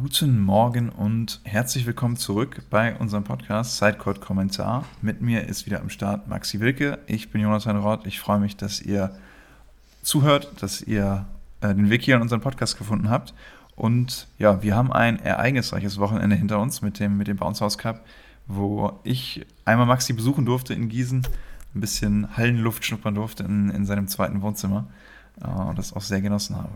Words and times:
Guten 0.00 0.38
Morgen 0.38 0.90
und 0.90 1.40
herzlich 1.42 1.84
willkommen 1.84 2.16
zurück 2.16 2.62
bei 2.70 2.96
unserem 2.96 3.24
Podcast 3.24 3.78
Sidecode 3.78 4.20
Kommentar. 4.20 4.84
Mit 5.02 5.22
mir 5.22 5.48
ist 5.48 5.66
wieder 5.66 5.80
am 5.80 5.90
Start 5.90 6.28
Maxi 6.28 6.60
Wilke. 6.60 7.00
Ich 7.08 7.30
bin 7.30 7.40
Jonathan 7.40 7.78
Roth. 7.78 8.06
Ich 8.06 8.20
freue 8.20 8.38
mich, 8.38 8.56
dass 8.56 8.80
ihr 8.80 9.10
zuhört, 10.02 10.62
dass 10.62 10.82
ihr 10.82 11.26
äh, 11.62 11.74
den 11.74 11.90
Weg 11.90 12.02
hier 12.02 12.14
in 12.14 12.22
unseren 12.22 12.40
Podcast 12.40 12.78
gefunden 12.78 13.10
habt. 13.10 13.34
Und 13.74 14.28
ja, 14.38 14.62
wir 14.62 14.76
haben 14.76 14.92
ein 14.92 15.18
ereignisreiches 15.18 15.98
Wochenende 15.98 16.36
hinter 16.36 16.60
uns 16.60 16.80
mit 16.80 17.00
dem, 17.00 17.16
mit 17.16 17.26
dem 17.26 17.36
Bounce 17.36 17.64
House 17.64 17.76
Cup, 17.76 18.04
wo 18.46 19.00
ich 19.02 19.46
einmal 19.64 19.86
Maxi 19.86 20.12
besuchen 20.12 20.46
durfte 20.46 20.74
in 20.74 20.88
Gießen, 20.88 21.26
ein 21.74 21.80
bisschen 21.80 22.36
Hallenluft 22.36 22.84
schnuppern 22.84 23.16
durfte 23.16 23.42
in, 23.42 23.70
in 23.70 23.84
seinem 23.84 24.06
zweiten 24.06 24.42
Wohnzimmer 24.42 24.86
äh, 25.42 25.48
und 25.48 25.76
das 25.76 25.92
auch 25.92 26.02
sehr 26.02 26.20
genossen 26.20 26.54
habe. 26.54 26.70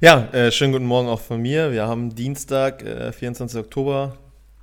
Ja, 0.00 0.28
äh, 0.32 0.50
schönen 0.50 0.72
guten 0.72 0.86
Morgen 0.86 1.08
auch 1.08 1.20
von 1.20 1.40
mir. 1.40 1.70
Wir 1.70 1.86
haben 1.86 2.14
Dienstag, 2.14 2.82
äh, 2.82 3.12
24. 3.12 3.60
Oktober, 3.60 4.16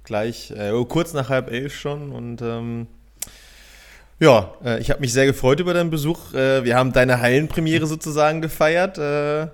gleich 0.04 0.52
äh, 0.52 0.72
oh, 0.72 0.84
kurz 0.86 1.14
nach 1.14 1.30
halb 1.30 1.50
elf 1.52 1.74
schon. 1.76 2.12
Und 2.12 2.42
ähm, 2.42 2.88
ja, 4.20 4.54
äh, 4.66 4.80
ich 4.82 4.90
habe 4.90 5.00
mich 5.00 5.14
sehr 5.14 5.26
gefreut 5.26 5.60
über 5.60 5.74
deinen 5.74 5.92
Besuch. 5.92 6.34
Äh, 6.34 6.66
wir 6.66 6.76
haben 6.76 6.92
deine 6.92 7.22
Hallenpremiere 7.22 7.86
sozusagen 7.86 8.42
gefeiert. 8.42 8.98
Äh, 8.98 9.48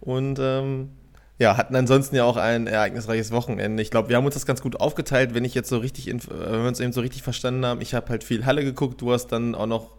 und 0.00 0.38
ähm, 0.40 0.90
ja, 1.38 1.56
hatten 1.56 1.76
ansonsten 1.76 2.16
ja 2.16 2.24
auch 2.24 2.36
ein 2.36 2.66
ereignisreiches 2.66 3.30
Wochenende. 3.30 3.82
Ich 3.82 3.90
glaube, 3.90 4.08
wir 4.08 4.16
haben 4.16 4.26
uns 4.26 4.34
das 4.34 4.46
ganz 4.46 4.60
gut 4.60 4.80
aufgeteilt, 4.80 5.32
wenn 5.32 5.44
ich 5.44 5.54
jetzt 5.54 5.68
so 5.68 5.78
richtig, 5.78 6.06
wenn 6.06 6.20
wir 6.62 6.68
uns 6.68 6.80
eben 6.80 6.92
so 6.92 7.00
richtig 7.00 7.22
verstanden 7.22 7.64
haben. 7.64 7.80
Ich 7.80 7.94
habe 7.94 8.08
halt 8.08 8.24
viel 8.24 8.44
Halle 8.44 8.64
geguckt, 8.64 9.00
du 9.00 9.12
hast 9.12 9.28
dann 9.28 9.54
auch 9.54 9.66
noch 9.66 9.92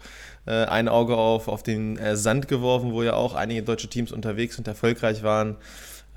ein 0.66 0.88
Auge 0.88 1.16
auf, 1.16 1.48
auf 1.48 1.64
den 1.64 1.98
äh, 1.98 2.16
Sand 2.16 2.48
geworfen, 2.48 2.92
wo 2.92 3.04
ja 3.04 3.14
auch 3.14 3.36
einige 3.36 3.64
deutsche 3.64 3.88
Teams 3.88 4.12
unterwegs 4.12 4.58
und 4.58 4.68
erfolgreich 4.68 5.24
waren. 5.24 5.58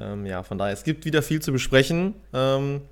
Ähm, 0.00 0.26
ja, 0.26 0.42
von 0.42 0.58
daher, 0.58 0.72
es 0.72 0.84
gibt 0.84 1.04
wieder 1.04 1.22
viel 1.22 1.40
zu 1.40 1.52
besprechen. 1.52 2.14
Ähm, 2.32 2.82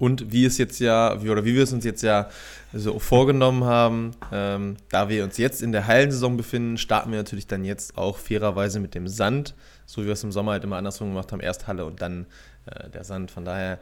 und 0.00 0.32
wie 0.32 0.46
es 0.46 0.56
jetzt 0.56 0.80
ja, 0.80 1.22
wie, 1.22 1.28
oder 1.28 1.44
wie 1.44 1.54
wir 1.54 1.62
es 1.62 1.74
uns 1.74 1.84
jetzt 1.84 2.02
ja 2.02 2.30
so 2.72 2.98
vorgenommen 2.98 3.64
haben, 3.64 4.12
ähm, 4.32 4.78
da 4.88 5.10
wir 5.10 5.24
uns 5.24 5.36
jetzt 5.36 5.60
in 5.60 5.72
der 5.72 5.86
Hallensaison 5.86 6.38
befinden, 6.38 6.78
starten 6.78 7.10
wir 7.10 7.18
natürlich 7.18 7.46
dann 7.46 7.64
jetzt 7.64 7.98
auch 7.98 8.16
fairerweise 8.16 8.80
mit 8.80 8.94
dem 8.94 9.08
Sand, 9.08 9.54
so 9.84 10.00
wie 10.00 10.06
wir 10.06 10.14
es 10.14 10.24
im 10.24 10.32
Sommer 10.32 10.52
halt 10.52 10.64
immer 10.64 10.76
andersrum 10.76 11.08
gemacht 11.08 11.32
haben, 11.32 11.40
erst 11.40 11.66
Halle 11.66 11.84
und 11.84 12.00
dann 12.00 12.26
äh, 12.64 12.88
der 12.88 13.04
Sand. 13.04 13.30
Von 13.30 13.44
daher, 13.44 13.78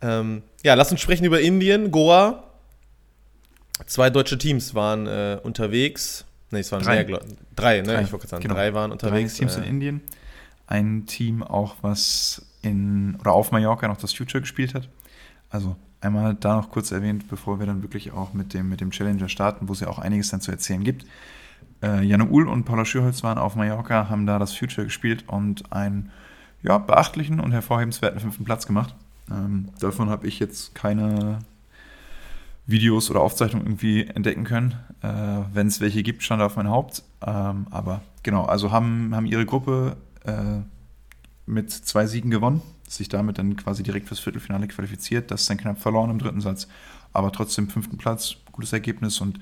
ähm, 0.00 0.42
ja, 0.62 0.74
lass 0.74 0.92
uns 0.92 1.00
sprechen 1.00 1.24
über 1.24 1.40
Indien, 1.40 1.90
Goa. 1.90 2.51
Zwei 3.86 4.10
deutsche 4.10 4.38
Teams 4.38 4.74
waren 4.74 5.06
äh, 5.06 5.38
unterwegs. 5.42 6.24
Ne, 6.50 6.60
es 6.60 6.70
waren 6.72 6.82
drei. 6.82 7.04
mehr, 7.04 7.20
drei, 7.56 7.80
ne? 7.80 7.86
Drei. 7.86 8.02
Ich 8.02 8.12
wollte 8.12 8.28
sagen, 8.28 8.42
genau. 8.42 8.54
drei 8.54 8.74
waren 8.74 8.92
unterwegs. 8.92 9.34
Drei 9.34 9.38
Teams 9.38 9.56
äh, 9.56 9.60
in 9.60 9.64
Indien. 9.64 10.00
Ein 10.66 11.06
Team 11.06 11.42
auch, 11.42 11.76
was 11.82 12.44
in 12.62 13.16
oder 13.20 13.32
auf 13.32 13.50
Mallorca 13.52 13.88
noch 13.88 13.96
das 13.96 14.12
Future 14.14 14.40
gespielt 14.40 14.74
hat. 14.74 14.88
Also 15.50 15.76
einmal 16.00 16.34
da 16.34 16.56
noch 16.56 16.70
kurz 16.70 16.90
erwähnt, 16.92 17.28
bevor 17.28 17.58
wir 17.58 17.66
dann 17.66 17.82
wirklich 17.82 18.12
auch 18.12 18.32
mit 18.32 18.54
dem, 18.54 18.68
mit 18.68 18.80
dem 18.80 18.90
Challenger 18.90 19.28
starten, 19.28 19.68
wo 19.68 19.72
es 19.72 19.80
ja 19.80 19.88
auch 19.88 19.98
einiges 19.98 20.30
dann 20.30 20.40
zu 20.40 20.50
erzählen 20.50 20.84
gibt. 20.84 21.04
Äh, 21.82 22.04
Janne 22.04 22.26
Uhl 22.26 22.48
und 22.48 22.64
Paula 22.64 22.84
Schürholz 22.84 23.22
waren 23.22 23.38
auf 23.38 23.56
Mallorca, 23.56 24.08
haben 24.08 24.26
da 24.26 24.38
das 24.38 24.56
Future 24.56 24.86
gespielt 24.86 25.24
und 25.26 25.72
einen 25.72 26.10
ja, 26.62 26.78
beachtlichen 26.78 27.40
und 27.40 27.52
hervorhebenswerten 27.52 28.20
fünften 28.20 28.44
Platz 28.44 28.66
gemacht. 28.66 28.94
Ähm, 29.30 29.68
davon 29.80 30.10
habe 30.10 30.26
ich 30.26 30.38
jetzt 30.38 30.74
keine 30.74 31.40
Videos 32.66 33.10
oder 33.10 33.20
Aufzeichnungen 33.20 33.66
irgendwie 33.66 34.06
entdecken 34.06 34.44
können. 34.44 34.74
Äh, 35.02 35.08
Wenn 35.52 35.66
es 35.66 35.80
welche 35.80 36.02
gibt, 36.02 36.22
stand 36.22 36.42
auf 36.42 36.56
mein 36.56 36.68
Haupt. 36.68 37.02
Ähm, 37.20 37.66
aber 37.70 38.02
genau, 38.22 38.44
also 38.44 38.70
haben, 38.70 39.14
haben 39.14 39.26
ihre 39.26 39.46
Gruppe 39.46 39.96
äh, 40.24 40.60
mit 41.46 41.70
zwei 41.72 42.06
Siegen 42.06 42.30
gewonnen, 42.30 42.62
sich 42.88 43.08
damit 43.08 43.38
dann 43.38 43.56
quasi 43.56 43.82
direkt 43.82 44.08
fürs 44.08 44.20
Viertelfinale 44.20 44.68
qualifiziert. 44.68 45.30
Das 45.30 45.42
ist 45.42 45.50
dann 45.50 45.58
knapp 45.58 45.80
verloren 45.80 46.10
im 46.10 46.18
dritten 46.18 46.40
Satz, 46.40 46.68
aber 47.12 47.32
trotzdem 47.32 47.68
fünften 47.68 47.98
Platz, 47.98 48.36
gutes 48.52 48.72
Ergebnis 48.72 49.20
und 49.20 49.40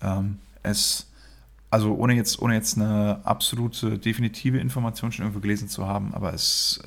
ähm, 0.00 0.38
es, 0.62 1.10
also 1.70 1.94
ohne 1.94 2.14
jetzt, 2.14 2.40
ohne 2.40 2.54
jetzt 2.54 2.76
eine 2.76 3.20
absolute 3.24 3.98
definitive 3.98 4.58
Information 4.58 5.12
schon 5.12 5.24
irgendwo 5.24 5.40
gelesen 5.40 5.68
zu 5.68 5.86
haben, 5.86 6.14
aber 6.14 6.32
es 6.32 6.80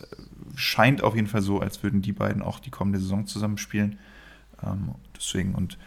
scheint 0.56 1.04
auf 1.04 1.16
jeden 1.16 1.28
Fall 1.28 1.42
so, 1.42 1.60
als 1.60 1.84
würden 1.84 2.02
die 2.02 2.14
beiden 2.14 2.42
auch 2.42 2.60
die 2.60 2.72
kommende 2.72 3.00
Saison 3.00 3.28
zusammenspielen. 3.28 4.00
Ähm, 4.66 4.96
deswegen 5.16 5.56
und 5.56 5.78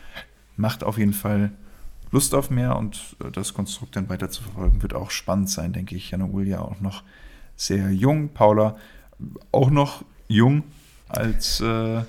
macht 0.56 0.84
auf 0.84 0.98
jeden 0.98 1.12
Fall 1.12 1.52
Lust 2.10 2.34
auf 2.34 2.50
mehr 2.50 2.76
und 2.76 3.16
äh, 3.24 3.30
das 3.30 3.54
Konstrukt 3.54 3.96
dann 3.96 4.08
weiter 4.08 4.30
zu 4.30 4.42
verfolgen 4.42 4.82
wird 4.82 4.94
auch 4.94 5.10
spannend 5.10 5.50
sein, 5.50 5.72
denke 5.72 5.94
ich. 5.94 6.10
Jana 6.10 6.24
Ulia 6.24 6.60
auch 6.60 6.80
noch 6.80 7.02
sehr 7.56 7.90
jung, 7.90 8.30
Paula 8.30 8.76
auch 9.52 9.70
noch 9.70 10.04
jung 10.28 10.64
als 11.08 11.60
äh, 11.60 11.98
äh, 11.98 12.04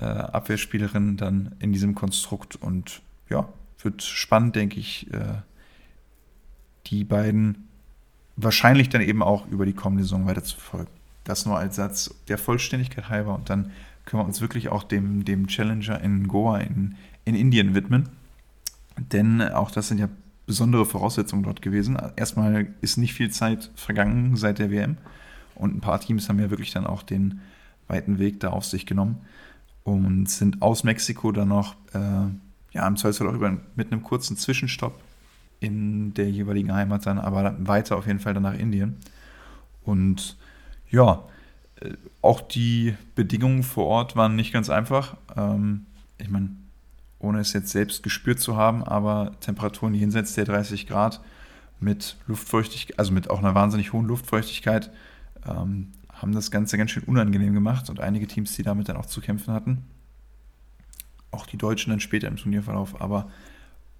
Abwehrspielerin 0.00 1.16
dann 1.16 1.54
in 1.58 1.72
diesem 1.72 1.94
Konstrukt 1.94 2.56
und 2.56 3.02
ja, 3.28 3.48
wird 3.82 4.02
spannend, 4.02 4.56
denke 4.56 4.78
ich, 4.78 5.12
äh, 5.12 5.42
die 6.86 7.04
beiden 7.04 7.68
wahrscheinlich 8.36 8.88
dann 8.88 9.02
eben 9.02 9.22
auch 9.22 9.46
über 9.48 9.66
die 9.66 9.72
kommende 9.72 10.04
Saison 10.04 10.26
weiter 10.26 10.44
zu 10.44 10.56
verfolgen. 10.56 10.90
Das 11.24 11.44
nur 11.44 11.58
als 11.58 11.76
Satz 11.76 12.14
der 12.28 12.38
Vollständigkeit 12.38 13.08
halber 13.08 13.34
und 13.34 13.50
dann 13.50 13.72
können 14.08 14.22
wir 14.22 14.26
uns 14.26 14.40
wirklich 14.40 14.70
auch 14.70 14.84
dem, 14.84 15.26
dem 15.26 15.48
Challenger 15.48 16.00
in 16.00 16.28
Goa 16.28 16.58
in, 16.60 16.96
in 17.26 17.34
Indien 17.34 17.74
widmen. 17.74 18.08
Denn 18.96 19.42
auch 19.42 19.70
das 19.70 19.88
sind 19.88 19.98
ja 19.98 20.08
besondere 20.46 20.86
Voraussetzungen 20.86 21.42
dort 21.42 21.60
gewesen. 21.60 21.98
Erstmal 22.16 22.74
ist 22.80 22.96
nicht 22.96 23.12
viel 23.12 23.30
Zeit 23.30 23.70
vergangen 23.76 24.34
seit 24.34 24.60
der 24.60 24.70
WM 24.70 24.96
und 25.54 25.76
ein 25.76 25.80
paar 25.80 26.00
Teams 26.00 26.26
haben 26.28 26.40
ja 26.40 26.48
wirklich 26.48 26.72
dann 26.72 26.86
auch 26.86 27.02
den 27.02 27.42
weiten 27.86 28.18
Weg 28.18 28.40
da 28.40 28.48
auf 28.48 28.64
sich 28.64 28.86
genommen 28.86 29.18
und 29.84 30.28
sind 30.30 30.62
aus 30.62 30.84
Mexiko 30.84 31.30
dann 31.30 31.48
noch 31.48 31.74
äh, 31.92 32.30
ja, 32.72 32.88
im 32.88 32.96
Zweifelsfall 32.96 33.28
auch 33.28 33.34
über, 33.34 33.58
mit 33.76 33.92
einem 33.92 34.02
kurzen 34.02 34.38
Zwischenstopp 34.38 34.98
in 35.60 36.14
der 36.14 36.30
jeweiligen 36.30 36.72
Heimat 36.72 37.04
dann, 37.04 37.18
aber 37.18 37.56
weiter 37.58 37.98
auf 37.98 38.06
jeden 38.06 38.20
Fall 38.20 38.32
dann 38.32 38.44
nach 38.44 38.54
Indien. 38.54 38.96
Und 39.84 40.38
ja, 40.88 41.24
auch 42.22 42.40
die 42.40 42.96
Bedingungen 43.14 43.62
vor 43.62 43.86
Ort 43.86 44.16
waren 44.16 44.36
nicht 44.36 44.52
ganz 44.52 44.70
einfach. 44.70 45.16
Ähm, 45.36 45.86
ich 46.18 46.28
meine, 46.28 46.50
ohne 47.18 47.40
es 47.40 47.52
jetzt 47.52 47.70
selbst 47.70 48.02
gespürt 48.02 48.40
zu 48.40 48.56
haben, 48.56 48.82
aber 48.82 49.32
Temperaturen 49.40 49.94
jenseits 49.94 50.34
der 50.34 50.44
30 50.44 50.86
Grad 50.86 51.20
mit 51.80 52.16
Luftfeuchtigkeit, 52.26 52.98
also 52.98 53.12
mit 53.12 53.30
auch 53.30 53.38
einer 53.38 53.54
wahnsinnig 53.54 53.92
hohen 53.92 54.06
Luftfeuchtigkeit, 54.06 54.90
ähm, 55.46 55.92
haben 56.12 56.32
das 56.32 56.50
Ganze 56.50 56.76
ganz 56.76 56.90
schön 56.90 57.04
unangenehm 57.04 57.54
gemacht 57.54 57.90
und 57.90 58.00
einige 58.00 58.26
Teams, 58.26 58.54
die 58.54 58.62
damit 58.62 58.88
dann 58.88 58.96
auch 58.96 59.06
zu 59.06 59.20
kämpfen 59.20 59.54
hatten. 59.54 59.84
Auch 61.30 61.46
die 61.46 61.58
Deutschen 61.58 61.90
dann 61.90 62.00
später 62.00 62.26
im 62.26 62.36
Turnierverlauf, 62.36 63.00
aber 63.00 63.28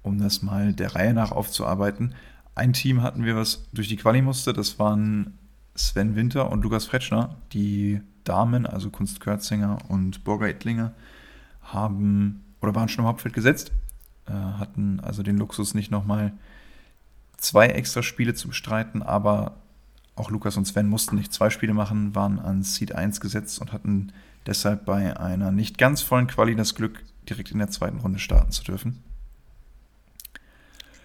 um 0.03 0.19
das 0.19 0.43
mal 0.43 0.73
der 0.73 0.95
Reihe 0.95 1.15
nach 1.15 1.31
aufzuarbeiten, 1.31 2.15
ein 2.55 2.73
Team 2.73 3.03
hatten 3.03 3.25
wir, 3.25 3.37
was 3.37 3.69
durch 3.73 3.89
die 3.89 3.97
Quali 3.97 4.21
musste, 4.21 4.53
das 4.53 4.81
waren 4.81 5.39
Sven 5.79 6.17
Winter 6.17 6.51
und 6.51 6.63
Lukas 6.63 6.87
Fretschner, 6.87 7.37
die 7.53 8.01
Damen, 8.25 8.67
also 8.67 8.91
Kunst 8.91 9.21
Körzinger 9.21 9.79
und 9.89 10.25
Borger 10.25 10.49
Ittlinger, 10.49 10.93
haben 11.63 12.45
oder 12.61 12.75
waren 12.75 12.89
schon 12.89 13.05
im 13.05 13.09
Hauptfeld 13.09 13.35
gesetzt, 13.35 13.71
äh, 14.27 14.33
hatten 14.33 15.01
also 15.01 15.23
den 15.23 15.39
Luxus 15.39 15.75
nicht 15.75 15.91
nochmal 15.91 16.33
zwei 17.37 17.69
extra 17.69 18.03
Spiele 18.03 18.35
zu 18.35 18.49
bestreiten, 18.49 19.03
aber 19.03 19.57
auch 20.17 20.31
Lukas 20.31 20.57
und 20.57 20.67
Sven 20.67 20.89
mussten 20.89 21.15
nicht 21.15 21.33
zwei 21.33 21.49
Spiele 21.49 21.75
machen, 21.75 22.15
waren 22.15 22.41
an 22.41 22.65
Seed 22.65 22.93
1 22.93 23.21
gesetzt 23.21 23.61
und 23.61 23.73
hatten 23.73 24.13
deshalb 24.47 24.85
bei 24.85 25.17
einer 25.19 25.53
nicht 25.53 25.79
ganz 25.79 26.03
vollen 26.03 26.27
Quali 26.27 26.57
das 26.57 26.75
Glück, 26.75 27.05
direkt 27.29 27.53
in 27.53 27.59
der 27.59 27.71
zweiten 27.71 27.99
Runde 27.99 28.19
starten 28.19 28.51
zu 28.51 28.65
dürfen. 28.65 29.05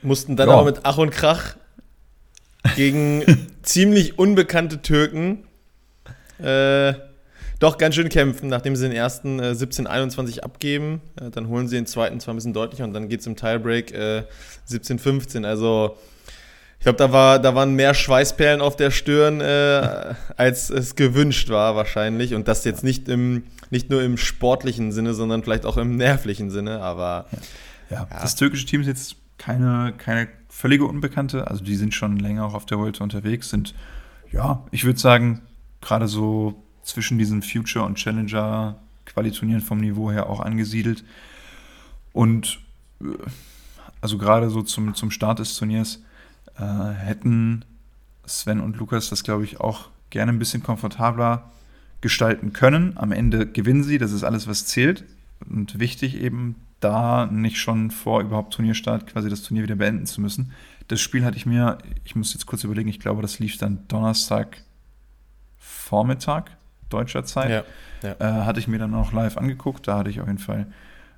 Mussten 0.01 0.35
dann 0.35 0.50
ja. 0.50 0.56
aber 0.56 0.66
mit 0.66 0.79
Ach 0.83 0.97
und 0.97 1.12
Krach 1.12 1.56
gegen 2.75 3.24
ziemlich 3.63 4.18
unbekannte 4.18 4.81
Türken 4.81 5.46
äh, 6.40 6.94
doch 7.60 7.77
ganz 7.77 7.95
schön 7.95 8.10
kämpfen, 8.10 8.50
nachdem 8.50 8.75
sie 8.75 8.83
den 8.89 8.95
ersten 8.95 9.39
äh, 9.39 9.51
17-21 9.51 10.42
abgeben. 10.42 11.01
Äh, 11.15 11.30
dann 11.30 11.48
holen 11.48 11.68
sie 11.68 11.77
den 11.77 11.86
zweiten 11.86 12.19
zwar 12.19 12.33
ein 12.33 12.38
bisschen 12.38 12.54
deutlicher 12.54 12.83
und 12.83 12.94
dann 12.94 13.07
geht 13.07 13.21
es 13.21 13.27
im 13.27 13.36
Tiebreak 13.36 13.94
äh, 13.94 14.24
17-15. 14.69 15.45
Also 15.45 15.98
ich 16.80 16.83
glaube, 16.83 16.98
da, 16.98 17.13
war, 17.13 17.39
da 17.39 17.56
waren 17.56 17.75
mehr 17.75 17.94
Schweißperlen 17.94 18.60
auf 18.60 18.75
der 18.75 18.92
Stirn, 18.92 19.39
äh, 19.39 20.16
als 20.36 20.69
es 20.69 20.95
gewünscht 20.95 21.50
war 21.50 21.77
wahrscheinlich. 21.77 22.33
Und 22.33 22.50
das 22.50 22.66
jetzt 22.66 22.83
nicht, 22.83 23.07
im, 23.07 23.44
nicht 23.69 23.89
nur 23.89 24.04
im 24.04 24.18
sportlichen 24.18 24.92
Sinne, 24.92 25.13
sondern 25.13 25.44
vielleicht 25.44 25.66
auch 25.66 25.77
im 25.77 25.95
nervlichen 25.95 26.50
Sinne. 26.50 26.81
Aber 26.81 27.27
ja, 27.89 28.07
ja. 28.12 28.19
das 28.21 28.36
türkische 28.36 28.66
Team 28.66 28.81
ist 28.81 28.88
jetzt 28.88 29.16
keine, 29.38 29.94
keine 29.98 30.27
völlige 30.53 30.85
Unbekannte. 30.85 31.47
Also 31.47 31.63
die 31.63 31.75
sind 31.75 31.94
schon 31.94 32.17
länger 32.17 32.45
auch 32.45 32.53
auf 32.53 32.65
der 32.65 32.77
Volte 32.77 33.01
unterwegs, 33.01 33.50
sind, 33.50 33.73
ja, 34.31 34.63
ich 34.71 34.85
würde 34.85 35.00
sagen, 35.00 35.41
gerade 35.81 36.07
so 36.07 36.63
zwischen 36.83 37.17
diesen 37.17 37.41
Future 37.41 37.85
und 37.85 37.95
Challenger 37.95 38.75
Qualiturnieren 39.05 39.61
vom 39.61 39.79
Niveau 39.79 40.11
her 40.11 40.29
auch 40.29 40.39
angesiedelt. 40.39 41.03
Und 42.13 42.59
äh, 43.01 43.05
also 44.00 44.17
gerade 44.17 44.50
so 44.50 44.61
zum, 44.61 44.95
zum 44.95 45.11
Start 45.11 45.39
des 45.39 45.57
Turniers 45.57 46.01
äh, 46.57 46.63
hätten 46.63 47.65
Sven 48.25 48.61
und 48.61 48.77
Lukas 48.77 49.09
das, 49.09 49.23
glaube 49.23 49.44
ich, 49.44 49.59
auch 49.59 49.89
gerne 50.09 50.31
ein 50.31 50.39
bisschen 50.39 50.63
komfortabler 50.63 51.51
gestalten 51.99 52.53
können. 52.53 52.94
Am 52.95 53.11
Ende 53.11 53.47
gewinnen 53.47 53.83
sie, 53.83 53.97
das 53.97 54.11
ist 54.11 54.23
alles, 54.23 54.47
was 54.47 54.65
zählt. 54.65 55.03
Und 55.49 55.79
wichtig 55.79 56.15
eben, 56.21 56.56
da 56.83 57.25
nicht 57.25 57.57
schon 57.57 57.91
vor 57.91 58.21
überhaupt 58.21 58.53
Turnierstart 58.53 59.07
quasi 59.07 59.30
das 59.30 59.44
Turnier 59.44 59.63
wieder 59.63 59.75
beenden 59.75 60.06
zu 60.06 60.21
müssen. 60.21 60.51
Das 60.88 61.00
Spiel 61.00 61.24
hatte 61.24 61.38
ich 61.38 61.45
mir, 61.45 61.77
ich 62.03 62.15
muss 62.15 62.33
jetzt 62.33 62.45
kurz 62.45 62.63
überlegen, 62.63 62.89
ich 62.89 63.00
glaube, 63.00 63.21
das 63.21 63.39
lief 63.39 63.57
dann 63.57 63.88
Donnerstag 63.88 64.62
Vormittag 65.57 66.57
deutscher 66.89 67.25
Zeit. 67.25 67.65
Ja, 68.03 68.09
ja. 68.19 68.41
Äh, 68.41 68.45
hatte 68.45 68.59
ich 68.59 68.68
mir 68.68 68.80
dann 68.80 68.94
auch 68.94 69.13
live 69.13 69.38
angeguckt, 69.38 69.88
da 69.88 69.97
hatte 69.97 70.09
ich 70.09 70.21
auf 70.21 70.27
jeden 70.27 70.39
Fall 70.39 70.68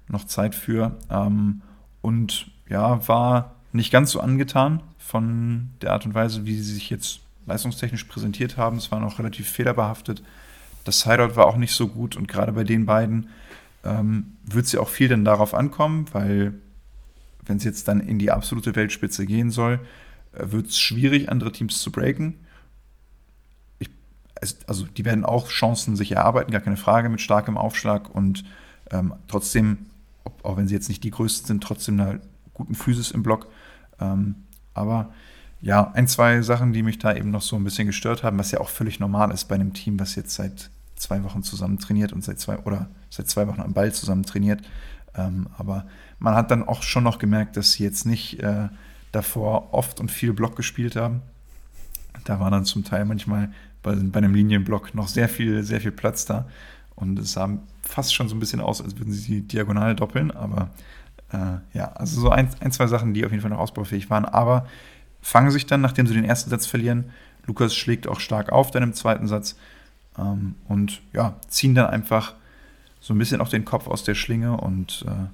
noch 0.07 0.25
Zeit 0.25 0.55
für. 0.55 0.95
Ähm, 1.09 1.61
und 2.01 2.51
ja, 2.69 3.07
war 3.07 3.55
nicht 3.71 3.91
ganz 3.91 4.11
so 4.11 4.19
angetan 4.19 4.81
von 4.97 5.71
der 5.81 5.91
Art 5.91 6.05
und 6.05 6.13
Weise, 6.13 6.45
wie 6.45 6.55
sie 6.55 6.73
sich 6.73 6.89
jetzt 6.89 7.19
leistungstechnisch 7.45 8.05
präsentiert 8.05 8.57
haben. 8.57 8.77
Es 8.77 8.91
war 8.91 8.99
noch 8.99 9.19
relativ 9.19 9.49
fehlerbehaftet. 9.49 10.23
Das 10.83 11.01
Sideout 11.01 11.35
war 11.35 11.47
auch 11.47 11.57
nicht 11.57 11.73
so 11.73 11.87
gut 11.87 12.15
und 12.15 12.27
gerade 12.27 12.51
bei 12.51 12.63
den 12.63 12.85
beiden 12.85 13.29
ähm, 13.85 14.33
wird 14.43 14.65
es 14.65 14.71
ja 14.71 14.79
auch 14.79 14.89
viel 14.89 15.07
dann 15.07 15.23
darauf 15.23 15.53
ankommen, 15.53 16.05
weil 16.11 16.53
wenn 17.45 17.57
es 17.57 17.63
jetzt 17.63 17.87
dann 17.87 17.99
in 17.99 18.19
die 18.19 18.31
absolute 18.31 18.75
Weltspitze 18.75 19.25
gehen 19.25 19.51
soll, 19.51 19.79
äh, 20.33 20.51
wird 20.51 20.67
es 20.67 20.79
schwierig, 20.79 21.29
andere 21.29 21.51
Teams 21.51 21.79
zu 21.81 21.91
breaken. 21.91 22.35
Ich, 23.79 23.89
also 24.67 24.85
die 24.85 25.05
werden 25.05 25.23
auch 25.23 25.49
Chancen 25.49 25.95
sich 25.95 26.11
erarbeiten, 26.11 26.51
gar 26.51 26.61
keine 26.61 26.77
Frage, 26.77 27.09
mit 27.09 27.21
starkem 27.21 27.57
Aufschlag 27.57 28.13
und 28.13 28.43
ähm, 28.91 29.13
trotzdem, 29.27 29.85
ob, 30.23 30.43
auch 30.43 30.57
wenn 30.57 30.67
sie 30.67 30.75
jetzt 30.75 30.89
nicht 30.89 31.03
die 31.03 31.11
größten 31.11 31.47
sind, 31.47 31.63
trotzdem 31.63 31.99
einer 31.99 32.19
guten 32.53 32.75
Physis 32.75 33.11
im 33.11 33.23
Block. 33.23 33.47
Ähm, 33.99 34.35
aber 34.73 35.13
ja, 35.61 35.91
ein, 35.93 36.07
zwei 36.07 36.41
Sachen, 36.41 36.73
die 36.73 36.83
mich 36.83 36.99
da 36.99 37.15
eben 37.15 37.31
noch 37.31 37.41
so 37.41 37.55
ein 37.55 37.63
bisschen 37.63 37.87
gestört 37.87 38.23
haben, 38.23 38.37
was 38.37 38.51
ja 38.51 38.59
auch 38.59 38.69
völlig 38.69 38.99
normal 38.99 39.31
ist 39.31 39.45
bei 39.45 39.55
einem 39.55 39.73
Team, 39.73 39.99
was 39.99 40.15
jetzt 40.15 40.35
seit 40.35 40.69
zwei 40.95 41.23
Wochen 41.23 41.43
zusammen 41.43 41.79
trainiert 41.79 42.13
und 42.13 42.23
seit 42.23 42.39
zwei 42.39 42.57
oder 42.59 42.89
seit 43.09 43.27
zwei 43.27 43.47
Wochen 43.47 43.61
am 43.61 43.73
Ball 43.73 43.93
zusammen 43.93 44.23
trainiert. 44.23 44.61
Ähm, 45.15 45.47
aber 45.57 45.85
man 46.19 46.35
hat 46.35 46.51
dann 46.51 46.67
auch 46.67 46.83
schon 46.83 47.03
noch 47.03 47.19
gemerkt, 47.19 47.57
dass 47.57 47.73
sie 47.73 47.83
jetzt 47.83 48.05
nicht 48.05 48.41
äh, 48.41 48.69
davor 49.11 49.73
oft 49.73 49.99
und 49.99 50.11
viel 50.11 50.33
Block 50.33 50.55
gespielt 50.55 50.95
haben. 50.95 51.21
Da 52.23 52.39
war 52.39 52.51
dann 52.51 52.65
zum 52.65 52.83
Teil 52.83 53.05
manchmal 53.05 53.51
bei, 53.83 53.93
bei 53.95 54.17
einem 54.17 54.33
Linienblock 54.33 54.95
noch 54.95 55.07
sehr 55.07 55.29
viel, 55.29 55.63
sehr 55.63 55.81
viel 55.81 55.91
Platz 55.91 56.25
da. 56.25 56.47
Und 56.95 57.19
es 57.19 57.33
sah 57.33 57.49
fast 57.81 58.15
schon 58.15 58.29
so 58.29 58.35
ein 58.35 58.39
bisschen 58.39 58.61
aus, 58.61 58.81
als 58.81 58.97
würden 58.97 59.13
sie 59.13 59.41
die 59.41 59.47
diagonal 59.47 59.95
doppeln. 59.95 60.31
Aber 60.31 60.69
äh, 61.31 61.77
ja, 61.77 61.91
also 61.93 62.19
so 62.19 62.29
ein, 62.29 62.49
ein, 62.61 62.71
zwei 62.71 62.87
Sachen, 62.87 63.13
die 63.13 63.25
auf 63.25 63.31
jeden 63.31 63.41
Fall 63.41 63.51
noch 63.51 63.59
ausbaufähig 63.59 64.09
waren. 64.09 64.25
Aber 64.25 64.65
fangen 65.21 65.51
sich 65.51 65.65
dann, 65.65 65.81
nachdem 65.81 66.07
sie 66.07 66.13
den 66.13 66.25
ersten 66.25 66.49
Satz 66.49 66.65
verlieren, 66.65 67.11
Lukas 67.45 67.75
schlägt 67.75 68.07
auch 68.07 68.19
stark 68.19 68.51
auf 68.51 68.71
dann 68.71 68.83
im 68.83 68.93
zweiten 68.93 69.27
Satz. 69.27 69.55
Ähm, 70.17 70.55
und 70.67 71.01
ja, 71.13 71.35
ziehen 71.47 71.75
dann 71.75 71.87
einfach 71.87 72.33
so 72.99 73.13
ein 73.13 73.17
bisschen 73.17 73.41
auch 73.41 73.49
den 73.49 73.65
Kopf 73.65 73.87
aus 73.87 74.03
der 74.03 74.15
Schlinge 74.15 74.57
und 74.57 75.05
äh, 75.07 75.27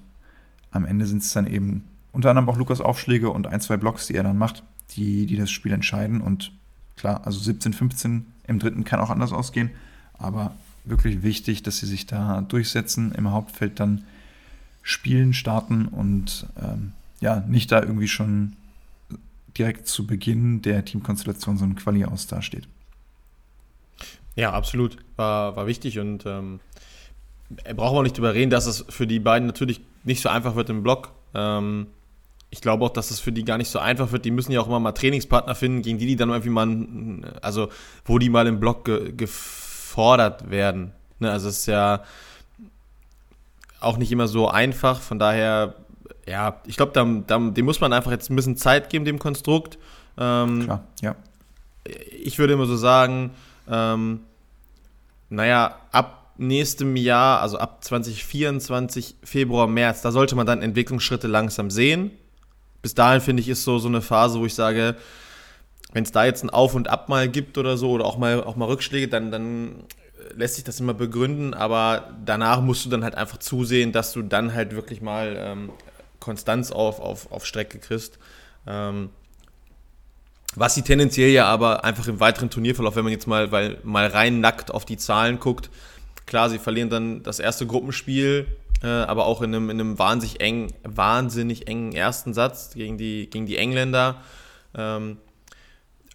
am 0.72 0.86
Ende 0.86 1.06
sind 1.06 1.22
es 1.22 1.34
dann 1.34 1.48
eben 1.48 1.86
unter 2.12 2.30
anderem 2.30 2.50
auch 2.50 2.58
Lukas 2.58 2.82
Aufschläge 2.82 3.30
und 3.30 3.48
ein, 3.48 3.62
zwei 3.62 3.78
Blocks, 3.78 4.08
die 4.08 4.16
er 4.16 4.24
dann 4.24 4.38
macht, 4.38 4.64
die, 4.92 5.26
die 5.26 5.38
das 5.38 5.52
Spiel 5.52 5.72
entscheiden. 5.72 6.22
Und 6.22 6.52
klar, 6.98 7.22
also 7.26 7.40
17, 7.40 7.74
15 7.74 8.26
im 8.48 8.60
dritten 8.60 8.84
kann 8.84 9.00
auch 9.00 9.10
anders 9.10 9.32
ausgehen, 9.32 9.72
aber 10.14 10.54
wirklich 10.84 11.24
wichtig, 11.24 11.64
dass 11.64 11.78
sie 11.78 11.86
sich 11.86 12.08
da 12.08 12.42
durchsetzen, 12.42 13.14
im 13.14 13.32
Hauptfeld 13.32 13.80
dann 13.80 14.04
spielen, 14.82 15.34
starten 15.34 15.88
und 15.88 16.48
ähm, 16.62 16.94
ja, 17.20 17.42
nicht 17.42 17.72
da 17.72 17.82
irgendwie 17.82 18.08
schon 18.08 18.54
direkt 19.58 19.88
zu 19.88 20.08
Beginn 20.08 20.62
der 20.62 20.84
Teamkonstellation 20.84 21.58
so 21.58 21.66
ein 21.66 21.76
Quali 21.76 22.04
aus 22.06 22.28
dasteht. 22.28 22.68
Ja, 24.36 24.52
absolut. 24.52 24.98
War, 25.16 25.56
war 25.56 25.68
wichtig 25.68 26.00
und 26.00 26.26
ähm, 26.26 26.60
brauchen 27.76 27.98
wir 27.98 28.04
nicht 28.04 28.18
drüber 28.18 28.34
reden, 28.34 28.50
dass 28.50 28.66
es 28.66 28.86
für 28.90 29.08
die 29.08 29.20
beiden 29.20 29.48
natürlich 29.48 29.82
nicht 30.04 30.22
so 30.22 30.30
einfach 30.30 30.56
wird 30.56 30.70
im 30.70 30.84
Block. 30.84 31.12
Ähm, 31.34 31.88
ich 32.50 32.62
glaube 32.62 32.84
auch, 32.84 32.90
dass 32.90 33.12
es 33.12 33.20
für 33.20 33.32
die 33.32 33.46
gar 33.46 33.58
nicht 33.58 33.70
so 33.70 33.80
einfach 33.80 34.12
wird. 34.12 34.26
Die 34.26 34.32
müssen 34.32 34.52
ja 34.52 34.62
auch 34.62 34.68
immer 34.68 34.80
mal 34.80 34.92
Trainingspartner 34.92 35.56
finden, 35.56 35.82
gegen 35.82 35.98
die 35.98 36.06
die 36.06 36.16
dann 36.18 36.30
irgendwie 36.30 36.50
mal, 36.50 37.40
also 37.42 37.70
wo 38.06 38.20
die 38.20 38.30
mal 38.30 38.46
im 38.48 38.60
Block 38.60 38.86
ge 38.86 39.14
gefordert 39.14 40.50
werden. 40.50 40.92
Ne, 41.20 41.32
also 41.32 41.50
es 41.50 41.60
ist 41.60 41.66
ja 41.68 42.04
auch 43.80 43.98
nicht 43.98 44.12
immer 44.12 44.28
so 44.28 44.50
einfach. 44.50 45.00
Von 45.00 45.18
daher, 45.18 45.76
ja, 46.28 46.62
ich 46.66 46.78
glaube, 46.78 46.92
dem 46.94 47.66
muss 47.66 47.80
man 47.80 47.94
einfach 47.94 48.12
jetzt 48.12 48.30
ein 48.30 48.36
bisschen 48.36 48.58
Zeit 48.58 48.90
geben, 48.90 49.06
dem 49.06 49.20
Konstrukt. 49.20 49.78
Ähm, 50.18 50.64
Klar, 50.64 50.84
ja. 51.02 51.16
Ich 52.24 52.38
würde 52.38 52.54
immer 52.54 52.66
so 52.66 52.76
sagen, 52.76 53.32
ähm, 53.70 54.22
naja, 55.30 55.78
ab 55.92 56.34
nächstem 56.38 56.96
Jahr, 56.96 57.42
also 57.42 57.58
ab 57.58 57.84
2024, 57.84 59.16
Februar, 59.24 59.68
März, 59.68 60.02
da 60.02 60.12
sollte 60.12 60.36
man 60.36 60.46
dann 60.46 60.62
Entwicklungsschritte 60.62 61.28
langsam 61.28 61.70
sehen. 61.70 62.12
Bis 62.82 62.96
dahin 62.96 63.22
finde 63.22 63.42
ich, 63.42 63.50
ist 63.50 63.64
so, 63.64 63.78
so 63.80 63.88
eine 63.88 64.02
Phase, 64.02 64.40
wo 64.40 64.46
ich 64.46 64.56
sage, 64.56 64.96
wenn 65.94 66.04
es 66.04 66.12
da 66.12 66.26
jetzt 66.26 66.44
ein 66.44 66.50
Auf 66.50 66.74
und 66.74 66.88
Ab 66.88 67.10
mal 67.10 67.30
gibt 67.30 67.58
oder 67.58 67.78
so, 67.78 67.92
oder 67.92 68.06
auch 68.06 68.18
mal, 68.18 68.44
auch 68.44 68.56
mal 68.56 68.66
Rückschläge, 68.66 69.08
dann, 69.08 69.32
dann 69.32 69.84
lässt 70.36 70.56
sich 70.56 70.64
das 70.64 70.80
immer 70.80 70.94
begründen, 70.94 71.54
aber 71.54 72.12
danach 72.26 72.62
musst 72.62 72.86
du 72.86 72.90
dann 72.90 73.04
halt 73.04 73.16
einfach 73.16 73.38
zusehen, 73.38 73.92
dass 73.92 74.14
du 74.14 74.22
dann 74.22 74.54
halt 74.54 74.74
wirklich 74.74 75.02
mal 75.02 75.36
ähm, 75.38 75.72
Konstanz 76.20 76.72
auf, 76.72 77.00
auf, 77.00 77.32
auf 77.32 77.46
Strecke 77.46 77.80
kriegst. 77.80 78.20
Ähm, 78.68 79.10
was 80.56 80.76
sie 80.76 80.82
tendenziell 80.82 81.30
ja 81.30 81.46
aber 81.46 81.84
einfach 81.84 82.08
im 82.08 82.20
weiteren 82.20 82.50
Turnierverlauf, 82.50 82.96
wenn 82.96 83.04
man 83.04 83.14
jetzt 83.14 83.28
mal, 83.28 83.52
weil, 83.52 83.78
mal 83.84 84.08
rein 84.08 84.42
nackt 84.42 84.72
auf 84.72 84.86
die 84.86 84.98
Zahlen 84.98 85.40
guckt, 85.40 85.70
Klar, 86.32 86.50
sie 86.50 86.60
verlieren 86.60 86.90
dann 86.90 87.24
das 87.24 87.40
erste 87.40 87.68
Gruppenspiel, 87.68 88.48
äh, 88.82 88.88
aber 88.88 89.26
auch 89.26 89.42
in 89.42 89.54
einem, 89.54 89.70
in 89.70 89.82
einem 89.82 90.00
wahnsinnig, 90.00 90.40
eng, 90.40 90.74
wahnsinnig 90.84 91.68
engen 91.68 91.92
ersten 91.92 92.34
Satz 92.34 92.74
gegen 92.74 92.98
die, 92.98 93.30
gegen 93.30 93.46
die 93.46 93.58
Engländer. 93.58 94.22
Ähm, 94.74 95.18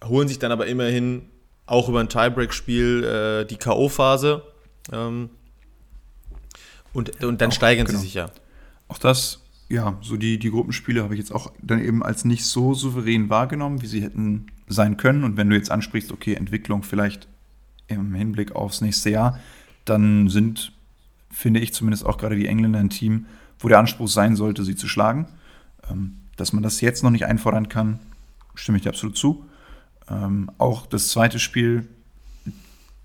holen 0.03 0.27
sich 0.27 0.39
dann 0.39 0.51
aber 0.51 0.65
immerhin 0.65 1.29
auch 1.67 1.87
über 1.87 1.99
ein 1.99 2.09
Tiebreak-Spiel 2.09 3.03
äh, 3.03 3.45
die 3.45 3.57
K.O.-Phase. 3.57 4.41
Ähm, 4.91 5.29
und, 6.93 7.23
und 7.23 7.39
dann 7.39 7.51
auch, 7.51 7.53
steigern 7.53 7.85
genau. 7.85 7.99
sie 7.99 8.05
sich 8.05 8.15
ja. 8.15 8.31
Auch 8.87 8.97
das, 8.97 9.43
ja, 9.69 9.97
so 10.01 10.15
die, 10.15 10.39
die 10.39 10.49
Gruppenspiele 10.49 11.03
habe 11.03 11.13
ich 11.13 11.19
jetzt 11.19 11.33
auch 11.33 11.51
dann 11.61 11.83
eben 11.83 12.01
als 12.03 12.23
nicht 12.23 12.45
so 12.45 12.73
souverän 12.73 13.29
wahrgenommen, 13.29 13.81
wie 13.81 13.87
sie 13.87 14.01
hätten 14.01 14.47
sein 14.67 14.97
können. 14.97 15.23
Und 15.23 15.35
wenn 15.35 15.49
du 15.49 15.55
jetzt 15.55 15.71
ansprichst, 15.71 16.11
okay, 16.11 16.35
Entwicklung 16.35 16.83
vielleicht 16.83 17.27
im 17.87 18.13
Hinblick 18.13 18.53
aufs 18.53 18.81
nächste 18.81 19.09
Jahr, 19.09 19.39
dann 19.85 20.29
sind, 20.29 20.71
finde 21.29 21.59
ich 21.59 21.73
zumindest 21.73 22.05
auch 22.05 22.17
gerade 22.17 22.35
die 22.35 22.47
Engländer 22.47 22.79
ein 22.79 22.89
Team, 22.89 23.25
wo 23.59 23.67
der 23.67 23.79
Anspruch 23.79 24.07
sein 24.07 24.35
sollte, 24.35 24.63
sie 24.63 24.75
zu 24.75 24.87
schlagen. 24.87 25.27
Ähm, 25.89 26.17
dass 26.37 26.53
man 26.53 26.63
das 26.63 26.81
jetzt 26.81 27.03
noch 27.03 27.09
nicht 27.09 27.25
einfordern 27.25 27.67
kann, 27.67 27.99
stimme 28.55 28.77
ich 28.77 28.83
dir 28.83 28.89
absolut 28.89 29.17
zu. 29.17 29.45
Ähm, 30.09 30.49
auch 30.57 30.85
das 30.85 31.09
zweite 31.09 31.39
Spiel, 31.39 31.87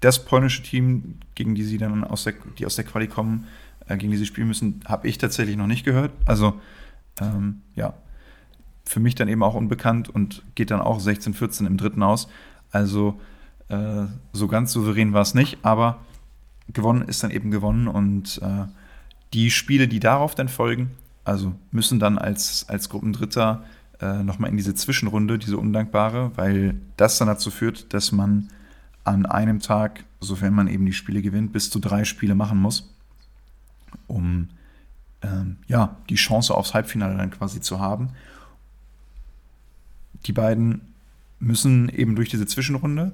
das 0.00 0.24
polnische 0.24 0.62
Team, 0.62 1.16
gegen 1.34 1.54
die 1.54 1.64
sie 1.64 1.78
dann 1.78 2.04
aus 2.04 2.24
der, 2.24 2.34
die 2.58 2.66
aus 2.66 2.76
der 2.76 2.84
Quali 2.84 3.08
kommen, 3.08 3.46
äh, 3.86 3.96
gegen 3.96 4.12
die 4.12 4.18
sie 4.18 4.26
spielen 4.26 4.48
müssen, 4.48 4.80
habe 4.86 5.08
ich 5.08 5.18
tatsächlich 5.18 5.56
noch 5.56 5.66
nicht 5.66 5.84
gehört. 5.84 6.12
Also 6.26 6.60
ähm, 7.20 7.62
ja, 7.74 7.94
für 8.84 9.00
mich 9.00 9.14
dann 9.14 9.28
eben 9.28 9.42
auch 9.42 9.54
unbekannt 9.54 10.08
und 10.08 10.42
geht 10.54 10.70
dann 10.70 10.80
auch 10.80 11.00
16-14 11.00 11.66
im 11.66 11.76
dritten 11.76 12.02
aus. 12.02 12.28
Also 12.70 13.20
äh, 13.68 14.04
so 14.32 14.48
ganz 14.48 14.72
souverän 14.72 15.12
war 15.12 15.22
es 15.22 15.34
nicht, 15.34 15.58
aber 15.62 16.00
gewonnen 16.72 17.02
ist 17.02 17.22
dann 17.22 17.30
eben 17.30 17.50
gewonnen 17.50 17.88
und 17.88 18.40
äh, 18.42 18.66
die 19.32 19.50
Spiele, 19.50 19.88
die 19.88 20.00
darauf 20.00 20.34
dann 20.34 20.48
folgen, 20.48 20.90
also 21.24 21.54
müssen 21.70 21.98
dann 21.98 22.18
als, 22.18 22.68
als 22.68 22.88
Gruppendritter 22.88 23.64
äh, 24.00 24.22
nochmal 24.22 24.50
in 24.50 24.56
diese 24.56 24.74
Zwischenrunde, 24.74 25.38
diese 25.38 25.56
undankbare, 25.56 26.32
weil 26.36 26.74
das 26.96 27.18
dann 27.18 27.28
dazu 27.28 27.50
führt, 27.50 27.94
dass 27.94 28.12
man 28.12 28.48
an 29.04 29.26
einem 29.26 29.60
Tag, 29.60 30.04
sofern 30.20 30.54
man 30.54 30.68
eben 30.68 30.86
die 30.86 30.92
Spiele 30.92 31.22
gewinnt, 31.22 31.52
bis 31.52 31.70
zu 31.70 31.78
drei 31.78 32.04
Spiele 32.04 32.34
machen 32.34 32.58
muss, 32.58 32.91
um 34.06 34.48
ähm, 35.22 35.56
ja, 35.68 35.96
die 36.08 36.16
Chance 36.16 36.54
aufs 36.54 36.74
Halbfinale 36.74 37.16
dann 37.16 37.30
quasi 37.30 37.60
zu 37.60 37.80
haben. 37.80 38.10
Die 40.26 40.32
beiden 40.32 40.80
müssen 41.38 41.88
eben 41.88 42.16
durch 42.16 42.28
diese 42.28 42.46
Zwischenrunde, 42.46 43.12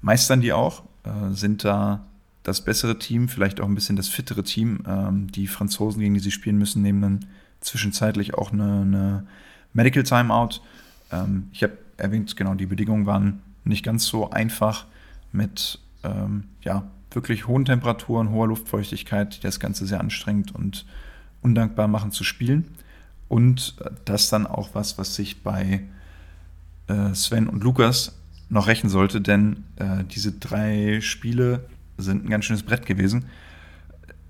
meistern 0.00 0.40
die 0.40 0.52
auch, 0.52 0.84
äh, 1.04 1.32
sind 1.32 1.64
da 1.64 2.04
das 2.42 2.60
bessere 2.60 2.98
Team, 2.98 3.28
vielleicht 3.28 3.60
auch 3.60 3.66
ein 3.66 3.74
bisschen 3.74 3.96
das 3.96 4.08
fittere 4.08 4.44
Team. 4.44 4.84
Ähm, 4.86 5.30
die 5.32 5.48
Franzosen, 5.48 6.00
gegen 6.00 6.14
die 6.14 6.20
sie 6.20 6.30
spielen 6.30 6.58
müssen, 6.58 6.82
nehmen 6.82 7.02
dann 7.02 7.26
zwischenzeitlich 7.60 8.34
auch 8.34 8.52
eine, 8.52 8.82
eine 8.82 9.26
Medical 9.72 10.04
Timeout. 10.04 10.60
Ähm, 11.10 11.48
ich 11.52 11.62
habe 11.64 11.76
erwähnt, 11.96 12.36
genau, 12.36 12.54
die 12.54 12.66
Bedingungen 12.66 13.06
waren 13.06 13.42
nicht 13.64 13.84
ganz 13.84 14.06
so 14.06 14.30
einfach 14.30 14.86
mit 15.32 15.80
ähm, 16.04 16.44
ja, 16.62 16.84
wirklich 17.10 17.46
hohen 17.46 17.64
Temperaturen, 17.64 18.30
hoher 18.30 18.48
Luftfeuchtigkeit, 18.48 19.36
die 19.36 19.40
das 19.40 19.60
Ganze 19.60 19.86
sehr 19.86 20.00
anstrengend 20.00 20.54
und 20.54 20.86
undankbar 21.42 21.88
machen 21.88 22.10
zu 22.10 22.24
spielen. 22.24 22.68
Und 23.28 23.76
äh, 23.80 23.90
das 24.04 24.28
dann 24.28 24.46
auch 24.46 24.70
was, 24.74 24.98
was 24.98 25.14
sich 25.14 25.42
bei 25.42 25.82
äh, 26.88 27.14
Sven 27.14 27.48
und 27.48 27.64
Lukas 27.64 28.16
noch 28.48 28.68
rächen 28.68 28.88
sollte, 28.88 29.20
denn 29.20 29.64
äh, 29.76 30.04
diese 30.04 30.32
drei 30.32 31.00
Spiele 31.00 31.64
sind 31.98 32.24
ein 32.24 32.30
ganz 32.30 32.44
schönes 32.44 32.62
Brett 32.62 32.86
gewesen. 32.86 33.26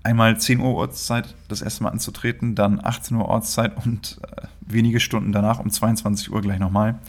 Einmal 0.03 0.39
10 0.39 0.59
Uhr 0.59 0.73
Ortszeit 0.75 1.35
das 1.49 1.61
erste 1.61 1.83
Mal 1.83 1.89
anzutreten, 1.89 2.55
dann 2.55 2.83
18 2.83 3.17
Uhr 3.17 3.25
Ortszeit 3.25 3.85
und 3.85 4.19
äh, 4.23 4.47
wenige 4.61 4.99
Stunden 4.99 5.31
danach 5.31 5.59
um 5.59 5.69
22 5.69 6.31
Uhr 6.31 6.41
gleich 6.41 6.59
nochmal. 6.59 6.99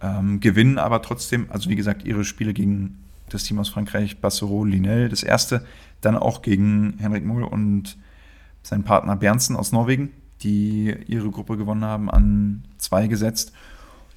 Ähm, 0.00 0.40
gewinnen 0.40 0.78
aber 0.78 1.02
trotzdem, 1.02 1.46
also 1.50 1.68
wie 1.70 1.76
gesagt, 1.76 2.04
ihre 2.04 2.24
Spiele 2.24 2.54
gegen 2.54 2.98
das 3.28 3.44
Team 3.44 3.58
aus 3.58 3.68
Frankreich, 3.68 4.20
Bassero, 4.20 4.64
Linel, 4.64 5.08
das 5.08 5.22
erste, 5.22 5.64
dann 6.00 6.16
auch 6.16 6.42
gegen 6.42 6.94
Henrik 6.98 7.24
Mohl 7.24 7.44
und 7.44 7.96
seinen 8.62 8.84
Partner 8.84 9.16
Bernsen 9.16 9.56
aus 9.56 9.72
Norwegen, 9.72 10.10
die 10.42 10.94
ihre 11.06 11.30
Gruppe 11.30 11.56
gewonnen 11.56 11.84
haben, 11.84 12.10
an 12.10 12.64
zwei 12.78 13.06
gesetzt. 13.06 13.52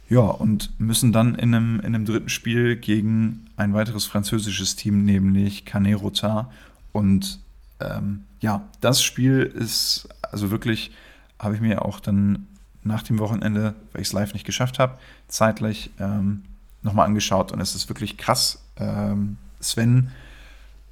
Ja, 0.10 0.22
und 0.22 0.78
müssen 0.78 1.14
dann 1.14 1.36
in 1.36 1.56
einem, 1.56 1.80
in 1.80 1.96
einem 1.96 2.06
dritten 2.06 2.30
Spiel 2.30 2.76
gegen 2.76 3.46
ein 3.56 3.74
weiteres 3.74 4.06
französisches 4.06 4.76
Team, 4.76 5.06
nämlich 5.06 5.64
Canet 5.64 6.02
Rotin. 6.02 6.48
Und 6.92 7.40
ähm, 7.80 8.26
ja, 8.42 8.68
das 8.82 9.02
Spiel 9.02 9.44
ist 9.44 10.10
also 10.22 10.52
wirklich, 10.52 10.92
habe 11.40 11.56
ich 11.56 11.62
mir 11.62 11.86
auch 11.86 12.00
dann 12.00 12.48
nach 12.84 13.04
dem 13.04 13.20
Wochenende, 13.20 13.76
weil 13.94 14.02
ich 14.02 14.10
es 14.10 14.14
live 14.14 14.34
nicht 14.34 14.46
geschafft 14.46 14.80
habe, 14.80 14.98
zeitlich 15.28 15.92
ähm, 16.00 16.44
nochmal 16.82 17.06
angeschaut. 17.06 17.52
Und 17.52 17.62
es 17.62 17.76
ist 17.76 17.88
wirklich 17.90 18.18
krass. 18.18 18.61
Ähm, 18.78 19.38
Sven 19.60 20.12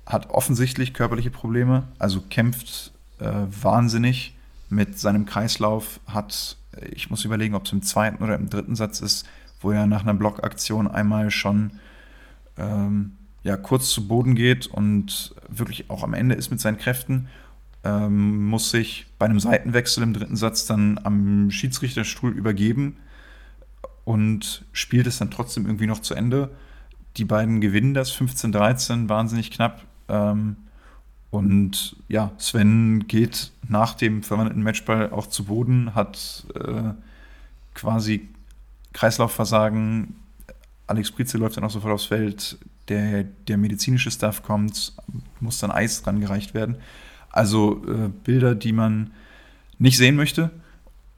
hat 0.05 0.29
offensichtlich 0.29 0.93
körperliche 0.93 1.31
Probleme, 1.31 1.83
also 1.99 2.21
kämpft 2.21 2.91
äh, 3.19 3.31
wahnsinnig 3.61 4.35
mit 4.69 4.99
seinem 4.99 5.25
Kreislauf, 5.25 5.99
hat 6.07 6.57
ich 6.91 7.09
muss 7.09 7.25
überlegen, 7.25 7.55
ob 7.55 7.65
es 7.65 7.71
im 7.71 7.81
zweiten 7.81 8.23
oder 8.23 8.35
im 8.35 8.49
dritten 8.49 8.75
Satz 8.75 9.01
ist, 9.01 9.27
wo 9.61 9.71
er 9.71 9.87
nach 9.87 10.03
einer 10.03 10.13
Blockaktion 10.13 10.87
einmal 10.87 11.31
schon 11.31 11.71
ähm, 12.57 13.13
ja, 13.43 13.57
kurz 13.57 13.89
zu 13.89 14.07
Boden 14.07 14.35
geht 14.35 14.67
und 14.67 15.33
wirklich 15.47 15.89
auch 15.89 16.03
am 16.03 16.13
Ende 16.13 16.35
ist 16.35 16.51
mit 16.51 16.59
seinen 16.59 16.77
Kräften, 16.77 17.27
ähm, 17.83 18.47
muss 18.47 18.71
sich 18.71 19.07
bei 19.17 19.25
einem 19.25 19.39
Seitenwechsel 19.39 20.03
im 20.03 20.13
dritten 20.13 20.35
Satz 20.35 20.65
dann 20.65 20.99
am 21.03 21.49
Schiedsrichterstuhl 21.51 22.31
übergeben 22.31 22.97
und 24.03 24.65
spielt 24.73 25.07
es 25.07 25.19
dann 25.19 25.31
trotzdem 25.31 25.65
irgendwie 25.65 25.87
noch 25.87 25.99
zu 25.99 26.13
Ende. 26.13 26.51
Die 27.19 27.25
beiden 27.25 27.59
gewinnen 27.59 27.93
das 27.93 28.13
15-13, 28.13 29.09
wahnsinnig 29.09 29.51
knapp. 29.51 29.83
Ähm, 30.07 30.55
und 31.31 31.97
ja, 32.07 32.31
Sven 32.37 33.07
geht 33.09 33.51
nach 33.67 33.93
dem 33.93 34.23
verwandelten 34.23 34.63
Matchball 34.63 35.11
auch 35.11 35.27
zu 35.27 35.43
Boden, 35.43 35.93
hat 35.95 36.45
äh, 36.55 36.93
quasi 37.73 38.29
Kreislaufversagen. 38.93 40.15
Alex 40.87 41.11
Prize 41.11 41.37
läuft 41.37 41.57
dann 41.57 41.65
auch 41.65 41.71
sofort 41.71 41.93
aufs 41.93 42.05
Feld. 42.05 42.57
Der, 42.87 43.25
der 43.25 43.57
medizinische 43.57 44.11
Staff 44.11 44.41
kommt, 44.41 44.93
muss 45.41 45.59
dann 45.59 45.71
Eis 45.71 46.07
rangereicht 46.07 46.53
werden. 46.53 46.77
Also 47.31 47.83
äh, 47.85 48.07
Bilder, 48.23 48.55
die 48.55 48.71
man 48.71 49.11
nicht 49.77 49.97
sehen 49.97 50.15
möchte. 50.15 50.51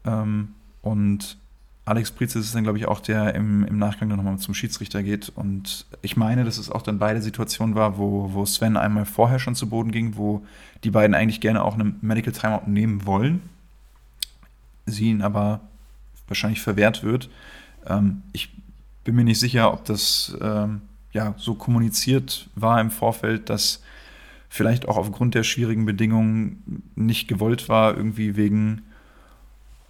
Ähm, 0.04 0.56
und 0.82 1.38
Alex 1.84 2.12
Prietz 2.12 2.36
ist 2.36 2.54
dann, 2.54 2.64
glaube 2.64 2.78
ich, 2.78 2.88
auch 2.88 3.00
der 3.00 3.34
im, 3.34 3.66
im 3.66 3.80
Nachgang 3.80 4.10
dann 4.10 4.18
nochmal 4.18 4.38
zum 4.38 4.54
Schiedsrichter 4.54 5.02
geht. 5.02 5.30
Und 5.30 5.86
ich 6.02 6.16
meine, 6.16 6.46
dass 6.46 6.58
es 6.58 6.70
auch 6.70 6.84
dann 6.84 7.00
beide 7.00 7.22
Situationen 7.22 7.76
war, 7.76 7.98
wo, 7.98 8.34
wo 8.34 8.46
Sven 8.46 8.78
einmal 8.78 9.06
vorher 9.06 9.40
schon 9.40 9.56
zu 9.56 9.68
Boden 9.68 9.92
ging, 9.92 10.16
wo 10.16 10.46
die 10.84 10.92
beiden 10.92 11.16
eigentlich 11.16 11.42
gerne 11.42 11.64
auch 11.64 11.74
eine 11.74 11.94
Medical 12.02 12.34
Timeout 12.34 12.70
nehmen 12.70 13.06
wollen, 13.06 13.42
sie 14.86 15.10
ihn 15.10 15.22
aber 15.24 15.62
wahrscheinlich 16.28 16.62
verwehrt 16.62 17.04
wird. 17.04 17.30
Ähm, 17.88 18.22
ich 18.32 18.50
bin 19.04 19.16
mir 19.16 19.24
nicht 19.24 19.40
sicher, 19.40 19.74
ob 19.74 19.84
das 19.86 20.38
ähm, 20.40 20.82
ja, 21.14 21.34
so 21.38 21.56
kommuniziert 21.56 22.48
war 22.56 22.80
im 22.80 22.92
Vorfeld, 22.92 23.50
dass 23.50 23.82
vielleicht 24.50 24.88
auch 24.88 24.98
aufgrund 24.98 25.34
der 25.34 25.44
schwierigen 25.44 25.86
Bedingungen 25.86 26.84
nicht 26.96 27.28
gewollt 27.28 27.70
war, 27.70 27.98
irgendwie 27.98 28.36
wegen 28.36 28.84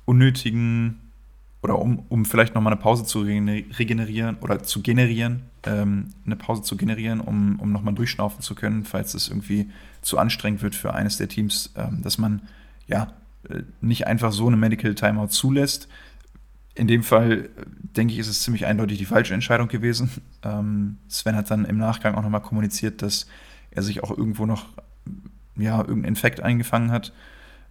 unnötigen 0.06 1.01
oder 1.64 1.78
um, 1.80 2.06
um 2.10 2.26
vielleicht 2.26 2.56
nochmal 2.56 2.74
eine 2.74 2.82
Pause 2.82 3.06
zu 3.06 3.22
regenerieren 3.22 4.38
oder 4.42 4.64
zu 4.64 4.82
generieren, 4.82 5.44
ähm, 5.64 6.10
eine 6.26 6.36
Pause 6.36 6.64
zu 6.64 6.76
generieren, 6.76 7.22
um, 7.22 7.60
um 7.60 7.72
nochmal 7.72 7.94
durchschnaufen 7.94 8.42
zu 8.42 8.56
können, 8.56 8.84
falls 8.84 9.14
es 9.14 9.28
irgendwie 9.28 9.70
zu 10.02 10.18
anstrengend 10.18 10.64
wird 10.64 10.76
für 10.76 10.94
eines 10.94 11.18
der 11.18 11.28
Teams, 11.28 11.72
ähm, 11.76 12.02
dass 12.02 12.18
man 12.18 12.42
ja 12.88 13.14
äh, 13.50 13.62
nicht 13.80 14.08
einfach 14.08 14.32
so 14.32 14.48
eine 14.48 14.58
Medical 14.58 14.96
Timeout 14.96 15.28
zulässt. 15.28 15.88
In 16.74 16.88
dem 16.88 17.04
Fall, 17.04 17.32
äh, 17.32 17.50
denke 17.96 18.14
ich, 18.14 18.20
ist 18.20 18.28
es 18.28 18.42
ziemlich 18.42 18.66
eindeutig 18.66 18.98
die 18.98 19.06
falsche 19.06 19.34
Entscheidung 19.34 19.68
gewesen. 19.68 20.10
Ähm, 20.44 20.98
Sven 21.08 21.36
hat 21.36 21.52
dann 21.52 21.66
im 21.66 21.78
Nachgang 21.78 22.16
auch 22.16 22.24
nochmal 22.24 22.42
kommuniziert, 22.42 23.04
dass 23.04 23.28
er 23.70 23.84
sich 23.84 24.02
auch 24.02 24.10
irgendwo 24.10 24.48
noch 24.48 24.66
ja, 25.56 25.78
irgendeinen 25.78 26.06
Infekt 26.06 26.40
eingefangen 26.40 26.90
hat. 26.90 27.14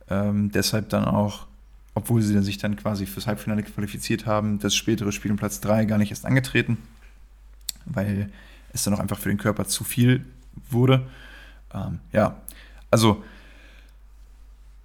Ähm, 0.08 0.52
deshalb 0.52 0.88
dann 0.90 1.04
auch 1.04 1.48
obwohl 1.94 2.22
sie 2.22 2.40
sich 2.42 2.58
dann 2.58 2.76
quasi 2.76 3.06
fürs 3.06 3.26
Halbfinale 3.26 3.62
qualifiziert 3.62 4.26
haben, 4.26 4.58
das 4.58 4.74
spätere 4.74 5.12
Spiel 5.12 5.30
um 5.30 5.36
Platz 5.36 5.60
3 5.60 5.84
gar 5.84 5.98
nicht 5.98 6.10
erst 6.10 6.24
angetreten, 6.24 6.78
weil 7.84 8.30
es 8.72 8.84
dann 8.84 8.94
auch 8.94 9.00
einfach 9.00 9.18
für 9.18 9.28
den 9.28 9.38
Körper 9.38 9.66
zu 9.66 9.84
viel 9.84 10.24
wurde. 10.68 11.06
Ähm, 11.74 11.98
ja, 12.12 12.36
also 12.90 13.22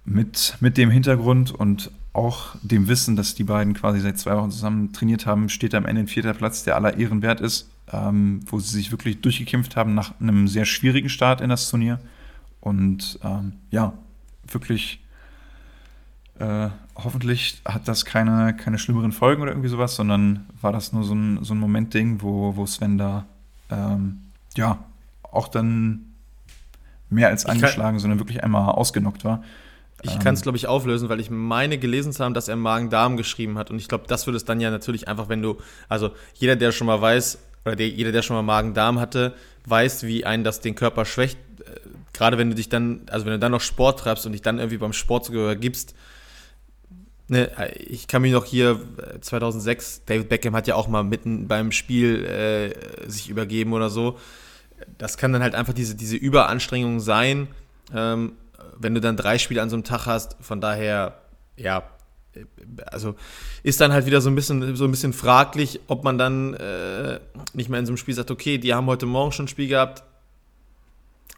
mit, 0.04 0.56
mit 0.60 0.76
dem 0.76 0.90
Hintergrund 0.90 1.52
und 1.52 1.90
auch 2.12 2.56
dem 2.62 2.88
Wissen, 2.88 3.14
dass 3.14 3.34
die 3.34 3.44
beiden 3.44 3.74
quasi 3.74 4.00
seit 4.00 4.18
zwei 4.18 4.36
Wochen 4.36 4.50
zusammen 4.50 4.92
trainiert 4.92 5.26
haben, 5.26 5.48
steht 5.48 5.74
am 5.74 5.84
Ende 5.84 6.02
ein 6.02 6.08
vierter 6.08 6.32
Platz, 6.32 6.64
der 6.64 6.76
aller 6.76 6.96
Ehren 6.96 7.22
wert 7.22 7.40
ist, 7.40 7.70
ähm, 7.92 8.40
wo 8.46 8.58
sie 8.58 8.70
sich 8.70 8.90
wirklich 8.90 9.20
durchgekämpft 9.20 9.76
haben 9.76 9.94
nach 9.94 10.18
einem 10.20 10.48
sehr 10.48 10.64
schwierigen 10.64 11.10
Start 11.10 11.40
in 11.40 11.50
das 11.50 11.68
Turnier. 11.68 12.00
Und 12.60 13.18
ähm, 13.22 13.52
ja, 13.70 13.92
wirklich 14.50 15.00
äh, 16.38 16.68
hoffentlich 17.02 17.60
hat 17.64 17.88
das 17.88 18.04
keine, 18.04 18.54
keine 18.56 18.78
schlimmeren 18.78 19.12
Folgen 19.12 19.42
oder 19.42 19.52
irgendwie 19.52 19.68
sowas, 19.68 19.96
sondern 19.96 20.46
war 20.60 20.72
das 20.72 20.92
nur 20.92 21.04
so 21.04 21.14
ein, 21.14 21.44
so 21.44 21.54
ein 21.54 21.58
Momentding, 21.58 22.22
wo, 22.22 22.56
wo 22.56 22.66
Sven 22.66 22.98
da 22.98 23.26
ähm, 23.70 24.22
ja 24.56 24.78
auch 25.22 25.48
dann 25.48 26.14
mehr 27.10 27.28
als 27.28 27.46
angeschlagen, 27.46 27.98
sondern 27.98 28.18
wirklich 28.18 28.42
einmal 28.42 28.70
ausgenockt 28.72 29.24
war. 29.24 29.42
Ich 30.02 30.14
ähm, 30.14 30.18
kann 30.20 30.34
es, 30.34 30.42
glaube 30.42 30.58
ich, 30.58 30.66
auflösen, 30.66 31.08
weil 31.08 31.20
ich 31.20 31.30
meine 31.30 31.78
gelesen 31.78 32.12
zu 32.12 32.24
haben, 32.24 32.34
dass 32.34 32.48
er 32.48 32.56
Magen-Darm 32.56 33.16
geschrieben 33.16 33.58
hat. 33.58 33.70
Und 33.70 33.78
ich 33.78 33.88
glaube, 33.88 34.04
das 34.08 34.26
würde 34.26 34.36
es 34.36 34.44
dann 34.44 34.60
ja 34.60 34.70
natürlich 34.70 35.08
einfach, 35.08 35.28
wenn 35.28 35.42
du, 35.42 35.58
also 35.88 36.10
jeder, 36.34 36.56
der 36.56 36.72
schon 36.72 36.86
mal 36.86 37.00
weiß, 37.00 37.38
oder 37.64 37.76
der, 37.76 37.88
jeder, 37.88 38.12
der 38.12 38.22
schon 38.22 38.36
mal 38.36 38.42
Magen-Darm 38.42 39.00
hatte, 39.00 39.34
weiß, 39.66 40.04
wie 40.04 40.24
einen 40.24 40.44
das 40.44 40.60
den 40.60 40.74
Körper 40.74 41.04
schwächt. 41.04 41.38
Äh, 41.60 41.80
gerade 42.12 42.38
wenn 42.38 42.50
du 42.50 42.56
dich 42.56 42.68
dann, 42.68 43.02
also 43.10 43.26
wenn 43.26 43.32
du 43.32 43.38
dann 43.38 43.52
noch 43.52 43.60
Sport 43.60 44.00
treibst 44.00 44.26
und 44.26 44.32
dich 44.32 44.42
dann 44.42 44.58
irgendwie 44.58 44.78
beim 44.78 44.92
Sport 44.92 45.26
sogar 45.26 45.56
gibst, 45.56 45.94
Ne, 47.28 47.50
ich 47.76 48.06
kann 48.06 48.22
mich 48.22 48.32
noch 48.32 48.44
hier 48.44 48.80
2006, 49.20 49.98
äh, 49.98 50.00
David 50.06 50.28
Beckham 50.28 50.54
hat 50.54 50.68
ja 50.68 50.76
auch 50.76 50.86
mal 50.86 51.02
mitten 51.02 51.48
beim 51.48 51.72
Spiel 51.72 52.24
äh, 52.24 53.08
sich 53.10 53.28
übergeben 53.28 53.72
oder 53.72 53.90
so. 53.90 54.18
Das 54.96 55.16
kann 55.16 55.32
dann 55.32 55.42
halt 55.42 55.56
einfach 55.56 55.72
diese, 55.72 55.96
diese 55.96 56.16
Überanstrengung 56.16 57.00
sein, 57.00 57.48
ähm, 57.92 58.34
wenn 58.78 58.94
du 58.94 59.00
dann 59.00 59.16
drei 59.16 59.38
Spiele 59.38 59.60
an 59.60 59.70
so 59.70 59.76
einem 59.76 59.82
Tag 59.82 60.06
hast. 60.06 60.36
Von 60.40 60.60
daher, 60.60 61.20
ja, 61.56 61.82
also 62.92 63.16
ist 63.64 63.80
dann 63.80 63.92
halt 63.92 64.06
wieder 64.06 64.20
so 64.20 64.30
ein 64.30 64.36
bisschen, 64.36 64.76
so 64.76 64.84
ein 64.84 64.90
bisschen 64.92 65.12
fraglich, 65.12 65.80
ob 65.88 66.04
man 66.04 66.18
dann 66.18 66.54
äh, 66.54 67.18
nicht 67.54 67.70
mehr 67.70 67.80
in 67.80 67.86
so 67.86 67.90
einem 67.90 67.96
Spiel 67.96 68.14
sagt, 68.14 68.30
okay, 68.30 68.58
die 68.58 68.72
haben 68.72 68.86
heute 68.86 69.06
Morgen 69.06 69.32
schon 69.32 69.46
ein 69.46 69.48
Spiel 69.48 69.66
gehabt. 69.66 70.04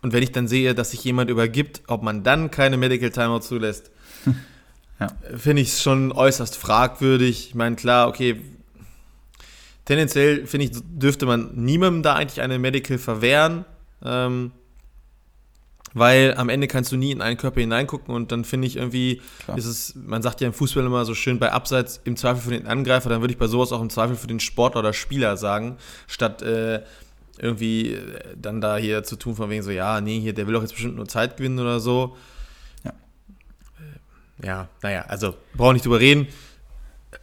Und 0.03 0.13
wenn 0.13 0.23
ich 0.23 0.33
dann 0.33 0.49
sehe, 0.49 0.75
dass 0.75 0.91
sich 0.91 1.03
jemand 1.03 1.31
übergibt, 1.31 1.83
ob 1.87 2.03
man 2.03 2.23
dann 2.25 2.51
keine 2.51 2.77
Medical 2.77 3.11
Timeout 3.11 3.41
zulässt. 3.41 3.91
Ja. 5.01 5.09
Finde 5.37 5.63
ich 5.63 5.69
es 5.69 5.83
schon 5.83 6.13
äußerst 6.13 6.57
fragwürdig. 6.57 7.49
Ich 7.49 7.55
meine, 7.55 7.77
klar, 7.77 8.09
okay, 8.09 8.41
tendenziell 9.85 10.47
finde 10.47 10.67
ich, 10.67 10.73
dürfte 10.75 11.25
man 11.25 11.55
niemandem 11.55 12.03
da 12.03 12.15
eigentlich 12.15 12.41
eine 12.41 12.59
Medical 12.59 12.99
verwehren, 12.99 13.65
ähm, 14.05 14.53
weil 15.95 16.35
am 16.37 16.49
Ende 16.49 16.69
kannst 16.69 16.93
du 16.93 16.97
nie 16.97 17.13
in 17.13 17.23
einen 17.23 17.37
Körper 17.37 17.61
hineingucken 17.61 18.15
und 18.15 18.31
dann 18.31 18.45
finde 18.45 18.67
ich 18.67 18.77
irgendwie, 18.77 19.23
klar. 19.45 19.57
ist 19.57 19.65
es, 19.65 19.95
man 19.95 20.21
sagt 20.21 20.41
ja 20.41 20.49
im 20.49 20.53
Fußball 20.53 20.85
immer 20.85 21.05
so 21.05 21.15
schön, 21.15 21.39
bei 21.39 21.53
Abseits 21.53 22.01
im 22.05 22.17
Zweifel 22.17 22.43
für 22.43 22.51
den 22.51 22.67
Angreifer, 22.67 23.09
dann 23.09 23.21
würde 23.23 23.33
ich 23.33 23.39
bei 23.39 23.47
sowas 23.47 23.73
auch 23.73 23.81
im 23.81 23.89
Zweifel 23.89 24.17
für 24.17 24.27
den 24.27 24.41
Sportler 24.41 24.81
oder 24.81 24.93
Spieler 24.93 25.37
sagen, 25.37 25.79
statt 26.07 26.43
äh, 26.43 26.83
irgendwie 27.39 27.97
dann 28.37 28.61
da 28.61 28.77
hier 28.77 29.05
zu 29.05 29.17
tun 29.17 29.37
von 29.37 29.49
wegen 29.49 29.63
so, 29.63 29.71
ja, 29.71 30.01
nee, 30.01 30.21
hier, 30.21 30.35
der 30.35 30.47
will 30.47 30.55
doch 30.55 30.63
jetzt 30.63 30.73
bestimmt 30.73 30.97
nur 30.97 31.07
Zeit 31.07 31.37
gewinnen 31.37 31.61
oder 31.61 31.79
so 31.79 32.17
ja, 34.43 34.69
naja, 34.83 35.03
also 35.03 35.35
brauchen 35.55 35.75
nicht 35.75 35.85
drüber 35.85 36.01
reden. 36.01 36.27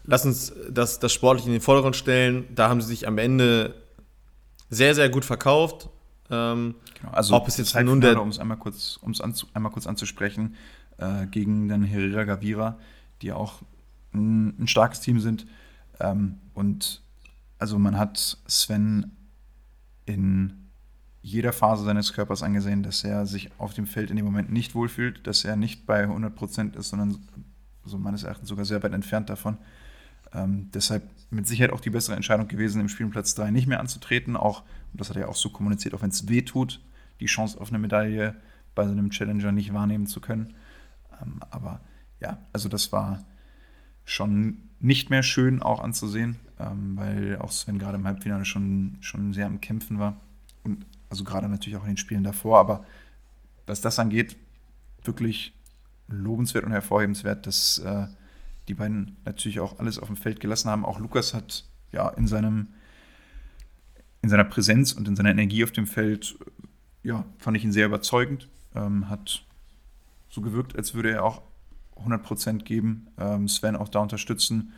Lass 0.04 0.26
uns 0.26 0.54
das, 0.70 1.00
das 1.00 1.14
sportlich 1.14 1.46
in 1.46 1.52
den 1.52 1.62
Vordergrund 1.62 1.96
stellen. 1.96 2.46
Da 2.54 2.70
haben 2.70 2.82
sie 2.82 2.88
sich 2.88 3.08
am 3.08 3.18
Ende 3.18 3.76
sehr, 4.70 4.96
sehr 4.96 5.10
gut 5.10 5.26
verkauft. 5.26 5.90
Ähm, 6.30 6.76
genau, 7.00 7.12
also 7.14 7.36
ob 7.36 7.48
es 7.48 7.58
jetzt 7.58 7.76
nun 7.76 8.02
der 8.02 8.20
um 8.20 8.30
es 8.30 8.40
einmal 8.40 8.58
kurz, 8.58 8.98
um's 9.02 9.22
anzu, 9.22 9.48
einmal 9.54 9.72
kurz 9.72 9.86
anzusprechen, 9.86 10.56
äh, 10.98 11.28
gegen 11.28 11.68
den 11.68 11.84
Herrera 11.84 12.24
Gavira, 12.24 12.80
die 13.22 13.32
auch 13.32 13.62
ein, 14.14 14.60
ein 14.60 14.68
starkes 14.68 15.02
Team 15.02 15.20
sind. 15.20 15.46
Ähm, 16.00 16.40
und 16.54 17.02
also 17.60 17.78
man 17.78 17.98
hat 17.98 18.38
Sven 18.48 19.12
in 20.06 20.65
jeder 21.26 21.54
Phase 21.54 21.84
seines 21.84 22.14
Körpers 22.14 22.44
angesehen, 22.44 22.84
dass 22.84 23.04
er 23.04 23.26
sich 23.26 23.50
auf 23.58 23.74
dem 23.74 23.88
Feld 23.88 24.12
in 24.12 24.16
dem 24.16 24.26
Moment 24.26 24.52
nicht 24.52 24.76
wohlfühlt, 24.76 25.26
dass 25.26 25.44
er 25.44 25.56
nicht 25.56 25.88
bei 25.88 26.06
100% 26.06 26.78
ist, 26.78 26.90
sondern 26.90 27.18
so 27.84 27.98
meines 27.98 28.22
Erachtens 28.22 28.48
sogar 28.48 28.64
sehr 28.64 28.84
weit 28.84 28.94
entfernt 28.94 29.28
davon. 29.32 29.58
Ähm, 30.34 30.70
deshalb 30.72 31.02
mit 31.32 31.48
Sicherheit 31.48 31.74
auch 31.74 31.80
die 31.80 31.90
bessere 31.90 32.16
Entscheidung 32.16 32.48
gewesen, 32.48 32.80
im 32.80 32.90
Spielplatz 32.90 33.34
3 33.34 33.50
nicht 33.50 33.66
mehr 33.66 33.80
anzutreten. 33.80 34.38
Auch, 34.38 34.62
und 34.92 35.02
das 35.02 35.10
hat 35.10 35.16
er 35.16 35.24
ja 35.24 35.28
auch 35.28 35.36
so 35.36 35.50
kommuniziert, 35.50 35.96
auch 35.96 36.04
wenn 36.04 36.12
es 36.12 36.30
weh 36.30 36.44
tut, 36.44 36.80
die 37.20 37.26
Chance 37.26 37.60
auf 37.60 37.70
eine 37.70 37.80
Medaille 37.80 38.36
bei 38.76 38.86
so 38.86 38.92
einem 38.92 39.10
Challenger 39.10 39.52
nicht 39.52 39.74
wahrnehmen 39.74 40.06
zu 40.06 40.22
können. 40.22 40.54
Ähm, 41.20 41.40
aber 41.50 41.82
ja, 42.20 42.38
also 42.54 42.70
das 42.70 42.92
war 42.92 43.26
schon 44.04 44.70
nicht 44.80 45.10
mehr 45.10 45.24
schön 45.24 45.64
auch 45.64 45.80
anzusehen, 45.80 46.36
ähm, 46.60 46.96
weil 46.98 47.40
auch 47.40 47.52
Sven 47.52 47.80
gerade 47.80 47.98
im 47.98 48.06
Halbfinale 48.06 48.46
schon, 48.46 48.98
schon 49.00 49.34
sehr 49.34 49.48
am 49.48 49.60
Kämpfen 49.60 49.98
war. 49.98 50.22
Und 50.64 50.86
also 51.16 51.24
gerade 51.24 51.48
natürlich 51.48 51.78
auch 51.78 51.84
in 51.84 51.92
den 51.92 51.98
Spielen 51.98 52.24
davor, 52.26 52.60
aber 52.60 52.86
was 53.66 53.80
das 53.80 54.00
angeht, 54.00 54.36
wirklich 55.04 55.54
lobenswert 56.08 56.66
und 56.66 56.72
hervorhebenswert, 56.72 57.48
dass 57.48 57.78
äh, 57.80 58.08
die 58.68 58.74
beiden 58.74 59.16
natürlich 59.24 59.62
auch 59.62 59.80
alles 59.80 59.98
auf 59.98 60.08
dem 60.08 60.18
Feld 60.18 60.42
gelassen 60.42 60.70
haben. 60.70 60.84
Auch 60.84 61.00
Lukas 61.00 61.34
hat 61.34 61.64
ja 61.92 62.10
in 62.10 62.28
seinem 62.28 62.68
in 64.22 64.30
seiner 64.30 64.44
Präsenz 64.44 64.92
und 64.92 65.08
in 65.08 65.16
seiner 65.16 65.30
Energie 65.30 65.64
auf 65.64 65.72
dem 65.72 65.86
Feld, 65.86 66.38
ja, 67.04 67.26
fand 67.38 67.56
ich 67.58 67.64
ihn 67.64 67.72
sehr 67.72 67.86
überzeugend. 67.86 68.50
Ähm, 68.74 69.08
hat 69.08 69.46
so 70.30 70.42
gewirkt, 70.42 70.76
als 70.76 70.96
würde 70.96 71.12
er 71.12 71.24
auch 71.24 71.44
100% 72.04 72.64
geben, 72.64 73.08
ähm, 73.20 73.48
Sven 73.48 73.76
auch 73.76 73.88
da 73.88 74.00
unterstützen. 74.00 74.74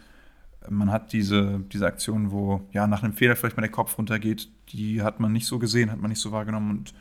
Man 0.70 0.91
hat 0.91 1.13
diese, 1.13 1.62
diese 1.72 1.88
Aktion, 1.88 2.32
wo 2.32 2.67
ja 2.74 2.88
nach 2.88 3.03
einem 3.03 3.13
Fehler 3.13 3.38
vielleicht 3.38 3.56
mal 3.56 3.62
der 3.62 3.72
Kopf 3.72 3.98
runtergeht, 3.98 4.50
die 4.74 5.01
hat 5.01 5.19
man 5.19 5.33
nicht 5.33 5.45
so 5.45 5.59
gesehen, 5.59 5.91
hat 5.91 6.00
man 6.00 6.09
nicht 6.09 6.21
so 6.21 6.31
wahrgenommen. 6.31 6.71
Und 6.71 6.93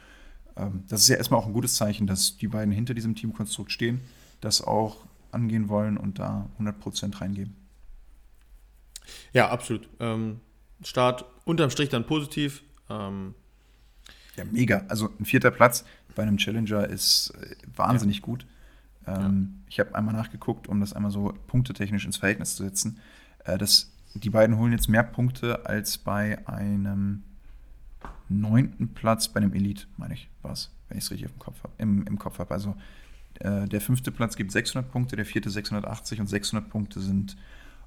ähm, 0.57 0.85
das 0.89 1.03
ist 1.03 1.09
ja 1.09 1.17
erstmal 1.17 1.41
auch 1.41 1.47
ein 1.47 1.53
gutes 1.53 1.75
Zeichen, 1.75 2.07
dass 2.07 2.37
die 2.37 2.49
beiden 2.49 2.73
hinter 2.73 2.95
diesem 2.95 3.15
Teamkonstrukt 3.15 3.71
stehen, 3.71 4.01
das 4.41 4.63
auch 4.63 5.07
angehen 5.33 5.69
wollen 5.69 5.97
und 5.97 6.19
da 6.19 6.49
100% 6.59 7.21
reingeben. 7.21 7.55
Ja, 9.33 9.51
absolut. 9.51 9.89
Ähm, 10.01 10.41
Start 10.83 11.25
unterm 11.45 11.71
Strich 11.71 11.89
dann 11.89 12.07
positiv. 12.07 12.63
Ähm 12.91 13.35
ja, 14.37 14.45
mega. 14.45 14.85
Also 14.89 15.11
ein 15.19 15.25
vierter 15.25 15.51
Platz 15.51 15.85
bei 16.15 16.23
einem 16.23 16.37
Challenger 16.37 16.89
ist 16.89 17.33
äh, 17.41 17.57
wahnsinnig 17.75 18.17
ja. 18.17 18.23
gut. 18.23 18.47
Ähm, 19.07 19.15
ja. 19.15 19.65
Ich 19.69 19.81
habe 19.81 19.95
einmal 19.95 20.15
nachgeguckt, 20.15 20.69
um 20.69 20.81
das 20.81 20.93
einmal 20.93 21.11
so 21.11 21.33
punktetechnisch 21.47 22.05
ins 22.05 22.17
Verhältnis 22.17 22.57
zu 22.57 22.65
setzen. 22.65 22.99
Äh, 23.45 23.59
das, 23.59 23.93
die 24.15 24.31
beiden 24.31 24.59
holen 24.59 24.73
jetzt 24.73 24.89
mehr 24.89 25.05
Punkte 25.05 25.67
als 25.67 25.99
bei 25.99 26.47
einem 26.47 27.23
neunten 28.29 28.89
Platz 28.95 29.29
bei 29.29 29.41
einem 29.41 29.53
Elite, 29.53 29.87
meine 29.97 30.15
ich, 30.15 30.29
war 30.43 30.53
es, 30.53 30.71
wenn 30.89 30.99
ich 30.99 31.05
es 31.05 31.11
richtig 31.11 31.31
im 31.31 31.39
Kopf 31.39 31.63
habe. 31.63 31.73
Im, 31.79 32.07
im 32.07 32.19
Kopf 32.19 32.39
habe. 32.39 32.53
Also 32.53 32.77
äh, 33.41 33.67
der 33.67 33.81
fünfte 33.81 34.11
Platz 34.11 34.37
gibt 34.37 34.53
600 34.53 34.91
Punkte, 34.91 35.17
der 35.17 35.27
vierte 35.27 35.51
680 35.51 36.21
und 36.21 36.27
600 36.27 36.69
Punkte 36.69 37.01
sind 37.01 37.37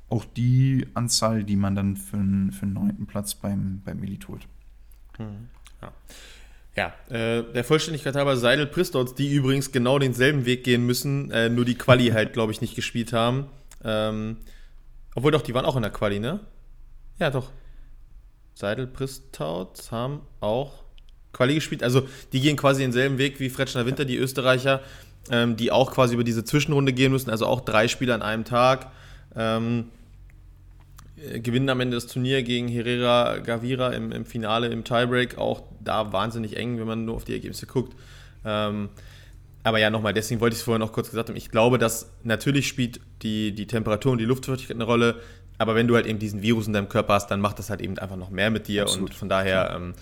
auch 0.10 0.26
die 0.26 0.88
Anzahl, 0.94 1.44
die 1.44 1.56
man 1.56 1.76
dann 1.76 1.96
für, 1.96 2.18
für 2.18 2.64
einen 2.64 2.74
neunten 2.74 3.06
Platz 3.06 3.36
beim, 3.36 3.82
beim 3.86 4.02
Elite 4.04 4.28
holt. 4.28 4.48
Hm. 5.18 5.50
Ja. 5.82 5.94
Ja, 6.76 6.94
äh, 7.10 7.44
der 7.52 7.64
Vollständigkeit 7.64 8.16
halber 8.16 8.38
Seidel 8.38 8.66
Pristons, 8.66 9.14
die 9.16 9.34
übrigens 9.34 9.72
genau 9.72 10.00
denselben 10.00 10.46
Weg 10.46 10.64
gehen 10.64 10.86
müssen, 10.86 11.30
äh, 11.32 11.50
nur 11.50 11.66
die 11.66 11.76
Quali 11.76 12.08
halt, 12.14 12.34
glaube 12.34 12.52
ich, 12.52 12.62
nicht 12.62 12.76
gespielt 12.76 13.12
haben. 13.12 13.48
Ähm, 13.84 14.38
obwohl 15.16 15.32
doch, 15.32 15.42
die 15.42 15.54
waren 15.54 15.66
auch 15.66 15.76
in 15.76 15.82
der 15.82 15.92
Quali, 15.92 16.20
ne? 16.20 16.40
Ja, 17.18 17.32
doch. 17.32 17.52
Seidel 18.60 18.88
Pristouts 18.88 19.90
haben 19.94 20.20
auch 20.42 20.84
Quali 21.32 21.56
gespielt. 21.56 21.82
Also 21.82 22.06
die 22.34 22.42
gehen 22.42 22.58
quasi 22.58 22.82
denselben 22.82 23.18
Weg 23.18 23.40
wie 23.40 23.50
Fretschner 23.50 23.86
Winter, 23.86 24.04
die 24.04 24.18
Österreicher, 24.18 24.82
ähm, 25.32 25.56
die 25.56 25.72
auch 25.72 25.92
quasi 25.92 26.16
über 26.16 26.26
diese 26.26 26.44
Zwischenrunde 26.44 26.92
gehen 26.92 27.14
müssen. 27.14 27.30
Also 27.30 27.46
auch 27.46 27.62
drei 27.62 27.88
Spiele 27.88 28.14
an 28.14 28.22
einem 28.22 28.44
Tag. 28.44 28.92
Ähm, 29.34 29.86
äh, 31.16 31.40
gewinnen 31.40 31.70
am 31.70 31.80
Ende 31.80 31.96
das 31.96 32.08
Turnier 32.08 32.44
gegen 32.44 32.68
Herrera 32.68 33.38
Gavira 33.38 33.92
im, 33.92 34.12
im, 34.12 34.26
Finale, 34.26 34.68
im 34.68 34.84
Tiebreak. 34.84 35.38
Auch 35.38 35.64
da 35.80 36.12
wahnsinnig 36.12 36.58
eng, 36.58 36.80
wenn 36.80 36.88
man 36.88 37.06
nur 37.06 37.16
auf 37.16 37.24
die 37.24 37.34
Ergebnisse 37.34 37.66
guckt. 37.66 37.96
Ähm, 38.44 38.90
aber 39.64 39.80
ja, 39.80 39.90
nochmal, 39.90 40.14
deswegen 40.14 40.42
wollte 40.42 40.56
ich 40.56 40.60
es 40.60 40.64
vorher 40.66 40.80
noch 40.80 40.92
kurz 40.92 41.10
gesagt 41.10 41.30
haben. 41.30 41.38
Ich 41.38 41.50
glaube, 41.50 41.78
dass 41.78 42.12
natürlich 42.24 42.68
spielt 42.68 43.00
die, 43.22 43.54
die 43.54 43.68
Temperatur 43.68 44.12
und 44.12 44.18
die 44.18 44.26
Luftfeuchtigkeit 44.26 44.76
eine 44.76 44.84
Rolle. 44.84 45.22
Aber 45.60 45.76
wenn 45.76 45.88
du 45.88 45.96
halt 45.96 46.08
eben 46.08 46.18
diesen 46.18 46.42
Virus 46.42 46.68
in 46.68 46.74
deinem 46.74 46.90
Körper 46.90 47.14
hast, 47.14 47.28
dann 47.28 47.42
macht 47.42 47.60
das 47.60 47.70
halt 47.70 47.82
eben 47.82 47.98
einfach 48.00 48.16
noch 48.16 48.32
mehr 48.32 48.50
mit 48.50 48.68
dir. 48.68 48.84
Absolut. 48.84 49.12
Und 49.12 49.16
von 49.16 49.30
daher, 49.30 49.74
ähm, 49.76 49.94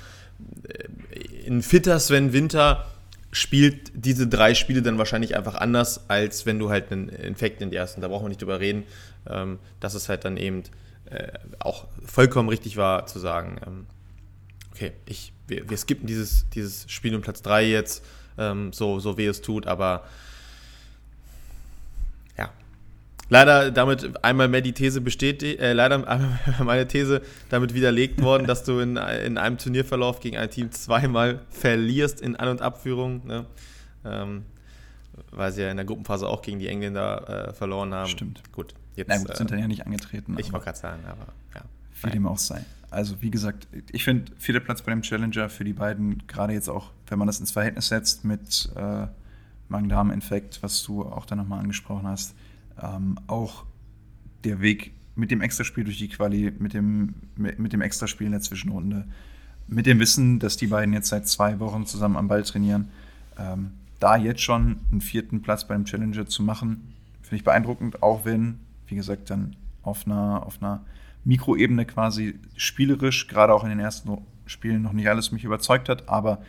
äh, 0.69 1.49
ein 1.49 1.63
fitter 1.63 1.99
Sven 1.99 2.31
Winter 2.31 2.85
spielt 3.31 3.91
diese 3.93 4.27
drei 4.27 4.53
Spiele 4.53 4.81
dann 4.83 4.97
wahrscheinlich 4.99 5.35
einfach 5.35 5.55
anders, 5.55 6.09
als 6.09 6.45
wenn 6.45 6.59
du 6.59 6.69
halt 6.69 6.91
einen 6.91 7.09
Infekt 7.09 7.61
in 7.61 7.71
die 7.71 7.75
ersten. 7.75 8.01
Da 8.01 8.07
brauchen 8.07 8.25
wir 8.25 8.29
nicht 8.29 8.41
drüber 8.41 8.59
reden. 8.59 8.83
Ähm, 9.27 9.57
das 9.79 9.95
ist 9.95 10.09
halt 10.09 10.25
dann 10.25 10.37
eben 10.37 10.63
äh, 11.09 11.27
auch 11.59 11.87
vollkommen 12.05 12.49
richtig 12.49 12.77
war 12.77 13.07
zu 13.07 13.17
sagen, 13.17 13.59
ähm, 13.65 13.87
okay, 14.71 14.91
ich, 15.07 15.33
wir, 15.47 15.67
wir 15.69 15.77
skippen 15.77 16.05
dieses, 16.05 16.47
dieses 16.51 16.89
Spiel 16.89 17.15
um 17.15 17.21
Platz 17.21 17.41
3 17.41 17.67
jetzt, 17.67 18.05
ähm, 18.37 18.71
so, 18.73 18.99
so 18.99 19.17
weh 19.17 19.25
es 19.27 19.41
tut, 19.41 19.65
aber. 19.65 20.03
Leider 23.29 23.71
damit 23.71 24.23
einmal 24.23 24.47
mehr 24.47 24.61
die 24.61 24.73
These 24.73 25.01
bestätigt, 25.01 25.59
äh, 25.59 25.73
leider 25.73 25.97
meine 26.63 26.87
These 26.87 27.21
damit 27.49 27.73
widerlegt 27.73 28.21
worden, 28.21 28.47
dass 28.47 28.63
du 28.63 28.79
in, 28.79 28.95
in 28.97 29.37
einem 29.37 29.57
Turnierverlauf 29.57 30.19
gegen 30.19 30.37
ein 30.37 30.49
Team 30.49 30.71
zweimal 30.71 31.41
verlierst 31.49 32.21
in 32.21 32.35
An- 32.35 32.49
und 32.49 32.61
Abführung. 32.61 33.25
Ne? 33.27 33.45
Ähm, 34.05 34.45
weil 35.31 35.51
sie 35.51 35.63
ja 35.63 35.71
in 35.71 35.77
der 35.77 35.85
Gruppenphase 35.85 36.27
auch 36.27 36.41
gegen 36.41 36.59
die 36.59 36.67
Engländer 36.67 37.49
äh, 37.49 37.53
verloren 37.53 37.93
haben. 37.93 38.07
Stimmt. 38.07 38.41
Gut, 38.51 38.75
Jetzt, 38.97 39.09
Na 39.09 39.17
gut, 39.19 39.37
sind 39.37 39.51
dann 39.51 39.59
ja 39.59 39.67
nicht 39.67 39.85
angetreten. 39.85 40.35
Ich 40.39 40.51
wollte 40.51 40.65
gerade 40.65 40.77
sagen, 40.77 41.03
aber 41.05 41.27
ja. 41.53 41.61
Wie 42.01 42.09
dem 42.09 42.25
auch 42.25 42.39
sei. 42.39 42.65
Also 42.89 43.21
wie 43.21 43.29
gesagt, 43.29 43.67
ich 43.91 44.03
finde 44.03 44.31
vierter 44.39 44.59
Platz 44.59 44.81
bei 44.81 44.91
dem 44.91 45.03
Challenger 45.03 45.49
für 45.49 45.63
die 45.63 45.73
beiden, 45.73 46.25
gerade 46.25 46.53
jetzt 46.53 46.67
auch, 46.67 46.91
wenn 47.05 47.19
man 47.19 47.27
das 47.27 47.39
ins 47.39 47.51
Verhältnis 47.51 47.89
setzt 47.89 48.25
mit 48.25 48.69
äh, 48.75 49.05
Magen-Darm-Infekt, 49.69 50.63
was 50.63 50.81
du 50.83 51.03
auch 51.03 51.25
da 51.25 51.35
nochmal 51.35 51.59
angesprochen 51.59 52.07
hast, 52.07 52.33
ähm, 52.81 53.17
auch 53.27 53.65
der 54.43 54.61
Weg 54.61 54.91
mit 55.15 55.31
dem 55.31 55.41
Extraspiel 55.41 55.83
durch 55.83 55.97
die 55.97 56.09
Quali, 56.09 56.53
mit 56.59 56.73
dem, 56.73 57.15
mit, 57.35 57.73
dem 57.73 57.81
Extraspiel 57.81 58.27
in 58.27 58.33
der 58.33 58.41
Zwischenrunde, 58.41 59.05
mit 59.67 59.85
dem 59.85 59.99
Wissen, 59.99 60.39
dass 60.39 60.57
die 60.57 60.67
beiden 60.67 60.93
jetzt 60.93 61.09
seit 61.09 61.27
zwei 61.27 61.59
Wochen 61.59 61.85
zusammen 61.85 62.17
am 62.17 62.27
Ball 62.27 62.43
trainieren, 62.43 62.89
ähm, 63.37 63.71
da 63.99 64.15
jetzt 64.15 64.41
schon 64.41 64.79
einen 64.91 65.01
vierten 65.01 65.41
Platz 65.41 65.67
beim 65.67 65.85
Challenger 65.85 66.27
zu 66.27 66.43
machen, 66.43 66.93
finde 67.23 67.37
ich 67.37 67.43
beeindruckend, 67.43 68.03
auch 68.03 68.25
wenn 68.25 68.59
wie 68.87 68.95
gesagt, 68.95 69.29
dann 69.29 69.55
auf 69.83 70.05
einer, 70.05 70.45
auf 70.45 70.61
einer 70.61 70.81
Mikroebene 71.23 71.85
quasi 71.85 72.39
spielerisch, 72.55 73.27
gerade 73.27 73.53
auch 73.53 73.63
in 73.63 73.69
den 73.69 73.79
ersten 73.79 74.17
Spielen 74.45 74.81
noch 74.81 74.93
nicht 74.93 75.09
alles 75.09 75.31
mich 75.31 75.43
überzeugt 75.43 75.89
hat, 75.89 76.07
aber 76.09 76.41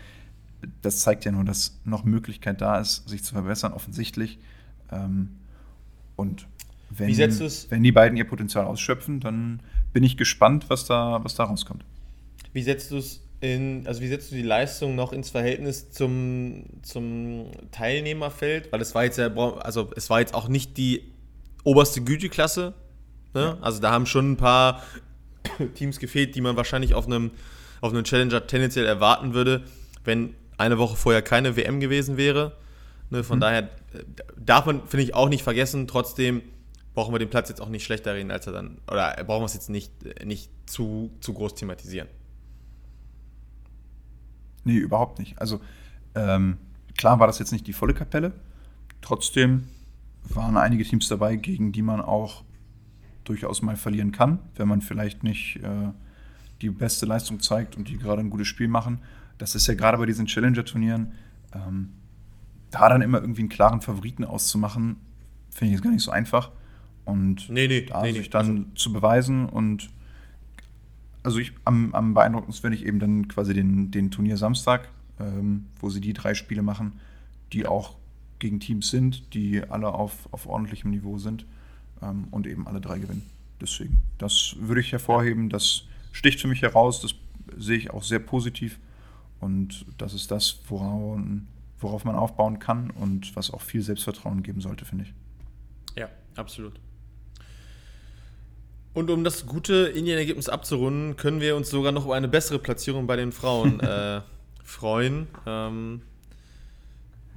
das 0.83 1.01
zeigt 1.01 1.25
ja 1.25 1.33
nur, 1.33 1.45
dass 1.45 1.79
noch 1.85 2.05
Möglichkeit 2.05 2.61
da 2.61 2.79
ist, 2.79 3.09
sich 3.09 3.23
zu 3.23 3.35
verbessern, 3.35 3.73
offensichtlich. 3.73 4.39
Ähm, 4.91 5.31
und 6.19 6.47
wenn, 6.91 7.17
wenn 7.17 7.83
die 7.83 7.93
beiden 7.93 8.19
ihr 8.19 8.25
Potenzial 8.25 8.65
ausschöpfen, 8.65 9.21
dann 9.21 9.61
bin 9.93 10.03
ich 10.03 10.17
gespannt, 10.17 10.65
was 10.69 10.85
da, 10.85 11.21
was 11.23 11.37
da 11.37 11.45
rauskommt. 11.45 11.85
Wie 12.53 12.63
setzt 12.63 12.91
du 12.91 12.97
es 12.97 13.23
in, 13.41 13.87
also 13.87 14.01
wie 14.01 14.09
setzt 14.09 14.33
du 14.33 14.35
die 14.35 14.43
Leistung 14.43 14.97
noch 14.97 15.13
ins 15.13 15.31
Verhältnis 15.31 15.93
zum, 15.93 16.65
zum 16.83 17.47
Teilnehmerfeld? 17.71 18.73
Weil 18.73 18.81
es 18.81 18.97
war 18.97 19.05
jetzt 19.05 19.19
ja, 19.19 19.29
also 19.29 19.91
es 19.95 20.11
war 20.11 20.19
jetzt 20.19 20.35
auch 20.35 20.49
nicht 20.49 20.77
die 20.77 21.13
oberste 21.63 22.01
Güteklasse. 22.03 22.75
Ne? 23.33 23.41
Ja. 23.41 23.59
Also 23.61 23.81
da 23.81 23.93
haben 23.93 24.07
schon 24.07 24.33
ein 24.33 24.37
paar 24.37 24.83
Teams 25.75 26.01
gefehlt, 26.01 26.35
die 26.35 26.41
man 26.41 26.57
wahrscheinlich 26.57 26.95
auf 26.95 27.07
einem, 27.07 27.31
auf 27.81 27.93
einem 27.93 28.03
Challenger 28.03 28.49
tendenziell 28.49 28.87
erwarten 28.87 29.35
würde, 29.35 29.63
wenn 30.05 30.35
eine 30.57 30.79
Woche 30.79 30.97
vorher 30.97 31.23
keine 31.23 31.55
WM 31.57 31.79
gewesen 31.79 32.17
wäre. 32.17 32.57
Ne? 33.11 33.23
Von 33.23 33.39
mhm. 33.39 33.43
daher 33.43 33.69
darf 34.37 34.67
man, 34.67 34.87
finde 34.87 35.05
ich, 35.05 35.15
auch 35.15 35.29
nicht 35.29 35.43
vergessen, 35.43 35.87
trotzdem 35.87 36.43
brauchen 36.95 37.15
wir 37.15 37.19
den 37.19 37.31
Platz 37.31 37.49
jetzt 37.49 37.61
auch 37.61 37.69
nicht 37.69 37.85
schlechter 37.85 38.15
reden, 38.15 38.31
als 38.31 38.47
er 38.47 38.53
dann, 38.53 38.79
oder 38.91 39.15
brauchen 39.25 39.43
wir 39.43 39.47
es 39.47 39.55
jetzt 39.55 39.71
nicht, 39.71 39.93
nicht 40.25 40.51
zu, 40.67 41.11
zu 41.21 41.33
groß 41.33 41.55
thematisieren. 41.55 42.09
Nee, 44.65 44.77
überhaupt 44.77 45.19
nicht. 45.19 45.39
Also 45.41 45.61
ähm, 46.15 46.59
klar 46.97 47.21
war 47.21 47.27
das 47.27 47.39
jetzt 47.39 47.53
nicht 47.53 47.67
die 47.67 47.73
volle 47.73 47.95
Kapelle. 47.95 48.33
Trotzdem 49.01 49.69
waren 50.25 50.57
einige 50.57 50.85
Teams 50.85 51.09
dabei, 51.09 51.37
gegen 51.37 51.73
die 51.73 51.83
man 51.83 52.01
auch 52.01 52.43
durchaus 53.25 53.63
mal 53.63 53.77
verlieren 53.77 54.13
kann, 54.13 54.39
wenn 54.57 54.69
man 54.69 54.83
vielleicht 54.83 55.23
nicht 55.23 55.57
äh, 55.63 55.93
die 56.61 56.71
beste 56.71 57.07
Leistung 57.07 57.41
zeigt 57.41 57.77
und 57.77 57.89
die 57.89 57.99
gerade 57.99 58.21
ein 58.21 58.31
gutes 58.31 58.49
Spiel 58.49 58.69
machen. 58.69 59.01
Das 59.39 59.55
ist 59.55 59.67
ja 59.67 59.75
gerade 59.75 59.99
bei 59.99 60.07
diesen 60.07 60.27
Challenger-Turnieren, 60.27 61.13
ähm, 61.55 61.91
da 62.71 62.89
dann 62.89 63.03
immer 63.03 63.21
irgendwie 63.21 63.43
einen 63.43 63.49
klaren 63.49 63.81
Favoriten 63.81 64.25
auszumachen, 64.25 64.97
finde 65.51 65.67
ich 65.67 65.79
jetzt 65.79 65.83
gar 65.83 65.91
nicht 65.91 66.03
so 66.03 66.11
einfach. 66.11 66.51
Und 67.05 67.49
nee, 67.49 67.69
nee, 67.69 67.83
da 67.83 68.03
nee, 68.03 68.13
sich 68.13 68.31
dann 68.31 68.49
also, 68.49 68.65
zu 68.75 68.93
beweisen 68.93 69.47
und 69.49 69.91
also 71.23 71.39
ich 71.39 71.53
am, 71.65 71.95
am 71.95 72.15
beeindruckendsten 72.15 72.71
finde 72.71 72.77
ich 72.77 72.87
eben 72.87 73.01
dann 73.01 73.29
quasi 73.29 73.55
den, 73.55 73.91
den 73.91 74.11
Turnier 74.11 74.37
Samstag, 74.37 74.89
ähm, 75.19 75.67
wo 75.81 75.91
sie 75.91 76.01
die 76.01 76.13
drei 76.13 76.35
Spiele 76.35 76.63
machen, 76.63 77.01
die 77.53 77.67
auch 77.67 77.97
gegen 78.39 78.61
Teams 78.61 78.91
sind, 78.91 79.35
die 79.35 79.63
alle 79.63 79.89
auf, 79.89 80.29
auf 80.33 80.47
ordentlichem 80.47 80.91
Niveau 80.91 81.19
sind 81.19 81.45
ähm, 82.03 82.29
und 82.31 82.47
eben 82.47 82.67
alle 82.69 82.81
drei 82.81 82.99
gewinnen. 82.99 83.29
Deswegen, 83.61 84.03
das 84.19 84.57
würde 84.61 84.81
ich 84.81 84.93
hervorheben, 84.93 85.49
das 85.49 85.85
sticht 86.13 86.41
für 86.41 86.49
mich 86.49 86.63
heraus, 86.63 87.01
das 87.01 87.15
sehe 87.57 87.77
ich 87.77 87.91
auch 87.91 88.03
sehr 88.03 88.21
positiv 88.21 88.79
und 89.41 89.87
das 89.99 90.15
ist 90.15 90.31
das, 90.31 90.61
worauf, 90.69 91.19
worauf 91.81 92.05
man 92.05 92.15
aufbauen 92.17 92.59
kann 92.59 92.91
und 92.91 93.35
was 93.37 93.51
auch 93.51 93.61
viel 93.61 93.83
Selbstvertrauen 93.83 94.43
geben 94.43 94.61
sollte, 94.61 94.85
finde 94.85 95.05
ich. 95.05 95.15
Ja, 95.97 96.09
absolut. 96.37 96.81
Und 98.95 99.11
um 99.11 99.23
das 99.23 99.47
gute 99.47 99.87
Indien-Ergebnis 99.87 100.49
abzurunden, 100.49 101.17
können 101.17 101.41
wir 101.41 101.55
uns 101.55 101.71
sogar 101.71 101.93
noch 101.93 102.05
um 102.05 102.11
eine 102.11 102.27
bessere 102.27 102.59
Platzierung 102.59 103.07
bei 103.07 103.17
den 103.17 103.31
Frauen 103.33 103.81
äh, 103.81 104.23
freuen. 104.65 105.29
Ähm, 105.47 106.03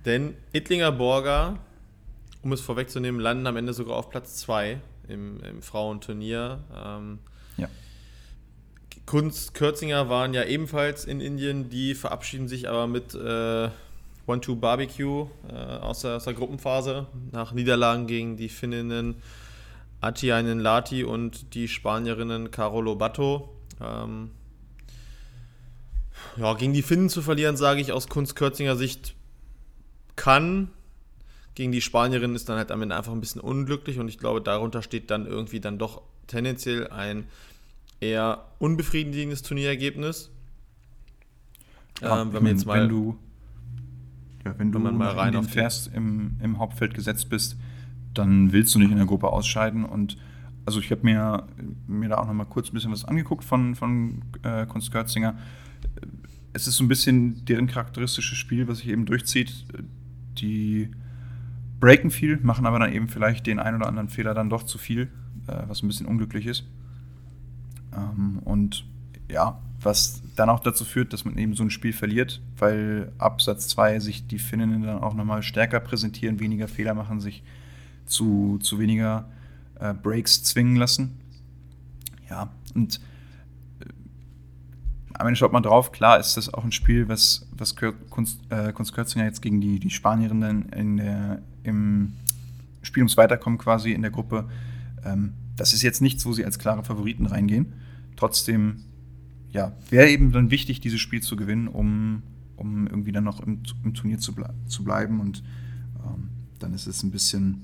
denn 0.06 0.36
Ittlinger 0.54 0.91
Borger, 0.91 1.60
um 2.41 2.51
es 2.51 2.62
vorwegzunehmen, 2.62 3.21
landen 3.21 3.45
am 3.45 3.58
Ende 3.58 3.73
sogar 3.73 3.97
auf 3.97 4.10
Platz 4.10 4.38
2 4.38 4.80
im, 5.08 5.39
im 5.43 5.62
Frauenturnier. 5.62 6.63
Ähm, 6.75 7.19
ja. 7.58 7.69
Kunst 9.06 9.54
Kürzinger 9.54 10.10
waren 10.10 10.34
ja 10.34 10.43
ebenfalls 10.45 11.06
in 11.06 11.21
Indien, 11.21 11.69
die 11.69 11.95
verabschieden 11.95 12.47
sich 12.47 12.69
aber 12.69 12.88
mit 12.88 13.13
äh, 13.13 13.69
One-Two 14.32 14.56
Barbecue 14.56 15.28
äh, 15.50 15.54
aus, 15.54 16.02
der, 16.02 16.17
aus, 16.17 16.24
der, 16.24 16.34
Gruppenphase 16.34 17.08
nach 17.32 17.52
Niederlagen 17.52 18.08
gegen 18.08 18.38
die 18.38 18.50
Finninnen 18.50 19.15
Atiainen 20.00 20.60
Lati 20.60 21.04
und 21.04 21.54
die 21.54 21.67
Spanierinnen 21.67 22.50
Carolo 22.52 22.96
Batto. 22.96 23.50
Ähm, 23.80 24.32
ja, 26.38 26.54
gegen 26.54 26.74
die 26.74 26.82
Finnen 26.82 27.10
zu 27.10 27.22
verlieren, 27.22 27.58
sage 27.58 27.82
ich 27.82 27.91
aus 27.91 28.08
Kunst 28.08 28.36
Kürzinger 28.36 28.76
Sicht 28.76 29.15
kann. 30.15 30.70
Gegen 31.56 31.72
die 31.72 31.82
Spanierin 31.82 32.34
ist 32.36 32.48
dann 32.48 32.58
halt 32.58 32.72
am 32.72 32.82
Ende 32.82 32.96
einfach 32.96 33.12
ein 33.12 33.20
bisschen 33.20 33.41
unglücklich 33.41 34.00
und 34.00 34.08
ich 34.08 34.17
glaube, 34.17 34.41
darunter 34.41 34.82
steht 34.82 35.12
dann 35.12 35.26
irgendwie 35.26 35.60
dann 35.60 35.78
doch 35.78 36.02
tendenziell 36.28 36.88
ein 36.88 37.28
eher 38.00 38.46
unbefriedigendes 38.60 39.44
Turnierergebnis. 39.44 40.30
Ja, 42.02 42.22
ähm, 42.22 42.34
wenn, 42.34 42.44
man 42.44 42.52
jetzt 42.54 42.65
mal, 42.65 42.82
wenn 42.82 42.89
du, 42.89 43.17
ja, 44.45 44.58
wenn 44.58 44.71
du 44.71 44.84
wenn 44.84 44.97
mal 44.97 45.10
rein 45.10 45.36
auf 45.36 45.47
fährst 45.47 45.93
im, 45.93 46.38
im 46.41 46.60
Hauptfeld 46.60 46.93
gesetzt 46.93 47.30
bist, 47.30 47.58
dann 48.13 48.51
willst 48.51 48.73
du 48.75 48.80
nicht 48.80 48.91
in 48.91 48.97
der 48.97 49.06
Gruppe 49.06 49.27
ausscheiden 49.27 49.86
und 49.86 50.17
also 50.65 50.80
ich 50.80 50.91
habe 50.91 51.01
mir, 51.04 51.47
mir 51.88 52.10
da 52.10 52.17
auch 52.17 52.27
noch 52.27 52.34
mal 52.34 52.45
kurz 52.45 52.69
ein 52.69 52.73
bisschen 52.73 52.91
was 52.91 53.06
angeguckt 53.06 53.43
von, 53.43 53.75
von 53.75 54.21
äh, 54.43 54.65
Kunst 54.67 54.91
Görzinger. 54.91 55.36
Es 56.54 56.67
ist 56.67 56.77
so 56.77 56.84
ein 56.84 56.88
bisschen 56.88 57.43
deren 57.45 57.65
charakteristisches 57.65 58.38
Spiel, 58.38 58.67
was 58.67 58.80
sich 58.80 58.89
eben 58.89 59.06
durchzieht 59.06 59.65
die 60.38 60.89
breaken 61.80 62.12
viel, 62.12 62.38
machen 62.38 62.65
aber 62.65 62.80
dann 62.80 62.93
eben 62.93 63.08
vielleicht 63.08 63.47
den 63.47 63.60
ein 63.60 63.75
oder 63.75 63.88
anderen 63.88 64.10
Fehler 64.10 64.34
dann 64.34 64.49
doch 64.49 64.63
zu 64.63 64.77
viel, 64.77 65.10
äh, 65.47 65.63
was 65.67 65.82
ein 65.82 65.88
bisschen 65.88 66.06
unglücklich 66.06 66.45
ist. 66.45 66.67
Ähm, 67.95 68.39
und 68.43 68.86
ja, 69.30 69.60
was 69.82 70.22
dann 70.36 70.50
auch 70.50 70.60
dazu 70.60 70.86
führt, 70.86 71.13
dass 71.13 71.26
man 71.26 71.38
eben 71.38 71.56
so 71.56 71.63
ein 71.63 71.72
Spiel 71.72 71.94
verliert, 71.94 72.41
weil 72.58 73.12
Absatz 73.17 73.67
2 73.70 74.00
sich 74.00 74.28
die 74.28 74.39
Finninnen 74.39 74.84
dann 74.84 75.00
auch 75.00 75.13
nochmal 75.13 75.44
stärker 75.44 75.80
präsentieren, 75.80 76.39
weniger 76.39 76.67
Fehler 76.67 76.94
machen, 76.94 77.20
sich 77.20 77.44
zu, 78.06 78.60
zu 78.62 78.80
weniger 78.80 79.30
äh, 79.80 79.94
Breaks 79.94 80.44
zwingen 80.44 80.76
lassen. 80.76 81.20
Ja, 82.30 82.50
und 82.76 83.02
am 85.22 85.28
Ende 85.28 85.38
schaut 85.38 85.54
man 85.54 85.63
drauf, 85.63 85.91
klar 85.91 86.20
ist 86.20 86.36
das 86.36 86.54
auch 86.54 86.63
ein 86.63 86.72
Spiel, 86.72 87.08
was, 87.08 87.48
was 87.56 87.76
Kunst, 88.10 88.39
äh, 88.50 88.74
Kunst 88.74 88.94
Kürzinger 88.94 89.26
jetzt 89.26 89.41
gegen 89.41 89.62
die, 89.62 89.80
die 89.80 89.89
Spanierinnen 89.89 90.70
in 90.70 90.98
der, 90.98 91.41
im 91.63 92.13
Spiel 92.82 93.04
ums 93.04 93.17
Weiterkommen 93.17 93.60
quasi 93.60 93.91
in 93.91 94.02
der 94.02 94.12
Gruppe. 94.12 94.50
Ähm, 95.06 95.34
das 95.56 95.74
ist 95.74 95.84
jetzt 95.84 96.02
nichts, 96.02 96.26
wo 96.26 96.34
sie 96.34 96.44
als 96.44 96.58
klare 96.58 96.84
Favoriten 96.84 97.28
reingehen. 97.28 97.74
Trotzdem, 98.15 98.84
ja, 99.52 99.74
wäre 99.90 100.10
eben 100.10 100.32
dann 100.32 100.52
wichtig, 100.52 100.80
dieses 100.80 101.00
Spiel 101.00 101.22
zu 101.22 101.36
gewinnen, 101.36 101.68
um, 101.68 102.24
um 102.56 102.88
irgendwie 102.88 103.12
dann 103.12 103.24
noch 103.24 103.42
im, 103.42 103.64
im 103.84 103.94
Turnier 103.94 104.20
zu, 104.20 104.34
ble 104.34 104.50
zu 104.68 104.84
bleiben. 104.84 105.20
Und 105.20 105.44
ähm, 106.06 106.30
dann 106.60 106.74
ist 106.74 106.88
es 106.88 107.04
ein 107.04 107.12
bisschen 107.12 107.62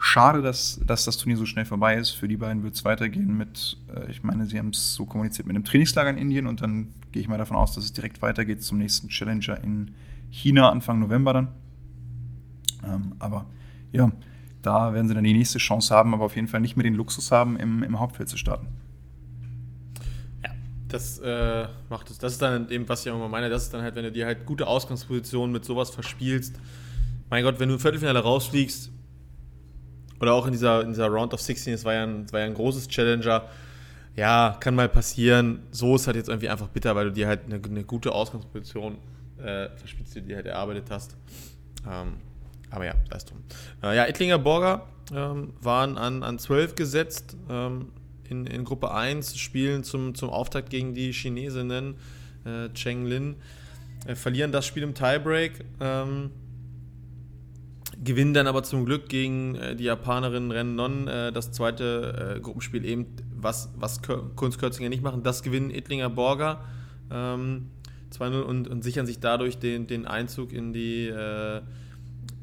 Schade, 0.00 0.42
dass, 0.42 0.80
dass 0.86 1.04
das 1.04 1.16
Turnier 1.16 1.36
so 1.36 1.44
schnell 1.44 1.64
vorbei 1.64 1.96
ist. 1.96 2.10
Für 2.10 2.28
die 2.28 2.36
beiden 2.36 2.62
wird 2.62 2.74
es 2.74 2.84
weitergehen 2.84 3.36
mit, 3.36 3.76
äh, 3.94 4.10
ich 4.10 4.22
meine, 4.22 4.46
sie 4.46 4.58
haben 4.58 4.68
es 4.68 4.94
so 4.94 5.04
kommuniziert 5.04 5.46
mit 5.46 5.56
einem 5.56 5.64
Trainingslager 5.64 6.10
in 6.10 6.18
Indien 6.18 6.46
und 6.46 6.62
dann 6.62 6.94
gehe 7.10 7.20
ich 7.20 7.28
mal 7.28 7.36
davon 7.36 7.56
aus, 7.56 7.74
dass 7.74 7.84
es 7.84 7.92
direkt 7.92 8.22
weitergeht 8.22 8.62
zum 8.62 8.78
nächsten 8.78 9.08
Challenger 9.08 9.62
in 9.62 9.90
China 10.30 10.70
Anfang 10.70 11.00
November 11.00 11.32
dann. 11.32 11.48
Ähm, 12.84 13.14
aber 13.18 13.46
ja, 13.90 14.12
da 14.62 14.94
werden 14.94 15.08
sie 15.08 15.14
dann 15.14 15.24
die 15.24 15.32
nächste 15.32 15.58
Chance 15.58 15.92
haben, 15.92 16.14
aber 16.14 16.24
auf 16.24 16.36
jeden 16.36 16.46
Fall 16.46 16.60
nicht 16.60 16.76
mehr 16.76 16.84
den 16.84 16.94
Luxus 16.94 17.32
haben, 17.32 17.56
im, 17.56 17.82
im 17.82 17.98
Hauptfeld 17.98 18.28
zu 18.28 18.36
starten. 18.36 18.68
Das 20.88 21.18
äh, 21.18 21.68
macht 21.90 22.10
es. 22.10 22.18
Das 22.18 22.32
ist 22.32 22.42
dann 22.42 22.70
eben, 22.70 22.88
was 22.88 23.04
ich 23.04 23.12
auch 23.12 23.16
immer 23.16 23.28
meine, 23.28 23.50
das 23.50 23.64
ist 23.64 23.74
dann 23.74 23.82
halt, 23.82 23.94
wenn 23.94 24.04
du 24.04 24.12
dir 24.12 24.26
halt 24.26 24.46
gute 24.46 24.66
Ausgangspositionen 24.66 25.52
mit 25.52 25.64
sowas 25.64 25.90
verspielst. 25.90 26.56
Mein 27.30 27.44
Gott, 27.44 27.60
wenn 27.60 27.68
du 27.68 27.74
im 27.74 27.80
Viertelfinale 27.80 28.20
rausfliegst, 28.20 28.90
oder 30.20 30.34
auch 30.34 30.46
in 30.46 30.52
dieser, 30.52 30.82
in 30.82 30.88
dieser 30.88 31.08
Round 31.08 31.32
of 31.34 31.40
16, 31.40 31.74
es 31.74 31.84
war, 31.84 31.94
ja 31.94 32.02
ein, 32.04 32.30
war 32.32 32.40
ja 32.40 32.46
ein 32.46 32.54
großes 32.54 32.88
Challenger. 32.88 33.44
Ja, 34.16 34.56
kann 34.58 34.74
mal 34.74 34.88
passieren. 34.88 35.62
So 35.70 35.94
ist 35.94 36.06
halt 36.06 36.16
jetzt 36.16 36.28
irgendwie 36.28 36.48
einfach 36.48 36.68
bitter, 36.68 36.96
weil 36.96 37.06
du 37.06 37.12
dir 37.12 37.28
halt 37.28 37.44
eine, 37.46 37.62
eine 37.62 37.84
gute 37.84 38.12
Ausgangsposition 38.12 38.98
äh, 39.38 39.68
verspielst, 39.76 40.16
die 40.16 40.20
du 40.22 40.26
dir 40.28 40.36
halt 40.36 40.46
erarbeitet 40.46 40.86
hast. 40.90 41.16
Ähm, 41.88 42.14
aber 42.70 42.86
ja, 42.86 42.94
sei 43.08 43.16
es 43.16 43.24
drum. 43.24 43.38
Äh, 43.82 43.96
ja, 43.96 44.04
Ettlinger 44.06 44.38
Borger 44.38 44.86
ähm, 45.14 45.52
waren 45.60 45.96
an, 45.96 46.22
an 46.24 46.38
12 46.38 46.74
gesetzt. 46.74 47.36
Ähm, 47.48 47.92
in, 48.28 48.46
in 48.46 48.64
Gruppe 48.64 48.92
1 48.92 49.38
spielen 49.38 49.84
zum, 49.84 50.14
zum 50.14 50.30
Auftakt 50.30 50.70
gegen 50.70 50.94
die 50.94 51.12
Chinesinnen 51.12 51.96
äh, 52.44 52.68
Cheng 52.70 53.06
Lin. 53.06 53.36
Äh, 54.06 54.14
verlieren 54.14 54.52
das 54.52 54.66
Spiel 54.66 54.82
im 54.82 54.94
Tiebreak. 54.94 55.64
Ähm, 55.80 56.30
gewinnen 58.02 58.34
dann 58.34 58.46
aber 58.46 58.62
zum 58.62 58.84
Glück 58.84 59.08
gegen 59.08 59.54
äh, 59.56 59.74
die 59.74 59.84
Japanerin 59.84 60.50
Ren 60.50 60.74
Non 60.74 61.08
äh, 61.08 61.32
das 61.32 61.52
zweite 61.52 62.36
äh, 62.36 62.40
Gruppenspiel 62.40 62.84
eben, 62.84 63.06
was, 63.34 63.70
was 63.76 64.00
Kunst 64.36 64.58
Kürzinger 64.58 64.88
nicht 64.88 65.02
machen. 65.02 65.22
Das 65.22 65.42
gewinnen 65.42 65.70
Ettlinger 65.70 66.10
Borger 66.10 66.64
ähm, 67.10 67.70
2-0 68.12 68.40
und, 68.40 68.68
und, 68.68 68.82
sichern 68.82 69.06
sich 69.06 69.20
dadurch 69.20 69.58
den, 69.58 69.86
den 69.86 70.06
Einzug 70.06 70.52
in 70.52 70.72
die, 70.72 71.12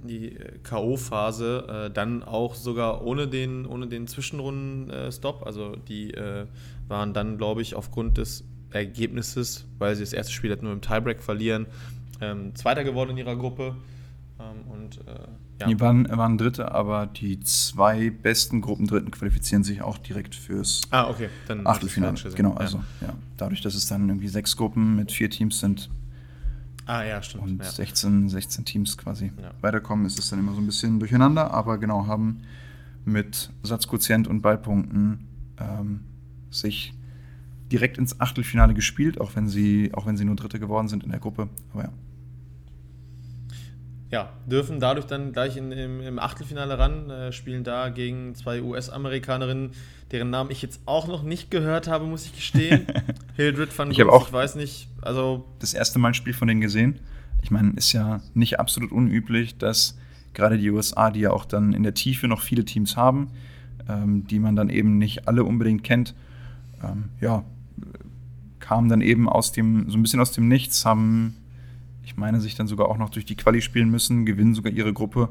äh, 0.05 0.07
die 0.07 0.37
K.O.-Phase, 0.63 1.85
äh, 1.85 1.91
dann 1.91 2.23
auch 2.23 2.55
sogar 2.55 3.05
ohne 3.05 3.27
den, 3.27 3.65
ohne 3.65 3.87
den 3.87 4.07
Zwischenrunden-Stop. 4.07 5.45
also 5.45 5.75
die 5.75 6.13
äh, 6.13 6.45
waren 6.87 7.13
dann, 7.13 7.37
glaube 7.37 7.61
ich, 7.61 7.75
aufgrund 7.75 8.17
des 8.17 8.43
Ergebnisses, 8.71 9.65
weil 9.77 9.95
sie 9.95 10.03
das 10.03 10.13
erste 10.13 10.33
Spiel 10.33 10.49
halt 10.49 10.63
nur 10.63 10.73
im 10.73 10.81
Tiebreak 10.81 11.21
verlieren, 11.21 11.65
ähm, 12.21 12.53
Zweiter 12.55 12.83
geworden 12.83 13.11
in 13.11 13.17
ihrer 13.17 13.35
Gruppe. 13.35 13.75
Ähm, 14.39 14.71
und 14.71 14.99
ja. 15.59 15.67
Die 15.67 15.79
waren, 15.79 16.05
waren 16.09 16.37
Dritte, 16.37 16.73
aber 16.73 17.05
die 17.05 17.39
zwei 17.39 18.09
besten 18.09 18.59
Gruppendritten 18.59 19.09
qualifizieren 19.09 19.63
sich 19.63 19.81
auch 19.81 19.97
direkt 19.97 20.35
fürs 20.35 20.81
ah, 20.91 21.09
okay. 21.09 21.29
Dann 21.47 21.65
Achtelfinale. 21.65 22.17
Genau, 22.35 22.55
also 22.55 22.81
ja. 22.99 23.13
Dadurch, 23.37 23.61
dass 23.61 23.73
es 23.73 23.87
dann 23.87 24.09
irgendwie 24.09 24.27
sechs 24.27 24.57
Gruppen 24.57 24.97
mit 24.97 25.13
vier 25.13 25.29
Teams 25.29 25.59
sind. 25.59 25.89
Ah, 26.85 27.03
ja, 27.03 27.21
stimmt. 27.21 27.43
Und 27.43 27.63
ja. 27.63 27.71
16, 27.71 28.29
16 28.29 28.65
Teams 28.65 28.97
quasi 28.97 29.31
ja. 29.41 29.51
weiterkommen, 29.61 30.05
ist 30.05 30.19
es 30.19 30.29
dann 30.29 30.39
immer 30.39 30.53
so 30.53 30.59
ein 30.59 30.65
bisschen 30.65 30.99
durcheinander, 30.99 31.51
aber 31.51 31.77
genau, 31.77 32.07
haben 32.07 32.43
mit 33.05 33.51
Satzquotient 33.63 34.27
und 34.27 34.41
Ballpunkten 34.41 35.27
ähm, 35.59 36.01
sich 36.51 36.93
direkt 37.71 37.97
ins 37.97 38.19
Achtelfinale 38.19 38.73
gespielt, 38.73 39.19
auch 39.19 39.35
wenn 39.35 39.47
sie, 39.47 39.91
auch 39.93 40.05
wenn 40.05 40.17
sie 40.17 40.25
nur 40.25 40.35
Dritte 40.35 40.59
geworden 40.59 40.87
sind 40.87 41.03
in 41.03 41.09
der 41.09 41.19
Gruppe. 41.19 41.49
Aber 41.73 41.83
ja 41.83 41.89
ja, 44.15 44.29
dürfen 44.45 44.79
dadurch 44.79 45.05
dann 45.07 45.33
gleich 45.33 45.57
in, 45.57 45.73
im, 45.73 45.99
im, 45.99 46.19
Achtelfinale 46.19 46.79
ran, 46.79 47.09
äh, 47.09 47.31
spielen 47.33 47.65
da 47.65 47.89
gegen 47.89 48.33
zwei 48.33 48.61
US-Amerikanerinnen, 48.61 49.71
deren 50.09 50.29
Namen 50.29 50.51
ich 50.51 50.61
jetzt 50.61 50.79
auch 50.85 51.05
noch 51.05 51.21
nicht 51.21 51.51
gehört 51.51 51.89
habe, 51.89 52.05
muss 52.05 52.25
ich 52.25 52.33
gestehen. 52.33 52.87
Hildred 53.35 53.77
van 53.77 53.91
ich, 53.91 54.01
auch 54.05 54.27
ich 54.27 54.33
weiß 54.33 54.55
nicht, 54.55 54.87
also... 55.01 55.45
Das 55.59 55.73
erste 55.73 55.99
Mal 55.99 56.09
ein 56.09 56.13
Spiel 56.13 56.33
von 56.33 56.47
denen 56.47 56.61
gesehen. 56.61 57.01
Ich 57.41 57.51
meine, 57.51 57.73
ist 57.75 57.91
ja 57.91 58.21
nicht 58.33 58.57
absolut 58.57 58.93
unüblich, 58.93 59.57
dass 59.57 59.97
gerade 60.33 60.57
die 60.57 60.71
USA, 60.71 61.11
die 61.11 61.19
ja 61.19 61.31
auch 61.31 61.43
dann 61.43 61.73
in 61.73 61.83
der 61.83 61.93
Tiefe 61.93 62.29
noch 62.29 62.39
viele 62.39 62.63
Teams 62.63 62.95
haben, 62.95 63.31
ähm, 63.89 64.25
die 64.27 64.39
man 64.39 64.55
dann 64.55 64.69
eben 64.69 64.97
nicht 64.97 65.27
alle 65.27 65.43
unbedingt 65.43 65.83
kennt, 65.83 66.15
ähm, 66.81 67.09
ja, 67.19 67.43
kamen 68.61 68.87
dann 68.87 69.01
eben 69.01 69.27
aus 69.27 69.51
dem, 69.51 69.89
so 69.89 69.97
ein 69.97 70.03
bisschen 70.03 70.21
aus 70.21 70.31
dem 70.31 70.47
Nichts, 70.47 70.85
haben 70.85 71.35
ich 72.05 72.17
meine, 72.17 72.39
sich 72.39 72.55
dann 72.55 72.67
sogar 72.67 72.87
auch 72.87 72.97
noch 72.97 73.09
durch 73.09 73.25
die 73.25 73.35
Quali 73.35 73.61
spielen 73.61 73.89
müssen, 73.89 74.25
gewinnen 74.25 74.53
sogar 74.53 74.71
ihre 74.71 74.93
Gruppe. 74.93 75.29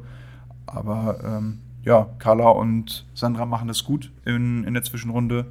Aber 0.66 1.22
ähm, 1.24 1.60
ja, 1.84 2.08
Carla 2.18 2.48
und 2.48 3.06
Sandra 3.14 3.46
machen 3.46 3.68
das 3.68 3.84
gut 3.84 4.10
in, 4.24 4.64
in 4.64 4.74
der 4.74 4.82
Zwischenrunde. 4.82 5.46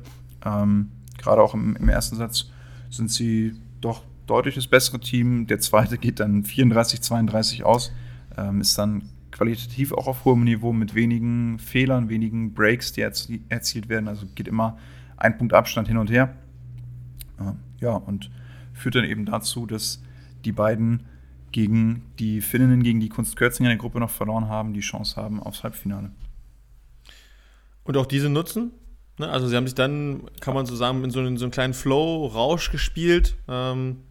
Ähm, 0.45 0.91
Gerade 1.17 1.41
auch 1.41 1.53
im, 1.53 1.77
im, 1.77 1.87
ersten 1.87 2.17
Satz 2.17 2.51
sind 2.89 3.09
sie 3.09 3.53
doch 3.79 4.03
deutlich 4.27 4.55
das 4.55 4.67
bessere 4.67 4.99
Team. 4.99 5.47
Der 5.47 5.59
zweite 5.59 5.97
geht 5.97 6.19
dann 6.19 6.43
34, 6.43 7.01
32 7.01 7.63
aus. 7.63 7.93
Ähm, 8.35 8.59
ist 8.59 8.77
dann 8.77 9.09
qualitativ 9.31 9.93
auch 9.93 10.07
auf 10.07 10.25
hohem 10.25 10.43
Niveau 10.43 10.73
mit 10.73 10.93
wenigen 10.93 11.57
Fehlern, 11.57 12.09
wenigen 12.09 12.53
Breaks, 12.53 12.91
die 12.91 13.01
erzie 13.01 13.41
erzielt 13.47 13.87
werden. 13.87 14.09
Also 14.09 14.25
geht 14.35 14.49
immer 14.49 14.77
ein 15.15 15.37
Punkt 15.37 15.53
Abstand 15.53 15.87
hin 15.87 15.97
und 15.97 16.11
her. 16.11 16.35
Ähm, 17.39 17.59
ja, 17.79 17.91
und 17.91 18.29
führt 18.73 18.95
dann 18.95 19.05
eben 19.05 19.25
dazu, 19.25 19.65
dass 19.65 20.01
die 20.43 20.51
beiden 20.51 21.03
gegen 21.53 22.11
die 22.19 22.41
Finninnen, 22.41 22.83
gegen 22.83 22.99
die 22.99 23.07
Kunst 23.07 23.37
Kürzinger 23.37 23.69
in 23.69 23.77
der 23.77 23.81
Gruppe 23.81 23.99
noch 23.99 24.09
verloren 24.09 24.49
haben, 24.49 24.73
die 24.73 24.81
Chance 24.81 25.15
haben 25.15 25.41
aufs 25.41 25.63
Halbfinale. 25.63 26.11
Und 27.85 27.95
auch 27.95 28.05
diese 28.05 28.27
nutzen? 28.27 28.71
Ne? 29.17 29.29
Also 29.29 29.47
sie 29.47 29.55
haben 29.55 29.67
sich 29.67 29.75
dann, 29.75 30.29
kann 30.41 30.53
man 30.53 30.65
so 30.65 30.75
sagen, 30.75 31.03
in 31.03 31.11
so 31.11 31.19
einen, 31.19 31.37
so 31.37 31.45
einen 31.45 31.51
kleinen 31.51 31.73
Flow-Rausch 31.73 32.71
gespielt. 32.71 33.35
Ähm, 33.47 34.01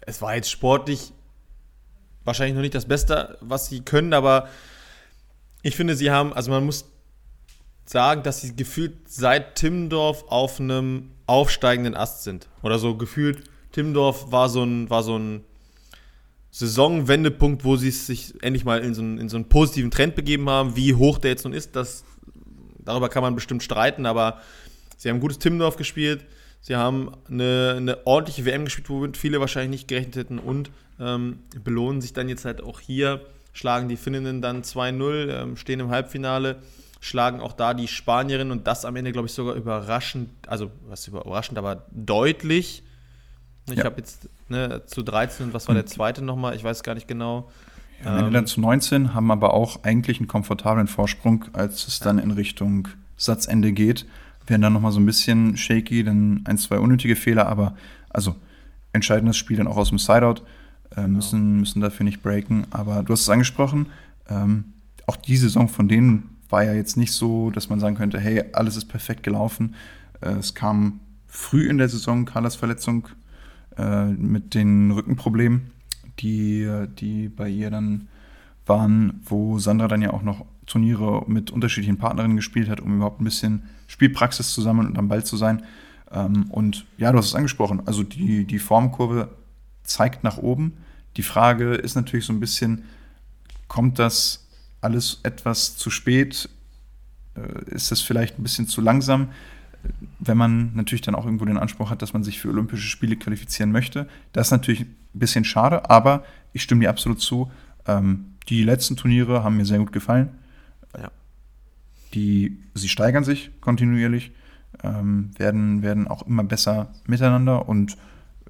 es 0.00 0.20
war 0.20 0.34
jetzt 0.34 0.50
sportlich 0.50 1.12
wahrscheinlich 2.24 2.54
noch 2.54 2.62
nicht 2.62 2.74
das 2.74 2.86
Beste, 2.86 3.38
was 3.40 3.66
sie 3.66 3.80
können, 3.80 4.12
aber 4.12 4.48
ich 5.62 5.76
finde, 5.76 5.94
sie 5.94 6.10
haben, 6.10 6.32
also 6.32 6.50
man 6.50 6.64
muss 6.64 6.86
sagen, 7.84 8.22
dass 8.22 8.40
sie 8.40 8.56
gefühlt 8.56 9.08
seit 9.08 9.56
Timmendorf 9.56 10.24
auf 10.28 10.60
einem 10.60 11.10
aufsteigenden 11.26 11.94
Ast 11.94 12.24
sind. 12.24 12.48
Oder 12.62 12.78
so 12.78 12.96
gefühlt, 12.96 13.44
Timmendorf 13.72 14.32
war 14.32 14.48
so 14.48 14.64
ein, 14.64 14.90
war 14.90 15.02
so 15.02 15.18
ein 15.18 15.44
Saisonwendepunkt, 16.50 17.64
wo 17.64 17.76
sie 17.76 17.90
sich 17.90 18.34
endlich 18.42 18.64
mal 18.64 18.80
in 18.80 18.94
so, 18.94 19.02
einen, 19.02 19.18
in 19.18 19.28
so 19.28 19.36
einen 19.36 19.48
positiven 19.48 19.90
Trend 19.90 20.14
begeben 20.14 20.48
haben. 20.48 20.76
Wie 20.76 20.94
hoch 20.94 21.18
der 21.18 21.30
jetzt 21.30 21.44
nun 21.44 21.52
ist, 21.52 21.76
das, 21.76 22.04
darüber 22.78 23.08
kann 23.08 23.22
man 23.22 23.34
bestimmt 23.34 23.62
streiten, 23.62 24.06
aber 24.06 24.40
sie 24.96 25.08
haben 25.08 25.20
gutes 25.20 25.38
Timmendorf 25.38 25.76
gespielt. 25.76 26.24
Sie 26.60 26.76
haben 26.76 27.12
eine, 27.28 27.74
eine 27.76 28.06
ordentliche 28.06 28.44
WM 28.44 28.64
gespielt, 28.64 28.90
womit 28.90 29.16
viele 29.16 29.40
wahrscheinlich 29.40 29.70
nicht 29.70 29.88
gerechnet 29.88 30.16
hätten 30.16 30.38
und 30.38 30.70
ähm, 30.98 31.38
belohnen 31.64 32.00
sich 32.00 32.12
dann 32.12 32.28
jetzt 32.28 32.44
halt 32.44 32.62
auch 32.62 32.80
hier, 32.80 33.22
schlagen 33.52 33.88
die 33.88 33.96
Finninnen 33.96 34.42
dann 34.42 34.62
2-0, 34.62 35.42
ähm, 35.42 35.56
stehen 35.56 35.80
im 35.80 35.88
Halbfinale, 35.88 36.56
schlagen 37.00 37.40
auch 37.40 37.54
da 37.54 37.72
die 37.72 37.88
Spanierinnen 37.88 38.52
und 38.52 38.66
das 38.66 38.84
am 38.84 38.96
Ende, 38.96 39.12
glaube 39.12 39.26
ich, 39.26 39.32
sogar 39.32 39.54
überraschend, 39.54 40.30
also 40.46 40.70
was 40.86 41.08
überraschend, 41.08 41.56
aber 41.58 41.86
deutlich. 41.92 42.82
Ich 43.68 43.76
ja. 43.76 43.84
habe 43.84 43.96
jetzt 43.98 44.28
ne, 44.48 44.82
zu 44.86 45.02
13 45.02 45.46
und 45.46 45.54
was 45.54 45.68
war 45.68 45.74
der 45.74 45.86
zweite 45.86 46.22
nochmal? 46.22 46.56
Ich 46.56 46.64
weiß 46.64 46.82
gar 46.82 46.94
nicht 46.94 47.08
genau. 47.08 47.50
Ja, 48.02 48.12
am 48.12 48.18
Ende 48.18 48.30
dann 48.32 48.46
zu 48.46 48.60
19, 48.60 49.14
haben 49.14 49.30
aber 49.30 49.54
auch 49.54 49.84
eigentlich 49.84 50.18
einen 50.18 50.28
komfortablen 50.28 50.86
Vorsprung, 50.86 51.44
als 51.52 51.86
es 51.86 52.00
dann 52.00 52.18
in 52.18 52.30
Richtung 52.30 52.88
Satzende 53.16 53.72
geht. 53.72 54.06
Werden 54.46 54.62
dann 54.62 54.72
nochmal 54.72 54.92
so 54.92 55.00
ein 55.00 55.06
bisschen 55.06 55.56
shaky, 55.56 56.02
dann 56.02 56.42
ein, 56.46 56.58
zwei 56.58 56.78
unnötige 56.78 57.14
Fehler, 57.14 57.46
aber 57.46 57.76
also 58.08 58.34
entscheidendes 58.92 59.36
Spiel 59.36 59.58
dann 59.58 59.68
auch 59.68 59.76
aus 59.76 59.90
dem 59.90 59.98
Sideout. 59.98 60.42
Äh, 60.96 61.06
müssen, 61.06 61.40
genau. 61.40 61.60
müssen 61.60 61.80
dafür 61.80 62.04
nicht 62.04 62.22
breaken. 62.22 62.66
Aber 62.70 63.02
du 63.02 63.12
hast 63.12 63.22
es 63.22 63.28
angesprochen, 63.28 63.86
ähm, 64.28 64.72
auch 65.06 65.16
die 65.16 65.36
Saison 65.36 65.68
von 65.68 65.88
denen 65.88 66.38
war 66.48 66.64
ja 66.64 66.72
jetzt 66.72 66.96
nicht 66.96 67.12
so, 67.12 67.50
dass 67.50 67.68
man 67.68 67.78
sagen 67.78 67.96
könnte, 67.96 68.18
hey, 68.18 68.44
alles 68.52 68.76
ist 68.76 68.86
perfekt 68.86 69.22
gelaufen. 69.22 69.74
Äh, 70.20 70.30
es 70.30 70.54
kam 70.54 71.00
früh 71.28 71.68
in 71.68 71.78
der 71.78 71.88
Saison 71.88 72.24
Carlas 72.24 72.56
Verletzung 72.56 73.08
äh, 73.80 74.06
mit 74.06 74.54
den 74.54 74.90
Rückenproblemen, 74.90 75.70
die, 76.18 76.68
die 76.98 77.28
bei 77.28 77.48
ihr 77.48 77.70
dann 77.70 78.08
waren, 78.66 79.20
wo 79.24 79.58
Sandra 79.58 79.88
dann 79.88 80.02
ja 80.02 80.12
auch 80.12 80.22
noch 80.22 80.44
Turniere 80.66 81.24
mit 81.26 81.50
unterschiedlichen 81.50 81.98
Partnerinnen 81.98 82.36
gespielt 82.36 82.68
hat, 82.68 82.80
um 82.80 82.96
überhaupt 82.96 83.20
ein 83.20 83.24
bisschen 83.24 83.62
Spielpraxis 83.88 84.52
zu 84.52 84.60
sammeln 84.60 84.86
und 84.86 84.98
am 84.98 85.08
Ball 85.08 85.24
zu 85.24 85.36
sein. 85.36 85.64
Ähm, 86.12 86.44
und 86.50 86.86
ja, 86.98 87.10
du 87.10 87.18
hast 87.18 87.26
es 87.26 87.34
angesprochen, 87.34 87.82
also 87.86 88.02
die, 88.02 88.44
die 88.44 88.58
Formkurve 88.58 89.30
zeigt 89.82 90.22
nach 90.24 90.36
oben. 90.36 90.74
Die 91.16 91.22
Frage 91.22 91.74
ist 91.74 91.96
natürlich 91.96 92.26
so 92.26 92.32
ein 92.32 92.40
bisschen, 92.40 92.84
kommt 93.66 93.98
das 93.98 94.46
alles 94.80 95.20
etwas 95.22 95.76
zu 95.76 95.90
spät? 95.90 96.48
Äh, 97.34 97.74
ist 97.74 97.90
das 97.90 98.00
vielleicht 98.00 98.38
ein 98.38 98.42
bisschen 98.42 98.68
zu 98.68 98.80
langsam? 98.80 99.30
Wenn 100.18 100.36
man 100.36 100.74
natürlich 100.74 101.02
dann 101.02 101.14
auch 101.14 101.24
irgendwo 101.24 101.44
den 101.44 101.56
Anspruch 101.56 101.90
hat, 101.90 102.02
dass 102.02 102.12
man 102.12 102.22
sich 102.22 102.40
für 102.40 102.48
Olympische 102.48 102.86
Spiele 102.88 103.16
qualifizieren 103.16 103.72
möchte. 103.72 104.08
Das 104.32 104.48
ist 104.48 104.50
natürlich 104.52 104.82
ein 104.82 104.96
bisschen 105.14 105.44
schade, 105.44 105.88
aber 105.88 106.24
ich 106.52 106.62
stimme 106.62 106.82
dir 106.82 106.90
absolut 106.90 107.20
zu. 107.20 107.50
Ähm, 107.86 108.26
die 108.48 108.64
letzten 108.64 108.96
Turniere 108.96 109.42
haben 109.42 109.56
mir 109.56 109.64
sehr 109.64 109.78
gut 109.78 109.92
gefallen. 109.92 110.30
Ja. 110.96 111.10
Die, 112.14 112.58
sie 112.74 112.88
steigern 112.88 113.24
sich 113.24 113.50
kontinuierlich, 113.60 114.32
ähm, 114.82 115.30
werden, 115.36 115.82
werden 115.82 116.08
auch 116.08 116.26
immer 116.26 116.44
besser 116.44 116.92
miteinander 117.06 117.68
und 117.68 117.96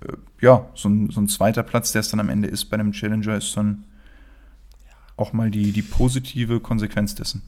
äh, 0.00 0.12
ja, 0.40 0.66
so 0.74 0.88
ein, 0.88 1.10
so 1.10 1.20
ein 1.20 1.28
zweiter 1.28 1.62
Platz, 1.62 1.92
der 1.92 2.00
es 2.00 2.10
dann 2.10 2.20
am 2.20 2.28
Ende 2.28 2.48
ist 2.48 2.66
bei 2.66 2.78
einem 2.78 2.92
Challenger, 2.92 3.36
ist 3.36 3.56
dann 3.56 3.84
auch 5.16 5.32
mal 5.32 5.50
die, 5.50 5.72
die 5.72 5.82
positive 5.82 6.60
Konsequenz 6.60 7.14
dessen. 7.14 7.42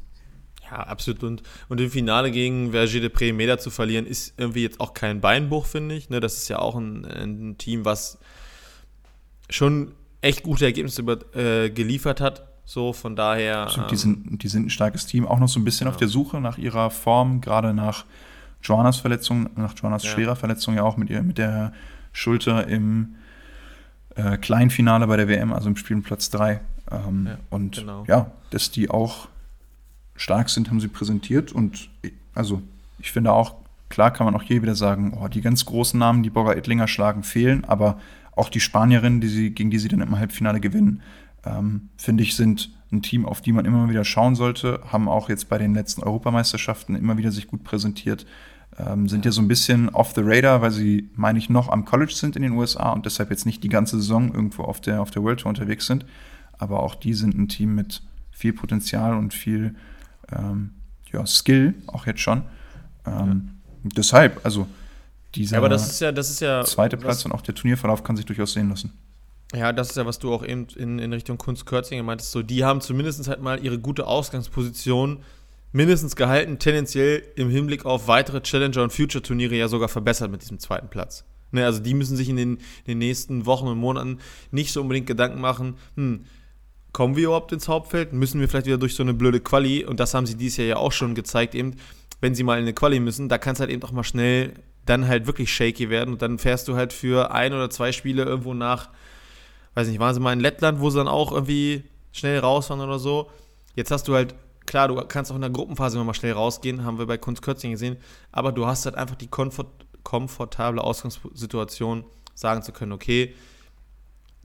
Ja, 0.70 0.78
absolut. 0.78 1.22
Und, 1.22 1.42
und 1.68 1.80
im 1.80 1.90
Finale 1.90 2.30
gegen 2.30 2.72
Verger 2.72 3.00
de 3.00 3.08
Pré 3.08 3.32
Meter 3.32 3.58
zu 3.58 3.70
verlieren, 3.70 4.06
ist 4.06 4.34
irgendwie 4.38 4.62
jetzt 4.62 4.80
auch 4.80 4.94
kein 4.94 5.20
Beinbruch, 5.20 5.66
finde 5.66 5.94
ich. 5.94 6.08
Ne, 6.08 6.20
das 6.20 6.38
ist 6.38 6.48
ja 6.48 6.58
auch 6.58 6.76
ein, 6.76 7.04
ein 7.04 7.58
Team, 7.58 7.84
was 7.84 8.18
schon 9.50 9.92
echt 10.20 10.42
gute 10.42 10.64
Ergebnisse 10.64 11.02
über, 11.02 11.18
äh, 11.36 11.70
geliefert 11.70 12.20
hat. 12.20 12.48
So, 12.64 12.92
von 12.92 13.16
daher. 13.16 13.64
Absolut, 13.64 13.90
die, 13.90 13.94
ähm, 13.94 13.98
sind, 13.98 14.42
die 14.42 14.48
sind 14.48 14.66
ein 14.66 14.70
starkes 14.70 15.06
Team, 15.06 15.26
auch 15.26 15.38
noch 15.38 15.48
so 15.48 15.60
ein 15.60 15.64
bisschen 15.64 15.86
ja. 15.86 15.90
auf 15.90 15.96
der 15.96 16.08
Suche 16.08 16.40
nach 16.40 16.58
ihrer 16.58 16.90
Form, 16.90 17.40
gerade 17.40 17.74
nach 17.74 18.04
Joannas 18.62 18.98
Verletzung, 18.98 19.50
nach 19.56 19.74
Joannas 19.76 20.04
ja. 20.04 20.10
schwerer 20.10 20.36
Verletzung 20.36 20.76
ja 20.76 20.84
auch 20.84 20.96
mit, 20.96 21.10
ihr, 21.10 21.22
mit 21.22 21.38
der 21.38 21.72
Schulter 22.12 22.66
im 22.68 23.16
äh, 24.14 24.36
Kleinfinale 24.36 25.06
bei 25.06 25.16
der 25.16 25.28
WM, 25.28 25.52
also 25.52 25.68
im 25.68 25.76
Spiel 25.76 26.00
Platz 26.02 26.30
3. 26.30 26.60
Ähm, 26.90 27.26
ja, 27.26 27.38
und 27.50 27.76
genau. 27.76 28.04
ja, 28.06 28.30
dass 28.50 28.70
die 28.70 28.90
auch 28.90 29.28
stark 30.22 30.48
sind, 30.48 30.70
haben 30.70 30.80
sie 30.80 30.88
präsentiert. 30.88 31.52
Und 31.52 31.90
also 32.34 32.62
ich 32.98 33.12
finde 33.12 33.32
auch, 33.32 33.56
klar 33.88 34.12
kann 34.12 34.24
man 34.24 34.34
auch 34.34 34.42
hier 34.42 34.62
wieder 34.62 34.74
sagen, 34.74 35.18
oh, 35.20 35.28
die 35.28 35.40
ganz 35.40 35.64
großen 35.64 35.98
Namen, 35.98 36.22
die 36.22 36.30
Borger 36.30 36.56
Ettlinger 36.56 36.88
schlagen, 36.88 37.24
fehlen, 37.24 37.64
aber 37.64 37.98
auch 38.34 38.48
die 38.48 38.60
Spanierinnen, 38.60 39.20
die 39.20 39.28
sie, 39.28 39.50
gegen 39.50 39.70
die 39.70 39.78
sie 39.78 39.88
dann 39.88 40.00
im 40.00 40.18
Halbfinale 40.18 40.60
gewinnen, 40.60 41.02
ähm, 41.44 41.88
finde 41.96 42.22
ich, 42.22 42.36
sind 42.36 42.70
ein 42.92 43.02
Team, 43.02 43.26
auf 43.26 43.40
die 43.40 43.52
man 43.52 43.64
immer 43.64 43.88
wieder 43.88 44.04
schauen 44.04 44.34
sollte, 44.34 44.80
haben 44.90 45.08
auch 45.08 45.28
jetzt 45.28 45.48
bei 45.48 45.58
den 45.58 45.74
letzten 45.74 46.02
Europameisterschaften 46.02 46.94
immer 46.94 47.16
wieder 47.16 47.32
sich 47.32 47.46
gut 47.46 47.64
präsentiert, 47.64 48.26
ähm, 48.78 49.08
sind 49.08 49.24
ja 49.24 49.32
so 49.32 49.42
ein 49.42 49.48
bisschen 49.48 49.88
off 49.90 50.12
the 50.14 50.22
radar, 50.24 50.62
weil 50.62 50.70
sie, 50.70 51.10
meine 51.14 51.38
ich, 51.38 51.50
noch 51.50 51.68
am 51.68 51.84
College 51.84 52.12
sind 52.14 52.36
in 52.36 52.42
den 52.42 52.52
USA 52.52 52.90
und 52.90 53.06
deshalb 53.06 53.30
jetzt 53.30 53.44
nicht 53.44 53.62
die 53.64 53.68
ganze 53.68 53.96
Saison 53.96 54.32
irgendwo 54.32 54.62
auf 54.62 54.80
der, 54.80 55.02
auf 55.02 55.10
der 55.10 55.22
World 55.22 55.40
Tour 55.40 55.50
unterwegs 55.50 55.86
sind. 55.86 56.06
Aber 56.58 56.82
auch 56.82 56.94
die 56.94 57.14
sind 57.14 57.36
ein 57.36 57.48
Team 57.48 57.74
mit 57.74 58.02
viel 58.30 58.52
Potenzial 58.52 59.14
und 59.16 59.34
viel 59.34 59.74
ähm, 60.36 60.70
ja, 61.12 61.26
Skill, 61.26 61.74
auch 61.86 62.06
jetzt 62.06 62.20
schon. 62.20 62.42
Ähm, 63.06 63.50
ja. 63.84 63.90
Deshalb, 63.96 64.40
also 64.44 64.66
dieser 65.34 65.54
ja, 65.54 65.58
aber 65.58 65.68
das 65.68 65.88
ist 65.90 66.00
ja, 66.00 66.12
das 66.12 66.30
ist 66.30 66.40
ja, 66.40 66.64
zweite 66.64 66.96
Platz 66.96 67.24
und 67.24 67.32
auch 67.32 67.42
der 67.42 67.54
Turnierverlauf 67.54 68.04
kann 68.04 68.16
sich 68.16 68.26
durchaus 68.26 68.52
sehen 68.52 68.68
lassen. 68.68 68.92
Ja, 69.54 69.72
das 69.72 69.90
ist 69.90 69.96
ja, 69.96 70.06
was 70.06 70.18
du 70.18 70.32
auch 70.32 70.44
eben 70.44 70.66
in, 70.76 70.98
in 70.98 71.12
Richtung 71.12 71.36
Kunst 71.36 71.66
Kürzinger 71.66 72.02
meintest. 72.02 72.32
So, 72.32 72.42
die 72.42 72.64
haben 72.64 72.80
zumindest 72.80 73.28
halt 73.28 73.42
mal 73.42 73.62
ihre 73.62 73.78
gute 73.78 74.06
Ausgangsposition 74.06 75.18
mindestens 75.72 76.16
gehalten, 76.16 76.58
tendenziell 76.58 77.22
im 77.36 77.50
Hinblick 77.50 77.84
auf 77.84 78.08
weitere 78.08 78.40
Challenger- 78.40 78.82
und 78.82 78.92
Future-Turniere 78.92 79.54
ja 79.54 79.68
sogar 79.68 79.88
verbessert 79.88 80.30
mit 80.30 80.42
diesem 80.42 80.58
zweiten 80.58 80.88
Platz. 80.88 81.24
Ne, 81.50 81.66
also 81.66 81.80
die 81.80 81.92
müssen 81.92 82.16
sich 82.16 82.30
in 82.30 82.36
den, 82.36 82.56
in 82.56 82.60
den, 82.86 82.98
nächsten 82.98 83.44
Wochen 83.44 83.66
und 83.66 83.76
Monaten 83.76 84.18
nicht 84.50 84.72
so 84.72 84.80
unbedingt 84.80 85.06
Gedanken 85.06 85.40
machen, 85.40 85.76
hm, 85.96 86.24
kommen 86.92 87.16
wir 87.16 87.24
überhaupt 87.24 87.52
ins 87.52 87.68
Hauptfeld? 87.68 88.12
Müssen 88.12 88.40
wir 88.40 88.48
vielleicht 88.48 88.66
wieder 88.66 88.78
durch 88.78 88.94
so 88.94 89.02
eine 89.02 89.14
blöde 89.14 89.40
Quali? 89.40 89.84
Und 89.84 90.00
das 90.00 90.14
haben 90.14 90.26
sie 90.26 90.36
dieses 90.36 90.58
Jahr 90.58 90.66
ja 90.66 90.76
auch 90.76 90.92
schon 90.92 91.14
gezeigt, 91.14 91.54
eben, 91.54 91.76
wenn 92.20 92.34
sie 92.34 92.42
mal 92.42 92.58
in 92.58 92.62
eine 92.62 92.74
Quali 92.74 93.00
müssen, 93.00 93.28
da 93.28 93.38
kann 93.38 93.54
es 93.54 93.60
halt 93.60 93.70
eben 93.70 93.82
auch 93.82 93.92
mal 93.92 94.04
schnell 94.04 94.54
dann 94.84 95.06
halt 95.06 95.26
wirklich 95.26 95.52
shaky 95.52 95.90
werden 95.90 96.12
und 96.12 96.22
dann 96.22 96.38
fährst 96.38 96.66
du 96.66 96.74
halt 96.74 96.92
für 96.92 97.32
ein 97.32 97.52
oder 97.52 97.70
zwei 97.70 97.92
Spiele 97.92 98.24
irgendwo 98.24 98.52
nach, 98.52 98.90
weiß 99.74 99.88
nicht, 99.88 100.00
waren 100.00 100.14
sie 100.14 100.20
mal 100.20 100.32
in 100.32 100.40
Lettland, 100.40 100.80
wo 100.80 100.90
sie 100.90 100.98
dann 100.98 101.08
auch 101.08 101.30
irgendwie 101.32 101.84
schnell 102.12 102.38
raus 102.40 102.68
waren 102.68 102.80
oder 102.80 102.98
so. 102.98 103.30
Jetzt 103.74 103.90
hast 103.90 104.08
du 104.08 104.14
halt 104.14 104.34
Klar, 104.66 104.88
du 104.88 104.94
kannst 105.06 105.30
auch 105.30 105.34
in 105.34 105.42
der 105.42 105.50
Gruppenphase 105.50 105.96
immer 105.96 106.04
mal 106.04 106.14
schnell 106.14 106.32
rausgehen, 106.32 106.84
haben 106.84 106.98
wir 106.98 107.06
bei 107.06 107.18
Kunst 107.18 107.42
Kötzing 107.42 107.72
gesehen, 107.72 107.96
aber 108.30 108.52
du 108.52 108.66
hast 108.66 108.84
halt 108.84 108.94
einfach 108.94 109.16
die 109.16 109.28
komfort 109.28 109.68
komfortable 110.04 110.82
Ausgangssituation, 110.82 112.04
sagen 112.34 112.62
zu 112.62 112.72
können, 112.72 112.92
okay, 112.92 113.34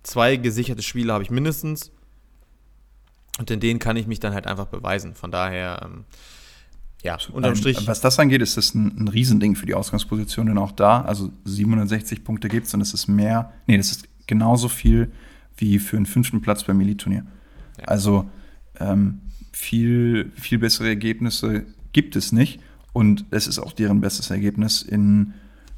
zwei 0.04 0.36
gesicherte 0.36 0.84
Spiele 0.84 1.12
habe 1.12 1.24
ich 1.24 1.32
mindestens 1.32 1.92
und 3.40 3.52
in 3.52 3.60
denen 3.60 3.80
kann 3.80 3.98
ich 3.98 4.08
mich 4.08 4.20
dann 4.20 4.34
halt 4.34 4.48
einfach 4.48 4.68
beweisen. 4.68 5.16
Von 5.16 5.32
daher, 5.32 5.82
ähm, 5.84 6.06
ja, 7.04 7.18
unterm 7.32 7.56
Strich. 7.56 7.86
Was 7.88 8.02
das 8.02 8.20
angeht, 8.20 8.42
ist 8.42 8.58
das 8.58 8.74
ein, 8.74 8.98
ein 9.00 9.08
Riesending 9.08 9.56
für 9.56 9.66
die 9.66 9.76
Ausgangsposition, 9.76 10.48
denn 10.48 10.58
auch 10.58 10.72
da, 10.72 11.02
also 11.02 11.32
760 11.46 12.24
Punkte 12.24 12.50
gibt 12.50 12.68
es 12.68 12.74
und 12.74 12.80
das 12.80 12.94
ist 12.94 13.08
mehr, 13.08 13.54
nee, 13.68 13.78
das 13.78 13.92
ist 13.92 14.08
genauso 14.26 14.68
viel 14.68 15.12
wie 15.58 15.80
für 15.80 15.98
einen 15.98 16.06
fünften 16.06 16.42
Platz 16.42 16.64
beim 16.64 16.80
Elite-Turnier. 16.82 17.26
Ja. 17.80 17.86
Also, 17.86 18.30
ähm, 18.80 19.22
viel, 19.58 20.32
viel 20.36 20.60
bessere 20.60 20.88
Ergebnisse 20.88 21.66
gibt 21.92 22.16
es 22.16 22.32
nicht. 22.32 22.60
Und 22.94 23.26
es 23.32 23.48
ist 23.48 23.60
auch 23.60 23.74
deren 23.74 24.02
bestes 24.02 24.30
Ergebnis 24.30 24.82
in 24.82 25.34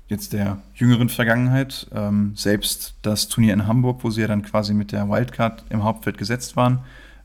jetzt 0.08 0.34
der 0.34 0.62
jüngeren 0.74 1.10
Vergangenheit. 1.10 1.88
Ähm, 1.93 2.34
selbst 2.36 2.95
das 3.02 3.28
Turnier 3.28 3.54
in 3.54 3.67
Hamburg, 3.67 4.04
wo 4.04 4.10
sie 4.10 4.22
ja 4.22 4.28
dann 4.28 4.41
quasi 4.41 4.74
mit 4.74 4.91
der 4.91 5.10
Wildcard 5.10 5.65
im 5.69 5.84
Hauptfeld 5.84 6.17
gesetzt 6.17 6.56
waren, 6.56 6.80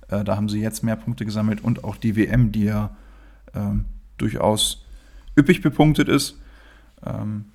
äh, 0.08 0.24
da 0.24 0.36
haben 0.36 0.48
sie 0.48 0.60
jetzt 0.60 0.82
mehr 0.82 0.96
Punkte 0.96 1.24
gesammelt 1.24 1.62
und 1.62 1.84
auch 1.84 1.96
die 1.96 2.16
WM, 2.16 2.52
die 2.52 2.64
ja 2.64 2.96
ähm, 3.54 3.86
durchaus 4.16 4.84
üppig 5.36 5.62
bepunktet 5.62 6.08
ist, 6.08 6.38
ähm, 7.04 7.46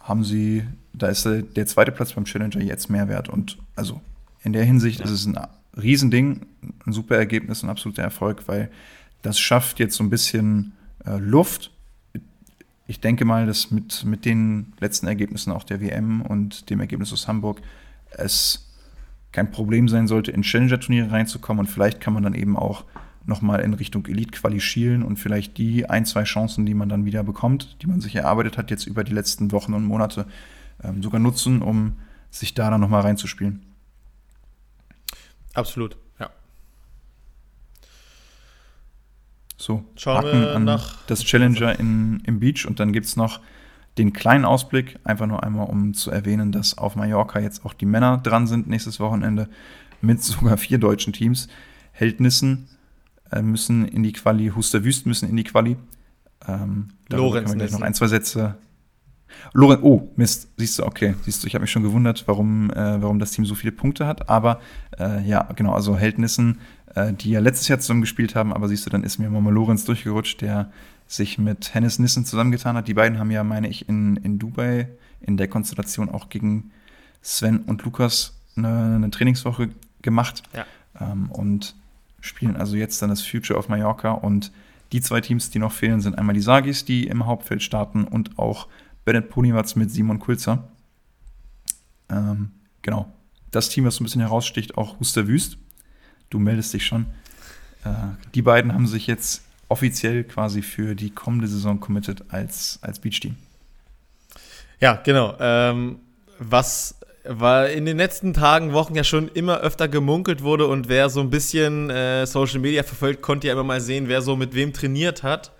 haben 0.00 0.24
sie, 0.24 0.64
da 0.92 1.08
ist 1.08 1.24
der 1.24 1.66
zweite 1.66 1.92
Platz 1.92 2.12
beim 2.12 2.24
Challenger 2.24 2.60
jetzt 2.60 2.90
mehr 2.90 3.08
wert. 3.08 3.28
Und 3.28 3.58
also 3.74 4.00
in 4.42 4.52
der 4.52 4.64
Hinsicht 4.64 5.00
ja. 5.00 5.06
ist 5.06 5.10
es 5.10 5.26
ein 5.26 5.38
Riesending, 5.76 6.46
ein 6.86 6.92
super 6.92 7.16
Ergebnis, 7.16 7.62
ein 7.62 7.70
absoluter 7.70 8.02
Erfolg, 8.02 8.46
weil 8.46 8.70
das 9.22 9.38
schafft 9.38 9.80
jetzt 9.80 9.96
so 9.96 10.04
ein 10.04 10.10
bisschen 10.10 10.72
äh, 11.06 11.16
Luft. 11.16 11.70
Ich 12.86 13.00
denke 13.00 13.24
mal, 13.24 13.46
dass 13.46 13.70
mit, 13.70 14.04
mit 14.04 14.26
den 14.26 14.74
letzten 14.78 15.06
Ergebnissen 15.06 15.52
auch 15.52 15.64
der 15.64 15.80
WM 15.80 16.20
und 16.20 16.68
dem 16.68 16.80
Ergebnis 16.80 17.12
aus 17.12 17.26
Hamburg 17.26 17.62
es 18.10 18.63
kein 19.34 19.50
Problem 19.50 19.88
sein 19.88 20.06
sollte, 20.06 20.30
in 20.30 20.42
Challenger-Turniere 20.42 21.10
reinzukommen 21.10 21.66
und 21.66 21.66
vielleicht 21.66 22.00
kann 22.00 22.14
man 22.14 22.22
dann 22.22 22.34
eben 22.34 22.56
auch 22.56 22.84
nochmal 23.26 23.60
in 23.60 23.74
Richtung 23.74 24.06
Elite-Quali 24.06 24.60
schielen 24.60 25.02
und 25.02 25.16
vielleicht 25.16 25.58
die 25.58 25.90
ein, 25.90 26.06
zwei 26.06 26.22
Chancen, 26.22 26.66
die 26.66 26.74
man 26.74 26.88
dann 26.88 27.04
wieder 27.04 27.24
bekommt, 27.24 27.82
die 27.82 27.88
man 27.88 28.00
sich 28.00 28.14
erarbeitet 28.14 28.56
hat, 28.56 28.70
jetzt 28.70 28.86
über 28.86 29.02
die 29.02 29.12
letzten 29.12 29.50
Wochen 29.50 29.74
und 29.74 29.84
Monate, 29.84 30.26
ähm, 30.84 31.02
sogar 31.02 31.18
nutzen, 31.18 31.62
um 31.62 31.94
sich 32.30 32.54
da 32.54 32.70
dann 32.70 32.80
nochmal 32.80 33.00
reinzuspielen. 33.00 33.60
Absolut, 35.52 35.96
ja. 36.20 36.30
So, 39.56 39.84
Schauen 39.96 40.24
wir 40.26 40.58
nach 40.60 41.04
das 41.06 41.24
Challenger 41.24 41.76
in, 41.80 42.20
im 42.24 42.38
Beach 42.38 42.66
und 42.66 42.78
dann 42.78 42.92
gibt 42.92 43.06
es 43.06 43.16
noch 43.16 43.40
den 43.98 44.12
kleinen 44.12 44.44
Ausblick, 44.44 44.98
einfach 45.04 45.26
nur 45.26 45.42
einmal, 45.44 45.68
um 45.68 45.94
zu 45.94 46.10
erwähnen, 46.10 46.52
dass 46.52 46.78
auf 46.78 46.96
Mallorca 46.96 47.38
jetzt 47.38 47.64
auch 47.64 47.74
die 47.74 47.86
Männer 47.86 48.18
dran 48.18 48.46
sind 48.46 48.68
nächstes 48.68 48.98
Wochenende 49.00 49.48
mit 50.00 50.22
sogar 50.22 50.56
vier 50.56 50.78
deutschen 50.78 51.12
Teams. 51.12 51.48
Heldnissen 51.92 52.68
äh, 53.30 53.42
müssen 53.42 53.86
in 53.86 54.02
die 54.02 54.12
Quali, 54.12 54.48
Huster 54.54 54.84
Wüst 54.84 55.06
müssen 55.06 55.28
in 55.28 55.36
die 55.36 55.44
Quali. 55.44 55.76
Ähm, 56.46 56.88
Lorenz 57.08 57.50
können 57.50 57.60
wir 57.60 57.66
gleich 57.66 57.78
noch 57.78 57.86
ein, 57.86 57.94
zwei 57.94 58.08
Sätze 58.08 58.56
Lorenz, 59.52 59.82
oh, 59.82 60.08
Mist, 60.16 60.48
siehst 60.56 60.78
du, 60.78 60.84
okay, 60.84 61.14
siehst 61.22 61.42
du, 61.42 61.46
ich 61.46 61.54
habe 61.54 61.62
mich 61.62 61.70
schon 61.70 61.82
gewundert, 61.82 62.24
warum, 62.26 62.70
äh, 62.70 63.02
warum 63.02 63.18
das 63.18 63.32
Team 63.32 63.44
so 63.44 63.54
viele 63.54 63.72
Punkte 63.72 64.06
hat. 64.06 64.28
Aber 64.28 64.60
äh, 64.98 65.22
ja, 65.26 65.48
genau, 65.54 65.72
also 65.72 65.96
Heldnissen, 65.96 66.58
äh, 66.94 67.12
die 67.12 67.30
ja 67.30 67.40
letztes 67.40 67.68
Jahr 67.68 67.78
zusammen 67.78 68.00
gespielt 68.00 68.34
haben, 68.34 68.52
aber 68.52 68.68
siehst 68.68 68.86
du, 68.86 68.90
dann 68.90 69.04
ist 69.04 69.18
mir 69.18 69.30
Mama 69.30 69.50
Lorenz 69.50 69.84
durchgerutscht, 69.84 70.40
der 70.40 70.70
sich 71.06 71.38
mit 71.38 71.74
Hennes 71.74 71.98
Nissen 71.98 72.24
zusammengetan 72.24 72.76
hat. 72.76 72.88
Die 72.88 72.94
beiden 72.94 73.18
haben 73.18 73.30
ja, 73.30 73.44
meine 73.44 73.68
ich, 73.68 73.88
in, 73.88 74.16
in 74.16 74.38
Dubai 74.38 74.88
in 75.20 75.36
der 75.36 75.48
Konstellation 75.48 76.08
auch 76.08 76.28
gegen 76.28 76.70
Sven 77.22 77.60
und 77.60 77.82
Lukas 77.84 78.34
eine, 78.56 78.96
eine 78.96 79.10
Trainingswoche 79.10 79.70
gemacht. 80.02 80.42
Ja. 80.54 80.66
Ähm, 81.00 81.30
und 81.30 81.74
spielen 82.20 82.56
also 82.56 82.76
jetzt 82.76 83.00
dann 83.02 83.10
das 83.10 83.22
Future 83.22 83.58
of 83.58 83.68
Mallorca 83.68 84.12
und 84.12 84.52
die 84.92 85.00
zwei 85.00 85.20
Teams, 85.20 85.50
die 85.50 85.58
noch 85.58 85.72
fehlen, 85.72 86.00
sind 86.00 86.18
einmal 86.18 86.34
die 86.34 86.40
Sagis, 86.40 86.84
die 86.84 87.06
im 87.06 87.26
Hauptfeld 87.26 87.62
starten 87.62 88.04
und 88.04 88.38
auch 88.38 88.68
Bennett 89.04 89.28
Poniwatz 89.28 89.74
mit 89.74 89.90
Simon 89.90 90.18
Kulzer. 90.18 90.68
Ähm, 92.08 92.52
genau. 92.82 93.12
Das 93.50 93.68
Team, 93.68 93.84
was 93.84 93.96
so 93.96 94.02
ein 94.02 94.04
bisschen 94.04 94.20
heraussticht, 94.20 94.76
auch 94.78 94.98
Huster 95.00 95.26
Wüst. 95.26 95.58
Du 96.30 96.38
meldest 96.38 96.72
dich 96.72 96.86
schon. 96.86 97.06
Äh, 97.84 97.90
die 98.34 98.42
beiden 98.42 98.72
haben 98.72 98.86
sich 98.86 99.06
jetzt 99.06 99.42
offiziell 99.68 100.24
quasi 100.24 100.62
für 100.62 100.94
die 100.94 101.10
kommende 101.10 101.46
Saison 101.46 101.80
committed 101.80 102.24
als, 102.28 102.78
als 102.82 102.98
Beach-Team. 102.98 103.36
Ja, 104.80 105.00
genau. 105.04 105.36
Ähm, 105.40 106.00
was 106.38 106.96
weil 107.26 107.72
in 107.72 107.86
den 107.86 107.96
letzten 107.96 108.34
Tagen, 108.34 108.74
Wochen 108.74 108.94
ja 108.94 109.02
schon 109.02 109.28
immer 109.28 109.60
öfter 109.60 109.88
gemunkelt 109.88 110.42
wurde 110.42 110.66
und 110.66 110.90
wer 110.90 111.08
so 111.08 111.20
ein 111.20 111.30
bisschen 111.30 111.88
äh, 111.88 112.26
Social 112.26 112.60
Media 112.60 112.82
verfolgt, 112.82 113.22
konnte 113.22 113.46
ja 113.46 113.54
immer 113.54 113.64
mal 113.64 113.80
sehen, 113.80 114.08
wer 114.08 114.20
so 114.20 114.36
mit 114.36 114.54
wem 114.54 114.74
trainiert 114.74 115.22
hat. 115.22 115.52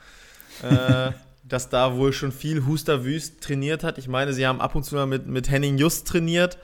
Äh, 0.63 1.13
dass 1.47 1.69
da 1.69 1.97
wohl 1.97 2.13
schon 2.13 2.33
viel 2.33 2.65
Huster 2.67 3.05
Wüst 3.05 3.43
trainiert 3.43 3.85
hat. 3.85 3.99
Ich 3.99 4.09
meine, 4.09 4.33
sie 4.33 4.47
haben 4.47 4.61
ab 4.61 4.75
und 4.75 4.85
zu 4.85 4.95
mal 4.95 5.07
mit, 5.07 5.27
mit 5.27 5.51
Henning 5.51 5.77
Just 5.77 6.09
trainiert. 6.09 6.59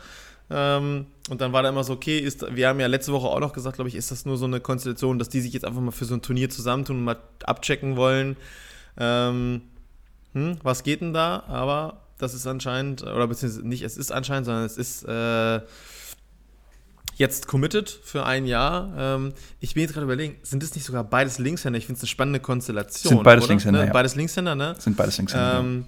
Ähm, 0.51 1.07
und 1.29 1.41
dann 1.41 1.53
war 1.53 1.63
da 1.63 1.69
immer 1.69 1.85
so, 1.85 1.93
okay, 1.93 2.19
ist, 2.19 2.45
wir 2.55 2.69
haben 2.69 2.81
ja 2.81 2.89
letzte 2.89 3.13
Woche 3.13 3.29
auch 3.29 3.39
noch 3.39 3.53
gesagt, 3.53 3.77
glaube 3.77 3.89
ich, 3.89 3.95
ist 3.95 4.11
das 4.11 4.27
nur 4.27 4.37
so 4.37 4.47
eine 4.47 4.61
Konstellation, 4.61 5.19
dass 5.19 5.29
die 5.29 5.41
sich 5.41 5.53
jetzt 5.53 5.65
einfach 5.65 5.81
mal 5.81 5.93
für 5.93 6.05
so 6.05 6.15
ein 6.15 6.23
Turnier 6.23 6.51
zusammentun 6.51 6.99
und 6.99 7.05
mal 7.05 7.19
abchecken 7.45 7.97
wollen. 7.97 8.37
Ähm, 8.99 9.63
hm, 10.33 10.59
was 10.63 10.83
geht 10.83 11.01
denn 11.01 11.15
da? 11.15 11.45
Aber 11.47 12.03
das 12.19 12.35
ist 12.35 12.47
anscheinend, 12.47 13.03
oder 13.03 13.29
beziehungsweise 13.29 13.67
nicht, 13.67 13.83
es 13.83 13.97
ist 13.97 14.13
anscheinend, 14.13 14.47
sondern 14.47 14.65
es 14.65 14.77
ist 14.77 15.05
äh, 15.05 15.61
jetzt 17.15 17.47
committed 17.47 17.89
für 17.89 18.27
ein 18.27 18.47
Jahr. 18.47 18.93
Ähm, 18.99 19.33
ich 19.61 19.75
bin 19.75 19.83
jetzt 19.83 19.93
gerade 19.93 20.05
überlegen, 20.05 20.37
sind 20.43 20.63
das 20.65 20.75
nicht 20.75 20.85
sogar 20.85 21.05
beides 21.05 21.39
Linkshänder? 21.39 21.79
Ich 21.79 21.87
finde 21.87 21.99
es 21.99 22.03
eine 22.03 22.09
spannende 22.09 22.41
Konstellation. 22.41 23.15
Sind 23.15 23.23
beides 23.23 23.45
oder? 23.45 23.53
Linkshänder, 23.53 23.81
ne? 23.81 23.87
ja. 23.87 23.93
Beides 23.93 24.17
Linkshänder, 24.17 24.55
ne? 24.57 24.75
Sind 24.79 24.97
beides 24.97 25.17
Linkshänder. 25.17 25.61
Ähm, 25.61 25.85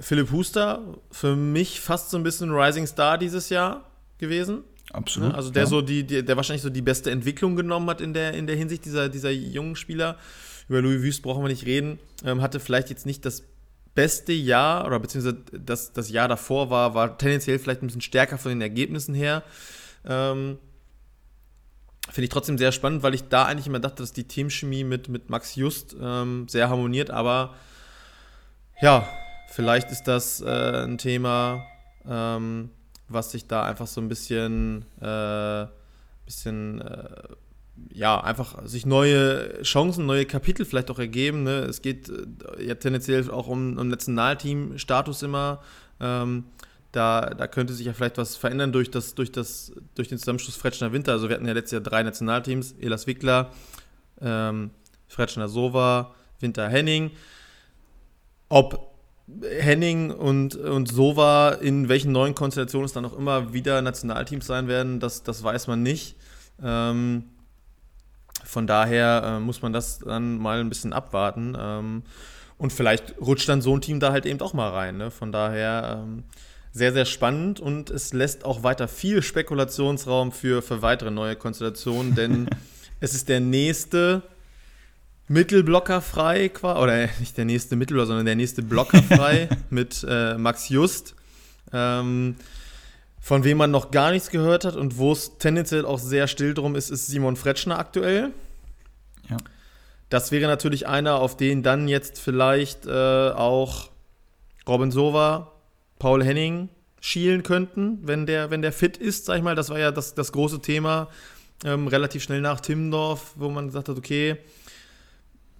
Philipp 0.00 0.30
Huster, 0.32 0.82
für 1.10 1.36
mich 1.36 1.80
fast 1.80 2.10
so 2.10 2.16
ein 2.16 2.22
bisschen 2.22 2.50
Rising 2.50 2.86
Star 2.86 3.18
dieses 3.18 3.48
Jahr 3.48 3.84
gewesen. 4.18 4.64
Absolut. 4.92 5.30
Ne? 5.30 5.34
Also 5.34 5.50
der 5.50 5.64
ja. 5.64 5.68
so 5.68 5.82
die, 5.82 6.04
die, 6.04 6.24
der 6.24 6.36
wahrscheinlich 6.36 6.62
so 6.62 6.70
die 6.70 6.82
beste 6.82 7.10
Entwicklung 7.10 7.56
genommen 7.56 7.88
hat 7.88 8.00
in 8.00 8.12
der, 8.12 8.34
in 8.34 8.46
der 8.46 8.56
Hinsicht 8.56 8.84
dieser, 8.84 9.08
dieser 9.08 9.30
jungen 9.30 9.76
Spieler. 9.76 10.16
Über 10.68 10.82
Louis 10.82 11.02
Wüst 11.02 11.22
brauchen 11.22 11.42
wir 11.42 11.48
nicht 11.48 11.66
reden. 11.66 11.98
Ähm, 12.24 12.42
hatte 12.42 12.60
vielleicht 12.60 12.90
jetzt 12.90 13.06
nicht 13.06 13.24
das 13.24 13.44
beste 13.94 14.32
Jahr 14.32 14.86
oder 14.86 14.98
beziehungsweise 15.00 15.42
das, 15.52 15.92
das 15.92 16.10
Jahr 16.10 16.28
davor 16.28 16.70
war, 16.70 16.94
war 16.94 17.18
tendenziell 17.18 17.58
vielleicht 17.58 17.82
ein 17.82 17.86
bisschen 17.86 18.00
stärker 18.00 18.38
von 18.38 18.50
den 18.50 18.60
Ergebnissen 18.60 19.14
her. 19.14 19.42
Ähm, 20.04 20.58
Finde 22.10 22.24
ich 22.24 22.30
trotzdem 22.30 22.58
sehr 22.58 22.72
spannend, 22.72 23.02
weil 23.02 23.14
ich 23.14 23.28
da 23.28 23.44
eigentlich 23.44 23.66
immer 23.66 23.78
dachte, 23.78 24.02
dass 24.02 24.12
die 24.12 24.24
Teamchemie 24.24 24.84
mit, 24.84 25.08
mit 25.08 25.30
Max 25.30 25.54
Just 25.54 25.94
ähm, 26.00 26.48
sehr 26.48 26.68
harmoniert, 26.68 27.10
aber 27.10 27.54
ja, 28.80 29.06
vielleicht 29.50 29.90
ist 29.90 30.04
das 30.04 30.40
äh, 30.40 30.84
ein 30.84 30.98
Thema, 30.98 31.66
ähm, 32.08 32.70
was 33.08 33.32
sich 33.32 33.46
da 33.46 33.64
einfach 33.64 33.86
so 33.86 34.00
ein 34.00 34.08
bisschen, 34.08 34.84
äh, 35.00 35.66
bisschen 36.24 36.80
äh, 36.80 37.34
ja, 37.92 38.20
einfach 38.20 38.66
sich 38.66 38.86
neue 38.86 39.62
Chancen, 39.62 40.06
neue 40.06 40.26
Kapitel 40.26 40.64
vielleicht 40.64 40.90
auch 40.90 40.98
ergeben. 40.98 41.42
Ne? 41.42 41.60
Es 41.60 41.82
geht 41.82 42.08
äh, 42.08 42.64
ja 42.64 42.74
tendenziell 42.74 43.28
auch 43.30 43.48
um, 43.48 43.76
um 43.78 43.88
Nationalteam-Status 43.88 45.22
immer. 45.22 45.60
Ähm, 45.98 46.44
da, 46.92 47.30
da 47.30 47.46
könnte 47.46 47.72
sich 47.72 47.86
ja 47.86 47.92
vielleicht 47.92 48.18
was 48.18 48.36
verändern 48.36 48.72
durch, 48.72 48.90
das, 48.90 49.14
durch, 49.14 49.30
das, 49.30 49.72
durch 49.94 50.08
den 50.08 50.18
Zusammenschluss 50.18 50.56
Fretschner 50.56 50.92
Winter. 50.92 51.12
Also 51.12 51.28
wir 51.28 51.36
hatten 51.36 51.46
ja 51.46 51.52
letztes 51.52 51.72
Jahr 51.72 51.82
drei 51.82 52.02
Nationalteams, 52.02 52.74
Elas 52.80 53.06
Wickler, 53.06 53.50
ähm, 54.20 54.70
Fretschner 55.08 55.48
Sova, 55.48 56.14
Winter 56.40 56.68
Henning. 56.68 57.12
Ob 58.48 58.89
Henning 59.60 60.10
und, 60.10 60.56
und 60.56 60.86
Sova 60.86 61.50
in 61.50 61.88
welchen 61.88 62.12
neuen 62.12 62.34
Konstellationen 62.34 62.86
es 62.86 62.92
dann 62.92 63.04
auch 63.04 63.16
immer 63.16 63.52
wieder 63.52 63.82
Nationalteams 63.82 64.46
sein 64.46 64.68
werden, 64.68 65.00
das, 65.00 65.22
das 65.22 65.42
weiß 65.42 65.66
man 65.66 65.82
nicht. 65.82 66.16
Ähm, 66.62 67.24
von 68.44 68.66
daher 68.66 69.22
äh, 69.24 69.40
muss 69.40 69.62
man 69.62 69.72
das 69.72 70.00
dann 70.00 70.38
mal 70.38 70.60
ein 70.60 70.68
bisschen 70.68 70.92
abwarten. 70.92 71.56
Ähm, 71.58 72.02
und 72.58 72.72
vielleicht 72.72 73.14
rutscht 73.20 73.48
dann 73.48 73.62
so 73.62 73.74
ein 73.74 73.80
Team 73.80 74.00
da 74.00 74.12
halt 74.12 74.26
eben 74.26 74.40
auch 74.40 74.52
mal 74.52 74.68
rein. 74.68 74.98
Ne? 74.98 75.10
Von 75.10 75.32
daher 75.32 76.02
ähm, 76.02 76.24
sehr, 76.72 76.92
sehr 76.92 77.06
spannend 77.06 77.58
und 77.58 77.90
es 77.90 78.12
lässt 78.12 78.44
auch 78.44 78.62
weiter 78.62 78.86
viel 78.86 79.22
Spekulationsraum 79.22 80.30
für, 80.30 80.62
für 80.62 80.82
weitere 80.82 81.10
neue 81.10 81.36
Konstellationen, 81.36 82.14
denn 82.14 82.48
es 83.00 83.14
ist 83.14 83.28
der 83.28 83.40
nächste 83.40 84.22
Mittelblocker 85.30 86.00
frei, 86.00 86.50
oder 86.60 87.08
nicht 87.20 87.36
der 87.38 87.44
nächste 87.44 87.76
Mittelblocker, 87.76 88.08
sondern 88.08 88.26
der 88.26 88.34
nächste 88.34 88.62
Blocker 88.62 89.00
frei 89.00 89.48
mit 89.70 90.04
äh, 90.08 90.36
Max 90.36 90.68
Just, 90.68 91.14
ähm, 91.72 92.34
von 93.20 93.44
wem 93.44 93.58
man 93.58 93.70
noch 93.70 93.92
gar 93.92 94.10
nichts 94.10 94.30
gehört 94.30 94.64
hat 94.64 94.74
und 94.74 94.98
wo 94.98 95.12
es 95.12 95.38
tendenziell 95.38 95.84
auch 95.84 96.00
sehr 96.00 96.26
still 96.26 96.52
drum 96.52 96.74
ist, 96.74 96.90
ist 96.90 97.06
Simon 97.06 97.36
Fretschner 97.36 97.78
aktuell. 97.78 98.32
Ja. 99.28 99.36
Das 100.08 100.32
wäre 100.32 100.48
natürlich 100.48 100.88
einer, 100.88 101.20
auf 101.20 101.36
den 101.36 101.62
dann 101.62 101.86
jetzt 101.86 102.18
vielleicht 102.18 102.86
äh, 102.86 102.90
auch 103.30 103.90
Robin 104.66 104.90
Sova 104.90 105.52
Paul 106.00 106.24
Henning 106.24 106.70
schielen 107.00 107.44
könnten, 107.44 108.00
wenn 108.02 108.26
der, 108.26 108.50
wenn 108.50 108.62
der 108.62 108.72
fit 108.72 108.96
ist, 108.96 109.26
sag 109.26 109.36
ich 109.36 109.44
mal. 109.44 109.54
Das 109.54 109.70
war 109.70 109.78
ja 109.78 109.92
das, 109.92 110.14
das 110.14 110.32
große 110.32 110.60
Thema 110.60 111.08
ähm, 111.64 111.86
relativ 111.86 112.24
schnell 112.24 112.40
nach 112.40 112.60
Timmendorf, 112.60 113.34
wo 113.36 113.48
man 113.48 113.66
gesagt 113.66 113.88
hat, 113.88 113.96
okay, 113.96 114.38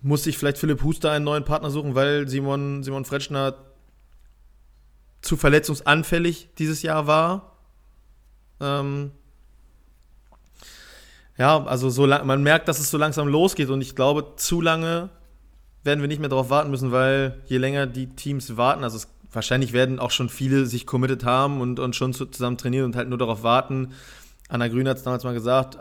muss 0.03 0.24
sich 0.24 0.38
vielleicht 0.38 0.59
Philipp 0.59 0.82
Huster 0.82 1.11
einen 1.11 1.24
neuen 1.24 1.44
Partner 1.44 1.70
suchen, 1.70 1.94
weil 1.94 2.28
Simon, 2.28 2.82
Simon 2.82 3.05
Fretschner 3.05 3.55
zu 5.20 5.36
verletzungsanfällig 5.36 6.48
dieses 6.59 6.82
Jahr 6.82 7.07
war. 7.07 7.57
Ähm, 8.61 9.11
ja, 11.36 11.64
also 11.64 11.90
so 11.90 12.07
lang, 12.07 12.26
man 12.26 12.42
merkt, 12.42 12.68
dass 12.68 12.78
es 12.78 12.90
so 12.90 12.98
langsam 12.98 13.28
losgeht 13.28 13.70
und 13.70 13.80
ich 13.80 13.96
glaube, 13.96 14.34
zu 14.36 14.61
lange 14.61 15.11
werden 15.82 16.01
wir 16.01 16.09
nicht 16.09 16.20
mehr 16.20 16.28
darauf 16.28 16.51
warten 16.51 16.70
müssen, 16.70 16.92
weil 16.92 17.40
je 17.46 17.59
länger 17.59 17.86
die 17.86 18.09
Teams 18.09 18.57
warten, 18.57 18.84
also 18.84 18.98
es 18.98 19.09
wahrscheinlich 19.32 19.72
werden 19.72 19.98
auch 19.98 20.11
schon 20.11 20.28
viele 20.28 20.66
sich 20.66 20.86
committed 20.86 21.24
haben 21.24 21.61
und, 21.61 21.78
und 21.78 21.96
schon 21.96 22.12
zusammen 22.12 22.59
trainieren 22.59 22.86
und 22.86 22.96
halt 22.96 23.09
nur 23.09 23.18
darauf 23.18 23.42
warten. 23.42 23.92
Anna 24.48 24.68
Grün 24.68 24.88
hat 24.88 24.96
es 24.96 25.05
damals 25.05 25.24
mal 25.24 25.34
gesagt, 25.34 25.76
äh, 25.76 25.78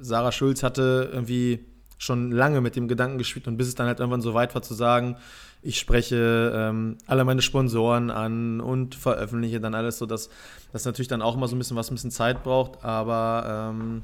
Sarah 0.00 0.32
Schulz 0.32 0.62
hatte 0.62 1.10
irgendwie 1.12 1.64
schon 1.98 2.30
lange 2.30 2.60
mit 2.60 2.76
dem 2.76 2.88
Gedanken 2.88 3.18
gespielt 3.18 3.48
und 3.48 3.56
bis 3.56 3.68
es 3.68 3.74
dann 3.74 3.86
halt 3.86 4.00
irgendwann 4.00 4.20
so 4.20 4.34
weit 4.34 4.54
war 4.54 4.62
zu 4.62 4.74
sagen, 4.74 5.16
ich 5.62 5.78
spreche 5.78 6.52
ähm, 6.54 6.98
alle 7.06 7.24
meine 7.24 7.42
Sponsoren 7.42 8.10
an 8.10 8.60
und 8.60 8.94
veröffentliche 8.94 9.60
dann 9.60 9.74
alles 9.74 9.98
so, 9.98 10.06
dass 10.06 10.28
das 10.72 10.84
natürlich 10.84 11.08
dann 11.08 11.22
auch 11.22 11.36
immer 11.36 11.48
so 11.48 11.56
ein 11.56 11.58
bisschen 11.58 11.76
was, 11.76 11.90
ein 11.90 11.94
bisschen 11.94 12.10
Zeit 12.10 12.42
braucht, 12.42 12.84
aber 12.84 13.72
ähm, 13.74 14.02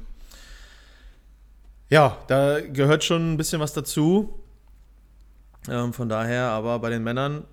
ja, 1.89 2.17
da 2.27 2.59
gehört 2.59 3.03
schon 3.03 3.33
ein 3.33 3.37
bisschen 3.37 3.61
was 3.61 3.73
dazu. 3.73 4.39
Ähm, 5.69 5.93
von 5.93 6.09
daher, 6.09 6.49
aber 6.49 6.79
bei 6.79 6.89
den 6.89 7.03
Männern, 7.03 7.43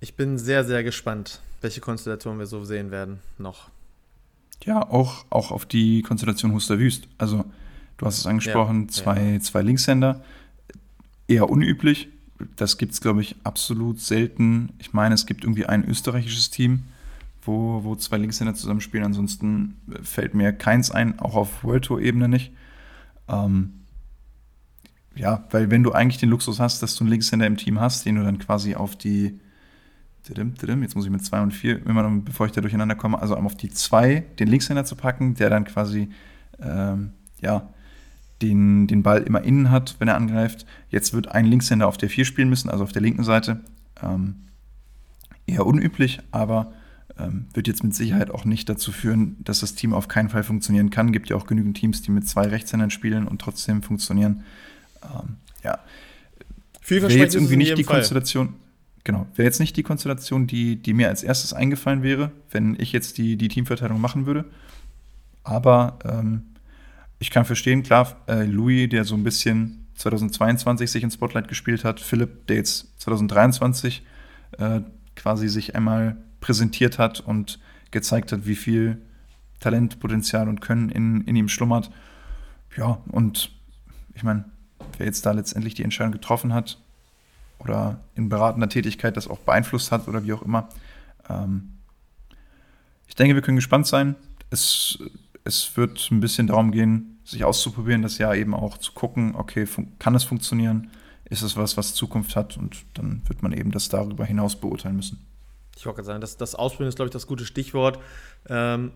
ich 0.00 0.14
bin 0.14 0.38
sehr, 0.38 0.64
sehr 0.64 0.84
gespannt, 0.84 1.40
welche 1.60 1.80
Konstellation 1.80 2.38
wir 2.38 2.46
so 2.46 2.64
sehen 2.64 2.90
werden 2.90 3.18
noch. 3.38 3.68
Ja, 4.64 4.88
auch, 4.88 5.24
auch 5.30 5.50
auf 5.50 5.66
die 5.66 6.02
Konstellation 6.02 6.52
Huster 6.52 6.78
Wüst. 6.78 7.08
Also, 7.18 7.44
du 7.98 8.06
hast 8.06 8.18
es 8.18 8.26
angesprochen, 8.26 8.82
ja, 8.82 8.88
zwei, 8.88 9.32
ja. 9.32 9.40
zwei 9.40 9.62
Linkshänder. 9.62 10.22
Eher 11.26 11.50
unüblich. 11.50 12.08
Das 12.56 12.78
gibt 12.78 12.92
es, 12.92 13.00
glaube 13.00 13.20
ich, 13.20 13.36
absolut 13.44 14.00
selten. 14.00 14.70
Ich 14.78 14.92
meine, 14.92 15.14
es 15.14 15.26
gibt 15.26 15.44
irgendwie 15.44 15.66
ein 15.66 15.84
österreichisches 15.84 16.50
Team, 16.50 16.84
wo, 17.42 17.84
wo 17.84 17.96
zwei 17.96 18.16
Linkshänder 18.16 18.54
zusammenspielen. 18.54 19.04
Ansonsten 19.04 19.76
fällt 20.02 20.34
mir 20.34 20.52
keins 20.52 20.90
ein, 20.90 21.18
auch 21.18 21.34
auf 21.34 21.64
World 21.64 21.84
Tour-Ebene 21.84 22.28
nicht. 22.28 22.52
Ähm, 23.28 23.74
ja, 25.16 25.44
weil 25.50 25.70
wenn 25.70 25.82
du 25.82 25.92
eigentlich 25.92 26.18
den 26.18 26.30
Luxus 26.30 26.60
hast, 26.60 26.82
dass 26.82 26.94
du 26.94 27.04
einen 27.04 27.10
Linkshänder 27.10 27.46
im 27.46 27.56
Team 27.56 27.80
hast, 27.80 28.06
den 28.06 28.14
du 28.14 28.22
dann 28.22 28.38
quasi 28.38 28.76
auf 28.76 28.96
die, 28.96 29.40
jetzt 30.28 30.94
muss 30.94 31.04
ich 31.04 31.10
mit 31.10 31.24
2 31.24 31.40
und 31.42 31.52
4, 31.52 31.86
immer 31.86 32.02
noch, 32.02 32.22
bevor 32.22 32.46
ich 32.46 32.52
da 32.52 32.60
durcheinander 32.60 32.94
komme, 32.94 33.20
also 33.20 33.34
auf 33.34 33.56
die 33.56 33.70
2 33.70 34.20
den 34.38 34.48
Linkshänder 34.48 34.84
zu 34.84 34.94
packen, 34.94 35.34
der 35.34 35.50
dann 35.50 35.64
quasi, 35.64 36.10
ähm, 36.60 37.12
ja, 37.40 37.68
den, 38.42 38.86
den 38.86 39.02
Ball 39.02 39.22
immer 39.22 39.42
innen 39.42 39.70
hat, 39.70 39.96
wenn 39.98 40.08
er 40.08 40.16
angreift. 40.16 40.66
Jetzt 40.90 41.12
wird 41.12 41.28
ein 41.28 41.44
Linkshänder 41.44 41.88
auf 41.88 41.96
der 41.96 42.08
4 42.08 42.24
spielen 42.24 42.48
müssen, 42.48 42.70
also 42.70 42.84
auf 42.84 42.92
der 42.92 43.02
linken 43.02 43.24
Seite. 43.24 43.60
Ähm, 44.02 44.36
eher 45.46 45.66
unüblich, 45.66 46.20
aber 46.30 46.72
ähm, 47.18 47.46
wird 47.52 47.66
jetzt 47.66 47.82
mit 47.82 47.94
Sicherheit 47.94 48.30
auch 48.30 48.44
nicht 48.44 48.68
dazu 48.68 48.92
führen, 48.92 49.36
dass 49.40 49.60
das 49.60 49.74
Team 49.74 49.92
auf 49.92 50.08
keinen 50.08 50.28
Fall 50.28 50.44
funktionieren 50.44 50.90
kann. 50.90 51.12
Gibt 51.12 51.30
ja 51.30 51.36
auch 51.36 51.46
genügend 51.46 51.76
Teams, 51.76 52.02
die 52.02 52.10
mit 52.10 52.28
zwei 52.28 52.46
Rechtshändern 52.46 52.90
spielen 52.90 53.26
und 53.26 53.40
trotzdem 53.40 53.82
funktionieren. 53.82 54.44
Ähm, 55.02 55.36
ja. 55.64 55.78
Wäre 56.86 57.12
jetzt 57.12 57.34
irgendwie 57.34 57.56
nicht 57.56 57.76
die 57.76 57.84
Fall. 57.84 57.96
Konstellation. 57.96 58.54
Genau, 59.04 59.26
wäre 59.36 59.46
jetzt 59.46 59.58
nicht 59.58 59.76
die 59.76 59.82
Konstellation, 59.82 60.46
die, 60.46 60.76
die 60.76 60.92
mir 60.92 61.08
als 61.08 61.22
erstes 61.22 61.52
eingefallen 61.52 62.02
wäre, 62.02 62.30
wenn 62.50 62.76
ich 62.78 62.92
jetzt 62.92 63.18
die, 63.18 63.36
die 63.36 63.48
Teamverteilung 63.48 64.00
machen 64.00 64.26
würde. 64.26 64.44
Aber 65.44 65.98
ähm, 66.04 66.42
ich 67.18 67.30
kann 67.30 67.44
verstehen, 67.44 67.82
klar, 67.82 68.16
äh, 68.26 68.44
Louis, 68.44 68.88
der 68.88 69.04
so 69.04 69.14
ein 69.14 69.24
bisschen 69.24 69.86
2022 69.94 70.90
sich 70.90 71.02
in 71.02 71.10
Spotlight 71.10 71.48
gespielt 71.48 71.84
hat, 71.84 72.00
Philipp, 72.00 72.46
der 72.46 72.56
jetzt 72.56 73.00
2023 73.00 74.02
äh, 74.58 74.80
quasi 75.16 75.48
sich 75.48 75.74
einmal 75.74 76.16
präsentiert 76.40 76.98
hat 76.98 77.20
und 77.20 77.58
gezeigt 77.90 78.30
hat, 78.32 78.46
wie 78.46 78.54
viel 78.54 79.02
Talent, 79.60 79.98
Potenzial 79.98 80.48
und 80.48 80.60
Können 80.60 80.88
in, 80.88 81.22
in 81.22 81.34
ihm 81.34 81.48
schlummert. 81.48 81.90
Ja, 82.76 83.02
und 83.08 83.50
ich 84.14 84.22
meine, 84.22 84.44
wer 84.96 85.06
jetzt 85.06 85.26
da 85.26 85.32
letztendlich 85.32 85.74
die 85.74 85.82
Entscheidung 85.82 86.12
getroffen 86.12 86.54
hat 86.54 86.78
oder 87.58 87.98
in 88.14 88.28
beratender 88.28 88.68
Tätigkeit 88.68 89.16
das 89.16 89.26
auch 89.26 89.40
beeinflusst 89.40 89.90
hat 89.90 90.06
oder 90.06 90.24
wie 90.24 90.32
auch 90.32 90.42
immer. 90.42 90.68
Ähm, 91.28 91.78
ich 93.08 93.16
denke, 93.16 93.34
wir 93.34 93.42
können 93.42 93.56
gespannt 93.56 93.88
sein. 93.88 94.14
Es, 94.50 94.98
es 95.48 95.76
wird 95.76 96.10
ein 96.10 96.20
bisschen 96.20 96.46
darum 96.46 96.70
gehen, 96.70 97.18
sich 97.24 97.44
auszuprobieren, 97.44 98.02
das 98.02 98.18
Jahr 98.18 98.36
eben 98.36 98.54
auch 98.54 98.76
zu 98.78 98.92
gucken, 98.92 99.34
okay, 99.34 99.66
kann 99.98 100.14
es 100.14 100.24
funktionieren? 100.24 100.90
Ist 101.24 101.42
es 101.42 101.56
was, 101.56 101.76
was 101.76 101.94
Zukunft 101.94 102.36
hat? 102.36 102.56
Und 102.56 102.84
dann 102.94 103.22
wird 103.26 103.42
man 103.42 103.52
eben 103.52 103.70
das 103.70 103.88
darüber 103.88 104.24
hinaus 104.24 104.56
beurteilen 104.56 104.96
müssen. 104.96 105.26
Ich 105.76 105.86
wollte 105.86 105.96
gerade 105.96 106.06
sagen, 106.06 106.20
das, 106.20 106.36
das 106.36 106.54
Ausprobieren 106.54 106.88
ist, 106.88 106.96
glaube 106.96 107.08
ich, 107.08 107.12
das 107.12 107.26
gute 107.26 107.44
Stichwort. 107.44 107.98
Ähm, 108.48 108.92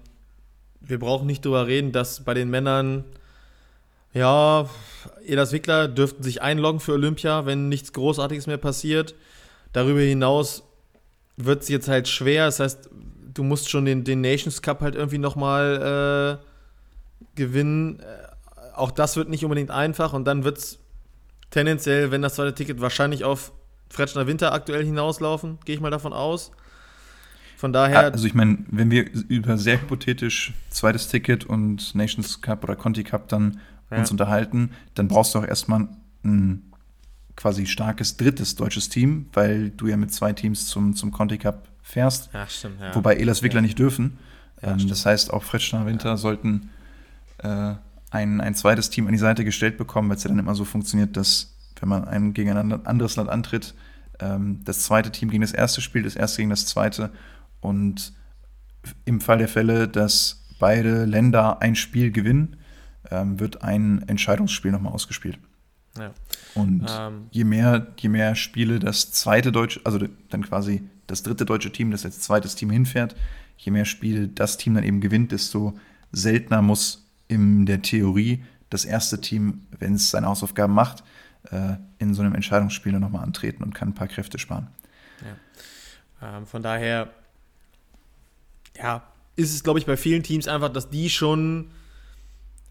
wir 0.80 0.98
brauchen 0.98 1.26
nicht 1.26 1.44
darüber 1.44 1.66
reden, 1.66 1.92
dass 1.92 2.24
bei 2.24 2.34
den 2.34 2.50
Männern 2.50 3.04
ja, 4.12 4.68
Elas 5.26 5.52
Wickler 5.52 5.88
dürften 5.88 6.22
sich 6.22 6.42
einloggen 6.42 6.80
für 6.80 6.92
Olympia, 6.92 7.46
wenn 7.46 7.70
nichts 7.70 7.94
Großartiges 7.94 8.46
mehr 8.46 8.58
passiert. 8.58 9.14
Darüber 9.72 10.00
hinaus 10.00 10.64
wird 11.38 11.62
es 11.62 11.68
jetzt 11.68 11.88
halt 11.88 12.08
schwer. 12.08 12.46
Das 12.46 12.60
heißt, 12.60 12.90
du 13.34 13.42
musst 13.42 13.70
schon 13.70 13.84
den, 13.84 14.04
den 14.04 14.20
Nations 14.20 14.62
Cup 14.62 14.80
halt 14.80 14.94
irgendwie 14.94 15.18
nochmal 15.18 16.40
äh, 16.40 17.36
gewinnen. 17.36 18.00
Äh, 18.00 18.04
auch 18.74 18.90
das 18.90 19.16
wird 19.16 19.28
nicht 19.28 19.44
unbedingt 19.44 19.70
einfach. 19.70 20.12
Und 20.12 20.24
dann 20.24 20.44
wird 20.44 20.58
es 20.58 20.78
tendenziell, 21.50 22.10
wenn 22.10 22.22
das 22.22 22.34
zweite 22.34 22.54
Ticket 22.54 22.80
wahrscheinlich 22.80 23.24
auf 23.24 23.52
Fretschner 23.90 24.26
Winter 24.26 24.52
aktuell 24.52 24.84
hinauslaufen, 24.84 25.58
gehe 25.64 25.74
ich 25.74 25.80
mal 25.80 25.90
davon 25.90 26.12
aus. 26.12 26.50
Von 27.58 27.72
daher. 27.72 28.12
Also 28.12 28.26
ich 28.26 28.34
meine, 28.34 28.58
wenn 28.70 28.90
wir 28.90 29.08
über 29.28 29.56
sehr 29.56 29.80
hypothetisch 29.80 30.52
zweites 30.70 31.08
Ticket 31.08 31.44
und 31.44 31.94
Nations 31.94 32.40
Cup 32.40 32.64
oder 32.64 32.74
Conti 32.74 33.04
Cup 33.04 33.28
dann 33.28 33.60
ja. 33.90 33.98
uns 33.98 34.10
unterhalten, 34.10 34.70
dann 34.94 35.08
brauchst 35.08 35.34
du 35.34 35.38
auch 35.38 35.46
erstmal 35.46 35.88
ein 36.24 36.72
quasi 37.36 37.66
starkes 37.66 38.16
drittes 38.16 38.56
deutsches 38.56 38.88
Team, 38.88 39.26
weil 39.32 39.70
du 39.70 39.86
ja 39.86 39.96
mit 39.96 40.12
zwei 40.12 40.32
Teams 40.32 40.66
zum, 40.66 40.96
zum 40.96 41.12
Conti 41.12 41.38
Cup 41.38 41.68
fährst. 41.82 42.30
Ja, 42.32 42.46
stimmt, 42.46 42.80
ja. 42.80 42.94
Wobei 42.94 43.16
Elas 43.16 43.42
Wickler 43.42 43.58
ja. 43.58 43.62
nicht 43.62 43.78
dürfen. 43.78 44.18
Ähm, 44.62 44.88
das 44.88 45.04
heißt, 45.04 45.32
auch 45.32 45.42
Fritschner 45.42 45.86
Winter 45.86 46.16
sollten 46.16 46.70
äh, 47.38 47.74
ein, 48.10 48.40
ein 48.40 48.54
zweites 48.54 48.90
Team 48.90 49.06
an 49.06 49.12
die 49.12 49.18
Seite 49.18 49.44
gestellt 49.44 49.78
bekommen, 49.78 50.08
weil 50.08 50.16
es 50.16 50.24
ja 50.24 50.28
dann 50.28 50.38
immer 50.38 50.54
so 50.54 50.64
funktioniert, 50.64 51.16
dass 51.16 51.54
wenn 51.80 51.88
man 51.88 52.04
ein 52.04 52.32
gegen 52.32 52.56
ein 52.56 52.86
anderes 52.86 53.16
Land 53.16 53.28
antritt, 53.28 53.74
ähm, 54.20 54.60
das 54.64 54.80
zweite 54.80 55.10
Team 55.10 55.30
gegen 55.30 55.42
das 55.42 55.52
erste 55.52 55.80
spielt, 55.80 56.06
das 56.06 56.16
erste 56.16 56.38
gegen 56.38 56.50
das 56.50 56.66
zweite. 56.66 57.10
Und 57.60 58.12
im 59.04 59.20
Fall 59.20 59.38
der 59.38 59.48
Fälle, 59.48 59.88
dass 59.88 60.44
beide 60.58 61.04
Länder 61.04 61.60
ein 61.60 61.74
Spiel 61.74 62.12
gewinnen, 62.12 62.56
ähm, 63.10 63.40
wird 63.40 63.62
ein 63.62 64.04
Entscheidungsspiel 64.06 64.70
nochmal 64.70 64.92
ausgespielt. 64.92 65.38
Ja. 65.98 66.12
Und 66.54 66.86
ähm. 66.88 67.26
je, 67.30 67.44
mehr, 67.44 67.88
je 67.98 68.08
mehr 68.08 68.34
Spiele 68.34 68.78
das 68.78 69.12
zweite 69.12 69.52
deutsche, 69.52 69.80
also 69.84 69.98
dann 70.30 70.42
quasi 70.42 70.82
das 71.06 71.22
dritte 71.22 71.44
deutsche 71.44 71.72
Team, 71.72 71.90
das 71.90 72.04
als 72.04 72.20
zweites 72.20 72.54
Team 72.54 72.70
hinfährt, 72.70 73.14
je 73.58 73.72
mehr 73.72 73.84
Spiele 73.84 74.28
das 74.28 74.56
Team 74.56 74.74
dann 74.74 74.84
eben 74.84 75.00
gewinnt, 75.00 75.32
desto 75.32 75.78
seltener 76.12 76.62
muss 76.62 77.06
in 77.28 77.66
der 77.66 77.82
Theorie 77.82 78.44
das 78.70 78.84
erste 78.84 79.20
Team, 79.20 79.66
wenn 79.78 79.94
es 79.94 80.10
seine 80.10 80.26
Hausaufgaben 80.28 80.72
macht, 80.72 81.04
äh, 81.50 81.74
in 81.98 82.14
so 82.14 82.22
einem 82.22 82.34
Entscheidungsspiel 82.34 82.92
nochmal 82.98 83.22
antreten 83.22 83.62
und 83.62 83.74
kann 83.74 83.90
ein 83.90 83.94
paar 83.94 84.08
Kräfte 84.08 84.38
sparen. 84.38 84.68
Ja. 85.20 86.38
Ähm, 86.38 86.46
von 86.46 86.62
daher, 86.62 87.10
ja, 88.76 89.02
ist 89.36 89.54
es, 89.54 89.62
glaube 89.62 89.78
ich, 89.78 89.86
bei 89.86 89.96
vielen 89.96 90.22
Teams 90.22 90.48
einfach, 90.48 90.72
dass 90.72 90.90
die 90.90 91.10
schon 91.10 91.70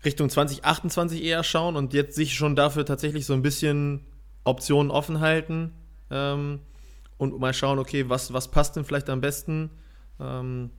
Richtung 0.03 0.29
2028 0.29 1.23
eher 1.23 1.43
schauen 1.43 1.75
und 1.75 1.93
jetzt 1.93 2.15
sich 2.15 2.33
schon 2.33 2.55
dafür 2.55 2.85
tatsächlich 2.85 3.25
so 3.25 3.33
ein 3.33 3.41
bisschen 3.41 4.01
Optionen 4.43 4.91
offen 4.91 5.19
halten 5.19 5.71
ähm, 6.09 6.59
und 7.17 7.39
mal 7.39 7.53
schauen, 7.53 7.77
okay, 7.77 8.09
was, 8.09 8.33
was 8.33 8.49
passt 8.49 8.75
denn 8.75 8.85
vielleicht 8.85 9.09
am 9.09 9.21
besten. 9.21 9.69
Ähm, 10.19 10.71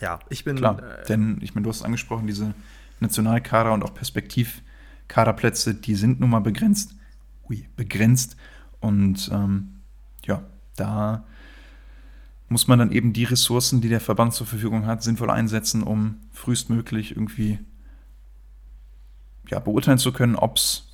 ja, 0.00 0.20
ich 0.28 0.44
bin. 0.44 0.56
Klar, 0.56 0.82
äh, 0.82 1.04
denn 1.06 1.38
ich 1.42 1.54
meine, 1.54 1.64
du 1.64 1.70
hast 1.70 1.82
angesprochen, 1.82 2.26
diese 2.26 2.54
Nationalkader 3.00 3.72
und 3.72 3.82
auch 3.82 3.94
Perspektivkaderplätze, 3.94 5.74
die 5.74 5.94
sind 5.94 6.20
nun 6.20 6.30
mal 6.30 6.40
begrenzt. 6.40 6.94
Ui, 7.48 7.68
begrenzt. 7.76 8.36
Und 8.80 9.28
ähm, 9.32 9.80
ja, 10.24 10.42
da 10.76 11.24
muss 12.48 12.68
man 12.68 12.78
dann 12.78 12.92
eben 12.92 13.12
die 13.12 13.24
Ressourcen, 13.24 13.80
die 13.80 13.88
der 13.88 14.00
Verband 14.00 14.34
zur 14.34 14.46
Verfügung 14.46 14.86
hat, 14.86 15.02
sinnvoll 15.02 15.30
einsetzen, 15.30 15.82
um 15.82 16.20
frühestmöglich 16.32 17.12
irgendwie 17.12 17.58
ja, 19.48 19.58
beurteilen 19.58 19.98
zu 19.98 20.12
können, 20.12 20.36
ob 20.36 20.56
es 20.56 20.88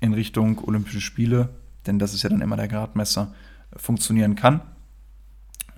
in 0.00 0.14
Richtung 0.14 0.62
Olympische 0.66 1.00
Spiele, 1.00 1.50
denn 1.86 1.98
das 1.98 2.14
ist 2.14 2.22
ja 2.22 2.28
dann 2.28 2.40
immer 2.40 2.56
der 2.56 2.68
Gradmesser, 2.68 3.34
funktionieren 3.76 4.34
kann. 4.34 4.60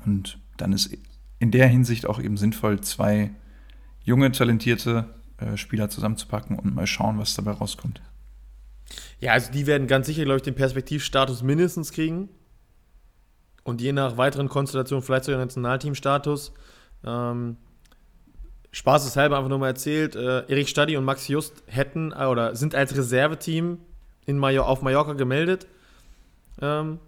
Und 0.04 0.38
dann 0.56 0.72
ist 0.72 0.96
in 1.38 1.50
der 1.50 1.68
Hinsicht 1.68 2.06
auch 2.06 2.20
eben 2.20 2.36
sinnvoll, 2.36 2.80
zwei 2.80 3.30
junge, 4.02 4.32
talentierte 4.32 5.14
äh, 5.38 5.56
Spieler 5.56 5.88
zusammenzupacken 5.88 6.58
und 6.58 6.74
mal 6.74 6.86
schauen, 6.86 7.18
was 7.18 7.34
dabei 7.34 7.52
rauskommt. 7.52 8.00
Ja, 9.20 9.32
also 9.32 9.52
die 9.52 9.66
werden 9.66 9.86
ganz 9.86 10.06
sicher, 10.06 10.24
glaube 10.24 10.38
ich, 10.38 10.42
den 10.42 10.54
Perspektivstatus 10.54 11.42
mindestens 11.42 11.92
kriegen. 11.92 12.28
Und 13.64 13.80
je 13.80 13.92
nach 13.92 14.16
weiteren 14.16 14.48
Konstellationen 14.48 15.02
vielleicht 15.02 15.24
sogar 15.24 15.40
Nationalteamstatus. 15.40 16.54
Ähm, 17.04 17.56
spaßeshalber 18.72 19.36
einfach 19.36 19.48
nur 19.48 19.58
mal 19.58 19.68
erzählt, 19.68 20.14
äh, 20.14 20.44
Erik 20.48 20.68
Stadi 20.68 20.96
und 20.96 21.04
Max 21.04 21.28
Just 21.28 21.62
hätten 21.66 22.12
oder 22.12 22.54
sind 22.54 22.74
als 22.74 22.96
Reserveteam 22.96 23.78
in 24.26 24.38
Major 24.38 24.68
auf 24.68 24.82
Mallorca 24.82 25.14
gemeldet. 25.14 25.66
Ähm, 26.60 26.98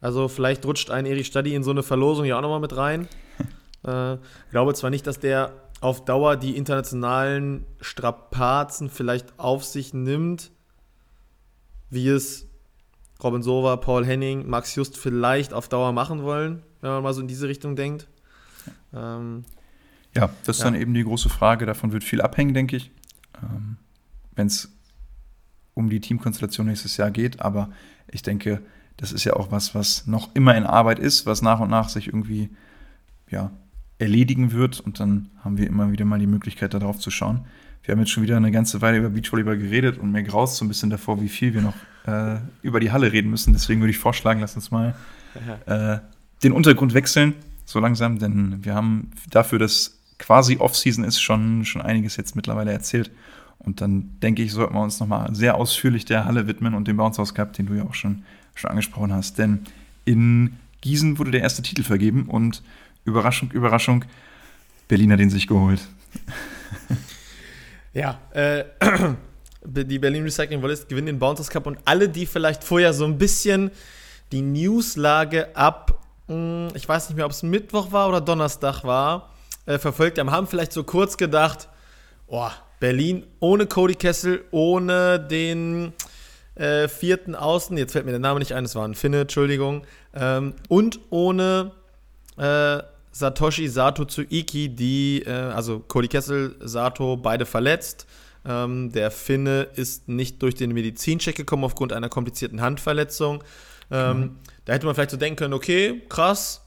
Also 0.00 0.28
vielleicht 0.28 0.64
rutscht 0.66 0.90
ein 0.90 1.06
Erich 1.06 1.26
Stadi 1.26 1.54
in 1.54 1.64
so 1.64 1.70
eine 1.70 1.82
Verlosung 1.82 2.26
ja 2.26 2.36
auch 2.36 2.42
nochmal 2.42 2.60
mit 2.60 2.76
rein. 2.76 3.08
äh, 3.84 4.18
glaube 4.50 4.74
zwar 4.74 4.90
nicht, 4.90 5.06
dass 5.06 5.18
der 5.18 5.52
auf 5.80 6.04
Dauer 6.04 6.36
die 6.36 6.56
internationalen 6.56 7.64
Strapazen 7.80 8.90
vielleicht 8.90 9.38
auf 9.38 9.64
sich 9.64 9.94
nimmt, 9.94 10.50
wie 11.90 12.08
es 12.08 12.46
Robin 13.22 13.42
Sova, 13.42 13.76
Paul 13.76 14.04
Henning, 14.04 14.48
Max 14.48 14.74
Just 14.74 14.96
vielleicht 14.98 15.54
auf 15.54 15.68
Dauer 15.68 15.92
machen 15.92 16.22
wollen, 16.22 16.62
wenn 16.82 16.90
man 16.90 17.02
mal 17.02 17.14
so 17.14 17.20
in 17.22 17.28
diese 17.28 17.48
Richtung 17.48 17.74
denkt. 17.76 18.08
Ähm, 18.94 19.44
ja, 20.16 20.30
das 20.44 20.58
ist 20.58 20.64
ja. 20.64 20.70
dann 20.70 20.80
eben 20.80 20.94
die 20.94 21.04
große 21.04 21.28
Frage. 21.28 21.66
Davon 21.66 21.92
wird 21.92 22.04
viel 22.04 22.20
abhängen, 22.20 22.54
denke 22.54 22.76
ich, 22.76 22.90
ähm, 23.42 23.76
wenn 24.34 24.46
es 24.46 24.72
um 25.74 25.90
die 25.90 26.00
Teamkonstellation 26.00 26.66
nächstes 26.66 26.96
Jahr 26.96 27.10
geht. 27.10 27.40
Aber 27.40 27.70
ich 28.08 28.22
denke, 28.22 28.62
das 28.96 29.12
ist 29.12 29.24
ja 29.24 29.34
auch 29.34 29.50
was, 29.50 29.74
was 29.74 30.06
noch 30.06 30.34
immer 30.34 30.56
in 30.56 30.64
Arbeit 30.64 30.98
ist, 30.98 31.26
was 31.26 31.42
nach 31.42 31.60
und 31.60 31.70
nach 31.70 31.88
sich 31.88 32.06
irgendwie 32.08 32.50
ja, 33.30 33.50
erledigen 33.98 34.52
wird. 34.52 34.80
Und 34.80 35.00
dann 35.00 35.30
haben 35.44 35.58
wir 35.58 35.66
immer 35.66 35.92
wieder 35.92 36.04
mal 36.04 36.18
die 36.18 36.26
Möglichkeit, 36.26 36.74
darauf 36.74 36.98
zu 36.98 37.10
schauen. 37.10 37.46
Wir 37.82 37.92
haben 37.92 38.00
jetzt 38.00 38.10
schon 38.10 38.22
wieder 38.22 38.36
eine 38.36 38.50
ganze 38.50 38.82
Weile 38.82 38.98
über 38.98 39.10
Beachvolleyball 39.10 39.58
geredet 39.58 39.98
und 39.98 40.10
mir 40.10 40.24
graust 40.24 40.56
so 40.56 40.64
ein 40.64 40.68
bisschen 40.68 40.90
davor, 40.90 41.20
wie 41.20 41.28
viel 41.28 41.54
wir 41.54 41.62
noch 41.62 41.76
äh, 42.06 42.40
über 42.62 42.80
die 42.80 42.90
Halle 42.90 43.12
reden 43.12 43.30
müssen. 43.30 43.52
Deswegen 43.52 43.80
würde 43.80 43.90
ich 43.90 43.98
vorschlagen, 43.98 44.40
lass 44.40 44.56
uns 44.56 44.72
mal 44.72 44.96
äh, 45.66 45.98
den 46.42 46.52
Untergrund 46.52 46.94
wechseln, 46.94 47.34
so 47.64 47.78
langsam, 47.80 48.18
denn 48.18 48.64
wir 48.64 48.74
haben 48.74 49.10
dafür, 49.30 49.58
dass 49.58 49.95
quasi 50.18 50.56
Off-Season 50.58 51.04
ist, 51.04 51.20
schon, 51.20 51.64
schon 51.64 51.82
einiges 51.82 52.16
jetzt 52.16 52.36
mittlerweile 52.36 52.72
erzählt. 52.72 53.10
Und 53.58 53.80
dann 53.80 54.18
denke 54.22 54.42
ich, 54.42 54.52
sollten 54.52 54.74
wir 54.74 54.82
uns 54.82 55.00
nochmal 55.00 55.34
sehr 55.34 55.56
ausführlich 55.56 56.04
der 56.04 56.24
Halle 56.24 56.46
widmen 56.46 56.74
und 56.74 56.86
dem 56.88 56.96
Bounce 56.96 57.18
House 57.18 57.34
Cup, 57.34 57.52
den 57.54 57.66
du 57.66 57.74
ja 57.74 57.84
auch 57.84 57.94
schon, 57.94 58.24
schon 58.54 58.70
angesprochen 58.70 59.12
hast. 59.12 59.38
Denn 59.38 59.60
in 60.04 60.56
Gießen 60.82 61.18
wurde 61.18 61.30
der 61.32 61.40
erste 61.40 61.62
Titel 61.62 61.82
vergeben 61.82 62.26
und 62.26 62.62
Überraschung, 63.04 63.50
Überraschung, 63.50 64.04
Berlin 64.88 65.12
hat 65.12 65.20
ihn 65.20 65.30
sich 65.30 65.46
geholt. 65.46 65.80
Ja, 67.96 68.18
äh, 68.32 68.64
die 69.64 69.98
Berlin 69.98 70.24
Recycling 70.24 70.60
Volleys 70.60 70.86
gewinnen 70.86 71.06
den 71.06 71.18
Bouncers 71.18 71.48
Cup 71.48 71.66
und 71.66 71.78
alle, 71.86 72.10
die 72.10 72.26
vielleicht 72.26 72.62
vorher 72.62 72.92
so 72.92 73.06
ein 73.06 73.16
bisschen 73.16 73.70
die 74.32 74.42
Newslage 74.42 75.56
ab, 75.56 76.04
hm, 76.28 76.68
ich 76.74 76.86
weiß 76.86 77.08
nicht 77.08 77.16
mehr, 77.16 77.24
ob 77.24 77.32
es 77.32 77.42
Mittwoch 77.42 77.92
war 77.92 78.10
oder 78.10 78.20
Donnerstag 78.20 78.84
war, 78.84 79.30
äh, 79.66 79.78
verfolgt 79.78 80.18
haben, 80.18 80.30
haben 80.30 80.46
vielleicht 80.46 80.72
so 80.72 80.84
kurz 80.84 81.16
gedacht, 81.16 81.68
oh, 82.26 82.48
Berlin 82.80 83.24
ohne 83.40 83.66
Cody 83.66 83.94
Kessel, 83.94 84.44
ohne 84.50 85.20
den 85.20 85.92
äh, 86.54 86.88
vierten 86.88 87.34
Außen, 87.34 87.76
jetzt 87.76 87.92
fällt 87.92 88.04
mir 88.04 88.12
der 88.12 88.20
Name 88.20 88.38
nicht 88.38 88.52
ein, 88.52 88.64
es 88.64 88.74
war 88.74 88.86
ein 88.86 88.94
Finne, 88.94 89.22
Entschuldigung, 89.22 89.82
ähm, 90.14 90.54
und 90.68 91.00
ohne 91.10 91.72
äh, 92.36 92.78
Satoshi 93.12 93.68
Sato 93.68 94.04
Tsuiki, 94.04 94.68
die, 94.68 95.22
äh, 95.26 95.30
also 95.30 95.80
Cody 95.80 96.08
Kessel, 96.08 96.54
Sato, 96.60 97.16
beide 97.16 97.46
verletzt. 97.46 98.06
Ähm, 98.44 98.92
der 98.92 99.10
Finne 99.10 99.68
ist 99.74 100.08
nicht 100.08 100.42
durch 100.42 100.54
den 100.54 100.72
Medizincheck 100.72 101.34
gekommen 101.34 101.64
aufgrund 101.64 101.92
einer 101.92 102.08
komplizierten 102.08 102.60
Handverletzung. 102.60 103.42
Ähm, 103.90 104.20
mhm. 104.20 104.36
Da 104.66 104.74
hätte 104.74 104.86
man 104.86 104.94
vielleicht 104.94 105.12
so 105.12 105.16
denken 105.16 105.36
können, 105.36 105.54
okay, 105.54 106.02
krass, 106.08 106.62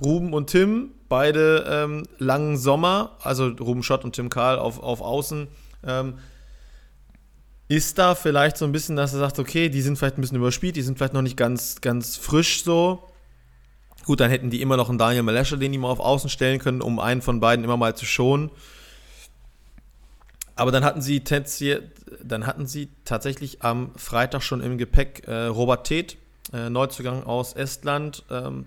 Ruben 0.00 0.32
und 0.32 0.50
Tim, 0.50 0.90
beide 1.12 1.66
ähm, 1.68 2.04
langen 2.16 2.56
Sommer, 2.56 3.18
also 3.20 3.48
Ruben 3.48 3.82
Schott 3.82 4.02
und 4.02 4.14
Tim 4.14 4.30
Karl 4.30 4.58
auf, 4.58 4.82
auf 4.82 5.02
Außen. 5.02 5.46
Ähm, 5.86 6.14
ist 7.68 7.98
da 7.98 8.14
vielleicht 8.14 8.56
so 8.56 8.64
ein 8.64 8.72
bisschen, 8.72 8.96
dass 8.96 9.12
er 9.12 9.18
sagt, 9.18 9.38
okay, 9.38 9.68
die 9.68 9.82
sind 9.82 9.98
vielleicht 9.98 10.16
ein 10.16 10.22
bisschen 10.22 10.38
überspielt, 10.38 10.74
die 10.74 10.80
sind 10.80 10.96
vielleicht 10.96 11.12
noch 11.12 11.20
nicht 11.20 11.36
ganz, 11.36 11.82
ganz 11.82 12.16
frisch 12.16 12.64
so. 12.64 13.10
Gut, 14.06 14.20
dann 14.20 14.30
hätten 14.30 14.48
die 14.48 14.62
immer 14.62 14.78
noch 14.78 14.88
einen 14.88 14.96
Daniel 14.96 15.22
Malescher, 15.22 15.58
den 15.58 15.72
die 15.72 15.76
mal 15.76 15.90
auf 15.90 16.00
Außen 16.00 16.30
stellen 16.30 16.58
können, 16.58 16.80
um 16.80 16.98
einen 16.98 17.20
von 17.20 17.40
beiden 17.40 17.62
immer 17.62 17.76
mal 17.76 17.94
zu 17.94 18.06
schonen. 18.06 18.50
Aber 20.56 20.72
dann 20.72 20.82
hatten 20.82 21.02
sie, 21.02 21.22
dann 21.22 22.46
hatten 22.46 22.66
sie 22.66 22.88
tatsächlich 23.04 23.60
am 23.60 23.90
Freitag 23.96 24.42
schon 24.42 24.62
im 24.62 24.78
Gepäck 24.78 25.28
äh, 25.28 25.44
Robert 25.44 25.86
Teth, 25.86 26.16
äh, 26.54 26.70
Neuzugang 26.70 27.24
aus 27.24 27.52
Estland. 27.52 28.24
Ähm, 28.30 28.64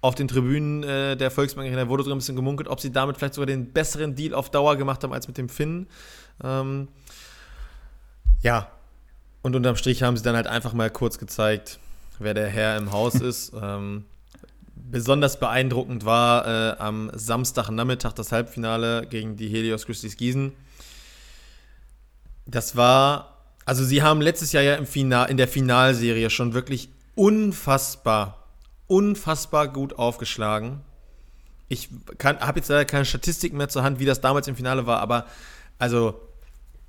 auf 0.00 0.14
den 0.14 0.28
Tribünen 0.28 0.82
äh, 0.84 1.16
der 1.16 1.30
Volksbank 1.30 1.66
Arena 1.66 1.88
wurde 1.88 2.04
sogar 2.04 2.16
ein 2.16 2.20
bisschen 2.20 2.36
gemunkelt, 2.36 2.68
ob 2.68 2.80
sie 2.80 2.92
damit 2.92 3.16
vielleicht 3.16 3.34
sogar 3.34 3.46
den 3.46 3.72
besseren 3.72 4.14
Deal 4.14 4.34
auf 4.34 4.50
Dauer 4.50 4.76
gemacht 4.76 5.02
haben 5.02 5.12
als 5.12 5.26
mit 5.26 5.38
dem 5.38 5.48
Finn. 5.48 5.88
Ähm, 6.42 6.88
ja, 8.42 8.70
und 9.42 9.56
unterm 9.56 9.76
Strich 9.76 10.02
haben 10.02 10.16
sie 10.16 10.22
dann 10.22 10.36
halt 10.36 10.46
einfach 10.46 10.72
mal 10.72 10.90
kurz 10.90 11.18
gezeigt, 11.18 11.78
wer 12.18 12.34
der 12.34 12.48
Herr 12.48 12.76
im 12.76 12.92
Haus 12.92 13.14
ist. 13.20 13.52
Ähm, 13.60 14.04
besonders 14.76 15.40
beeindruckend 15.40 16.04
war 16.04 16.46
äh, 16.46 16.78
am 16.78 17.10
Samstagnachmittag 17.14 18.12
das 18.12 18.32
Halbfinale 18.32 19.06
gegen 19.06 19.36
die 19.36 19.48
Helios 19.48 19.86
Christis 19.86 20.16
Gießen. 20.16 20.52
Das 22.46 22.76
war, 22.76 23.36
also 23.64 23.84
sie 23.84 24.02
haben 24.02 24.20
letztes 24.20 24.52
Jahr 24.52 24.62
ja 24.62 24.76
im 24.76 24.86
Final, 24.86 25.28
in 25.30 25.36
der 25.36 25.48
Finalserie 25.48 26.30
schon 26.30 26.54
wirklich 26.54 26.88
unfassbar, 27.14 28.37
unfassbar 28.88 29.68
gut 29.68 29.98
aufgeschlagen. 29.98 30.80
Ich 31.68 31.90
habe 32.24 32.58
jetzt 32.58 32.68
leider 32.68 32.84
keine 32.84 33.04
Statistik 33.04 33.52
mehr 33.52 33.68
zur 33.68 33.82
Hand, 33.82 34.00
wie 34.00 34.06
das 34.06 34.20
damals 34.20 34.48
im 34.48 34.56
Finale 34.56 34.86
war, 34.86 35.00
aber 35.00 35.26
also 35.78 36.20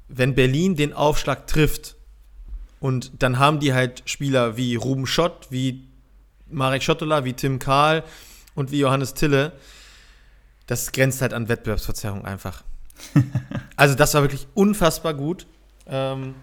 wenn 0.07 0.33
Berlin 0.33 0.75
den 0.75 0.93
Aufschlag 0.93 1.45
trifft 1.45 1.95
und 2.79 3.11
dann 3.21 3.37
haben 3.37 3.59
die 3.59 3.73
halt 3.73 4.03
Spieler 4.05 4.57
wie 4.57 4.75
Ruben 4.75 5.05
Schott, 5.05 5.47
wie 5.49 5.87
Marek 6.49 6.81
Schottola, 6.81 7.25
wie 7.25 7.33
Tim 7.33 7.59
Kahl 7.59 8.03
und 8.55 8.71
wie 8.71 8.79
Johannes 8.79 9.13
Tille, 9.13 9.51
das 10.65 10.91
grenzt 10.91 11.21
halt 11.21 11.33
an 11.33 11.49
Wettbewerbsverzerrung 11.49 12.25
einfach. 12.25 12.63
also 13.75 13.95
das 13.95 14.13
war 14.13 14.21
wirklich 14.21 14.47
unfassbar 14.53 15.13
gut. 15.13 15.45
Ähm, 15.87 16.35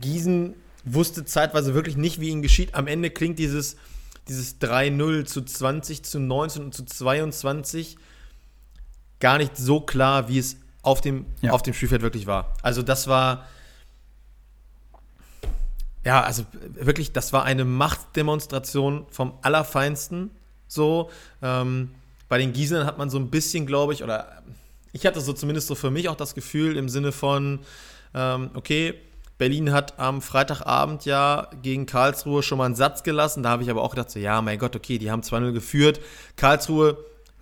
Gießen 0.00 0.54
wusste 0.84 1.24
zeitweise 1.24 1.74
wirklich 1.74 1.96
nicht, 1.96 2.20
wie 2.20 2.30
ihnen 2.30 2.42
geschieht. 2.42 2.74
Am 2.74 2.86
Ende 2.86 3.10
klingt 3.10 3.38
dieses, 3.38 3.76
dieses 4.28 4.60
3-0 4.60 5.24
zu 5.24 5.42
20 5.42 6.04
zu 6.04 6.18
19 6.18 6.64
und 6.64 6.74
zu 6.74 6.84
22 6.84 7.96
gar 9.20 9.38
nicht 9.38 9.56
so 9.56 9.80
klar, 9.80 10.28
wie 10.28 10.38
es 10.38 10.56
auf 10.82 11.00
dem, 11.00 11.26
ja. 11.40 11.52
auf 11.52 11.62
dem 11.62 11.74
Spielfeld 11.74 12.02
wirklich 12.02 12.26
war. 12.26 12.54
Also 12.62 12.82
das 12.82 13.08
war 13.08 13.46
ja, 16.06 16.22
also 16.22 16.46
wirklich, 16.74 17.12
das 17.12 17.32
war 17.32 17.44
eine 17.44 17.64
Machtdemonstration 17.64 19.06
vom 19.10 19.32
Allerfeinsten. 19.42 20.30
So, 20.68 21.10
ähm, 21.42 21.90
bei 22.28 22.38
den 22.38 22.52
Gießenern 22.52 22.86
hat 22.86 22.96
man 22.96 23.10
so 23.10 23.18
ein 23.18 23.28
bisschen, 23.28 23.66
glaube 23.66 23.92
ich, 23.92 24.04
oder 24.04 24.40
ich 24.92 25.04
hatte 25.04 25.20
so 25.20 25.32
zumindest 25.32 25.66
so 25.66 25.74
für 25.74 25.90
mich 25.90 26.08
auch 26.08 26.14
das 26.14 26.36
Gefühl 26.36 26.76
im 26.76 26.88
Sinne 26.88 27.10
von, 27.10 27.58
ähm, 28.14 28.50
okay, 28.54 28.94
Berlin 29.38 29.72
hat 29.72 29.98
am 29.98 30.22
Freitagabend 30.22 31.04
ja 31.04 31.48
gegen 31.62 31.84
Karlsruhe 31.84 32.42
schon 32.42 32.58
mal 32.58 32.64
einen 32.64 32.74
Satz 32.74 33.02
gelassen. 33.02 33.42
Da 33.42 33.50
habe 33.50 33.62
ich 33.62 33.70
aber 33.70 33.82
auch 33.82 33.90
gedacht, 33.90 34.10
so, 34.10 34.18
ja, 34.18 34.40
mein 34.40 34.58
Gott, 34.58 34.74
okay, 34.74 34.98
die 34.98 35.10
haben 35.10 35.20
2-0 35.20 35.52
geführt. 35.52 36.00
Karlsruhe, 36.36 36.96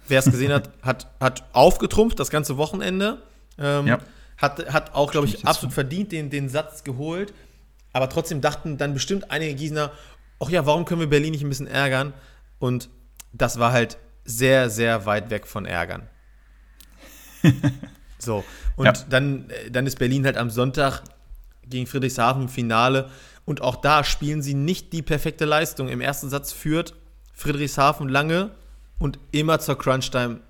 wer 0.09 0.18
es 0.18 0.24
gesehen 0.24 0.53
hat, 0.53 0.70
hat, 0.82 1.07
hat 1.20 1.45
aufgetrumpft 1.53 2.18
das 2.18 2.30
ganze 2.30 2.57
Wochenende. 2.57 3.22
Ähm, 3.59 3.86
ja. 3.86 3.99
hat, 4.38 4.72
hat 4.72 4.95
auch, 4.95 5.12
glaube 5.12 5.28
ich, 5.28 5.47
absolut 5.47 5.72
verdient 5.72 6.11
den, 6.11 6.30
den 6.30 6.49
Satz 6.49 6.82
geholt. 6.82 7.32
Aber 7.92 8.09
trotzdem 8.09 8.40
dachten 8.40 8.76
dann 8.76 8.92
bestimmt 8.92 9.30
einige 9.30 9.55
Gießener, 9.55 9.92
ach 10.40 10.49
ja, 10.49 10.66
warum 10.66 10.84
können 10.84 11.01
wir 11.01 11.09
Berlin 11.09 11.30
nicht 11.30 11.45
ein 11.45 11.49
bisschen 11.49 11.68
ärgern? 11.68 12.12
Und 12.59 12.88
das 13.32 13.61
war 13.61 13.70
halt 13.70 13.99
sehr, 14.24 14.68
sehr 14.68 15.07
weit 15.07 15.30
weg 15.30 15.47
von 15.47 15.64
ärgern. 15.64 16.09
so, 18.18 18.42
und 18.74 18.86
ja. 18.86 18.92
dann, 19.09 19.49
äh, 19.51 19.70
dann 19.70 19.86
ist 19.86 19.99
Berlin 19.99 20.24
halt 20.24 20.36
am 20.36 20.51
Sonntag 20.51 21.03
gegen 21.69 21.87
Friedrichshafen 21.87 22.43
im 22.43 22.49
Finale. 22.49 23.11
Und 23.45 23.61
auch 23.61 23.77
da 23.77 24.05
spielen 24.05 24.43
sie 24.43 24.55
nicht 24.55 24.93
die 24.93 25.03
perfekte 25.03 25.45
Leistung. 25.45 25.89
Im 25.89 26.01
ersten 26.01 26.31
Satz 26.31 26.53
führt 26.53 26.95
Friedrichshafen 27.35 28.09
lange 28.09 28.51
und 28.99 29.19
immer 29.33 29.59
zur 29.59 29.77
Crunch-Time, 29.77 30.41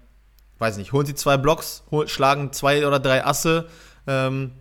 weiß 0.59 0.77
nicht, 0.77 0.93
holen 0.93 1.07
sie 1.07 1.15
zwei 1.15 1.37
Blocks, 1.37 1.83
schlagen 2.07 2.53
zwei 2.53 2.87
oder 2.87 3.01
drei 3.01 3.25
Asse. 3.25 3.69
Ähm, 4.07 4.53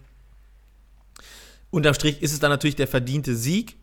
Unterm 1.69 1.95
Strich 1.95 2.21
ist 2.21 2.33
es 2.33 2.39
dann 2.39 2.51
natürlich 2.51 2.75
der 2.75 2.87
verdiente 2.87 3.35
Sieg, 3.35 3.77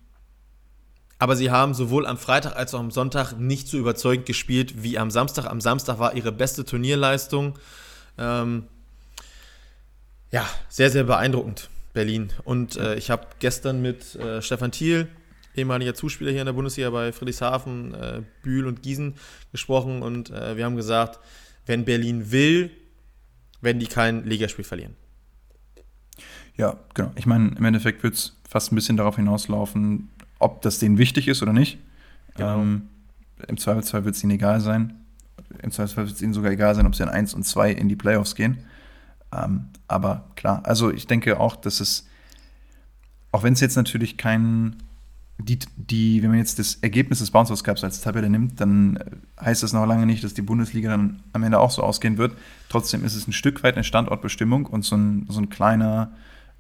aber 1.19 1.35
sie 1.35 1.51
haben 1.51 1.75
sowohl 1.75 2.07
am 2.07 2.19
Freitag 2.19 2.55
als 2.55 2.73
auch 2.73 2.79
am 2.79 2.93
Sonntag 2.93 3.33
nicht 3.33 3.67
so 3.67 3.79
überzeugend 3.79 4.27
gespielt 4.27 4.83
wie 4.83 4.97
am 4.97 5.11
Samstag. 5.11 5.47
Am 5.47 5.61
Samstag 5.61 5.99
war 5.99 6.15
ihre 6.15 6.31
beste 6.31 6.65
Turnierleistung. 6.65 7.59
Ähm, 8.17 8.69
ja, 10.31 10.47
sehr, 10.69 10.91
sehr 10.91 11.03
beeindruckend, 11.03 11.69
Berlin. 11.93 12.33
Und 12.45 12.77
äh, 12.77 12.97
ich 12.97 13.11
habe 13.11 13.27
gestern 13.39 13.83
mit 13.83 14.15
äh, 14.17 14.43
Stefan 14.43 14.73
Thiel, 14.73 15.09
ehemaliger 15.55 15.95
Zuspieler 15.95 16.31
hier 16.31 16.41
in 16.41 16.47
der 16.47 16.53
Bundesliga 16.53 16.91
bei 16.91 17.13
Friedrichshafen, 17.13 17.95
äh, 17.95 18.23
Bühl 18.43 18.67
und 18.67 18.83
Gießen 18.83 19.15
gesprochen 19.53 20.03
und 20.03 20.31
äh, 20.31 20.57
wir 20.57 20.65
haben 20.65 20.77
gesagt, 20.77 21.19
wenn 21.67 21.85
Berlin 21.85 22.31
will, 22.31 22.71
werden 23.61 23.79
die 23.79 23.87
kein 23.87 24.25
Ligaspiel 24.25 24.65
verlieren. 24.65 24.97
Ja, 26.57 26.79
genau. 26.95 27.13
Ich 27.17 27.27
meine, 27.27 27.55
im 27.57 27.65
Endeffekt 27.65 28.03
wird 28.03 28.15
es 28.15 28.37
fast 28.49 28.73
ein 28.73 28.75
bisschen 28.75 28.97
darauf 28.97 29.17
hinauslaufen, 29.17 30.11
ob 30.39 30.63
das 30.63 30.79
denen 30.79 30.99
wichtig 30.99 31.29
ist 31.29 31.43
oder 31.43 31.53
nicht. 31.53 31.79
Genau. 32.37 32.61
Ähm, 32.61 32.89
Im 33.47 33.57
Zweifelsfall 33.57 34.05
wird 34.05 34.15
es 34.15 34.23
ihnen 34.23 34.33
egal 34.33 34.61
sein. 34.61 35.01
Im 35.63 35.71
Zweifelsfall 35.71 36.07
wird 36.07 36.17
es 36.17 36.23
ihnen 36.23 36.35
sogar 36.35 36.51
egal 36.51 36.75
sein, 36.75 36.87
ob 36.87 36.95
sie 36.95 37.03
an 37.03 37.09
1 37.09 37.35
und 37.35 37.45
2 37.45 37.73
in 37.73 37.89
die 37.89 37.97
Playoffs 37.97 38.35
gehen. 38.35 38.59
Ähm, 39.33 39.67
aber 39.89 40.25
klar, 40.37 40.63
also 40.65 40.91
ich 40.91 41.07
denke 41.07 41.39
auch, 41.39 41.57
dass 41.57 41.81
es, 41.81 42.07
auch 43.33 43.43
wenn 43.43 43.53
es 43.53 43.61
jetzt 43.61 43.77
natürlich 43.77 44.17
kein, 44.17 44.77
die, 45.39 45.59
die, 45.77 46.23
wenn 46.23 46.31
man 46.31 46.39
jetzt 46.39 46.59
das 46.59 46.77
Ergebnis 46.77 47.21
des 47.21 47.31
Bounce 47.31 47.63
Cups 47.63 47.85
als 47.85 48.01
Tabelle 48.01 48.29
nimmt, 48.29 48.61
dann 48.61 48.99
heißt 49.41 49.63
das 49.63 49.73
noch 49.73 49.87
lange 49.87 50.07
nicht, 50.07 50.23
dass 50.23 50.35
die 50.35 50.43
Bundesliga 50.43 50.91
dann 50.91 51.23
am 51.33 51.43
Ende 51.43 51.59
auch 51.59 51.71
so 51.71 51.83
ausgehen 51.83 52.19
wird. 52.19 52.37
Trotzdem 52.69 53.05
ist 53.05 53.15
es 53.15 53.27
ein 53.27 53.33
Stück 53.33 53.63
weit 53.63 53.75
eine 53.75 53.85
Standortbestimmung 53.85 54.67
und 54.67 54.85
so 54.85 54.97
ein, 54.97 55.27
so 55.29 55.41
ein 55.41 55.49
kleiner, 55.49 56.13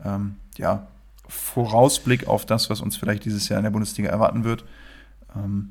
ähm, 0.04 0.36
ja, 0.56 0.86
Vorausblick 1.28 2.26
auf 2.26 2.44
das, 2.44 2.70
was 2.70 2.80
uns 2.80 2.96
vielleicht 2.96 3.24
dieses 3.24 3.48
Jahr 3.48 3.58
in 3.58 3.64
der 3.64 3.70
Bundesliga 3.70 4.10
erwarten 4.10 4.44
wird. 4.44 4.64
Ähm, 5.36 5.70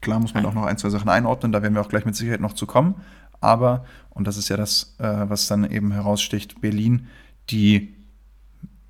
klar 0.00 0.18
muss 0.18 0.34
man 0.34 0.44
auch 0.46 0.54
noch 0.54 0.64
ein, 0.64 0.78
zwei 0.78 0.90
Sachen 0.90 1.08
einordnen, 1.08 1.52
da 1.52 1.62
werden 1.62 1.74
wir 1.74 1.80
auch 1.80 1.88
gleich 1.88 2.04
mit 2.04 2.16
Sicherheit 2.16 2.40
noch 2.40 2.54
zu 2.54 2.66
kommen. 2.66 2.96
Aber, 3.40 3.84
und 4.10 4.26
das 4.26 4.36
ist 4.36 4.48
ja 4.48 4.56
das, 4.56 4.96
äh, 4.98 5.04
was 5.28 5.46
dann 5.46 5.70
eben 5.70 5.92
heraussticht, 5.92 6.60
Berlin, 6.60 7.06
die 7.50 7.94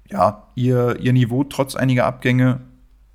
ja 0.08 0.48
ihr, 0.54 0.98
ihr 1.00 1.12
Niveau 1.12 1.44
trotz 1.44 1.74
einiger 1.74 2.06
Abgänge 2.06 2.60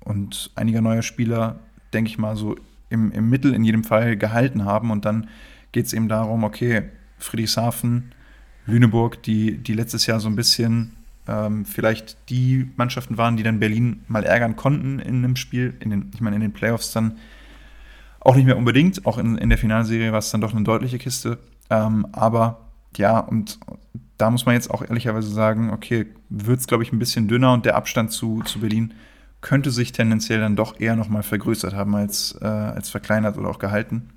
und 0.04 0.50
einiger 0.54 0.80
neuer 0.80 1.02
Spieler, 1.02 1.58
denke 1.92 2.10
ich 2.10 2.18
mal, 2.18 2.36
so 2.36 2.56
im, 2.88 3.10
im 3.12 3.28
Mittel 3.28 3.54
in 3.54 3.64
jedem 3.64 3.84
Fall 3.84 4.16
gehalten 4.16 4.64
haben. 4.64 4.90
Und 4.90 5.04
dann 5.04 5.28
geht 5.72 5.86
es 5.86 5.92
eben 5.92 6.08
darum, 6.08 6.44
okay, 6.44 6.84
Friedrichshafen, 7.18 8.12
Lüneburg, 8.66 9.22
die, 9.22 9.58
die 9.58 9.74
letztes 9.74 10.06
Jahr 10.06 10.20
so 10.20 10.28
ein 10.28 10.36
bisschen 10.36 10.92
ähm, 11.26 11.64
vielleicht 11.64 12.16
die 12.30 12.70
Mannschaften 12.76 13.18
waren, 13.18 13.36
die 13.36 13.42
dann 13.42 13.60
Berlin 13.60 14.02
mal 14.08 14.24
ärgern 14.24 14.56
konnten 14.56 14.98
in 14.98 15.16
einem 15.16 15.36
Spiel, 15.36 15.74
in 15.80 15.90
den, 15.90 16.10
ich 16.14 16.20
meine, 16.20 16.36
in 16.36 16.42
den 16.42 16.52
Playoffs 16.52 16.92
dann 16.92 17.18
auch 18.24 18.34
nicht 18.34 18.46
mehr 18.46 18.56
unbedingt, 18.56 19.06
auch 19.06 19.18
in, 19.18 19.38
in 19.38 19.50
der 19.50 19.58
Finalserie 19.58 20.10
war 20.10 20.18
es 20.18 20.30
dann 20.30 20.40
doch 20.40 20.52
eine 20.52 20.64
deutliche 20.64 20.98
Kiste. 20.98 21.38
Ähm, 21.70 22.06
aber 22.12 22.60
ja, 22.96 23.18
und 23.18 23.58
da 24.18 24.30
muss 24.30 24.46
man 24.46 24.54
jetzt 24.54 24.70
auch 24.70 24.82
ehrlicherweise 24.82 25.28
sagen, 25.28 25.70
okay, 25.70 26.06
wird 26.30 26.60
es, 26.60 26.66
glaube 26.66 26.82
ich, 26.82 26.92
ein 26.92 26.98
bisschen 26.98 27.28
dünner 27.28 27.52
und 27.52 27.66
der 27.66 27.76
Abstand 27.76 28.12
zu, 28.12 28.42
zu 28.42 28.60
Berlin 28.60 28.94
könnte 29.40 29.70
sich 29.70 29.92
tendenziell 29.92 30.40
dann 30.40 30.56
doch 30.56 30.80
eher 30.80 30.96
nochmal 30.96 31.22
vergrößert 31.22 31.74
haben 31.74 31.94
als, 31.94 32.34
äh, 32.40 32.46
als 32.46 32.88
verkleinert 32.88 33.36
oder 33.36 33.50
auch 33.50 33.58
gehalten. 33.58 34.10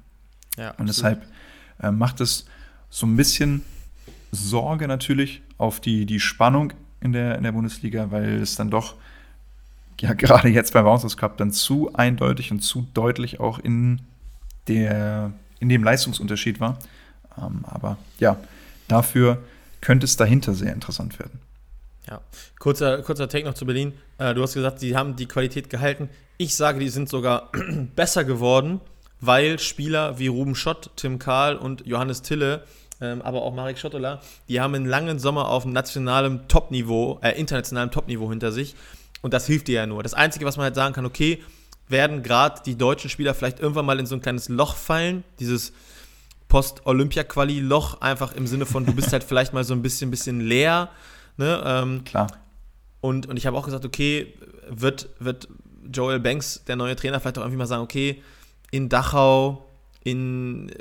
Ja, 0.58 0.72
und 0.78 0.88
deshalb 0.88 1.22
äh, 1.82 1.92
macht 1.92 2.22
es 2.22 2.46
so 2.90 3.06
ein 3.06 3.18
bisschen 3.18 3.64
Sorge 4.32 4.88
natürlich 4.88 5.42
auf 5.58 5.82
die, 5.82 6.06
die 6.06 6.22
Spannung 6.22 6.72
in 7.02 7.12
der, 7.12 7.38
in 7.38 7.44
der 7.44 7.52
Bundesliga, 7.52 8.10
weil 8.12 8.42
es 8.42 8.56
dann 8.56 8.70
doch 8.70 8.96
ja 10.02 10.14
gerade 10.14 10.50
jetzt 10.50 10.74
beim 10.74 10.86
Bouncers 10.86 11.18
Cup 11.18 11.38
dann 11.38 11.52
zu 11.52 11.94
eindeutig 11.94 12.52
und 12.52 12.62
zu 12.62 12.88
deutlich 12.94 13.40
auch 13.40 13.60
in, 13.60 14.02
der, 14.68 15.32
in 15.60 15.70
dem 15.70 15.84
Leistungsunterschied 15.84 16.60
war. 16.60 16.78
Ähm, 17.38 17.64
aber 17.64 17.98
ja, 18.20 18.38
dafür 18.88 19.42
könnte 19.82 20.06
es 20.06 20.18
dahinter 20.18 20.54
sehr 20.54 20.74
interessant 20.74 21.20
werden. 21.20 21.40
Ja, 22.08 22.22
kurzer, 22.60 23.02
kurzer 23.02 23.28
Take 23.28 23.46
noch 23.46 23.54
zu 23.54 23.66
Berlin. 23.66 23.94
Äh, 24.18 24.34
du 24.34 24.42
hast 24.42 24.54
gesagt, 24.54 24.80
sie 24.80 24.96
haben 24.96 25.16
die 25.16 25.26
Qualität 25.26 25.70
gehalten. 25.70 26.10
Ich 26.38 26.56
sage, 26.56 26.80
die 26.80 26.90
sind 26.90 27.10
sogar 27.10 27.52
besser 27.96 28.24
geworden, 28.24 28.80
weil 29.20 29.60
Spieler 29.60 30.20
wie 30.20 30.28
Ruben 30.28 30.56
Schott, 30.56 30.92
Tim 30.96 31.20
Kahl 31.20 31.58
und 31.58 31.86
Johannes 31.86 32.22
Tille 32.22 32.64
ähm, 33.00 33.22
aber 33.22 33.44
auch 33.44 33.54
Marek 33.54 33.78
Schottola, 33.78 34.22
die 34.50 34.60
haben 34.60 34.74
einen 34.74 34.86
langen 34.86 35.20
Sommer 35.20 35.50
auf 35.50 35.66
nationalem 35.66 36.48
Topniveau, 36.48 37.20
äh, 37.22 37.40
internationalem 37.40 37.92
Topniveau 37.92 38.30
hinter 38.30 38.52
sich. 38.52 38.76
Und 39.22 39.34
das 39.34 39.48
hilft 39.48 39.68
dir 39.68 39.76
ja 39.76 39.86
nur. 39.86 40.04
Das 40.04 40.14
Einzige, 40.14 40.46
was 40.46 40.58
man 40.58 40.66
halt 40.66 40.76
sagen 40.76 40.94
kann, 40.94 41.06
okay, 41.06 41.44
werden 41.88 42.24
gerade 42.24 42.62
die 42.66 42.78
deutschen 42.78 43.10
Spieler 43.10 43.34
vielleicht 43.34 43.60
irgendwann 43.60 43.86
mal 43.86 44.00
in 44.00 44.06
so 44.06 44.16
ein 44.16 44.22
kleines 44.22 44.50
Loch 44.50 44.76
fallen, 44.76 45.24
dieses 45.40 45.74
Post-Olympia-Quali-Loch, 46.50 48.02
einfach 48.02 48.34
im 48.34 48.48
Sinne 48.48 48.66
von, 48.66 48.86
du 48.86 48.94
bist 48.94 49.12
halt 49.14 49.24
vielleicht 49.28 49.54
mal 49.54 49.64
so 49.64 49.74
ein 49.74 49.82
bisschen, 49.82 50.12
bisschen 50.12 50.42
leer. 50.42 50.90
Ne? 51.38 51.62
Ähm, 51.66 52.04
Klar. 52.04 52.28
Und, 53.02 53.28
und 53.28 53.38
ich 53.38 53.46
habe 53.46 53.58
auch 53.58 53.66
gesagt, 53.66 53.86
okay, 53.86 54.34
wird, 54.70 55.10
wird 55.20 55.48
Joel 55.92 56.20
Banks, 56.20 56.64
der 56.66 56.76
neue 56.76 56.96
Trainer, 56.96 57.20
vielleicht 57.20 57.38
auch 57.38 57.44
irgendwie 57.44 57.58
mal 57.58 57.68
sagen, 57.68 57.84
okay, 57.84 58.22
in 58.72 58.90
Dachau, 58.90 59.70
in, 60.04 60.72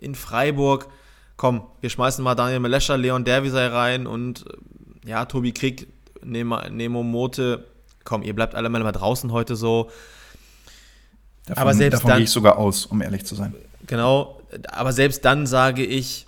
in 0.00 0.14
Freiburg, 0.14 0.88
komm, 1.36 1.62
wir 1.80 1.88
schmeißen 1.88 2.22
mal 2.22 2.34
Daniel 2.34 2.60
Melescher, 2.60 2.98
Leon 2.98 3.24
Derwisei 3.24 3.68
rein 3.68 4.06
und 4.06 4.44
ja, 5.06 5.24
Tobi 5.24 5.52
Krieg, 5.52 5.88
Nemo, 6.22 6.60
Nemo 6.68 7.02
Mote, 7.02 7.64
komm, 8.04 8.22
ihr 8.22 8.34
bleibt 8.34 8.54
alle 8.54 8.68
mal 8.68 8.92
draußen 8.92 9.32
heute 9.32 9.56
so. 9.56 9.90
Davon, 11.46 11.62
aber 11.62 11.74
selbst 11.74 11.94
davon 11.96 12.08
dann, 12.08 12.18
gehe 12.18 12.24
ich 12.24 12.30
sogar 12.30 12.58
aus, 12.58 12.86
um 12.86 13.00
ehrlich 13.02 13.24
zu 13.24 13.34
sein. 13.34 13.54
Genau, 13.86 14.40
aber 14.68 14.92
selbst 14.92 15.24
dann 15.24 15.46
sage 15.46 15.84
ich, 15.84 16.26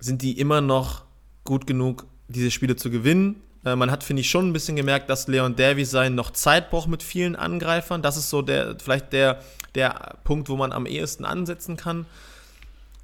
sind 0.00 0.22
die 0.22 0.38
immer 0.38 0.60
noch 0.60 1.02
gut 1.44 1.66
genug, 1.66 2.06
diese 2.28 2.50
Spiele 2.50 2.76
zu 2.76 2.90
gewinnen. 2.90 3.42
Äh, 3.64 3.76
man 3.76 3.90
hat, 3.90 4.04
finde 4.04 4.20
ich, 4.20 4.30
schon 4.30 4.48
ein 4.48 4.52
bisschen 4.52 4.76
gemerkt, 4.76 5.10
dass 5.10 5.28
Leon 5.28 5.56
Davies 5.56 5.90
sein 5.90 6.14
noch 6.14 6.30
Zeit 6.30 6.70
braucht 6.70 6.88
mit 6.88 7.02
vielen 7.02 7.36
Angreifern. 7.36 8.02
Das 8.02 8.16
ist 8.16 8.30
so 8.30 8.42
der, 8.42 8.76
vielleicht 8.78 9.12
der, 9.12 9.40
der 9.74 10.16
Punkt, 10.24 10.48
wo 10.48 10.56
man 10.56 10.72
am 10.72 10.86
ehesten 10.86 11.24
ansetzen 11.24 11.76
kann. 11.76 12.06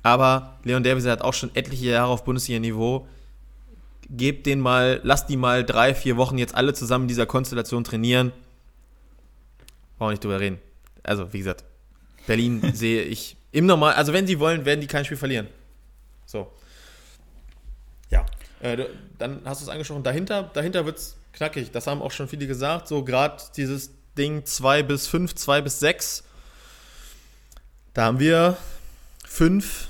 Aber 0.03 0.59
Leon 0.64 0.83
Davis 0.83 1.07
hat 1.07 1.22
auch 1.22 1.35
schon 1.35 1.55
etliche 1.55 1.87
Jahre 1.87 2.11
auf 2.11 2.25
Bundesliga-Niveau. 2.25 3.07
Gebt 4.11 4.47
den 4.47 4.61
mal, 4.61 5.01
lasst 5.03 5.29
die 5.29 5.37
mal 5.37 5.65
drei, 5.65 5.95
vier 5.95 6.17
Wochen 6.17 6.39
jetzt 6.39 6.55
alle 6.55 6.75
zusammen 6.75 7.05
in 7.05 7.09
dieser 7.09 7.27
Konstellation 7.27 7.85
trainieren. 7.85 8.33
Brauchen 9.99 10.11
nicht 10.11 10.25
drüber 10.25 10.41
reden. 10.41 10.59
Also, 11.03 11.33
wie 11.33 11.39
gesagt, 11.39 11.65
Berlin 12.27 12.63
sehe 12.75 13.03
ich 13.03 13.37
im 13.53 13.67
Normal, 13.67 13.95
also 13.95 14.13
wenn 14.13 14.27
sie 14.27 14.41
wollen, 14.41 14.65
werden 14.65 14.81
die 14.81 14.87
kein 14.87 15.05
Spiel 15.05 15.17
verlieren. 15.17 15.49
So. 16.27 16.51
Ja. 18.11 18.27
Äh, 18.61 18.87
dann 19.19 19.43
hast 19.45 19.61
du 19.61 19.67
es 19.67 19.69
angesprochen, 19.69 20.03
dahinter, 20.03 20.51
dahinter 20.55 20.85
wird 20.85 20.99
es 20.99 21.17
knackig. 21.33 21.71
Das 21.71 21.87
haben 21.87 22.03
auch 22.03 22.11
schon 22.11 22.29
viele 22.29 22.47
gesagt. 22.47 22.89
So 22.89 23.05
gerade 23.05 23.43
dieses 23.57 23.91
Ding 24.17 24.45
2 24.45 24.83
bis 24.83 25.07
5, 25.07 25.35
2 25.35 25.63
bis 25.63 25.81
6. 25.81 26.25
Da 27.93 28.05
haben 28.07 28.19
wir 28.19 28.57
fünf 29.25 29.89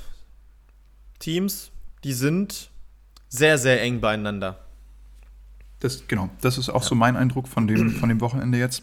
Teams, 1.18 1.70
die 2.02 2.12
sind 2.12 2.70
sehr, 3.34 3.58
sehr 3.58 3.82
eng 3.82 4.00
beieinander. 4.00 4.60
Das, 5.80 6.06
genau, 6.06 6.30
das 6.40 6.56
ist 6.56 6.68
auch 6.68 6.82
ja. 6.82 6.88
so 6.88 6.94
mein 6.94 7.16
Eindruck 7.16 7.48
von 7.48 7.66
dem, 7.66 7.90
von 7.90 8.08
dem 8.08 8.20
Wochenende 8.20 8.58
jetzt. 8.58 8.82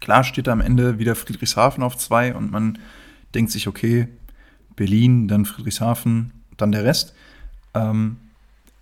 Klar 0.00 0.24
steht 0.24 0.46
da 0.46 0.52
am 0.52 0.60
Ende 0.60 0.98
wieder 0.98 1.14
Friedrichshafen 1.14 1.82
auf 1.82 1.96
zwei 1.96 2.34
und 2.34 2.50
man 2.50 2.78
denkt 3.34 3.50
sich, 3.50 3.68
okay, 3.68 4.08
Berlin, 4.76 5.28
dann 5.28 5.44
Friedrichshafen, 5.44 6.32
dann 6.56 6.72
der 6.72 6.84
Rest. 6.84 7.14
Ähm, 7.74 8.16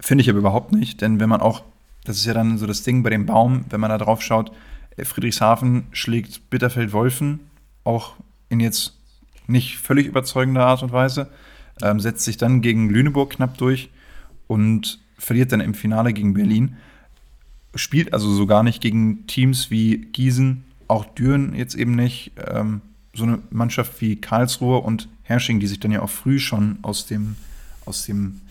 Finde 0.00 0.22
ich 0.22 0.30
aber 0.30 0.38
überhaupt 0.38 0.72
nicht, 0.72 1.00
denn 1.00 1.20
wenn 1.20 1.28
man 1.28 1.40
auch, 1.40 1.62
das 2.04 2.16
ist 2.16 2.24
ja 2.24 2.34
dann 2.34 2.58
so 2.58 2.66
das 2.66 2.82
Ding 2.82 3.02
bei 3.02 3.10
dem 3.10 3.26
Baum, 3.26 3.64
wenn 3.70 3.80
man 3.80 3.90
da 3.90 3.98
drauf 3.98 4.22
schaut, 4.22 4.52
äh, 4.96 5.04
Friedrichshafen 5.04 5.86
schlägt 5.92 6.50
Bitterfeld-Wolfen, 6.50 7.40
auch 7.84 8.14
in 8.48 8.60
jetzt 8.60 8.96
nicht 9.48 9.78
völlig 9.78 10.06
überzeugender 10.06 10.66
Art 10.66 10.82
und 10.82 10.92
Weise 10.92 11.30
ähm, 11.82 11.98
setzt 11.98 12.24
sich 12.24 12.36
dann 12.36 12.62
gegen 12.62 12.88
Lüneburg 12.90 13.30
knapp 13.30 13.58
durch 13.58 13.90
und 14.52 15.00
verliert 15.16 15.50
dann 15.50 15.60
im 15.60 15.72
Finale 15.72 16.12
gegen 16.12 16.34
Berlin. 16.34 16.76
Spielt 17.74 18.12
also 18.12 18.30
so 18.30 18.46
gar 18.46 18.62
nicht 18.62 18.82
gegen 18.82 19.26
Teams 19.26 19.70
wie 19.70 19.96
Gießen, 20.12 20.62
auch 20.88 21.06
Düren 21.06 21.54
jetzt 21.54 21.74
eben 21.74 21.94
nicht. 21.94 22.32
Ähm, 22.46 22.82
so 23.14 23.24
eine 23.24 23.38
Mannschaft 23.48 23.98
wie 24.02 24.16
Karlsruhe 24.16 24.78
und 24.78 25.08
Hersching, 25.22 25.58
die 25.58 25.66
sich 25.66 25.80
dann 25.80 25.90
ja 25.90 26.02
auch 26.02 26.10
früh 26.10 26.38
schon 26.38 26.78
aus 26.82 27.06
dem, 27.06 27.36
aus 27.86 28.04
dem 28.04 28.42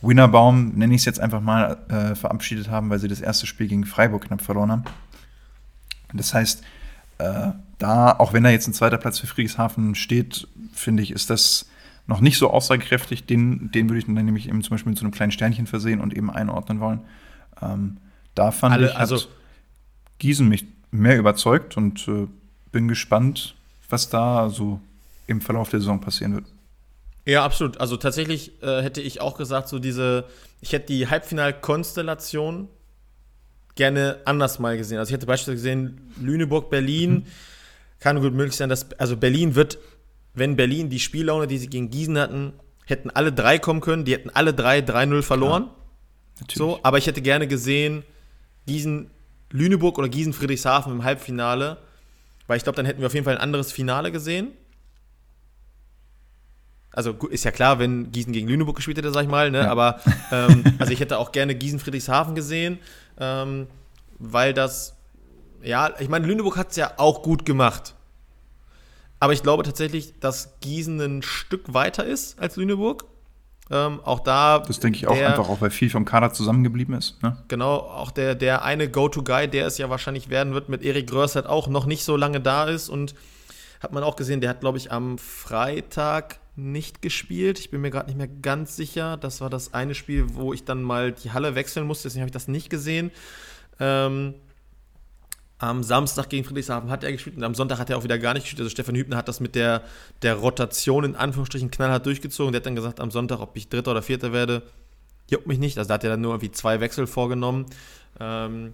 Winnerbaum, 0.00 0.72
nenne 0.76 0.94
ich 0.94 1.02
es 1.02 1.04
jetzt 1.04 1.20
einfach 1.20 1.42
mal, 1.42 1.76
äh, 1.88 2.14
verabschiedet 2.14 2.70
haben, 2.70 2.88
weil 2.88 2.98
sie 2.98 3.08
das 3.08 3.20
erste 3.20 3.46
Spiel 3.46 3.68
gegen 3.68 3.84
Freiburg 3.84 4.24
knapp 4.24 4.40
verloren 4.40 4.72
haben. 4.72 4.84
Das 6.14 6.32
heißt, 6.32 6.62
äh, 7.18 7.50
da, 7.76 8.12
auch 8.12 8.32
wenn 8.32 8.44
da 8.44 8.50
jetzt 8.50 8.66
ein 8.66 8.72
zweiter 8.72 8.96
Platz 8.96 9.18
für 9.18 9.26
Friedrichshafen 9.26 9.94
steht, 9.94 10.48
finde 10.72 11.02
ich, 11.02 11.10
ist 11.10 11.28
das 11.28 11.69
noch 12.10 12.20
nicht 12.20 12.38
so 12.38 12.50
aussagekräftig. 12.50 13.24
Den, 13.24 13.70
den 13.70 13.88
würde 13.88 14.00
ich 14.00 14.04
dann 14.04 14.14
nämlich 14.14 14.48
eben 14.48 14.62
zum 14.62 14.70
Beispiel 14.70 14.90
mit 14.90 14.98
so 14.98 15.04
einem 15.04 15.12
kleinen 15.12 15.32
Sternchen 15.32 15.66
versehen 15.66 16.00
und 16.00 16.14
eben 16.14 16.30
einordnen 16.30 16.80
wollen. 16.80 17.00
Ähm, 17.62 17.98
da 18.34 18.50
fand 18.50 18.74
Alle, 18.74 18.88
ich, 18.88 18.96
also 18.96 19.18
Gießen 20.18 20.46
mich 20.46 20.66
mehr 20.90 21.18
überzeugt 21.18 21.76
und 21.76 22.06
äh, 22.08 22.26
bin 22.72 22.88
gespannt, 22.88 23.54
was 23.88 24.10
da 24.10 24.50
so 24.50 24.80
im 25.26 25.40
Verlauf 25.40 25.70
der 25.70 25.80
Saison 25.80 26.00
passieren 26.00 26.34
wird. 26.34 26.44
Ja, 27.24 27.44
absolut. 27.44 27.80
Also 27.80 27.96
tatsächlich 27.96 28.60
äh, 28.62 28.82
hätte 28.82 29.00
ich 29.00 29.20
auch 29.20 29.38
gesagt, 29.38 29.68
so 29.68 29.78
diese, 29.78 30.24
ich 30.60 30.72
hätte 30.72 30.86
die 30.86 31.08
Halbfinalkonstellation 31.08 32.68
gerne 33.76 34.18
anders 34.24 34.58
mal 34.58 34.76
gesehen. 34.76 34.98
Also 34.98 35.10
ich 35.10 35.14
hätte 35.14 35.26
beispielsweise 35.26 35.56
gesehen, 35.56 36.12
Lüneburg, 36.20 36.70
Berlin. 36.70 37.12
Mhm. 37.12 37.24
Kann 38.00 38.20
gut 38.20 38.34
möglich 38.34 38.56
sein, 38.56 38.68
dass, 38.68 38.92
also 38.98 39.16
Berlin 39.16 39.54
wird 39.54 39.78
wenn 40.34 40.56
Berlin 40.56 40.90
die 40.90 41.00
Spiellaune, 41.00 41.46
die 41.46 41.58
sie 41.58 41.68
gegen 41.68 41.90
Gießen 41.90 42.18
hatten, 42.18 42.52
hätten 42.86 43.10
alle 43.10 43.32
drei 43.32 43.58
kommen 43.58 43.80
können, 43.80 44.04
die 44.04 44.12
hätten 44.12 44.30
alle 44.30 44.54
drei 44.54 44.80
3-0 44.80 45.22
verloren. 45.22 45.70
Ja, 46.40 46.46
so, 46.54 46.80
aber 46.82 46.98
ich 46.98 47.06
hätte 47.06 47.22
gerne 47.22 47.46
gesehen, 47.46 48.04
Gießen 48.66 49.10
Lüneburg 49.50 49.98
oder 49.98 50.08
Gießen 50.08 50.32
Friedrichshafen 50.32 50.92
im 50.92 51.04
Halbfinale, 51.04 51.78
weil 52.46 52.56
ich 52.56 52.62
glaube, 52.62 52.76
dann 52.76 52.86
hätten 52.86 53.00
wir 53.00 53.06
auf 53.06 53.14
jeden 53.14 53.24
Fall 53.24 53.36
ein 53.36 53.42
anderes 53.42 53.72
Finale 53.72 54.12
gesehen. 54.12 54.52
Also 56.92 57.12
ist 57.30 57.44
ja 57.44 57.52
klar, 57.52 57.78
wenn 57.78 58.10
Gießen 58.10 58.32
gegen 58.32 58.48
Lüneburg 58.48 58.76
gespielt 58.76 58.98
hätte, 58.98 59.12
sag 59.12 59.22
ich 59.22 59.28
mal, 59.28 59.50
ne? 59.50 59.58
Ja. 59.58 59.70
aber 59.70 60.00
ähm, 60.32 60.64
also 60.78 60.92
ich 60.92 61.00
hätte 61.00 61.18
auch 61.18 61.32
gerne 61.32 61.54
Gießen-Friedrichshafen 61.54 62.34
gesehen, 62.34 62.78
ähm, 63.18 63.68
weil 64.18 64.54
das, 64.54 64.96
ja, 65.62 65.90
ich 66.00 66.08
meine, 66.08 66.26
Lüneburg 66.26 66.56
hat 66.56 66.70
es 66.70 66.76
ja 66.76 66.92
auch 66.96 67.22
gut 67.22 67.44
gemacht. 67.44 67.94
Aber 69.20 69.34
ich 69.34 69.42
glaube 69.42 69.62
tatsächlich, 69.62 70.18
dass 70.18 70.58
Gießen 70.60 71.00
ein 71.00 71.22
Stück 71.22 71.72
weiter 71.72 72.04
ist 72.04 72.38
als 72.40 72.56
Lüneburg. 72.56 73.04
Ähm, 73.70 74.00
auch 74.02 74.20
da. 74.20 74.58
Das 74.58 74.80
denke 74.80 74.96
ich 74.98 75.06
auch 75.06 75.14
der, 75.14 75.28
einfach, 75.28 75.48
auch 75.48 75.60
weil 75.60 75.70
viel 75.70 75.90
vom 75.90 76.04
Kader 76.04 76.32
zusammengeblieben 76.32 76.94
ist. 76.94 77.22
Ne? 77.22 77.36
Genau, 77.46 77.76
auch 77.76 78.10
der, 78.10 78.34
der 78.34 78.64
eine 78.64 78.90
Go-To-Guy, 78.90 79.46
der 79.46 79.66
es 79.66 79.78
ja 79.78 79.88
wahrscheinlich 79.90 80.28
werden 80.28 80.54
wird, 80.54 80.68
mit 80.68 80.82
Erik 80.82 81.08
Grössert 81.08 81.46
auch 81.46 81.68
noch 81.68 81.86
nicht 81.86 82.02
so 82.02 82.16
lange 82.16 82.40
da 82.40 82.64
ist. 82.64 82.88
Und 82.88 83.14
hat 83.80 83.92
man 83.92 84.02
auch 84.02 84.16
gesehen, 84.16 84.40
der 84.40 84.50
hat, 84.50 84.60
glaube 84.60 84.78
ich, 84.78 84.90
am 84.90 85.18
Freitag 85.18 86.40
nicht 86.56 87.00
gespielt. 87.00 87.58
Ich 87.58 87.70
bin 87.70 87.80
mir 87.80 87.90
gerade 87.90 88.06
nicht 88.06 88.18
mehr 88.18 88.28
ganz 88.28 88.74
sicher. 88.74 89.16
Das 89.16 89.40
war 89.40 89.50
das 89.50 89.72
eine 89.72 89.94
Spiel, 89.94 90.34
wo 90.34 90.52
ich 90.52 90.64
dann 90.64 90.82
mal 90.82 91.12
die 91.12 91.32
Halle 91.32 91.54
wechseln 91.54 91.86
musste, 91.86 92.08
deswegen 92.08 92.22
habe 92.22 92.28
ich 92.28 92.34
das 92.34 92.48
nicht 92.48 92.70
gesehen. 92.70 93.10
Ähm, 93.78 94.34
am 95.60 95.82
Samstag 95.82 96.30
gegen 96.30 96.44
Friedrichshafen 96.44 96.90
hat 96.90 97.04
er 97.04 97.12
gespielt 97.12 97.36
und 97.36 97.44
am 97.44 97.54
Sonntag 97.54 97.78
hat 97.78 97.90
er 97.90 97.98
auch 97.98 98.02
wieder 98.04 98.18
gar 98.18 98.32
nicht 98.32 98.44
gespielt. 98.44 98.60
Also 98.60 98.70
Stefan 98.70 98.94
Hübner 98.94 99.16
hat 99.18 99.28
das 99.28 99.40
mit 99.40 99.54
der, 99.54 99.82
der 100.22 100.34
Rotation 100.34 101.04
in 101.04 101.14
Anführungsstrichen 101.14 101.70
knallhart 101.70 102.06
durchgezogen. 102.06 102.52
Der 102.52 102.60
hat 102.60 102.66
dann 102.66 102.76
gesagt 102.76 102.98
am 102.98 103.10
Sonntag, 103.10 103.40
ob 103.40 103.54
ich 103.56 103.68
Dritter 103.68 103.90
oder 103.90 104.00
Vierter 104.00 104.32
werde, 104.32 104.62
juckt 105.28 105.46
mich 105.46 105.58
nicht. 105.58 105.76
Also 105.76 105.88
da 105.88 105.94
hat 105.94 106.04
er 106.04 106.10
dann 106.10 106.22
nur 106.22 106.32
irgendwie 106.32 106.50
zwei 106.50 106.80
Wechsel 106.80 107.06
vorgenommen. 107.06 107.66
Ähm, 108.18 108.72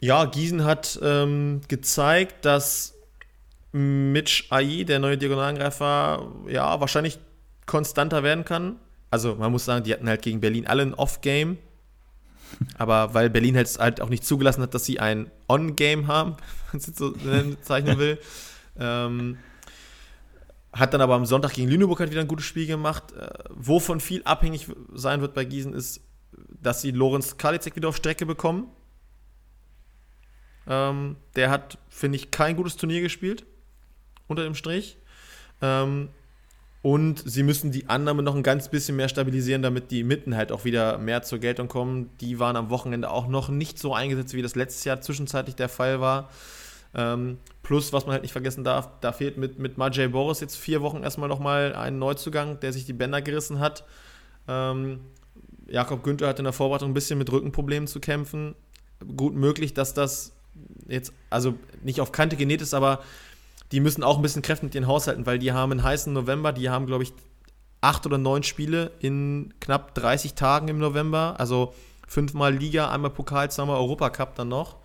ja, 0.00 0.24
Gießen 0.24 0.64
hat 0.64 0.98
ähm, 1.02 1.60
gezeigt, 1.68 2.46
dass 2.46 2.94
Mitch 3.72 4.44
AI, 4.48 4.84
der 4.84 4.98
neue 4.98 5.18
Diagonalangreifer, 5.18 6.26
ja, 6.48 6.80
wahrscheinlich 6.80 7.18
konstanter 7.66 8.22
werden 8.22 8.46
kann. 8.46 8.76
Also 9.10 9.34
man 9.34 9.52
muss 9.52 9.66
sagen, 9.66 9.84
die 9.84 9.92
hatten 9.92 10.08
halt 10.08 10.22
gegen 10.22 10.40
Berlin 10.40 10.66
alle 10.66 10.82
ein 10.82 10.94
Off-Game. 10.94 11.58
Aber 12.78 13.14
weil 13.14 13.30
Berlin 13.30 13.56
halt, 13.56 13.78
halt 13.78 14.00
auch 14.00 14.08
nicht 14.08 14.24
zugelassen 14.24 14.62
hat, 14.62 14.74
dass 14.74 14.84
sie 14.84 15.00
ein 15.00 15.30
On-Game 15.48 16.06
haben, 16.06 16.36
wenn 16.72 16.80
man 16.80 16.90
es 16.90 16.96
so 16.96 17.12
zeichnen 17.62 17.98
will. 17.98 18.18
ähm, 18.78 19.38
hat 20.72 20.92
dann 20.94 21.00
aber 21.00 21.14
am 21.14 21.24
Sonntag 21.26 21.54
gegen 21.54 21.68
Lüneburg 21.68 21.98
halt 21.98 22.10
wieder 22.10 22.20
ein 22.20 22.28
gutes 22.28 22.44
Spiel 22.44 22.66
gemacht. 22.66 23.12
Äh, 23.12 23.30
wovon 23.48 24.00
viel 24.00 24.22
abhängig 24.24 24.68
sein 24.92 25.20
wird 25.20 25.34
bei 25.34 25.44
Gießen 25.44 25.72
ist, 25.72 26.02
dass 26.60 26.82
sie 26.82 26.90
Lorenz 26.90 27.36
Kalizek 27.36 27.74
wieder 27.74 27.88
auf 27.88 27.96
Strecke 27.96 28.26
bekommen. 28.26 28.68
Ähm, 30.66 31.16
der 31.36 31.50
hat, 31.50 31.78
finde 31.88 32.16
ich, 32.16 32.30
kein 32.30 32.54
gutes 32.54 32.76
Turnier 32.76 33.00
gespielt, 33.00 33.46
unter 34.26 34.44
dem 34.44 34.54
Strich. 34.54 34.98
Ähm, 35.62 36.10
und 36.80 37.22
sie 37.28 37.42
müssen 37.42 37.72
die 37.72 37.88
Annahme 37.88 38.22
noch 38.22 38.36
ein 38.36 38.42
ganz 38.42 38.68
bisschen 38.68 38.96
mehr 38.96 39.08
stabilisieren, 39.08 39.62
damit 39.62 39.90
die 39.90 40.04
Mitten 40.04 40.36
halt 40.36 40.52
auch 40.52 40.64
wieder 40.64 40.98
mehr 40.98 41.22
zur 41.22 41.38
Geltung 41.40 41.66
kommen. 41.68 42.10
Die 42.20 42.38
waren 42.38 42.54
am 42.54 42.70
Wochenende 42.70 43.10
auch 43.10 43.26
noch 43.26 43.48
nicht 43.48 43.78
so 43.78 43.94
eingesetzt, 43.94 44.34
wie 44.34 44.42
das 44.42 44.54
letztes 44.54 44.84
Jahr 44.84 45.00
zwischenzeitlich 45.00 45.56
der 45.56 45.68
Fall 45.68 46.00
war. 46.00 46.30
Ähm, 46.94 47.38
plus, 47.62 47.92
was 47.92 48.06
man 48.06 48.12
halt 48.12 48.22
nicht 48.22 48.32
vergessen 48.32 48.64
darf, 48.64 48.88
da 49.00 49.12
fehlt 49.12 49.36
mit, 49.36 49.58
mit 49.58 49.76
Majay 49.76 50.08
Boris 50.08 50.40
jetzt 50.40 50.56
vier 50.56 50.80
Wochen 50.80 51.02
erstmal 51.02 51.28
nochmal 51.28 51.74
ein 51.74 51.98
Neuzugang, 51.98 52.60
der 52.60 52.72
sich 52.72 52.86
die 52.86 52.92
Bänder 52.92 53.22
gerissen 53.22 53.58
hat. 53.58 53.84
Ähm, 54.46 55.00
Jakob 55.66 56.02
Günther 56.02 56.28
hat 56.28 56.38
in 56.38 56.44
der 56.44 56.52
Vorbereitung 56.52 56.90
ein 56.90 56.94
bisschen 56.94 57.18
mit 57.18 57.30
Rückenproblemen 57.30 57.88
zu 57.88 58.00
kämpfen. 58.00 58.54
Gut 59.16 59.34
möglich, 59.34 59.74
dass 59.74 59.94
das 59.94 60.32
jetzt, 60.86 61.12
also 61.28 61.54
nicht 61.82 62.00
auf 62.00 62.12
Kante 62.12 62.36
genäht 62.36 62.62
ist, 62.62 62.72
aber 62.72 63.00
die 63.72 63.80
müssen 63.80 64.02
auch 64.02 64.16
ein 64.16 64.22
bisschen 64.22 64.42
Kräfte 64.42 64.64
mit 64.64 64.74
ihren 64.74 64.86
Haushalten, 64.86 65.26
weil 65.26 65.38
die 65.38 65.52
haben 65.52 65.72
einen 65.72 65.82
heißen 65.82 66.12
November, 66.12 66.52
die 66.52 66.70
haben, 66.70 66.86
glaube 66.86 67.02
ich, 67.02 67.12
acht 67.80 68.06
oder 68.06 68.18
neun 68.18 68.42
Spiele 68.42 68.92
in 69.00 69.54
knapp 69.60 69.94
30 69.94 70.34
Tagen 70.34 70.68
im 70.68 70.78
November. 70.78 71.36
Also 71.38 71.74
fünfmal 72.06 72.54
Liga, 72.54 72.90
einmal 72.90 73.10
Pokal, 73.10 73.50
zweimal 73.50 73.76
Europacup 73.76 74.34
dann 74.34 74.48
noch. 74.48 74.76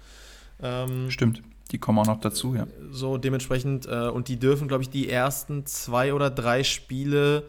Ähm, 0.62 1.10
Stimmt, 1.10 1.42
die 1.72 1.80
kommen 1.80 2.00
auch 2.00 2.06
noch 2.06 2.20
dazu, 2.20 2.56
ja. 2.56 2.68
So 2.92 3.18
dementsprechend, 3.18 3.88
äh, 3.88 4.10
und 4.10 4.28
die 4.28 4.38
dürfen, 4.38 4.68
glaube 4.68 4.84
ich, 4.84 4.90
die 4.90 5.10
ersten 5.10 5.66
zwei 5.66 6.14
oder 6.14 6.30
drei 6.30 6.64
Spiele 6.64 7.44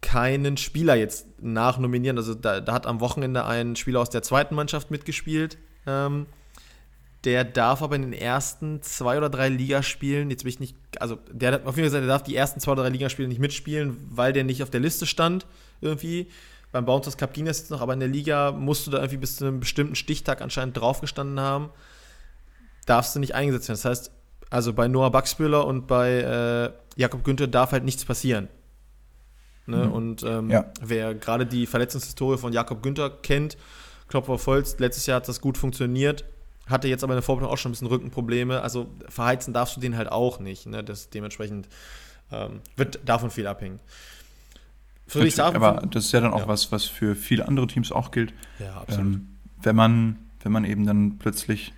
keinen 0.00 0.56
Spieler 0.56 0.94
jetzt 0.94 1.26
nachnominieren. 1.40 2.18
Also 2.18 2.34
da, 2.34 2.60
da 2.60 2.72
hat 2.72 2.86
am 2.86 3.00
Wochenende 3.00 3.44
ein 3.44 3.74
Spieler 3.76 4.00
aus 4.00 4.10
der 4.10 4.22
zweiten 4.22 4.54
Mannschaft 4.54 4.90
mitgespielt. 4.90 5.58
Ähm, 5.86 6.26
der 7.24 7.44
darf 7.44 7.82
aber 7.82 7.96
in 7.96 8.02
den 8.02 8.12
ersten 8.12 8.80
zwei 8.82 9.18
oder 9.18 9.28
drei 9.28 9.48
Ligaspielen, 9.48 10.30
jetzt 10.30 10.44
bin 10.44 10.50
ich 10.50 10.60
nicht, 10.60 10.76
also 11.00 11.18
der 11.30 11.52
hat 11.52 11.66
auf 11.66 11.76
jeden 11.76 11.90
Fall 11.90 12.00
gesagt, 12.00 12.02
der 12.02 12.08
darf 12.08 12.22
die 12.22 12.36
ersten 12.36 12.60
zwei 12.60 12.72
oder 12.72 12.84
drei 12.84 12.90
Ligaspiele 12.90 13.28
nicht 13.28 13.40
mitspielen, 13.40 13.96
weil 14.10 14.32
der 14.32 14.44
nicht 14.44 14.62
auf 14.62 14.70
der 14.70 14.80
Liste 14.80 15.06
stand 15.06 15.46
irgendwie. 15.80 16.28
Beim 16.70 16.84
Bouncers 16.84 17.16
Cup 17.16 17.32
ging 17.32 17.46
das 17.46 17.58
jetzt 17.58 17.70
noch, 17.70 17.80
aber 17.80 17.94
in 17.94 18.00
der 18.00 18.08
Liga 18.08 18.52
musst 18.52 18.86
du 18.86 18.90
da 18.90 18.98
irgendwie 18.98 19.16
bis 19.16 19.36
zu 19.36 19.46
einem 19.46 19.58
bestimmten 19.58 19.94
Stichtag 19.94 20.42
anscheinend 20.42 20.76
draufgestanden 20.76 21.40
haben. 21.40 21.70
Darfst 22.86 23.16
du 23.16 23.20
nicht 23.20 23.34
eingesetzt 23.34 23.68
werden. 23.68 23.80
Das 23.82 23.84
heißt, 23.84 24.10
also 24.50 24.72
bei 24.72 24.86
Noah 24.86 25.10
Baxbühler 25.10 25.66
und 25.66 25.86
bei 25.86 26.20
äh, 26.20 26.72
Jakob 26.96 27.24
Günther 27.24 27.46
darf 27.46 27.72
halt 27.72 27.84
nichts 27.84 28.04
passieren. 28.04 28.48
Ne? 29.66 29.86
Mhm. 29.86 29.92
Und 29.92 30.22
ähm, 30.22 30.50
ja. 30.50 30.66
wer 30.80 31.14
gerade 31.14 31.46
die 31.46 31.66
Verletzungshistorie 31.66 32.38
von 32.38 32.52
Jakob 32.52 32.82
Günther 32.82 33.10
kennt, 33.10 33.56
Klopfer 34.08 34.38
Holz, 34.46 34.78
letztes 34.78 35.06
Jahr 35.06 35.16
hat 35.16 35.28
das 35.28 35.40
gut 35.40 35.58
funktioniert 35.58 36.24
hatte 36.68 36.88
jetzt 36.88 37.04
aber 37.04 37.14
in 37.14 37.16
der 37.16 37.22
Vorbereitung 37.22 37.52
auch 37.52 37.58
schon 37.58 37.70
ein 37.70 37.72
bisschen 37.72 37.88
Rückenprobleme. 37.88 38.60
Also 38.62 38.88
verheizen 39.08 39.54
darfst 39.54 39.76
du 39.76 39.80
den 39.80 39.96
halt 39.96 40.10
auch 40.10 40.40
nicht. 40.40 40.66
Ne? 40.66 40.84
Das 40.84 41.10
dementsprechend 41.10 41.68
ähm, 42.32 42.60
wird 42.76 43.00
davon 43.04 43.30
viel 43.30 43.46
abhängen. 43.46 43.80
Friedrichshafen. 45.06 45.56
Aber 45.56 45.86
das 45.86 46.06
ist 46.06 46.12
ja 46.12 46.20
dann 46.20 46.32
auch 46.32 46.40
ja. 46.40 46.48
was, 46.48 46.70
was 46.70 46.84
für 46.84 47.14
viele 47.14 47.48
andere 47.48 47.66
Teams 47.66 47.92
auch 47.92 48.10
gilt. 48.10 48.32
Ja, 48.58 48.76
absolut. 48.76 49.14
Ähm, 49.14 49.28
wenn, 49.62 49.76
man, 49.76 50.16
wenn 50.42 50.52
man 50.52 50.64
eben 50.64 50.86
dann 50.86 51.18
plötzlich 51.18 51.72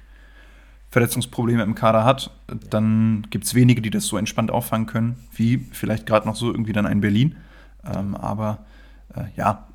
Verletzungsprobleme 0.90 1.62
im 1.62 1.76
Kader 1.76 2.04
hat, 2.04 2.32
dann 2.68 3.26
gibt 3.30 3.44
es 3.44 3.54
wenige, 3.54 3.80
die 3.80 3.90
das 3.90 4.06
so 4.06 4.16
entspannt 4.16 4.50
auffangen 4.50 4.86
können, 4.86 5.16
wie 5.32 5.58
vielleicht 5.70 6.06
gerade 6.06 6.26
noch 6.26 6.34
so 6.34 6.50
irgendwie 6.50 6.72
dann 6.72 6.86
ein 6.86 7.00
Berlin. 7.00 7.36
Ähm, 7.84 8.16
aber 8.16 8.64
äh, 9.14 9.24
ja, 9.36 9.68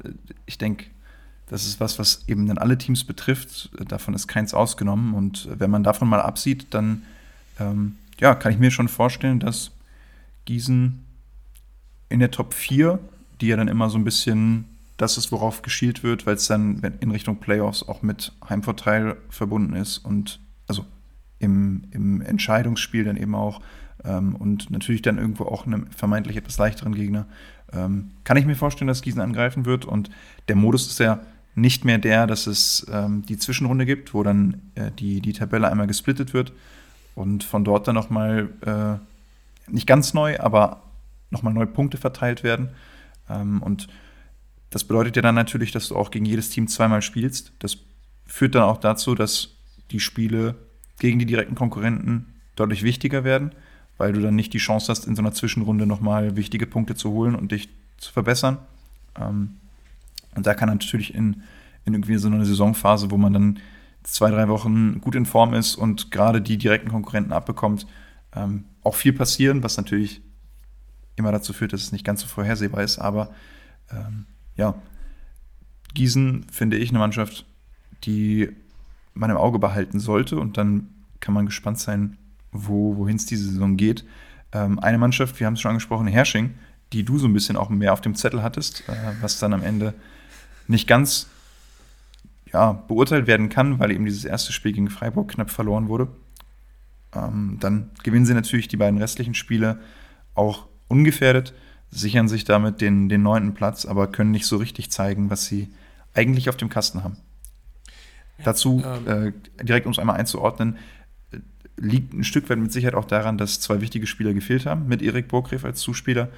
ich 0.46 0.58
denke, 0.58 0.88
das 1.48 1.66
ist 1.66 1.80
was, 1.80 2.00
was 2.00 2.24
eben 2.28 2.48
dann 2.48 2.58
alle 2.58 2.78
Teams 2.78 3.04
betrifft. 3.04 3.70
Davon 3.88 4.14
ist 4.14 4.28
keins 4.28 4.54
ausgenommen. 4.54 5.14
Und 5.14 5.48
wenn 5.52 5.70
man 5.70 5.84
davon 5.84 6.10
mal 6.10 6.22
absieht, 6.22 6.68
dann 6.72 7.04
ähm, 7.60 7.98
ja, 8.20 8.36
kann 8.36 8.52
ich 8.52 8.60
mir 8.60 8.72
schon 8.72 8.88
vorstellen, 8.88 9.40
dass 9.40 9.72
Gießen 10.46 11.04
in 12.10 12.20
der 12.20 12.32
Top 12.32 12.54
4, 12.54 13.00
die 13.42 13.48
ja 13.48 13.58
dann 13.58 13.68
immer 13.68 13.90
so 13.90 13.98
ein 13.98 14.04
bisschen 14.04 14.66
das 14.98 15.18
ist, 15.18 15.32
worauf 15.32 15.62
geschielt 15.62 16.04
wird, 16.04 16.26
weil 16.26 16.36
es 16.36 16.48
dann 16.48 16.82
in 17.02 17.12
Richtung 17.12 17.38
Playoffs 17.38 17.84
auch 17.84 18.02
mit 18.02 18.32
Heimvorteil 18.48 19.18
verbunden 19.30 19.76
ist 19.76 19.98
und 19.98 20.40
also 20.68 20.86
im, 21.40 21.84
im 21.92 22.22
Entscheidungsspiel 22.22 23.04
dann 23.04 23.18
eben 23.18 23.36
auch 23.36 23.62
ähm, 24.06 24.36
und 24.36 24.72
natürlich 24.72 25.02
dann 25.02 25.18
irgendwo 25.18 25.46
auch 25.46 25.66
einem 25.66 25.88
vermeintlich 25.88 26.38
etwas 26.38 26.58
leichteren 26.58 26.96
Gegner, 26.96 27.26
ähm, 27.74 28.12
kann 28.24 28.38
ich 28.38 28.46
mir 28.46 28.56
vorstellen, 28.56 28.88
dass 28.88 29.02
Gießen 29.02 29.20
angreifen 29.20 29.66
wird 29.66 29.84
und 29.84 30.10
der 30.48 30.56
Modus 30.56 30.88
ist 30.88 31.00
ja 31.00 31.20
nicht 31.56 31.86
mehr 31.86 31.98
der, 31.98 32.28
dass 32.28 32.48
es 32.48 32.86
ähm, 32.92 33.26
die 33.26 33.38
Zwischenrunde 33.38 33.86
gibt, 33.86 34.14
wo 34.14 34.24
dann 34.24 34.62
äh, 34.76 34.92
die, 34.92 35.22
die 35.22 35.34
Tabelle 35.34 35.70
einmal 35.70 35.88
gesplittet 35.88 36.34
wird 36.34 36.52
und 37.16 37.44
von 37.44 37.64
dort 37.64 37.88
dann 37.88 37.96
nochmal 37.96 38.50
äh, 38.66 39.72
nicht 39.72 39.88
ganz 39.88 40.14
neu, 40.14 40.38
aber 40.40 40.84
nochmal 41.32 41.54
neue 41.54 41.68
Punkte 41.68 41.98
verteilt 41.98 42.44
werden. 42.44 42.70
Ähm, 43.30 43.62
und 43.64 43.88
das 44.70 44.84
bedeutet 44.84 45.16
ja 45.16 45.22
dann 45.22 45.36
natürlich, 45.36 45.72
dass 45.72 45.88
du 45.88 45.96
auch 45.96 46.12
gegen 46.12 46.26
jedes 46.26 46.50
Team 46.50 46.68
zweimal 46.68 47.02
spielst. 47.02 47.54
Das 47.60 47.78
führt 48.26 48.56
dann 48.56 48.64
auch 48.64 48.78
dazu, 48.78 49.16
dass 49.16 49.56
die 49.92 50.02
Spiele 50.02 50.56
gegen 51.00 51.20
die 51.20 51.26
direkten 51.26 51.56
Konkurrenten 51.56 52.34
deutlich 52.58 52.84
wichtiger 52.84 53.24
werden, 53.24 53.52
weil 53.98 54.12
du 54.12 54.22
dann 54.22 54.36
nicht 54.36 54.54
die 54.54 54.58
Chance 54.58 54.92
hast, 54.92 55.08
in 55.08 55.16
so 55.16 55.22
einer 55.22 55.32
Zwischenrunde 55.32 55.86
nochmal 55.86 56.36
wichtige 56.36 56.68
Punkte 56.68 56.96
zu 56.96 57.12
holen 57.12 57.36
und 57.36 57.54
dich 57.54 57.70
zu 57.98 58.12
verbessern. 58.12 58.58
Ähm, 59.18 59.56
und 60.36 60.46
da 60.46 60.54
kann 60.54 60.70
natürlich 60.70 61.14
in, 61.14 61.44
in 61.86 61.94
irgendwie 61.94 62.18
so 62.18 62.28
einer 62.28 62.46
Saisonphase, 62.46 63.12
wo 63.12 63.18
man 63.18 63.34
dann 63.34 63.60
zwei, 64.04 64.30
drei 64.30 64.48
Wochen 64.48 65.02
gut 65.02 65.16
in 65.16 65.26
Form 65.26 65.54
ist 65.54 65.76
und 65.76 66.12
gerade 66.12 66.42
die 66.42 66.58
direkten 66.58 66.90
Konkurrenten 66.90 67.34
abbekommt, 67.34 67.88
ähm, 68.36 68.66
auch 68.84 68.96
viel 68.96 69.14
passieren, 69.14 69.64
was 69.64 69.78
natürlich 69.78 70.22
immer 71.16 71.32
dazu 71.32 71.54
führt, 71.54 71.74
dass 71.74 71.82
es 71.82 71.92
nicht 71.92 72.06
ganz 72.06 72.22
so 72.22 72.28
vorhersehbar 72.28 72.84
ist. 72.84 73.00
Aber 73.00 73.32
ähm, 73.92 74.26
ja, 74.56 74.76
Gießen 75.94 76.46
finde 76.52 76.78
ich 76.78 76.90
eine 76.90 77.00
Mannschaft, 77.00 77.46
die 78.04 78.50
man 79.14 79.30
im 79.30 79.38
Auge 79.38 79.60
behalten 79.60 80.00
sollte 80.00 80.38
und 80.38 80.58
dann 80.58 80.90
kann 81.20 81.34
man 81.34 81.46
gespannt 81.46 81.80
sein, 81.80 82.18
wo, 82.52 82.98
wohin 82.98 83.16
es 83.16 83.26
diese 83.26 83.50
Saison 83.50 83.78
geht. 83.78 84.06
Ähm, 84.52 84.78
eine 84.80 84.98
Mannschaft, 84.98 85.40
wir 85.40 85.48
haben 85.48 85.54
es 85.54 85.62
schon 85.62 85.70
angesprochen, 85.70 86.08
Hersching, 86.08 86.56
die 86.94 87.04
du 87.04 87.18
so 87.18 87.28
ein 87.28 87.34
bisschen 87.34 87.58
auch 87.58 87.70
mehr 87.70 87.94
auf 87.94 88.02
dem 88.02 88.16
Zettel 88.16 88.44
hattest, 88.44 88.84
äh, 88.88 88.94
was 89.22 89.40
dann 89.40 89.54
am 89.54 89.64
Ende 89.64 89.94
nicht 90.68 90.88
ganz 90.88 91.28
ja, 92.52 92.74
beurteilt 92.74 93.28
werden 93.28 93.50
kann, 93.50 93.80
weil 93.80 93.92
eben 93.92 94.06
dieses 94.06 94.26
erste 94.26 94.54
Spiel 94.54 94.72
gegen 94.74 94.90
Freiburg 94.90 95.30
knapp 95.30 95.50
verloren 95.50 95.88
wurde. 95.88 96.08
Ähm, 97.14 97.58
dann 97.60 97.92
gewinnen 98.04 98.26
sie 98.26 98.34
natürlich 98.34 98.68
die 98.68 98.78
beiden 98.78 99.00
restlichen 99.00 99.34
Spiele 99.34 99.80
auch 100.36 100.68
ungefährdet, 100.88 101.54
sichern 101.92 102.28
sich 102.28 102.44
damit 102.44 102.82
den, 102.82 103.10
den 103.10 103.24
neunten 103.24 103.54
Platz, 103.54 103.86
aber 103.86 104.08
können 104.08 104.32
nicht 104.32 104.46
so 104.46 104.58
richtig 104.58 104.92
zeigen, 104.92 105.30
was 105.30 105.46
sie 105.46 105.70
eigentlich 106.14 106.50
auf 106.50 106.58
dem 106.58 106.70
Kasten 106.70 107.04
haben. 107.04 107.18
Dazu, 108.44 108.84
ähm. 108.86 109.34
äh, 109.60 109.64
direkt 109.64 109.86
um 109.86 109.92
es 109.92 110.00
einmal 110.00 110.18
einzuordnen, 110.18 110.78
liegt 111.78 112.14
ein 112.14 112.24
Stück 112.24 112.50
weit 112.50 112.58
mit 112.58 112.72
Sicherheit 112.72 112.96
auch 112.96 113.06
daran, 113.06 113.38
dass 113.38 113.60
zwei 113.60 113.82
wichtige 113.82 114.08
Spieler 114.08 114.34
gefehlt 114.34 114.66
haben, 114.66 114.88
mit 114.88 115.02
Erik 115.02 115.28
Burgreff 115.28 115.66
als 115.66 115.80
Zuspieler 115.80 116.30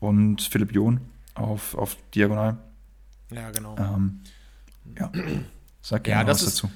und 0.00 0.42
Philipp 0.42 0.74
John 0.74 1.00
auf, 1.34 1.74
auf 1.74 1.96
Diagonal. 2.14 2.58
Ja, 3.30 3.50
genau. 3.50 3.76
Ähm, 3.78 4.20
ja, 4.98 5.12
sag 5.82 6.04
gerne 6.04 6.22
ja, 6.22 6.28
was 6.28 6.42
ist, 6.42 6.56
dazu. 6.56 6.70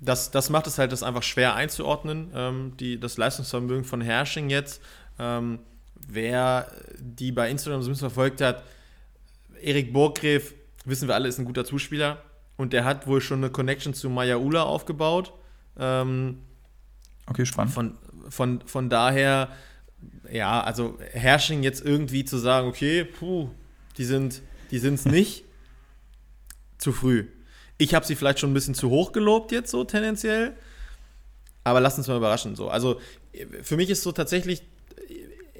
Das, 0.00 0.30
das 0.30 0.50
macht 0.50 0.66
es 0.66 0.78
halt 0.78 0.92
das 0.92 1.02
einfach 1.02 1.22
schwer 1.22 1.54
einzuordnen, 1.54 2.30
ähm, 2.34 2.76
die, 2.78 2.98
das 3.00 3.16
Leistungsvermögen 3.16 3.84
von 3.84 4.00
Herrsching 4.00 4.48
jetzt. 4.48 4.80
Ähm, 5.18 5.58
wer 6.06 6.70
die 6.98 7.32
bei 7.32 7.50
Instagram 7.50 7.82
so 7.82 7.88
ein 7.88 7.92
bisschen 7.92 8.10
verfolgt 8.10 8.40
hat, 8.40 8.62
Erik 9.60 9.92
Burgreff, 9.92 10.54
wissen 10.84 11.08
wir 11.08 11.14
alle, 11.14 11.28
ist 11.28 11.38
ein 11.38 11.44
guter 11.44 11.64
Zuspieler 11.64 12.22
und 12.56 12.72
der 12.72 12.84
hat 12.84 13.06
wohl 13.06 13.20
schon 13.20 13.38
eine 13.38 13.50
Connection 13.50 13.92
zu 13.92 14.08
Maya 14.08 14.36
Ula 14.36 14.62
aufgebaut. 14.62 15.32
Ähm, 15.78 16.38
okay, 17.26 17.44
spannend. 17.44 17.74
Von, 17.74 17.98
von, 18.28 18.60
von 18.66 18.88
daher, 18.88 19.48
ja, 20.30 20.60
also 20.60 20.98
Herrsching 21.12 21.62
jetzt 21.62 21.84
irgendwie 21.84 22.24
zu 22.24 22.38
sagen, 22.38 22.68
okay, 22.68 23.04
puh, 23.04 23.50
die 23.96 24.04
sind 24.04 24.42
die 24.70 24.76
es 24.76 25.04
nicht, 25.06 25.44
zu 26.78 26.92
früh. 26.92 27.26
Ich 27.76 27.94
habe 27.94 28.06
sie 28.06 28.16
vielleicht 28.16 28.40
schon 28.40 28.50
ein 28.50 28.54
bisschen 28.54 28.74
zu 28.74 28.90
hoch 28.90 29.12
gelobt 29.12 29.52
jetzt 29.52 29.70
so 29.70 29.84
tendenziell, 29.84 30.56
aber 31.64 31.80
lass 31.80 31.98
uns 31.98 32.08
mal 32.08 32.16
überraschen 32.16 32.56
so. 32.56 32.68
Also 32.68 33.00
für 33.62 33.76
mich 33.76 33.90
ist 33.90 34.02
so 34.02 34.12
tatsächlich 34.12 34.62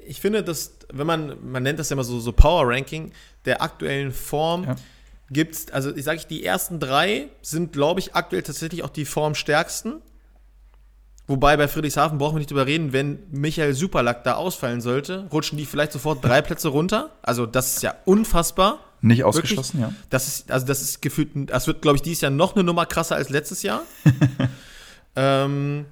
ich 0.09 0.21
finde, 0.21 0.43
dass, 0.43 0.73
wenn 0.91 1.05
man, 1.05 1.51
man 1.51 1.61
nennt 1.61 1.77
das 1.77 1.89
ja 1.89 1.93
immer 1.93 2.03
so, 2.03 2.19
so 2.19 2.31
Power 2.31 2.67
Ranking 2.67 3.11
der 3.45 3.61
aktuellen 3.61 4.11
Form, 4.11 4.63
ja. 4.63 4.75
gibt 5.29 5.53
es, 5.53 5.71
also 5.71 5.95
ich 5.95 6.03
sage, 6.03 6.21
die 6.27 6.43
ersten 6.43 6.79
drei 6.79 7.27
sind, 7.43 7.73
glaube 7.73 7.99
ich, 7.99 8.15
aktuell 8.15 8.41
tatsächlich 8.41 8.83
auch 8.83 8.89
die 8.89 9.05
formstärksten. 9.05 10.01
Wobei 11.29 11.57
bei 11.57 11.67
Friedrichshafen 11.67 12.17
brauchen 12.17 12.35
wir 12.35 12.39
nicht 12.39 12.49
drüber 12.49 12.65
reden, 12.65 12.91
wenn 12.91 13.19
Michael 13.29 13.75
Superlack 13.75 14.23
da 14.23 14.33
ausfallen 14.33 14.81
sollte, 14.81 15.27
rutschen 15.31 15.59
die 15.59 15.67
vielleicht 15.67 15.91
sofort 15.91 16.25
drei 16.25 16.41
Plätze 16.41 16.69
runter. 16.69 17.11
Also 17.21 17.45
das 17.45 17.75
ist 17.75 17.83
ja 17.83 17.93
unfassbar. 18.05 18.79
Nicht 19.01 19.23
ausgeschlossen, 19.23 19.79
Wirklich. 19.79 19.95
ja. 19.95 20.05
Das 20.09 20.27
ist, 20.27 20.51
also 20.51 20.65
das 20.65 20.81
ist 20.81 21.03
gefühlt, 21.03 21.29
das 21.51 21.67
wird, 21.67 21.83
glaube 21.83 21.97
ich, 21.97 22.01
dieses 22.01 22.21
Jahr 22.21 22.31
noch 22.31 22.55
eine 22.55 22.63
Nummer 22.63 22.87
krasser 22.87 23.15
als 23.15 23.29
letztes 23.29 23.61
Jahr. 23.61 23.83
ähm, 25.15 25.85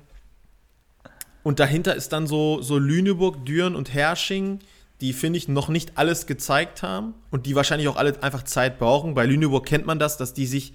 und 1.43 1.59
dahinter 1.59 1.93
ist 1.93 2.13
dann 2.13 2.25
so, 2.25 2.63
so 2.63 2.79
Lüneburg, 2.79 3.45
Düren 3.45 3.75
und 3.75 3.93
Hersching, 3.93 4.57
die, 5.01 5.13
finde 5.13 5.37
ich, 5.37 5.47
noch 5.47 5.69
nicht 5.69 5.99
alles 5.99 6.25
gezeigt 6.25 6.81
haben 6.81 7.13
und 7.29 7.45
die 7.45 7.53
wahrscheinlich 7.53 7.87
auch 7.89 7.95
alle 7.95 8.21
einfach 8.23 8.41
Zeit 8.41 8.79
brauchen. 8.79 9.13
Bei 9.13 9.27
Lüneburg 9.27 9.67
kennt 9.67 9.85
man 9.85 9.99
das, 9.99 10.17
dass 10.17 10.33
die 10.33 10.47
sich 10.47 10.73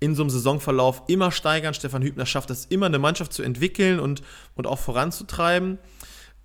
in 0.00 0.14
so 0.14 0.22
einem 0.22 0.30
Saisonverlauf 0.30 1.02
immer 1.06 1.30
steigern. 1.30 1.74
Stefan 1.74 2.02
Hübner 2.02 2.26
schafft 2.26 2.50
es 2.50 2.64
immer, 2.64 2.86
eine 2.86 2.98
Mannschaft 2.98 3.32
zu 3.32 3.42
entwickeln 3.42 4.00
und, 4.00 4.22
und 4.54 4.66
auch 4.66 4.78
voranzutreiben. 4.78 5.78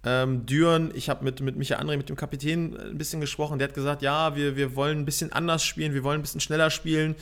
Ähm, 0.04 0.46
Düren, 0.46 0.92
ich 0.94 1.10
habe 1.10 1.24
mit, 1.24 1.40
mit 1.42 1.56
Michael 1.56 1.82
André, 1.84 1.98
mit 1.98 2.10
dem 2.10 2.16
Kapitän, 2.16 2.78
ein 2.78 2.98
bisschen 2.98 3.22
gesprochen. 3.22 3.58
Der 3.58 3.70
hat 3.70 3.76
gesagt, 3.76 4.02
ja, 4.02 4.36
wir, 4.36 4.56
wir 4.56 4.76
wollen 4.76 5.00
ein 5.00 5.06
bisschen 5.06 5.32
anders 5.32 5.64
spielen, 5.64 5.94
wir 5.94 6.04
wollen 6.04 6.20
ein 6.20 6.22
bisschen 6.22 6.42
schneller 6.42 6.70
spielen. 6.70 7.16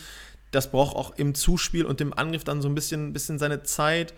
Das 0.51 0.69
braucht 0.69 0.95
auch 0.95 1.15
im 1.15 1.33
Zuspiel 1.33 1.85
und 1.85 2.01
im 2.01 2.13
Angriff 2.13 2.43
dann 2.43 2.61
so 2.61 2.67
ein 2.67 2.75
bisschen, 2.75 3.13
bisschen 3.13 3.39
seine 3.39 3.63
Zeit. 3.63 4.13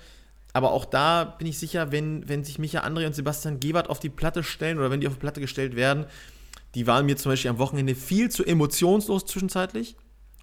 Aber 0.54 0.72
auch 0.72 0.86
da 0.86 1.26
bin 1.26 1.48
ich 1.48 1.60
sicher, 1.60 1.92
wenn, 1.92 2.28
wenn 2.30 2.44
sich 2.46 2.60
Micha 2.60 2.80
André 2.80 3.06
und 3.06 3.14
Sebastian 3.14 3.60
Gebert 3.60 3.90
auf 3.90 4.00
die 4.00 4.10
Platte 4.10 4.42
stellen 4.42 4.78
oder 4.80 4.90
wenn 4.90 5.02
die 5.02 5.08
auf 5.08 5.14
die 5.14 5.20
Platte 5.20 5.42
gestellt 5.42 5.76
werden, 5.76 6.06
die 6.76 6.88
waren 6.88 7.06
mir 7.06 7.18
zum 7.18 7.34
Beispiel 7.34 7.52
am 7.52 7.58
Wochenende 7.58 7.94
viel 7.94 8.30
zu 8.30 8.46
emotionslos 8.46 9.26
zwischenzeitlich. 9.26 9.96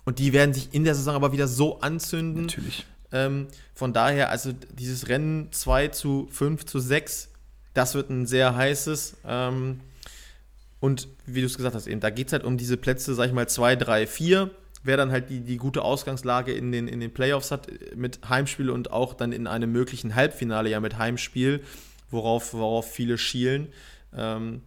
Und 0.05 0.19
die 0.19 0.33
werden 0.33 0.53
sich 0.53 0.73
in 0.73 0.85
der 0.85 0.95
Saison 0.95 1.15
aber 1.15 1.33
wieder 1.33 1.47
so 1.47 1.81
anzünden. 1.81 2.47
Natürlich. 2.47 2.87
Ähm, 3.13 3.49
von 3.75 3.93
daher, 3.93 4.31
also 4.31 4.53
dieses 4.53 5.09
Rennen 5.09 5.53
2 5.53 5.89
zu 5.89 6.29
5 6.31 6.65
zu 6.67 6.81
6, 6.81 7.29
das 7.75 7.95
wird 7.95 8.11
ein 8.11 8.27
sehr 8.27 8.57
heißes. 8.57 9.19
Ähm, 9.27 9.81
und 10.81 11.09
wie 11.27 11.41
du 11.41 11.47
es 11.47 11.57
gesagt 11.57 11.77
hast, 11.77 11.87
eben, 11.87 12.01
da 12.01 12.11
geht 12.11 12.29
es 12.29 12.33
halt 12.33 12.45
um 12.45 12.57
diese 12.57 12.77
Plätze, 12.77 13.15
sag 13.15 13.27
ich 13.27 13.33
mal, 13.33 13.49
2, 13.49 13.77
3, 13.77 14.07
4 14.07 14.51
wer 14.83 14.97
dann 14.97 15.11
halt 15.11 15.31
die, 15.31 15.41
die 15.41 15.57
gute 15.57 15.83
Ausgangslage 15.83 16.53
in 16.53 16.73
den, 16.73 16.89
in 16.89 17.01
den 17.01 17.13
Playoffs 17.13 17.51
hat 17.51 17.69
mit 17.95 18.29
Heimspiel 18.29 18.71
und 18.71 18.91
auch 18.91 19.15
dann 19.15 19.33
in 19.33 19.47
einem 19.47 19.73
möglichen 19.73 20.15
Halbfinale 20.15 20.71
ja 20.71 20.81
mit 20.81 20.99
Heimspiel, 20.99 21.63
worauf, 22.11 22.55
worauf 22.55 22.91
viele 22.91 23.19
schielen. 23.19 23.69
Ähm, 24.15 24.63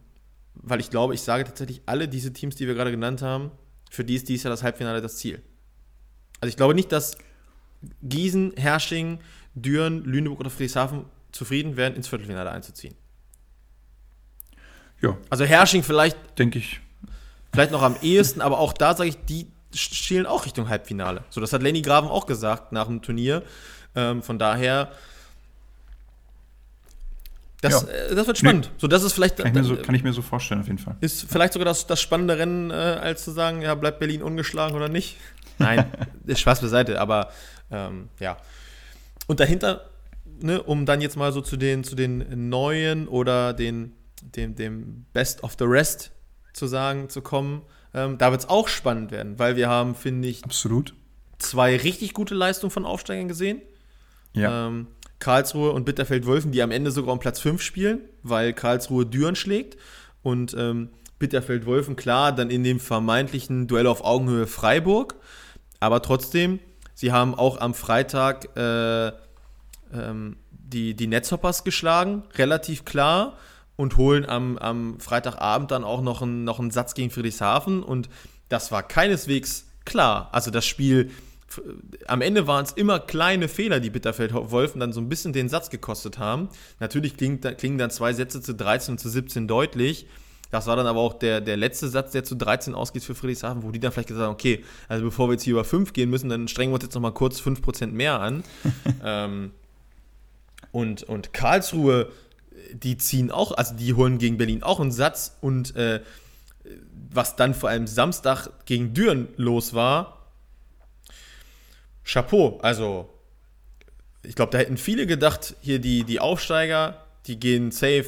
weil 0.54 0.80
ich 0.80 0.90
glaube, 0.90 1.14
ich 1.14 1.20
sage 1.20 1.44
tatsächlich, 1.44 1.82
alle 1.86 2.08
diese 2.08 2.32
Teams, 2.32 2.56
die 2.56 2.66
wir 2.66 2.74
gerade 2.74 2.90
genannt 2.90 3.22
haben, 3.22 3.50
für 3.90 4.04
die 4.04 4.14
ist 4.14 4.28
dies 4.28 4.42
Jahr 4.42 4.50
das 4.50 4.62
Halbfinale 4.62 5.00
das 5.00 5.16
Ziel. 5.16 5.42
Also 6.40 6.50
ich 6.50 6.56
glaube 6.56 6.74
nicht, 6.74 6.92
dass 6.92 7.16
Gießen, 8.02 8.54
Hersching, 8.56 9.20
Düren, 9.54 10.04
Lüneburg 10.04 10.40
oder 10.40 10.50
Friedrichshafen 10.50 11.06
zufrieden 11.32 11.76
wären, 11.76 11.94
ins 11.94 12.08
Viertelfinale 12.08 12.50
einzuziehen. 12.50 12.94
Ja. 15.00 15.16
Also 15.30 15.44
Hersching 15.44 15.82
vielleicht. 15.82 16.16
Denke 16.38 16.58
ich. 16.58 16.80
Vielleicht 17.52 17.70
noch 17.70 17.82
am 17.82 17.96
ehesten, 18.02 18.40
aber 18.40 18.58
auch 18.58 18.72
da 18.72 18.94
sage 18.94 19.10
ich, 19.10 19.16
die, 19.24 19.46
schielen 19.74 20.26
auch 20.26 20.46
Richtung 20.46 20.68
Halbfinale. 20.68 21.24
So, 21.30 21.40
das 21.40 21.52
hat 21.52 21.62
Lenny 21.62 21.82
Graven 21.82 22.08
auch 22.08 22.26
gesagt 22.26 22.72
nach 22.72 22.86
dem 22.86 23.02
Turnier. 23.02 23.42
Ähm, 23.94 24.22
von 24.22 24.38
daher, 24.38 24.92
das, 27.60 27.82
ja. 27.82 27.88
äh, 27.88 28.14
das 28.14 28.26
wird 28.26 28.38
spannend. 28.38 28.66
Nee. 28.66 28.78
So, 28.78 28.86
das 28.86 29.02
ist 29.02 29.12
vielleicht. 29.12 29.36
Kann 29.36 29.56
ich, 29.56 29.66
so, 29.66 29.76
kann 29.76 29.94
ich, 29.94 30.02
mir 30.02 30.12
so, 30.12 30.22
vorstellen, 30.22 30.60
auf 30.60 30.66
jeden 30.66 30.78
Fall. 30.78 30.96
Ist 31.00 31.26
vielleicht 31.30 31.54
sogar 31.54 31.64
das, 31.64 31.86
das 31.86 32.00
spannende 32.00 32.38
Rennen, 32.38 32.70
äh, 32.70 32.74
als 32.74 33.24
zu 33.24 33.30
sagen, 33.30 33.62
ja, 33.62 33.74
bleibt 33.74 33.98
Berlin 33.98 34.22
ungeschlagen 34.22 34.76
oder 34.76 34.88
nicht? 34.88 35.16
Nein, 35.58 35.86
ist 36.26 36.40
Spaß 36.40 36.60
beiseite, 36.60 37.00
aber 37.00 37.30
ähm, 37.70 38.08
ja. 38.20 38.36
Und 39.26 39.40
dahinter, 39.40 39.88
ne, 40.40 40.62
um 40.62 40.86
dann 40.86 41.00
jetzt 41.00 41.16
mal 41.16 41.32
so 41.32 41.40
zu 41.40 41.56
den, 41.56 41.82
zu 41.82 41.96
den 41.96 42.48
neuen 42.48 43.08
oder 43.08 43.52
den, 43.52 43.92
dem, 44.22 44.54
dem 44.54 45.06
Best 45.12 45.42
of 45.42 45.56
the 45.58 45.64
Rest 45.64 46.12
zu 46.52 46.66
sagen, 46.66 47.08
zu 47.08 47.22
kommen, 47.22 47.62
ähm, 47.94 48.18
da 48.18 48.30
wird 48.30 48.42
es 48.42 48.48
auch 48.48 48.68
spannend 48.68 49.10
werden, 49.10 49.38
weil 49.38 49.56
wir 49.56 49.68
haben, 49.68 49.94
finde 49.94 50.28
ich, 50.28 50.44
Absolut. 50.44 50.94
zwei 51.38 51.76
richtig 51.76 52.12
gute 52.12 52.34
Leistungen 52.34 52.70
von 52.70 52.84
Aufsteigern 52.84 53.28
gesehen. 53.28 53.62
Ja. 54.34 54.68
Ähm, 54.68 54.88
Karlsruhe 55.18 55.72
und 55.72 55.84
Bitterfeld-Wölfen, 55.84 56.52
die 56.52 56.62
am 56.62 56.70
Ende 56.70 56.90
sogar 56.90 57.12
um 57.12 57.18
Platz 57.18 57.40
5 57.40 57.62
spielen, 57.62 58.00
weil 58.22 58.52
Karlsruhe 58.52 59.06
Düren 59.06 59.36
schlägt. 59.36 59.78
Und 60.22 60.54
ähm, 60.58 60.90
Bitterfeld-Wölfen, 61.18 61.96
klar, 61.96 62.32
dann 62.32 62.50
in 62.50 62.64
dem 62.64 62.80
vermeintlichen 62.80 63.66
Duell 63.66 63.86
auf 63.86 64.04
Augenhöhe 64.04 64.46
Freiburg. 64.46 65.14
Aber 65.80 66.02
trotzdem, 66.02 66.58
sie 66.94 67.12
haben 67.12 67.34
auch 67.34 67.60
am 67.60 67.74
Freitag 67.74 68.56
äh, 68.56 69.12
ähm, 69.92 70.36
die, 70.50 70.94
die 70.94 71.06
Netzhoppers 71.06 71.64
geschlagen, 71.64 72.24
relativ 72.34 72.84
klar 72.84 73.38
und 73.76 73.96
holen 73.96 74.26
am, 74.28 74.58
am 74.58 75.00
Freitagabend 75.00 75.70
dann 75.70 75.84
auch 75.84 76.02
noch 76.02 76.22
einen, 76.22 76.44
noch 76.44 76.58
einen 76.58 76.70
Satz 76.70 76.94
gegen 76.94 77.10
Friedrichshafen 77.10 77.82
und 77.82 78.08
das 78.48 78.72
war 78.72 78.82
keineswegs 78.82 79.66
klar. 79.84 80.28
Also 80.32 80.50
das 80.50 80.66
Spiel, 80.66 81.10
am 82.06 82.20
Ende 82.22 82.46
waren 82.46 82.64
es 82.64 82.72
immer 82.72 82.98
kleine 82.98 83.48
Fehler, 83.48 83.80
die 83.80 83.90
Bitterfeld-Wolfen 83.90 84.80
dann 84.80 84.92
so 84.92 85.00
ein 85.00 85.08
bisschen 85.08 85.32
den 85.32 85.48
Satz 85.48 85.70
gekostet 85.70 86.18
haben. 86.18 86.48
Natürlich 86.80 87.16
klingen, 87.16 87.40
klingen 87.40 87.78
dann 87.78 87.90
zwei 87.90 88.12
Sätze 88.12 88.42
zu 88.42 88.54
13 88.54 88.92
und 88.92 88.98
zu 88.98 89.08
17 89.08 89.48
deutlich. 89.48 90.06
Das 90.50 90.66
war 90.66 90.76
dann 90.76 90.86
aber 90.86 91.00
auch 91.00 91.14
der, 91.14 91.40
der 91.40 91.56
letzte 91.56 91.88
Satz, 91.88 92.12
der 92.12 92.24
zu 92.24 92.34
13 92.34 92.74
ausgeht 92.74 93.04
für 93.04 93.14
Friedrichshafen, 93.14 93.62
wo 93.62 93.70
die 93.70 93.80
dann 93.80 93.92
vielleicht 93.92 94.08
gesagt 94.08 94.26
haben, 94.26 94.34
okay, 94.34 94.64
also 94.88 95.04
bevor 95.04 95.28
wir 95.28 95.32
jetzt 95.32 95.42
hier 95.42 95.54
über 95.54 95.64
5 95.64 95.92
gehen 95.92 96.10
müssen, 96.10 96.28
dann 96.28 96.48
strengen 96.48 96.72
wir 96.72 96.76
uns 96.76 96.84
jetzt 96.84 96.94
nochmal 96.94 97.12
kurz 97.12 97.40
5% 97.40 97.86
mehr 97.88 98.20
an. 98.20 98.44
ähm, 99.04 99.52
und, 100.72 101.04
und 101.04 101.32
Karlsruhe 101.32 102.10
die 102.72 102.96
ziehen 102.96 103.30
auch, 103.30 103.52
also 103.52 103.74
die 103.74 103.94
holen 103.94 104.18
gegen 104.18 104.38
Berlin 104.38 104.62
auch 104.62 104.80
einen 104.80 104.92
Satz 104.92 105.36
und 105.40 105.76
äh, 105.76 106.00
was 107.12 107.36
dann 107.36 107.54
vor 107.54 107.68
allem 107.68 107.86
Samstag 107.86 108.48
gegen 108.66 108.92
Düren 108.92 109.28
los 109.36 109.74
war, 109.74 110.15
Chapeau. 112.06 112.58
Also, 112.62 113.10
ich 114.22 114.34
glaube, 114.34 114.52
da 114.52 114.58
hätten 114.58 114.76
viele 114.76 115.06
gedacht, 115.06 115.56
hier 115.60 115.78
die, 115.78 116.04
die 116.04 116.20
Aufsteiger, 116.20 117.04
die 117.26 117.38
gehen 117.38 117.70
safe 117.70 118.06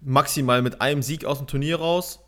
maximal 0.00 0.62
mit 0.62 0.80
einem 0.80 1.02
Sieg 1.02 1.24
aus 1.24 1.38
dem 1.38 1.46
Turnier 1.46 1.76
raus. 1.76 2.18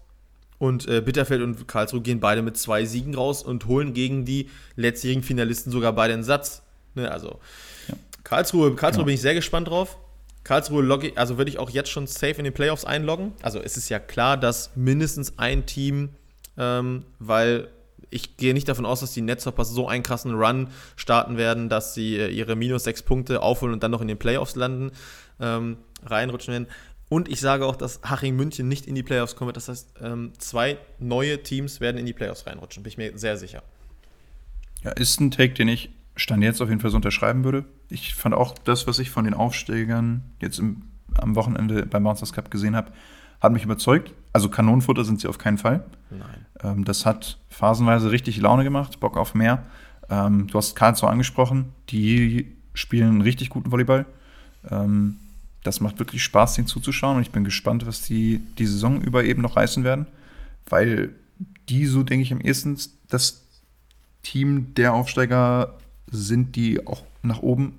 Und 0.59 0.89
äh, 0.89 1.01
Bitterfeld 1.01 1.43
und 1.43 1.67
Karlsruhe 1.67 2.01
gehen 2.01 2.21
beide 2.21 2.41
mit 2.41 2.57
zwei 2.57 2.85
Siegen 2.85 3.15
raus 3.15 3.43
und 3.43 3.67
holen 3.67 3.93
gegen 3.93 4.25
die 4.25 4.49
letztjährigen 4.77 5.23
Finalisten 5.23 5.73
sogar 5.73 5.93
beide 5.93 6.15
einen 6.15 6.23
Satz. 6.23 6.63
Ne, 6.95 7.11
also 7.11 7.41
ja. 7.89 7.95
Karlsruhe, 8.23 8.75
Karlsruhe 8.77 9.03
ja. 9.03 9.07
bin 9.07 9.15
ich 9.15 9.21
sehr 9.21 9.35
gespannt 9.35 9.69
drauf. 9.69 9.99
Karlsruhe 10.45 10.83
logge 10.83 11.13
also 11.17 11.39
würde 11.39 11.51
ich 11.51 11.59
auch 11.59 11.71
jetzt 11.71 11.91
schon 11.91 12.07
safe 12.07 12.35
in 12.39 12.45
den 12.45 12.55
Playoffs 12.55 12.85
einloggen. 12.85 13.33
Also 13.43 13.61
es 13.61 13.77
ist 13.77 13.89
ja 13.89 13.99
klar, 13.99 14.37
dass 14.37 14.71
mindestens 14.77 15.39
ein 15.39 15.67
Team, 15.67 16.11
ähm, 16.57 17.05
weil 17.19 17.69
ich 18.11 18.37
gehe 18.37 18.55
nicht 18.55 18.69
davon 18.69 18.87
aus, 18.87 19.01
dass 19.01 19.13
die 19.13 19.21
Netzhoppers 19.21 19.71
so 19.71 19.89
einen 19.89 20.03
krassen 20.03 20.35
Run 20.35 20.69
starten 20.97 21.37
werden, 21.37 21.69
dass 21.69 21.95
sie 21.95 22.17
äh, 22.17 22.29
ihre 22.29 22.57
minus 22.57 22.85
sechs 22.85 23.03
Punkte 23.03 23.43
aufholen 23.43 23.73
und 23.73 23.83
dann 23.83 23.91
noch 23.91 24.01
in 24.01 24.09
den 24.09 24.19
Playoffs 24.19 24.57
landen, 24.57 24.93
ähm, 25.41 25.79
reinrutschen 26.05 26.53
werden. 26.53 26.69
Und 27.09 27.29
ich 27.29 27.41
sage 27.41 27.67
auch, 27.67 27.77
dass 27.77 28.01
Haching 28.03 28.35
München 28.35 28.69
nicht 28.69 28.87
in 28.87 28.95
die 28.95 29.03
Playoffs 29.03 29.37
kommen 29.37 29.49
wird. 29.49 29.57
Das 29.57 29.69
heißt, 29.69 29.95
ähm, 30.03 30.33
zwei 30.39 30.79
neue 30.99 31.43
Teams 31.43 31.81
werden 31.81 31.99
in 31.99 32.07
die 32.07 32.13
Playoffs 32.13 32.47
reinrutschen, 32.47 32.83
bin 32.83 32.91
ich 32.91 32.99
mir 32.99 33.17
sehr 33.19 33.37
sicher. 33.37 33.63
Ja, 34.83 34.91
ist 34.93 35.21
ein 35.21 35.31
Take, 35.31 35.55
den 35.55 35.69
ich 35.69 35.91
Stand 36.17 36.43
jetzt 36.45 36.63
auf 36.63 36.69
jeden 36.69 36.81
Fall 36.81 36.91
so 36.91 36.97
unterschreiben 36.97 37.45
würde. 37.45 37.65
Ich 37.89 38.15
fand 38.15 38.35
auch 38.35 38.57
das, 38.59 38.87
was 38.87 38.99
ich 38.99 39.11
von 39.11 39.25
den 39.25 39.35
Aufsteigern 39.35 40.23
jetzt 40.41 40.59
im, 40.59 40.83
am 41.15 41.35
Wochenende 41.35 41.87
beim 41.87 42.05
Monsters 42.05 42.33
Cup 42.33 42.51
gesehen 42.51 42.77
habe, 42.77 42.93
hat 43.41 43.53
mich 43.53 43.65
überzeugt. 43.65 44.13
Also 44.35 44.49
Kanonenfutter 44.49 45.05
sind 45.05 45.21
sie 45.21 45.29
auf 45.29 45.39
keinen 45.39 45.59
Fall. 45.59 45.85
Nein. 46.11 46.47
Ähm, 46.63 46.85
das 46.85 47.07
hat 47.07 47.39
phasenweise 47.49 48.11
richtig 48.11 48.37
Laune 48.39 48.65
gemacht, 48.65 48.99
Bock 48.99 49.17
auf 49.17 49.35
mehr. 49.35 49.63
Ähm, 50.11 50.49
du 50.49 50.59
hast 50.59 50.75
Karlsruhe 50.75 51.09
angesprochen, 51.09 51.73
die 51.89 52.53
spielen 52.75 53.21
richtig 53.21 53.49
guten 53.49 53.71
Volleyball. 53.71 54.07
Ähm, 54.69 55.19
das 55.63 55.81
macht 55.81 56.01
wirklich 56.01 56.25
Spaß, 56.25 56.57
denen 56.57 56.67
zuzuschauen 56.67 57.17
und 57.17 57.23
ich 57.23 57.31
bin 57.31 57.45
gespannt, 57.45 57.87
was 57.87 58.03
die 58.03 58.43
die 58.59 58.67
Saison 58.67 59.01
über 59.01 59.25
eben 59.25 59.41
noch 59.41 59.57
reißen 59.57 59.85
werden, 59.85 60.07
weil 60.69 61.15
die 61.69 61.87
so, 61.87 62.03
denke 62.03 62.25
ich, 62.25 62.33
am 62.33 62.41
ehesten 62.41 62.77
das 63.09 63.47
Team 64.25 64.75
der 64.75 64.95
Aufsteiger 64.95 65.79
sind, 66.11 66.57
die 66.57 66.85
auch 66.87 67.05
nach 67.23 67.39
oben 67.39 67.79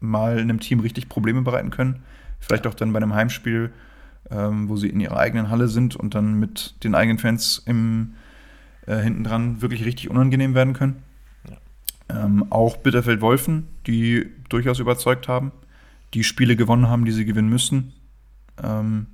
mal 0.00 0.38
einem 0.38 0.60
Team 0.60 0.80
richtig 0.80 1.10
Probleme 1.10 1.42
bereiten 1.42 1.70
können. 1.70 2.02
Vielleicht 2.40 2.66
auch 2.66 2.74
dann 2.74 2.92
bei 2.92 2.98
einem 2.98 3.14
Heimspiel, 3.14 3.70
ähm, 4.30 4.68
wo 4.68 4.76
sie 4.76 4.88
in 4.88 5.00
ihrer 5.00 5.18
eigenen 5.18 5.50
Halle 5.50 5.68
sind 5.68 5.96
und 5.96 6.14
dann 6.14 6.34
mit 6.34 6.74
den 6.84 6.94
eigenen 6.94 7.18
Fans 7.18 7.62
im, 7.66 8.14
äh, 8.86 8.98
hinten 8.98 9.24
dran 9.24 9.62
wirklich 9.62 9.84
richtig 9.84 10.10
unangenehm 10.10 10.54
werden 10.54 10.72
können. 10.72 11.02
Ja. 11.48 12.24
Ähm, 12.24 12.46
auch 12.50 12.76
Bitterfeld-Wolfen, 12.76 13.68
die 13.86 14.26
durchaus 14.48 14.78
überzeugt 14.78 15.28
haben, 15.28 15.52
die 16.14 16.24
Spiele 16.24 16.56
gewonnen 16.56 16.88
haben, 16.88 17.04
die 17.04 17.12
sie 17.12 17.24
gewinnen 17.24 17.48
müssen. 17.48 17.92
Ähm, 18.62 19.06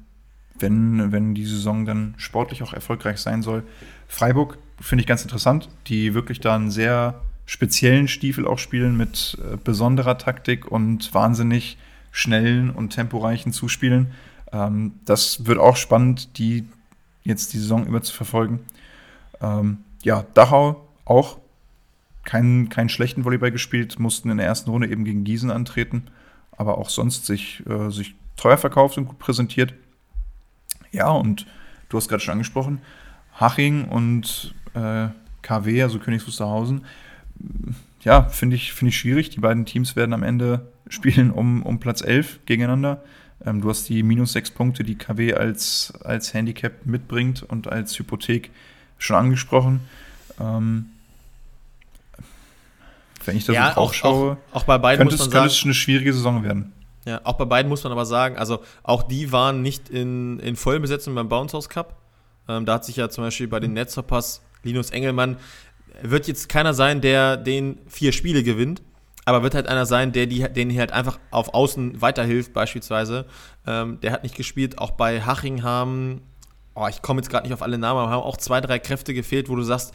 wenn, 0.60 1.12
wenn 1.12 1.34
die 1.34 1.46
Saison 1.46 1.84
dann 1.84 2.14
sportlich 2.16 2.62
auch 2.62 2.72
erfolgreich 2.72 3.18
sein 3.18 3.42
soll. 3.42 3.62
Freiburg 4.06 4.58
finde 4.80 5.02
ich 5.02 5.06
ganz 5.06 5.22
interessant, 5.22 5.68
die 5.86 6.14
wirklich 6.14 6.40
da 6.40 6.54
einen 6.54 6.70
sehr 6.70 7.20
speziellen 7.46 8.08
Stiefel 8.08 8.46
auch 8.46 8.58
spielen 8.58 8.96
mit 8.96 9.38
äh, 9.40 9.56
besonderer 9.56 10.18
Taktik 10.18 10.70
und 10.70 11.12
wahnsinnig 11.14 11.78
schnellen 12.12 12.70
und 12.70 12.90
temporeichen 12.90 13.52
Zuspielen. 13.52 14.12
Ähm, 14.52 14.94
das 15.04 15.46
wird 15.46 15.58
auch 15.58 15.76
spannend, 15.76 16.38
die 16.38 16.68
jetzt 17.22 17.52
die 17.52 17.58
Saison 17.58 17.86
über 17.86 18.02
zu 18.02 18.12
verfolgen. 18.12 18.60
Ähm, 19.40 19.78
ja, 20.02 20.24
Dachau 20.34 20.86
auch 21.04 21.38
keinen, 22.24 22.68
keinen 22.68 22.88
schlechten 22.88 23.24
Volleyball 23.24 23.50
gespielt, 23.50 23.98
mussten 23.98 24.30
in 24.30 24.38
der 24.38 24.46
ersten 24.46 24.70
Runde 24.70 24.88
eben 24.88 25.04
gegen 25.04 25.24
Gießen 25.24 25.50
antreten, 25.50 26.04
aber 26.56 26.78
auch 26.78 26.90
sonst 26.90 27.26
sich, 27.26 27.64
äh, 27.66 27.90
sich 27.90 28.14
teuer 28.36 28.58
verkauft 28.58 28.98
und 28.98 29.06
gut 29.06 29.18
präsentiert. 29.18 29.74
Ja, 30.92 31.10
und 31.10 31.46
du 31.88 31.96
hast 31.96 32.08
gerade 32.08 32.22
schon 32.22 32.32
angesprochen, 32.32 32.80
Haching 33.38 33.86
und 33.86 34.54
äh, 34.74 35.08
KW, 35.42 35.82
also 35.82 35.98
Königs 35.98 36.26
Wusterhausen, 36.26 36.84
ja, 38.02 38.24
finde 38.24 38.56
ich, 38.56 38.72
find 38.72 38.90
ich 38.90 38.98
schwierig. 38.98 39.30
Die 39.30 39.40
beiden 39.40 39.66
Teams 39.66 39.96
werden 39.96 40.12
am 40.12 40.22
Ende 40.22 40.68
spielen 40.88 41.30
um, 41.30 41.62
um 41.62 41.80
Platz 41.80 42.02
11 42.02 42.40
gegeneinander. 42.46 43.02
Ähm, 43.44 43.60
du 43.60 43.70
hast 43.70 43.88
die 43.88 44.02
minus 44.02 44.32
6 44.32 44.50
Punkte, 44.52 44.84
die 44.84 44.96
KW 44.96 45.34
als, 45.34 45.92
als 46.02 46.34
Handicap 46.34 46.84
mitbringt 46.84 47.42
und 47.42 47.68
als 47.68 47.98
Hypothek 47.98 48.50
schon 48.98 49.16
angesprochen. 49.16 49.80
Ähm, 50.38 50.86
wenn 53.24 53.36
ich 53.36 53.44
da 53.44 53.52
ja, 53.52 53.68
so 53.68 53.74
drauf 53.74 53.88
auch, 53.90 53.94
schaue, 53.94 54.36
auch, 54.52 54.56
auch 54.56 54.64
bei 54.64 54.78
beiden 54.78 55.08
könnte, 55.08 55.22
es, 55.22 55.30
könnte 55.30 55.48
es 55.48 55.64
eine 55.64 55.74
schwierige 55.74 56.12
Saison 56.12 56.42
werden. 56.42 56.72
Ja, 57.04 57.20
auch 57.24 57.34
bei 57.34 57.44
beiden 57.46 57.68
muss 57.68 57.82
man 57.82 57.92
aber 57.92 58.06
sagen, 58.06 58.36
also 58.36 58.62
auch 58.82 59.02
die 59.02 59.32
waren 59.32 59.62
nicht 59.62 59.88
in, 59.88 60.38
in 60.40 60.56
Vollbesetzung 60.56 61.14
beim 61.14 61.28
Bounce 61.28 61.56
House 61.56 61.68
Cup. 61.68 61.96
Ähm, 62.48 62.66
da 62.66 62.74
hat 62.74 62.84
sich 62.84 62.96
ja 62.96 63.08
zum 63.08 63.24
Beispiel 63.24 63.48
bei 63.48 63.60
den 63.60 63.72
Netzerpass 63.72 64.42
Linus 64.62 64.90
Engelmann 64.90 65.36
wird 66.02 66.28
jetzt 66.28 66.48
keiner 66.48 66.74
sein, 66.74 67.00
der 67.00 67.36
den 67.36 67.78
vier 67.88 68.12
Spiele 68.12 68.42
gewinnt, 68.42 68.82
aber 69.24 69.42
wird 69.42 69.54
halt 69.54 69.68
einer 69.68 69.86
sein, 69.86 70.12
der 70.12 70.26
die, 70.26 70.40
denen 70.52 70.76
halt 70.78 70.92
einfach 70.92 71.18
auf 71.30 71.54
Außen 71.54 72.00
weiterhilft, 72.00 72.52
beispielsweise. 72.52 73.26
Ähm, 73.66 74.00
der 74.00 74.12
hat 74.12 74.22
nicht 74.22 74.34
gespielt, 74.34 74.78
auch 74.78 74.92
bei 74.92 75.20
Haching 75.20 75.62
haben, 75.62 76.22
oh, 76.74 76.86
ich 76.88 77.02
komme 77.02 77.20
jetzt 77.20 77.30
gerade 77.30 77.46
nicht 77.46 77.54
auf 77.54 77.62
alle 77.62 77.78
Namen, 77.78 78.00
aber 78.00 78.10
haben 78.10 78.22
auch 78.22 78.36
zwei, 78.36 78.60
drei 78.60 78.78
Kräfte 78.78 79.14
gefehlt, 79.14 79.48
wo 79.48 79.56
du 79.56 79.62
sagst, 79.62 79.94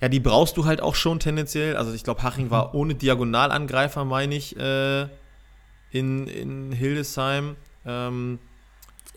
ja, 0.00 0.08
die 0.08 0.20
brauchst 0.20 0.56
du 0.56 0.64
halt 0.64 0.80
auch 0.80 0.94
schon 0.94 1.20
tendenziell. 1.20 1.76
Also 1.76 1.92
ich 1.92 2.04
glaube, 2.04 2.22
Haching 2.22 2.50
war 2.50 2.68
mhm. 2.68 2.80
ohne 2.80 2.94
Diagonalangreifer, 2.94 4.04
meine 4.04 4.34
ich, 4.34 4.56
äh, 4.58 5.02
in, 5.90 6.26
in 6.26 6.72
Hildesheim. 6.72 7.56
Ähm, 7.86 8.38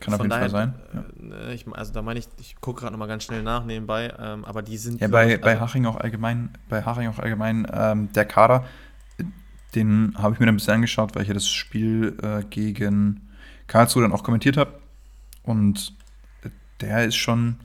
kann 0.00 0.14
auf 0.14 0.20
jeden 0.20 0.30
daher, 0.30 0.48
Fall 0.48 0.50
sein. 0.50 0.74
Ja. 0.94 1.36
Äh, 1.48 1.54
ich, 1.54 1.66
also 1.72 1.92
da 1.92 2.02
meine 2.02 2.20
ich, 2.20 2.28
ich 2.38 2.56
gucke 2.60 2.80
gerade 2.80 2.92
nochmal 2.92 3.08
ganz 3.08 3.24
schnell 3.24 3.42
nach 3.42 3.64
nebenbei, 3.64 4.14
ähm, 4.18 4.44
aber 4.44 4.62
die 4.62 4.76
sind. 4.76 5.00
Ja, 5.00 5.08
bei, 5.08 5.34
ich, 5.34 5.40
bei 5.40 5.52
also 5.52 5.62
Haching 5.62 5.86
auch 5.86 5.96
allgemein, 5.96 6.50
bei 6.68 6.82
Haching 6.82 7.08
auch 7.08 7.18
allgemein, 7.18 7.66
ähm, 7.72 8.12
der 8.12 8.24
Kader, 8.24 8.64
den 9.74 10.14
habe 10.16 10.34
ich 10.34 10.40
mir 10.40 10.46
dann 10.46 10.54
ein 10.54 10.58
bisschen 10.58 10.74
angeschaut, 10.74 11.14
weil 11.14 11.22
ich 11.22 11.28
ja 11.28 11.34
das 11.34 11.48
Spiel 11.48 12.16
äh, 12.22 12.42
gegen 12.48 13.28
Karlsruhe 13.66 14.02
dann 14.02 14.12
auch 14.12 14.24
kommentiert 14.24 14.56
habe. 14.56 14.80
Und 15.42 15.94
der 16.80 17.04
ist 17.04 17.16
schon 17.16 17.56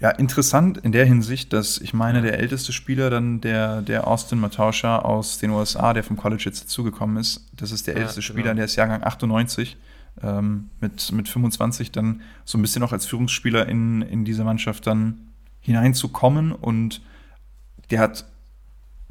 ja, 0.00 0.10
interessant 0.10 0.78
in 0.78 0.92
der 0.92 1.04
Hinsicht, 1.06 1.52
dass 1.52 1.78
ich 1.78 1.92
meine, 1.92 2.22
der 2.22 2.38
älteste 2.38 2.72
Spieler 2.72 3.10
dann 3.10 3.40
der, 3.40 3.82
der 3.82 4.06
Austin 4.06 4.38
Matauscha 4.38 5.00
aus 5.00 5.38
den 5.38 5.50
USA, 5.50 5.92
der 5.92 6.04
vom 6.04 6.16
College 6.16 6.44
jetzt 6.46 6.62
dazugekommen 6.64 7.16
ist, 7.16 7.50
das 7.52 7.72
ist 7.72 7.86
der 7.86 7.96
älteste 7.96 8.20
ja, 8.20 8.26
genau. 8.28 8.38
Spieler, 8.40 8.54
der 8.54 8.64
ist 8.66 8.76
Jahrgang 8.76 9.02
98 9.02 9.76
ähm, 10.22 10.70
mit, 10.80 11.10
mit 11.10 11.28
25 11.28 11.90
dann 11.90 12.22
so 12.44 12.58
ein 12.58 12.62
bisschen 12.62 12.82
auch 12.84 12.92
als 12.92 13.06
Führungsspieler 13.06 13.66
in, 13.66 14.02
in 14.02 14.24
diese 14.24 14.44
Mannschaft 14.44 14.86
dann 14.86 15.32
hineinzukommen. 15.60 16.52
Und 16.52 17.02
der 17.90 18.00
hat, 18.00 18.24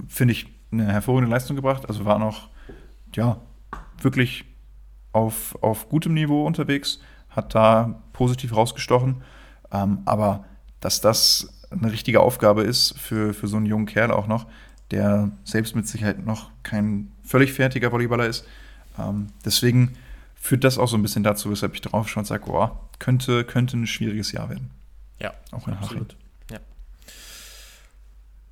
finde 0.08 0.34
ich, 0.34 0.48
eine 0.72 0.92
hervorragende 0.92 1.32
Leistung 1.32 1.56
gebracht. 1.56 1.88
Also 1.88 2.06
war 2.06 2.20
noch, 2.20 2.50
ja, 3.16 3.40
wirklich 4.02 4.46
auf, 5.12 5.58
auf 5.62 5.90
gutem 5.90 6.14
Niveau 6.14 6.46
unterwegs, 6.46 7.00
hat 7.30 7.56
da 7.56 8.02
positiv 8.14 8.56
rausgestochen. 8.56 9.24
Ähm, 9.72 10.00
aber 10.06 10.46
dass 10.80 11.02
das 11.02 11.54
eine 11.70 11.92
richtige 11.92 12.22
Aufgabe 12.22 12.64
ist 12.64 12.98
für, 12.98 13.34
für 13.34 13.48
so 13.48 13.58
einen 13.58 13.66
jungen 13.66 13.86
Kerl 13.86 14.12
auch 14.12 14.28
noch, 14.28 14.46
der 14.92 15.32
selbst 15.44 15.76
mit 15.76 15.88
Sicherheit 15.88 16.26
noch 16.26 16.52
kein 16.64 17.12
völlig 17.24 17.54
fertiger 17.54 17.92
Volleyballer 17.92 18.26
ist. 18.26 18.46
Ähm, 18.98 19.28
deswegen 19.44 19.98
führt 20.36 20.64
das 20.64 20.78
auch 20.78 20.88
so 20.88 20.98
ein 20.98 21.02
bisschen 21.02 21.24
dazu, 21.24 21.52
weshalb 21.52 21.74
ich 21.74 21.82
drauf 21.82 22.08
schaue 22.08 22.22
und 22.22 22.26
sage, 22.26 22.44
oh, 22.48 22.70
könnte, 23.00 23.44
könnte 23.44 23.78
ein 23.78 23.88
schwieriges 23.88 24.32
Jahr 24.32 24.50
werden. 24.50 24.72
Ja, 25.20 25.34
auch 25.52 25.68
in 25.68 25.74
absolut. 25.74 26.14
Ja. 26.14 26.20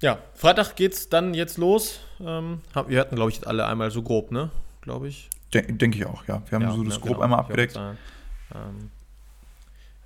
Ja, 0.06 0.20
Freitag 0.36 0.76
geht's 0.76 1.10
dann 1.10 1.34
jetzt 1.34 1.58
los. 1.58 2.00
Ähm, 2.24 2.62
wir 2.88 3.00
hatten, 3.00 3.16
glaube 3.16 3.32
ich, 3.32 3.46
alle 3.48 3.66
einmal 3.66 3.90
so 3.90 4.04
grob, 4.04 4.32
ne? 4.32 4.52
Glaube 4.82 5.08
ich. 5.08 5.32
Den, 5.52 5.80
Denke 5.80 5.98
ich 5.98 6.06
auch, 6.06 6.28
ja. 6.28 6.44
Wir 6.48 6.58
haben 6.58 6.62
ja, 6.62 6.72
so 6.72 6.84
das 6.84 6.98
ja, 6.98 7.00
grob 7.00 7.14
genau. 7.14 7.22
einmal 7.24 7.40
abgedeckt. 7.40 7.76
Ähm, 7.76 8.92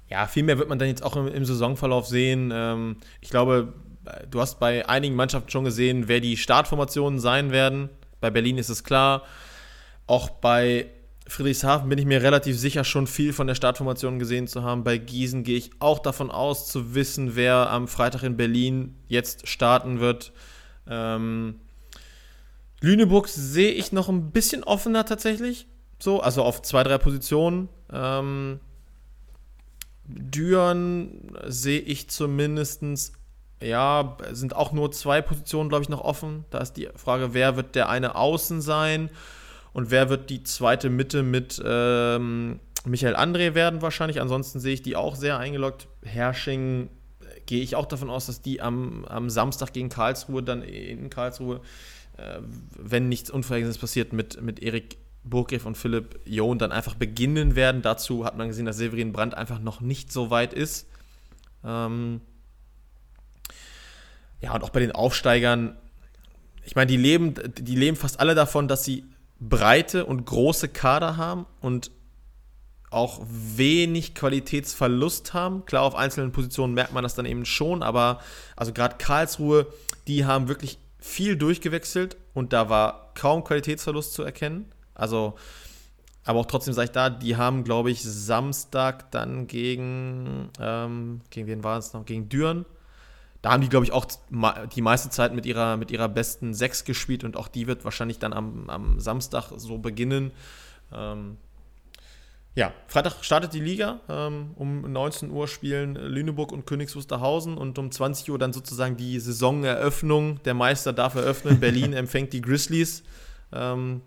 ja, 0.07 0.25
viel 0.27 0.43
mehr 0.43 0.57
wird 0.57 0.69
man 0.69 0.79
dann 0.79 0.87
jetzt 0.87 1.03
auch 1.03 1.17
im, 1.17 1.27
im 1.27 1.43
Saisonverlauf 1.43 2.07
sehen. 2.07 2.49
Ähm, 2.53 2.95
ich 3.19 3.29
glaube, 3.29 3.73
du 4.31 4.39
hast 4.39 4.61
bei 4.61 4.87
einigen 4.87 5.15
Mannschaften 5.15 5.49
schon 5.49 5.65
gesehen, 5.65 6.07
wer 6.07 6.21
die 6.21 6.37
Startformationen 6.37 7.19
sein 7.19 7.51
werden. 7.51 7.89
Bei 8.21 8.29
Berlin 8.29 8.57
ist 8.57 8.69
es 8.69 8.85
klar. 8.85 9.23
Auch 10.07 10.29
bei 10.29 10.85
Friedrichshafen 11.29 11.89
bin 11.89 11.99
ich 11.99 12.05
mir 12.05 12.23
relativ 12.23 12.57
sicher, 12.57 12.83
schon 12.83 13.05
viel 13.05 13.33
von 13.33 13.47
der 13.47 13.55
Startformation 13.55 14.17
gesehen 14.17 14.47
zu 14.47 14.63
haben. 14.63 14.83
Bei 14.83 14.97
Gießen 14.97 15.43
gehe 15.43 15.57
ich 15.57 15.71
auch 15.79 15.99
davon 15.99 16.31
aus, 16.31 16.67
zu 16.67 16.95
wissen, 16.95 17.35
wer 17.35 17.69
am 17.69 17.87
Freitag 17.87 18.23
in 18.23 18.35
Berlin 18.35 18.95
jetzt 19.07 19.47
starten 19.47 19.99
wird. 19.99 20.33
Ähm, 20.87 21.59
Lüneburg 22.81 23.27
sehe 23.27 23.71
ich 23.71 23.91
noch 23.91 24.09
ein 24.09 24.31
bisschen 24.31 24.63
offener 24.63 25.05
tatsächlich. 25.05 25.67
So, 25.99 26.19
also 26.21 26.43
auf 26.43 26.61
zwei, 26.63 26.83
drei 26.83 26.97
Positionen. 26.97 27.69
Ähm, 27.91 28.59
Düren 30.05 31.37
sehe 31.45 31.81
ich 31.81 32.09
zumindest, 32.09 32.81
ja, 33.61 34.17
sind 34.31 34.55
auch 34.55 34.71
nur 34.71 34.91
zwei 34.91 35.21
Positionen, 35.21 35.69
glaube 35.69 35.83
ich, 35.83 35.89
noch 35.89 36.01
offen. 36.01 36.45
Da 36.49 36.57
ist 36.59 36.73
die 36.73 36.89
Frage, 36.95 37.33
wer 37.33 37.55
wird 37.55 37.75
der 37.75 37.89
eine 37.89 38.15
Außen 38.15 38.61
sein? 38.61 39.11
Und 39.73 39.91
wer 39.91 40.09
wird 40.09 40.29
die 40.29 40.43
zweite 40.43 40.89
Mitte 40.89 41.23
mit 41.23 41.61
ähm, 41.63 42.59
Michael 42.85 43.15
André 43.15 43.53
werden 43.53 43.81
wahrscheinlich? 43.81 44.21
Ansonsten 44.21 44.59
sehe 44.59 44.73
ich 44.73 44.81
die 44.81 44.95
auch 44.95 45.15
sehr 45.15 45.37
eingeloggt. 45.37 45.87
Hersching 46.03 46.89
äh, 47.21 47.39
gehe 47.45 47.61
ich 47.61 47.75
auch 47.75 47.85
davon 47.85 48.09
aus, 48.09 48.25
dass 48.25 48.41
die 48.41 48.61
am, 48.61 49.05
am 49.05 49.29
Samstag 49.29 49.73
gegen 49.73 49.89
Karlsruhe, 49.89 50.43
dann 50.43 50.63
in 50.63 51.09
Karlsruhe, 51.09 51.61
äh, 52.17 52.39
wenn 52.77 53.09
nichts 53.09 53.29
Unverhältnismäßiges 53.29 53.81
passiert, 53.81 54.13
mit, 54.13 54.41
mit 54.41 54.61
Erik 54.61 54.97
Burgreff 55.23 55.65
und 55.65 55.77
Philipp 55.77 56.19
John 56.25 56.57
dann 56.57 56.71
einfach 56.71 56.95
beginnen 56.95 57.55
werden. 57.55 57.81
Dazu 57.81 58.25
hat 58.25 58.37
man 58.37 58.47
gesehen, 58.47 58.65
dass 58.65 58.77
Severin 58.77 59.13
Brandt 59.13 59.35
einfach 59.35 59.59
noch 59.59 59.81
nicht 59.81 60.11
so 60.11 60.29
weit 60.29 60.53
ist. 60.53 60.87
Ähm, 61.63 62.21
ja, 64.41 64.55
und 64.55 64.63
auch 64.63 64.69
bei 64.69 64.79
den 64.79 64.93
Aufsteigern, 64.93 65.77
ich 66.63 66.75
meine, 66.75 66.87
die 66.87 66.97
leben, 66.97 67.33
die 67.57 67.75
leben 67.75 67.97
fast 67.97 68.19
alle 68.19 68.35
davon, 68.35 68.67
dass 68.67 68.85
sie 68.85 69.05
breite 69.39 70.05
und 70.05 70.25
große 70.25 70.69
Kader 70.69 71.17
haben 71.17 71.45
und 71.61 71.91
auch 72.91 73.21
wenig 73.29 74.15
Qualitätsverlust 74.15 75.33
haben. 75.33 75.65
Klar, 75.65 75.83
auf 75.83 75.95
einzelnen 75.95 76.31
Positionen 76.31 76.73
merkt 76.73 76.93
man 76.93 77.03
das 77.03 77.15
dann 77.15 77.25
eben 77.25 77.45
schon, 77.45 77.83
aber 77.83 78.19
also 78.55 78.73
gerade 78.73 78.95
Karlsruhe, 78.97 79.67
die 80.07 80.25
haben 80.25 80.47
wirklich 80.47 80.79
viel 80.97 81.37
durchgewechselt 81.37 82.17
und 82.33 82.51
da 82.51 82.69
war 82.69 83.11
kaum 83.13 83.43
Qualitätsverlust 83.43 84.13
zu 84.13 84.23
erkennen. 84.23 84.71
Also, 84.95 85.35
aber 86.25 86.39
auch 86.39 86.45
trotzdem 86.45 86.73
sage 86.73 86.85
ich 86.85 86.91
da, 86.91 87.09
die 87.09 87.37
haben, 87.37 87.63
glaube 87.63 87.91
ich, 87.91 88.03
Samstag 88.03 89.11
dann 89.11 89.47
gegen, 89.47 90.49
ähm, 90.59 91.21
gegen 91.29 91.47
wen 91.47 91.63
war 91.63 91.77
es 91.77 91.93
noch? 91.93 92.05
Gegen 92.05 92.27
Düren. 92.27 92.65
Da 93.41 93.51
haben 93.51 93.61
die, 93.61 93.69
glaube 93.69 93.85
ich, 93.85 93.91
auch 93.93 94.05
die 94.75 94.81
meiste 94.81 95.09
Zeit 95.09 95.33
mit 95.33 95.45
ihrer, 95.45 95.77
mit 95.77 95.91
ihrer 95.91 96.09
besten 96.09 96.53
Sechs 96.53 96.83
gespielt 96.83 97.23
und 97.23 97.37
auch 97.37 97.47
die 97.47 97.67
wird 97.67 97.85
wahrscheinlich 97.85 98.19
dann 98.19 98.33
am, 98.33 98.69
am 98.69 98.99
Samstag 98.99 99.51
so 99.55 99.77
beginnen. 99.77 100.31
Ähm, 100.93 101.37
ja, 102.55 102.73
Freitag 102.87 103.23
startet 103.23 103.53
die 103.53 103.61
Liga. 103.61 104.01
Ähm, 104.09 104.51
um 104.55 104.91
19 104.91 105.31
Uhr 105.31 105.47
spielen 105.47 105.95
Lüneburg 105.95 106.51
und 106.51 106.65
Königs 106.65 106.95
Wusterhausen 106.95 107.57
und 107.57 107.79
um 107.79 107.91
20 107.91 108.29
Uhr 108.31 108.37
dann 108.37 108.51
sozusagen 108.51 108.97
die 108.97 109.17
Saisoneröffnung. 109.19 110.43
Der 110.43 110.53
Meister 110.53 110.91
darf 110.91 111.15
eröffnen. 111.15 111.59
Berlin 111.61 111.93
empfängt 111.93 112.33
die 112.33 112.41
Grizzlies. 112.41 113.03
Ähm, 113.53 114.01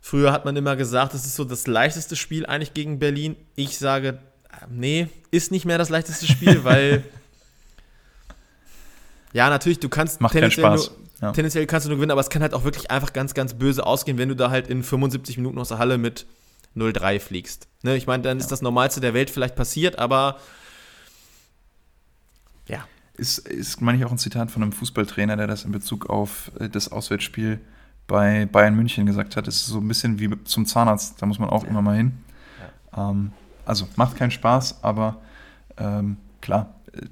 früher 0.00 0.32
hat 0.32 0.46
man 0.46 0.56
immer 0.56 0.76
gesagt, 0.76 1.12
das 1.12 1.26
ist 1.26 1.36
so 1.36 1.44
das 1.44 1.66
leichteste 1.66 2.16
Spiel 2.16 2.46
eigentlich 2.46 2.72
gegen 2.72 2.98
Berlin. 2.98 3.36
Ich 3.56 3.76
sage, 3.76 4.18
nee, 4.70 5.08
ist 5.30 5.50
nicht 5.50 5.66
mehr 5.66 5.76
das 5.76 5.90
leichteste 5.90 6.26
Spiel, 6.26 6.64
weil 6.64 7.04
ja, 9.32 9.48
natürlich, 9.50 9.80
du 9.80 9.88
kannst 9.88 10.20
Macht 10.20 10.32
tendenziell, 10.32 10.68
nur, 10.68 10.88
ja. 11.20 11.32
tendenziell 11.32 11.66
kannst 11.66 11.86
du 11.86 11.90
nur 11.90 11.98
gewinnen, 11.98 12.10
aber 12.10 12.20
es 12.20 12.30
kann 12.30 12.42
halt 12.42 12.54
auch 12.54 12.64
wirklich 12.64 12.90
einfach 12.90 13.12
ganz, 13.12 13.34
ganz 13.34 13.54
böse 13.54 13.86
ausgehen, 13.86 14.18
wenn 14.18 14.28
du 14.28 14.36
da 14.36 14.50
halt 14.50 14.68
in 14.68 14.82
75 14.82 15.38
Minuten 15.38 15.58
aus 15.58 15.68
der 15.68 15.78
Halle 15.78 15.98
mit 15.98 16.26
0-3 16.76 17.20
fliegst. 17.20 17.68
Ne, 17.82 17.96
ich 17.96 18.06
meine, 18.06 18.22
dann 18.22 18.38
ja. 18.38 18.42
ist 18.42 18.52
das 18.52 18.62
Normalste 18.62 19.00
der 19.00 19.14
Welt 19.14 19.30
vielleicht 19.30 19.56
passiert, 19.56 19.98
aber 19.98 20.36
ja. 22.68 22.84
Ist, 23.14 23.38
ist 23.38 23.80
meine 23.80 23.98
ich, 23.98 24.04
auch 24.04 24.10
ein 24.10 24.18
Zitat 24.18 24.50
von 24.50 24.62
einem 24.62 24.72
Fußballtrainer, 24.72 25.36
der 25.36 25.46
das 25.46 25.64
in 25.64 25.72
Bezug 25.72 26.08
auf 26.08 26.50
äh, 26.58 26.68
das 26.68 26.90
Auswärtsspiel 26.90 27.60
bei 28.06 28.46
Bayern 28.46 28.74
München 28.74 29.06
gesagt 29.06 29.36
hat. 29.36 29.48
Es 29.48 29.56
ist 29.56 29.66
so 29.66 29.78
ein 29.78 29.88
bisschen 29.88 30.18
wie 30.18 30.30
zum 30.44 30.66
Zahnarzt, 30.66 31.20
da 31.20 31.26
muss 31.26 31.38
man 31.38 31.50
auch 31.50 31.64
ja. 31.64 31.70
immer 31.70 31.82
mal 31.82 31.96
hin. 31.96 32.18
Ähm, 32.96 33.32
also 33.64 33.86
macht 33.96 34.16
keinen 34.16 34.30
Spaß, 34.30 34.82
aber 34.82 35.20
ähm, 35.76 36.16
klar, 36.40 36.74
äh, 36.92 37.06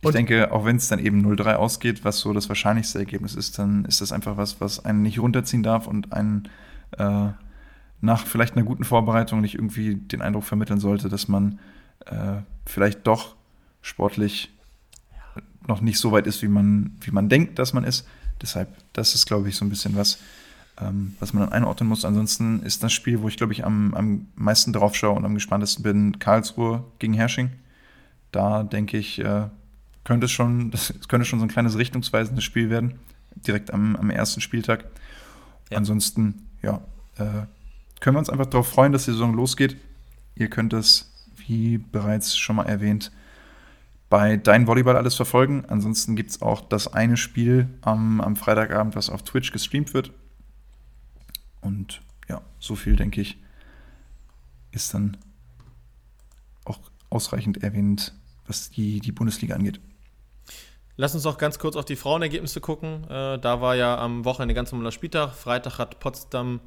ich 0.00 0.06
und 0.06 0.14
denke, 0.14 0.52
auch 0.52 0.64
wenn 0.64 0.76
es 0.76 0.88
dann 0.88 0.98
eben 0.98 1.26
0-3 1.26 1.54
ausgeht, 1.54 2.04
was 2.04 2.20
so 2.20 2.32
das 2.32 2.48
wahrscheinlichste 2.48 2.98
Ergebnis 2.98 3.34
ist, 3.34 3.58
dann 3.58 3.84
ist 3.84 4.00
das 4.00 4.12
einfach 4.12 4.36
was, 4.36 4.60
was 4.60 4.84
einen 4.84 5.02
nicht 5.02 5.18
runterziehen 5.18 5.62
darf 5.62 5.86
und 5.86 6.12
einen 6.12 6.48
äh, 6.96 7.30
nach 8.00 8.26
vielleicht 8.26 8.56
einer 8.56 8.64
guten 8.64 8.84
Vorbereitung 8.84 9.40
nicht 9.40 9.54
irgendwie 9.54 9.96
den 9.96 10.22
Eindruck 10.22 10.44
vermitteln 10.44 10.78
sollte, 10.78 11.08
dass 11.08 11.26
man 11.26 11.58
äh, 12.06 12.42
vielleicht 12.64 13.06
doch 13.06 13.34
sportlich 13.82 14.50
noch 15.66 15.80
nicht 15.80 15.98
so 15.98 16.12
weit 16.12 16.26
ist, 16.26 16.42
wie 16.42 16.48
man, 16.48 16.96
wie 17.00 17.10
man 17.10 17.28
denkt, 17.28 17.58
dass 17.58 17.72
man 17.72 17.84
ist. 17.84 18.06
Deshalb, 18.40 18.68
das 18.92 19.14
ist, 19.14 19.26
glaube 19.26 19.48
ich, 19.48 19.56
so 19.56 19.64
ein 19.64 19.68
bisschen 19.68 19.96
was, 19.96 20.18
ähm, 20.80 21.14
was 21.18 21.32
man 21.32 21.42
dann 21.42 21.52
einordnen 21.52 21.88
muss. 21.88 22.04
Ansonsten 22.04 22.62
ist 22.62 22.82
das 22.82 22.92
Spiel, 22.92 23.20
wo 23.20 23.28
ich, 23.28 23.36
glaube 23.36 23.52
ich, 23.52 23.64
am, 23.64 23.94
am 23.94 24.28
meisten 24.36 24.72
drauf 24.72 24.94
schaue 24.94 25.16
und 25.16 25.24
am 25.24 25.34
gespanntesten 25.34 25.82
bin, 25.82 26.18
Karlsruhe 26.18 26.84
gegen 27.00 27.14
Hersching. 27.14 27.50
Da 28.30 28.62
denke 28.62 28.96
ich, 28.96 29.18
äh, 29.18 29.48
könnte 30.08 30.24
es 30.24 30.32
schon, 30.32 30.70
das 30.70 30.94
könnte 31.06 31.26
schon 31.26 31.38
so 31.38 31.44
ein 31.44 31.50
kleines 31.50 31.76
richtungsweisendes 31.76 32.42
Spiel 32.42 32.70
werden, 32.70 32.98
direkt 33.46 33.74
am, 33.74 33.94
am 33.94 34.08
ersten 34.08 34.40
Spieltag. 34.40 34.86
Ja. 35.70 35.76
Ansonsten, 35.76 36.46
ja, 36.62 36.80
äh, 37.16 37.44
können 38.00 38.16
wir 38.16 38.20
uns 38.20 38.30
einfach 38.30 38.46
darauf 38.46 38.68
freuen, 38.68 38.92
dass 38.92 39.04
die 39.04 39.10
Saison 39.10 39.34
losgeht. 39.34 39.76
Ihr 40.34 40.48
könnt 40.48 40.72
es, 40.72 41.12
wie 41.36 41.76
bereits 41.76 42.38
schon 42.38 42.56
mal 42.56 42.64
erwähnt, 42.64 43.12
bei 44.08 44.38
Dein 44.38 44.66
Volleyball 44.66 44.96
alles 44.96 45.14
verfolgen. 45.14 45.66
Ansonsten 45.68 46.16
gibt 46.16 46.30
es 46.30 46.40
auch 46.40 46.62
das 46.62 46.90
eine 46.90 47.18
Spiel 47.18 47.68
am, 47.82 48.22
am 48.22 48.34
Freitagabend, 48.34 48.96
was 48.96 49.10
auf 49.10 49.24
Twitch 49.24 49.52
gestreamt 49.52 49.92
wird. 49.92 50.10
Und 51.60 52.00
ja, 52.30 52.40
so 52.58 52.76
viel, 52.76 52.96
denke 52.96 53.20
ich, 53.20 53.36
ist 54.70 54.94
dann 54.94 55.18
auch 56.64 56.80
ausreichend 57.10 57.62
erwähnt, 57.62 58.14
was 58.46 58.70
die, 58.70 59.00
die 59.00 59.12
Bundesliga 59.12 59.54
angeht. 59.54 59.80
Lass 61.00 61.14
uns 61.14 61.24
auch 61.26 61.38
ganz 61.38 61.60
kurz 61.60 61.76
auf 61.76 61.84
die 61.84 61.94
Frauenergebnisse 61.94 62.60
gucken. 62.60 63.04
Äh, 63.08 63.38
da 63.38 63.60
war 63.60 63.76
ja 63.76 63.96
am 63.98 64.24
Wochenende 64.24 64.52
ganz 64.52 64.72
normaler 64.72 64.90
Spieltag. 64.90 65.32
Freitag 65.32 65.78
hat 65.78 66.00
Potsdam 66.00 66.58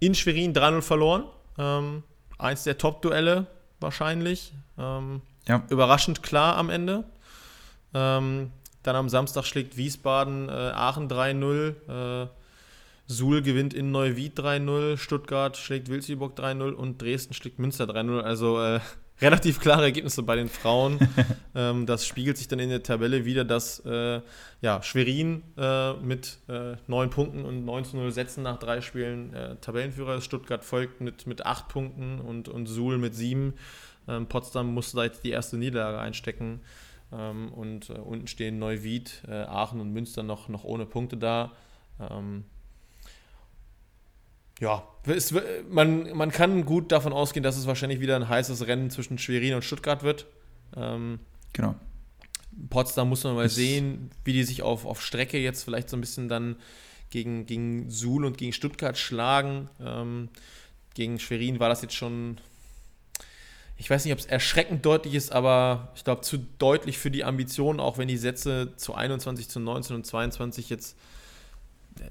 in 0.00 0.14
Schwerin 0.14 0.52
3-0 0.52 0.82
verloren. 0.82 1.24
Ähm, 1.56 2.02
eins 2.36 2.64
der 2.64 2.76
Top-Duelle 2.76 3.46
wahrscheinlich. 3.80 4.52
Ähm, 4.78 5.22
ja. 5.48 5.62
Überraschend 5.70 6.22
klar 6.22 6.58
am 6.58 6.68
Ende. 6.68 7.04
Ähm, 7.94 8.52
dann 8.82 8.96
am 8.96 9.08
Samstag 9.08 9.46
schlägt 9.46 9.78
Wiesbaden 9.78 10.50
äh, 10.50 10.52
Aachen 10.52 11.08
3-0. 11.08 12.24
Äh, 12.24 12.28
Suhl 13.06 13.40
gewinnt 13.40 13.72
in 13.72 13.90
Neuwied 13.90 14.38
3-0. 14.38 14.98
Stuttgart 14.98 15.56
schlägt 15.56 15.88
Wilsbiburg 15.88 16.38
3-0 16.38 16.72
und 16.72 17.00
Dresden 17.00 17.32
schlägt 17.32 17.58
Münster 17.58 17.84
3-0. 17.86 18.20
Also 18.20 18.62
äh, 18.62 18.80
relativ 19.20 19.60
klare 19.60 19.84
Ergebnisse 19.84 20.22
bei 20.22 20.36
den 20.36 20.48
Frauen. 20.48 20.98
ähm, 21.54 21.86
das 21.86 22.06
spiegelt 22.06 22.36
sich 22.36 22.48
dann 22.48 22.58
in 22.58 22.68
der 22.68 22.82
Tabelle 22.82 23.24
wieder, 23.24 23.44
dass 23.44 23.80
äh, 23.80 24.20
ja, 24.60 24.82
Schwerin 24.82 25.42
äh, 25.56 25.94
mit 25.94 26.38
äh, 26.48 26.76
neun 26.86 27.10
Punkten 27.10 27.44
und 27.44 27.64
19-0 27.64 28.10
Sätzen 28.10 28.42
nach 28.42 28.58
drei 28.58 28.80
Spielen 28.80 29.32
äh, 29.32 29.56
Tabellenführer 29.56 30.16
ist. 30.16 30.24
Stuttgart 30.24 30.64
folgt 30.64 31.00
mit, 31.00 31.26
mit 31.26 31.46
acht 31.46 31.68
Punkten 31.68 32.20
und, 32.20 32.48
und 32.48 32.66
Suhl 32.66 32.98
mit 32.98 33.14
sieben. 33.14 33.54
Ähm, 34.08 34.26
Potsdam 34.26 34.74
musste 34.74 34.96
da 34.96 35.04
jetzt 35.04 35.24
die 35.24 35.30
erste 35.30 35.56
Niederlage 35.56 35.98
einstecken. 35.98 36.60
Ähm, 37.12 37.52
und 37.52 37.90
äh, 37.90 37.94
unten 37.94 38.26
stehen 38.26 38.58
Neuwied, 38.58 39.22
äh, 39.28 39.42
Aachen 39.44 39.80
und 39.80 39.92
Münster 39.92 40.22
noch, 40.22 40.48
noch 40.48 40.64
ohne 40.64 40.86
Punkte 40.86 41.16
da. 41.16 41.52
Ähm, 42.00 42.44
ja, 44.60 44.86
es, 45.06 45.34
man, 45.68 46.16
man 46.16 46.30
kann 46.30 46.64
gut 46.64 46.92
davon 46.92 47.12
ausgehen, 47.12 47.42
dass 47.42 47.56
es 47.56 47.66
wahrscheinlich 47.66 48.00
wieder 48.00 48.16
ein 48.16 48.28
heißes 48.28 48.66
Rennen 48.66 48.90
zwischen 48.90 49.18
Schwerin 49.18 49.54
und 49.54 49.62
Stuttgart 49.62 50.02
wird. 50.02 50.26
Ähm, 50.76 51.18
genau. 51.52 51.74
Potsdam 52.70 53.08
muss 53.08 53.24
man 53.24 53.34
mal 53.34 53.44
das 53.44 53.54
sehen, 53.54 54.10
wie 54.24 54.32
die 54.32 54.44
sich 54.44 54.62
auf, 54.62 54.86
auf 54.86 55.02
Strecke 55.02 55.38
jetzt 55.38 55.64
vielleicht 55.64 55.90
so 55.90 55.96
ein 55.96 56.00
bisschen 56.00 56.28
dann 56.28 56.56
gegen, 57.10 57.46
gegen 57.46 57.90
Suhl 57.90 58.24
und 58.24 58.38
gegen 58.38 58.52
Stuttgart 58.52 58.96
schlagen. 58.96 59.68
Ähm, 59.80 60.28
gegen 60.94 61.18
Schwerin 61.18 61.58
war 61.58 61.68
das 61.68 61.82
jetzt 61.82 61.94
schon, 61.94 62.38
ich 63.76 63.90
weiß 63.90 64.04
nicht, 64.04 64.12
ob 64.12 64.20
es 64.20 64.26
erschreckend 64.26 64.86
deutlich 64.86 65.14
ist, 65.14 65.32
aber 65.32 65.92
ich 65.96 66.04
glaube 66.04 66.22
zu 66.22 66.38
deutlich 66.58 66.98
für 66.98 67.10
die 67.10 67.24
Ambitionen, 67.24 67.80
auch 67.80 67.98
wenn 67.98 68.08
die 68.08 68.16
Sätze 68.16 68.74
zu 68.76 68.94
21, 68.94 69.48
zu 69.48 69.58
19 69.58 69.96
und 69.96 70.06
22 70.06 70.70
jetzt 70.70 70.96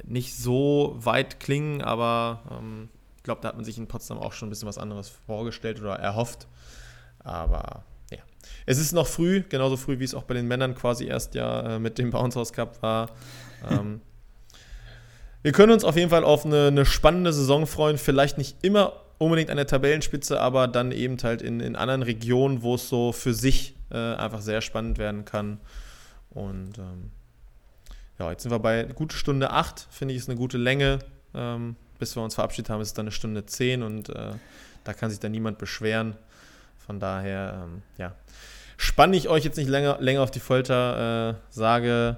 nicht 0.04 0.36
so 0.36 0.96
weit 0.98 1.40
klingen, 1.40 1.82
aber 1.82 2.42
ähm, 2.52 2.90
ich 3.18 3.24
glaube, 3.24 3.42
da 3.42 3.50
hat 3.50 3.56
man 3.56 3.66
sich 3.66 3.78
in 3.78 3.88
Potsdam 3.88 4.18
auch 4.18 4.34
schon 4.34 4.48
ein 4.48 4.50
bisschen 4.50 4.68
was 4.68 4.78
anderes 4.78 5.10
vorgestellt 5.10 5.80
oder 5.80 5.96
erhofft. 5.96 6.48
Aber 7.20 7.84
ja, 8.12 8.20
es 8.66 8.78
ist 8.78 8.92
noch 8.92 9.08
früh, 9.08 9.44
genauso 9.48 9.78
früh 9.78 10.00
wie 10.00 10.04
es 10.04 10.14
auch 10.14 10.24
bei 10.24 10.34
den 10.34 10.48
Männern 10.48 10.76
quasi 10.76 11.06
erst 11.06 11.36
ja 11.36 11.76
äh, 11.76 11.80
mit 11.80 11.98
dem 11.98 12.12
Bounce 12.12 12.38
House 12.38 12.54
Cup 12.54 12.82
war. 12.82 13.10
ähm, 13.70 14.02
wir 15.42 15.52
können 15.52 15.74
uns 15.74 15.84
auf 15.84 15.98
jeden 15.98 16.10
Fall 16.10 16.24
auf 16.24 16.46
eine, 16.46 16.68
eine, 16.68 16.86
spannende 16.86 17.34
Saison 17.34 17.68
freuen. 17.68 17.98
Vielleicht 17.98 18.38
nicht 18.38 18.58
immer 18.62 18.94
unbedingt 19.18 19.50
an 19.50 19.58
der 19.58 19.68
Tabellenspitze, 19.68 20.40
aber 20.40 20.68
dann 20.68 20.92
eben 20.92 21.18
halt 21.22 21.42
in, 21.42 21.60
in 21.60 21.76
anderen 21.76 22.02
Regionen, 22.02 22.62
wo 22.62 22.76
es 22.76 22.88
so 22.88 23.12
für 23.12 23.34
sich 23.34 23.76
äh, 23.92 23.98
einfach 23.98 24.42
sehr 24.42 24.62
spannend 24.62 24.98
werden 24.98 25.26
kann. 25.26 25.60
Und 26.30 26.78
ähm, 26.78 27.12
ja, 28.24 28.32
jetzt 28.32 28.44
sind 28.44 28.52
wir 28.52 28.60
bei 28.60 28.84
gute 28.84 29.16
Stunde 29.16 29.52
8, 29.52 29.88
finde 29.90 30.14
ich, 30.14 30.20
ist 30.22 30.30
eine 30.30 30.38
gute 30.38 30.58
Länge. 30.58 31.00
Ähm, 31.34 31.76
bis 32.00 32.16
wir 32.16 32.24
uns 32.24 32.36
verabschiedet 32.36 32.70
haben, 32.70 32.82
ist 32.82 32.90
es 32.90 32.94
dann 32.94 33.06
eine 33.06 33.12
Stunde 33.12 33.46
10 33.46 33.82
und 33.82 34.10
äh, 34.10 34.34
da 34.84 34.94
kann 34.94 35.10
sich 35.10 35.20
dann 35.20 35.32
niemand 35.32 35.58
beschweren. 35.58 36.16
Von 36.86 37.00
daher, 37.00 37.64
ähm, 37.64 37.82
ja, 37.98 38.14
spanne 38.78 39.16
ich 39.16 39.30
euch 39.30 39.44
jetzt 39.44 39.58
nicht 39.58 39.70
länger, 39.70 39.98
länger 40.00 40.22
auf 40.22 40.32
die 40.32 40.40
Folter, 40.40 41.30
äh, 41.30 41.36
sage 41.50 42.18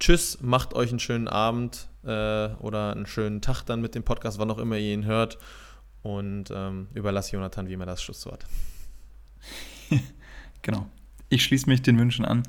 Tschüss, 0.00 0.40
macht 0.40 0.74
euch 0.74 0.90
einen 0.90 1.00
schönen 1.00 1.28
Abend 1.28 1.88
äh, 2.02 2.08
oder 2.58 2.92
einen 2.92 3.06
schönen 3.06 3.40
Tag 3.40 3.62
dann 3.64 3.80
mit 3.80 3.94
dem 3.94 4.02
Podcast, 4.02 4.38
wann 4.38 4.50
auch 4.50 4.58
immer 4.58 4.76
ihr 4.76 4.92
ihn 4.92 5.04
hört. 5.04 5.38
Und 6.02 6.50
ähm, 6.50 6.88
überlasse 6.92 7.32
Jonathan 7.32 7.68
wie 7.68 7.72
immer 7.72 7.86
das 7.86 8.02
Schlusswort. 8.02 8.44
genau. 10.62 10.86
Ich 11.30 11.44
schließe 11.44 11.68
mich 11.68 11.80
den 11.80 11.98
Wünschen 11.98 12.26
an. 12.26 12.42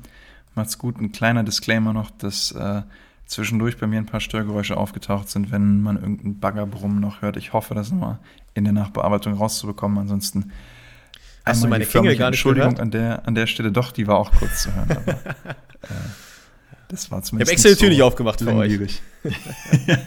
Macht's 0.56 0.78
gut. 0.78 0.98
Ein 0.98 1.12
kleiner 1.12 1.44
Disclaimer 1.44 1.92
noch, 1.92 2.10
dass 2.10 2.50
äh, 2.52 2.82
zwischendurch 3.26 3.76
bei 3.76 3.86
mir 3.86 3.98
ein 3.98 4.06
paar 4.06 4.20
Störgeräusche 4.20 4.76
aufgetaucht 4.76 5.28
sind, 5.28 5.50
wenn 5.50 5.82
man 5.82 5.96
irgendeinen 5.96 6.40
Baggerbrummen 6.40 6.98
noch 6.98 7.22
hört. 7.22 7.36
Ich 7.36 7.52
hoffe, 7.52 7.74
das 7.74 7.90
nochmal 7.90 8.18
in 8.54 8.64
der 8.64 8.72
Nachbearbeitung 8.72 9.34
rauszubekommen. 9.34 9.98
Ansonsten 9.98 10.50
Hast 11.44 11.62
du 11.62 11.68
meine 11.68 11.86
Klingel 11.86 12.16
gar 12.16 12.30
nicht 12.30 12.38
Entschuldigung 12.38 12.70
gehört? 12.70 12.80
an 12.80 12.90
der, 12.90 13.26
an 13.28 13.34
der 13.34 13.46
Stelle. 13.46 13.70
Doch, 13.70 13.92
die 13.92 14.06
war 14.06 14.18
auch 14.18 14.32
kurz 14.32 14.62
zu 14.62 14.74
hören. 14.74 14.90
Aber, 14.90 15.12
äh, 15.12 15.54
das 16.88 17.10
war 17.10 17.18
Ich 17.18 17.24
zumindest 17.26 17.50
habe 17.50 17.52
extra 17.52 17.68
die 17.68 17.76
Tür 17.76 17.88
nicht 17.90 18.02
aufgemacht 18.02 18.40
für 18.40 18.52
euch. 18.54 19.00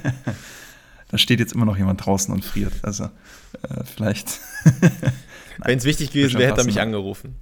da 1.10 1.18
steht 1.18 1.40
jetzt 1.40 1.54
immer 1.54 1.66
noch 1.66 1.78
jemand 1.78 2.06
draußen 2.06 2.34
und 2.34 2.44
friert. 2.44 2.74
Also 2.82 3.06
äh, 3.06 3.84
vielleicht 3.86 4.40
Wenn 5.66 5.78
es 5.78 5.86
wichtig 5.86 6.12
gewesen 6.12 6.40
wäre, 6.40 6.52
hätte 6.52 6.62
er 6.62 6.66
mich 6.66 6.80
angerufen. 6.80 7.36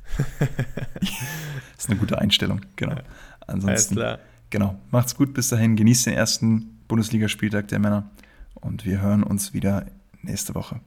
ist 1.77 1.89
eine 1.89 1.99
gute 1.99 2.19
Einstellung. 2.19 2.61
Genau. 2.75 2.93
Alles 2.93 3.05
Ansonsten, 3.47 3.95
klar. 3.95 4.19
genau. 4.49 4.79
Macht's 4.91 5.15
gut 5.15 5.33
bis 5.33 5.49
dahin. 5.49 5.75
Genießt 5.75 6.07
den 6.07 6.13
ersten 6.13 6.79
Bundesligaspieltag 6.87 7.67
der 7.67 7.79
Männer. 7.79 8.09
Und 8.55 8.85
wir 8.85 9.01
hören 9.01 9.23
uns 9.23 9.53
wieder 9.53 9.85
nächste 10.21 10.55
Woche. 10.55 10.81